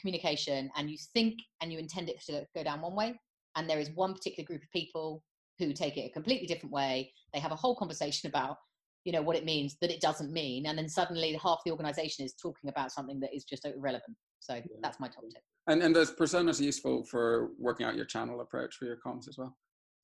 communication, 0.00 0.70
and 0.76 0.90
you 0.90 0.96
think 1.12 1.34
and 1.60 1.72
you 1.72 1.78
intend 1.78 2.08
it 2.08 2.20
to 2.26 2.46
go 2.54 2.62
down 2.62 2.80
one 2.80 2.94
way, 2.94 3.18
and 3.56 3.68
there 3.68 3.78
is 3.78 3.90
one 3.90 4.14
particular 4.14 4.46
group 4.46 4.62
of 4.62 4.70
people 4.70 5.22
who 5.58 5.72
take 5.72 5.96
it 5.96 6.10
a 6.10 6.12
completely 6.12 6.46
different 6.46 6.72
way. 6.72 7.12
They 7.32 7.40
have 7.40 7.52
a 7.52 7.56
whole 7.56 7.74
conversation 7.76 8.28
about, 8.28 8.56
you 9.04 9.12
know, 9.12 9.22
what 9.22 9.36
it 9.36 9.44
means 9.44 9.76
that 9.80 9.90
it 9.90 10.00
doesn't 10.00 10.32
mean, 10.32 10.66
and 10.66 10.76
then 10.78 10.88
suddenly 10.88 11.38
half 11.42 11.60
the 11.64 11.72
organization 11.72 12.24
is 12.24 12.34
talking 12.34 12.68
about 12.68 12.92
something 12.92 13.20
that 13.20 13.34
is 13.34 13.44
just 13.44 13.64
irrelevant. 13.64 14.16
So 14.40 14.60
that's 14.82 15.00
my 15.00 15.08
top 15.08 15.24
tip. 15.32 15.42
And 15.66 15.82
and 15.82 15.96
those 15.96 16.12
personas 16.12 16.60
are 16.60 16.64
useful 16.64 17.04
for 17.04 17.50
working 17.58 17.86
out 17.86 17.96
your 17.96 18.04
channel 18.04 18.40
approach 18.40 18.76
for 18.76 18.84
your 18.84 18.98
comms 19.04 19.28
as 19.28 19.36
well. 19.38 19.56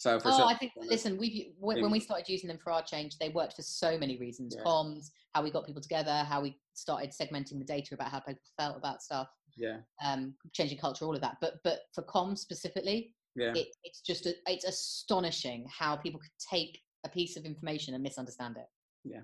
So 0.02 0.18
for 0.18 0.30
Oh, 0.30 0.36
some- 0.38 0.48
I 0.48 0.56
think 0.56 0.72
listen, 0.74 1.16
we 1.16 1.54
when 1.60 1.92
we 1.92 2.00
started 2.00 2.28
using 2.28 2.48
them 2.48 2.58
for 2.58 2.72
our 2.72 2.82
change, 2.82 3.18
they 3.18 3.28
worked 3.28 3.54
for 3.54 3.62
so 3.62 3.96
many 3.96 4.16
reasons: 4.18 4.52
Yeah. 4.56 4.64
comms, 4.64 5.12
how 5.32 5.44
we 5.44 5.50
got 5.52 5.64
people 5.64 5.80
together, 5.80 6.24
how 6.24 6.42
we 6.42 6.60
started 6.74 7.12
segmenting 7.12 7.60
the 7.60 7.64
data 7.64 7.94
about 7.94 8.08
how 8.10 8.18
people 8.18 8.42
felt 8.58 8.76
about 8.76 9.00
stuff, 9.00 9.28
yeah, 9.56 9.78
um, 10.02 10.34
changing 10.52 10.78
culture, 10.78 11.04
all 11.04 11.14
of 11.14 11.20
that. 11.20 11.36
But 11.40 11.62
but 11.62 11.82
for 11.94 12.02
comms 12.02 12.38
specifically, 12.38 13.14
yeah. 13.36 13.54
it, 13.54 13.68
it's 13.84 14.00
just 14.00 14.26
a, 14.26 14.34
it's 14.46 14.64
astonishing 14.64 15.68
how 15.68 15.94
people 15.94 16.18
could 16.18 16.32
take 16.50 16.80
a 17.04 17.08
piece 17.08 17.36
of 17.36 17.44
information 17.44 17.94
and 17.94 18.02
misunderstand 18.02 18.56
it. 18.56 18.66
Yeah, 19.04 19.20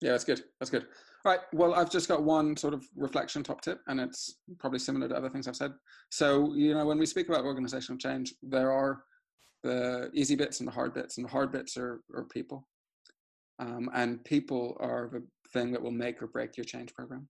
yeah, 0.00 0.10
that's 0.10 0.24
good. 0.24 0.42
That's 0.58 0.70
good. 0.70 0.88
All 1.24 1.30
right. 1.30 1.40
Well, 1.52 1.72
I've 1.72 1.90
just 1.90 2.08
got 2.08 2.24
one 2.24 2.56
sort 2.56 2.74
of 2.74 2.84
reflection 2.96 3.44
top 3.44 3.60
tip, 3.60 3.80
and 3.86 4.00
it's 4.00 4.40
probably 4.58 4.80
similar 4.80 5.06
to 5.08 5.14
other 5.14 5.30
things 5.30 5.46
I've 5.46 5.54
said. 5.54 5.72
So, 6.10 6.52
you 6.56 6.74
know, 6.74 6.84
when 6.84 6.98
we 6.98 7.06
speak 7.06 7.28
about 7.28 7.44
organizational 7.44 7.98
change, 7.98 8.34
there 8.42 8.72
are 8.72 9.04
the 9.66 10.10
easy 10.14 10.36
bits 10.36 10.60
and 10.60 10.68
the 10.68 10.72
hard 10.72 10.94
bits, 10.94 11.16
and 11.16 11.26
the 11.26 11.30
hard 11.30 11.52
bits 11.52 11.76
are, 11.76 12.00
are 12.14 12.24
people. 12.24 12.66
Um, 13.58 13.90
and 13.94 14.24
people 14.24 14.76
are 14.80 15.08
the 15.12 15.26
thing 15.52 15.72
that 15.72 15.82
will 15.82 15.90
make 15.90 16.22
or 16.22 16.26
break 16.26 16.56
your 16.56 16.64
change 16.64 16.94
program. 16.94 17.28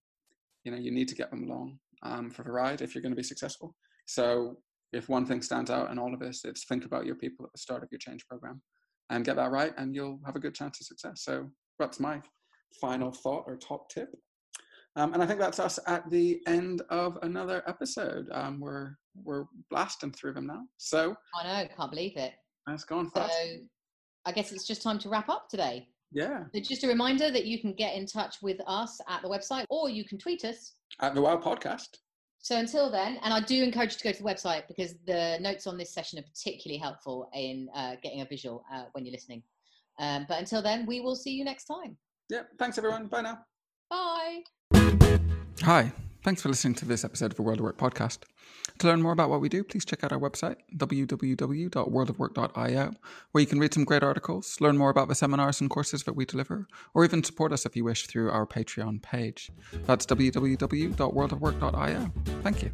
You 0.64 0.72
know, 0.72 0.78
you 0.78 0.90
need 0.90 1.08
to 1.08 1.14
get 1.14 1.30
them 1.30 1.44
along 1.44 1.78
um, 2.02 2.30
for 2.30 2.42
the 2.42 2.50
ride 2.50 2.82
if 2.82 2.94
you're 2.94 3.02
going 3.02 3.12
to 3.12 3.16
be 3.16 3.22
successful. 3.22 3.74
So, 4.06 4.56
if 4.92 5.08
one 5.08 5.26
thing 5.26 5.42
stands 5.42 5.70
out 5.70 5.90
in 5.90 5.98
all 5.98 6.14
of 6.14 6.20
this, 6.20 6.44
it's 6.44 6.64
think 6.64 6.84
about 6.84 7.06
your 7.06 7.16
people 7.16 7.44
at 7.44 7.52
the 7.52 7.58
start 7.58 7.82
of 7.82 7.88
your 7.90 7.98
change 7.98 8.26
program 8.28 8.62
and 9.10 9.24
get 9.24 9.36
that 9.36 9.50
right, 9.50 9.72
and 9.78 9.94
you'll 9.94 10.20
have 10.24 10.36
a 10.36 10.40
good 10.40 10.54
chance 10.54 10.80
of 10.80 10.86
success. 10.86 11.22
So, 11.24 11.48
that's 11.78 12.00
my 12.00 12.20
final 12.80 13.12
thought 13.12 13.44
or 13.46 13.56
top 13.56 13.88
tip. 13.88 14.08
Um, 14.96 15.12
and 15.12 15.22
I 15.22 15.26
think 15.26 15.40
that's 15.40 15.60
us 15.60 15.78
at 15.86 16.08
the 16.10 16.40
end 16.46 16.82
of 16.88 17.18
another 17.22 17.62
episode. 17.66 18.26
Um, 18.32 18.60
we're 18.60 18.94
we're 19.24 19.44
blasting 19.70 20.12
through 20.12 20.34
them 20.34 20.46
now, 20.46 20.62
so 20.76 21.16
I 21.40 21.62
know, 21.62 21.68
can't 21.76 21.90
believe 21.90 22.16
it. 22.16 22.32
it's 22.68 22.84
gone 22.84 23.10
fast. 23.10 23.32
So. 23.32 23.56
I 24.26 24.32
guess 24.32 24.52
it's 24.52 24.66
just 24.66 24.82
time 24.82 24.98
to 25.00 25.08
wrap 25.08 25.28
up 25.28 25.48
today. 25.48 25.88
Yeah. 26.12 26.44
So 26.54 26.60
just 26.60 26.84
a 26.84 26.88
reminder 26.88 27.30
that 27.30 27.46
you 27.46 27.60
can 27.60 27.72
get 27.72 27.94
in 27.94 28.06
touch 28.06 28.42
with 28.42 28.60
us 28.66 29.00
at 29.08 29.22
the 29.22 29.28
website 29.28 29.64
or 29.70 29.88
you 29.88 30.04
can 30.04 30.18
tweet 30.18 30.44
us. 30.44 30.74
At 31.00 31.14
the 31.14 31.22
Wild 31.22 31.42
Podcast. 31.42 31.88
So 32.38 32.56
until 32.56 32.90
then, 32.90 33.18
and 33.22 33.34
I 33.34 33.40
do 33.40 33.62
encourage 33.62 33.92
you 33.92 33.98
to 33.98 34.04
go 34.04 34.12
to 34.12 34.22
the 34.22 34.28
website 34.28 34.68
because 34.68 34.94
the 35.06 35.38
notes 35.40 35.66
on 35.66 35.76
this 35.76 35.92
session 35.92 36.18
are 36.18 36.22
particularly 36.22 36.78
helpful 36.78 37.28
in 37.34 37.68
uh, 37.74 37.96
getting 38.02 38.20
a 38.20 38.24
visual 38.24 38.64
uh, 38.72 38.84
when 38.92 39.04
you're 39.04 39.12
listening. 39.12 39.42
Um, 39.98 40.26
but 40.28 40.38
until 40.38 40.62
then, 40.62 40.86
we 40.86 41.00
will 41.00 41.16
see 41.16 41.30
you 41.30 41.44
next 41.44 41.64
time. 41.64 41.96
Yeah. 42.28 42.42
Thanks, 42.58 42.78
everyone. 42.78 43.06
Bye 43.06 43.22
now. 43.22 43.38
Bye. 43.90 44.42
Hi. 45.62 45.92
Thanks 46.22 46.42
for 46.42 46.48
listening 46.48 46.74
to 46.76 46.84
this 46.84 47.04
episode 47.04 47.32
of 47.32 47.36
the 47.36 47.42
World 47.42 47.58
of 47.58 47.64
Work 47.64 47.78
podcast. 47.78 48.18
To 48.78 48.86
learn 48.86 49.02
more 49.02 49.12
about 49.12 49.30
what 49.30 49.40
we 49.40 49.48
do, 49.48 49.64
please 49.64 49.86
check 49.86 50.04
out 50.04 50.12
our 50.12 50.18
website, 50.18 50.56
www.worldofwork.io, 50.76 52.90
where 53.32 53.40
you 53.40 53.46
can 53.46 53.58
read 53.58 53.72
some 53.72 53.84
great 53.84 54.02
articles, 54.02 54.60
learn 54.60 54.76
more 54.76 54.90
about 54.90 55.08
the 55.08 55.14
seminars 55.14 55.62
and 55.62 55.70
courses 55.70 56.02
that 56.04 56.12
we 56.14 56.26
deliver, 56.26 56.68
or 56.92 57.02
even 57.04 57.24
support 57.24 57.52
us 57.52 57.64
if 57.64 57.74
you 57.74 57.84
wish 57.84 58.06
through 58.06 58.30
our 58.30 58.44
Patreon 58.46 59.00
page. 59.02 59.50
That's 59.86 60.04
www.worldofwork.io. 60.06 62.12
Thank 62.42 62.62
you. 62.62 62.70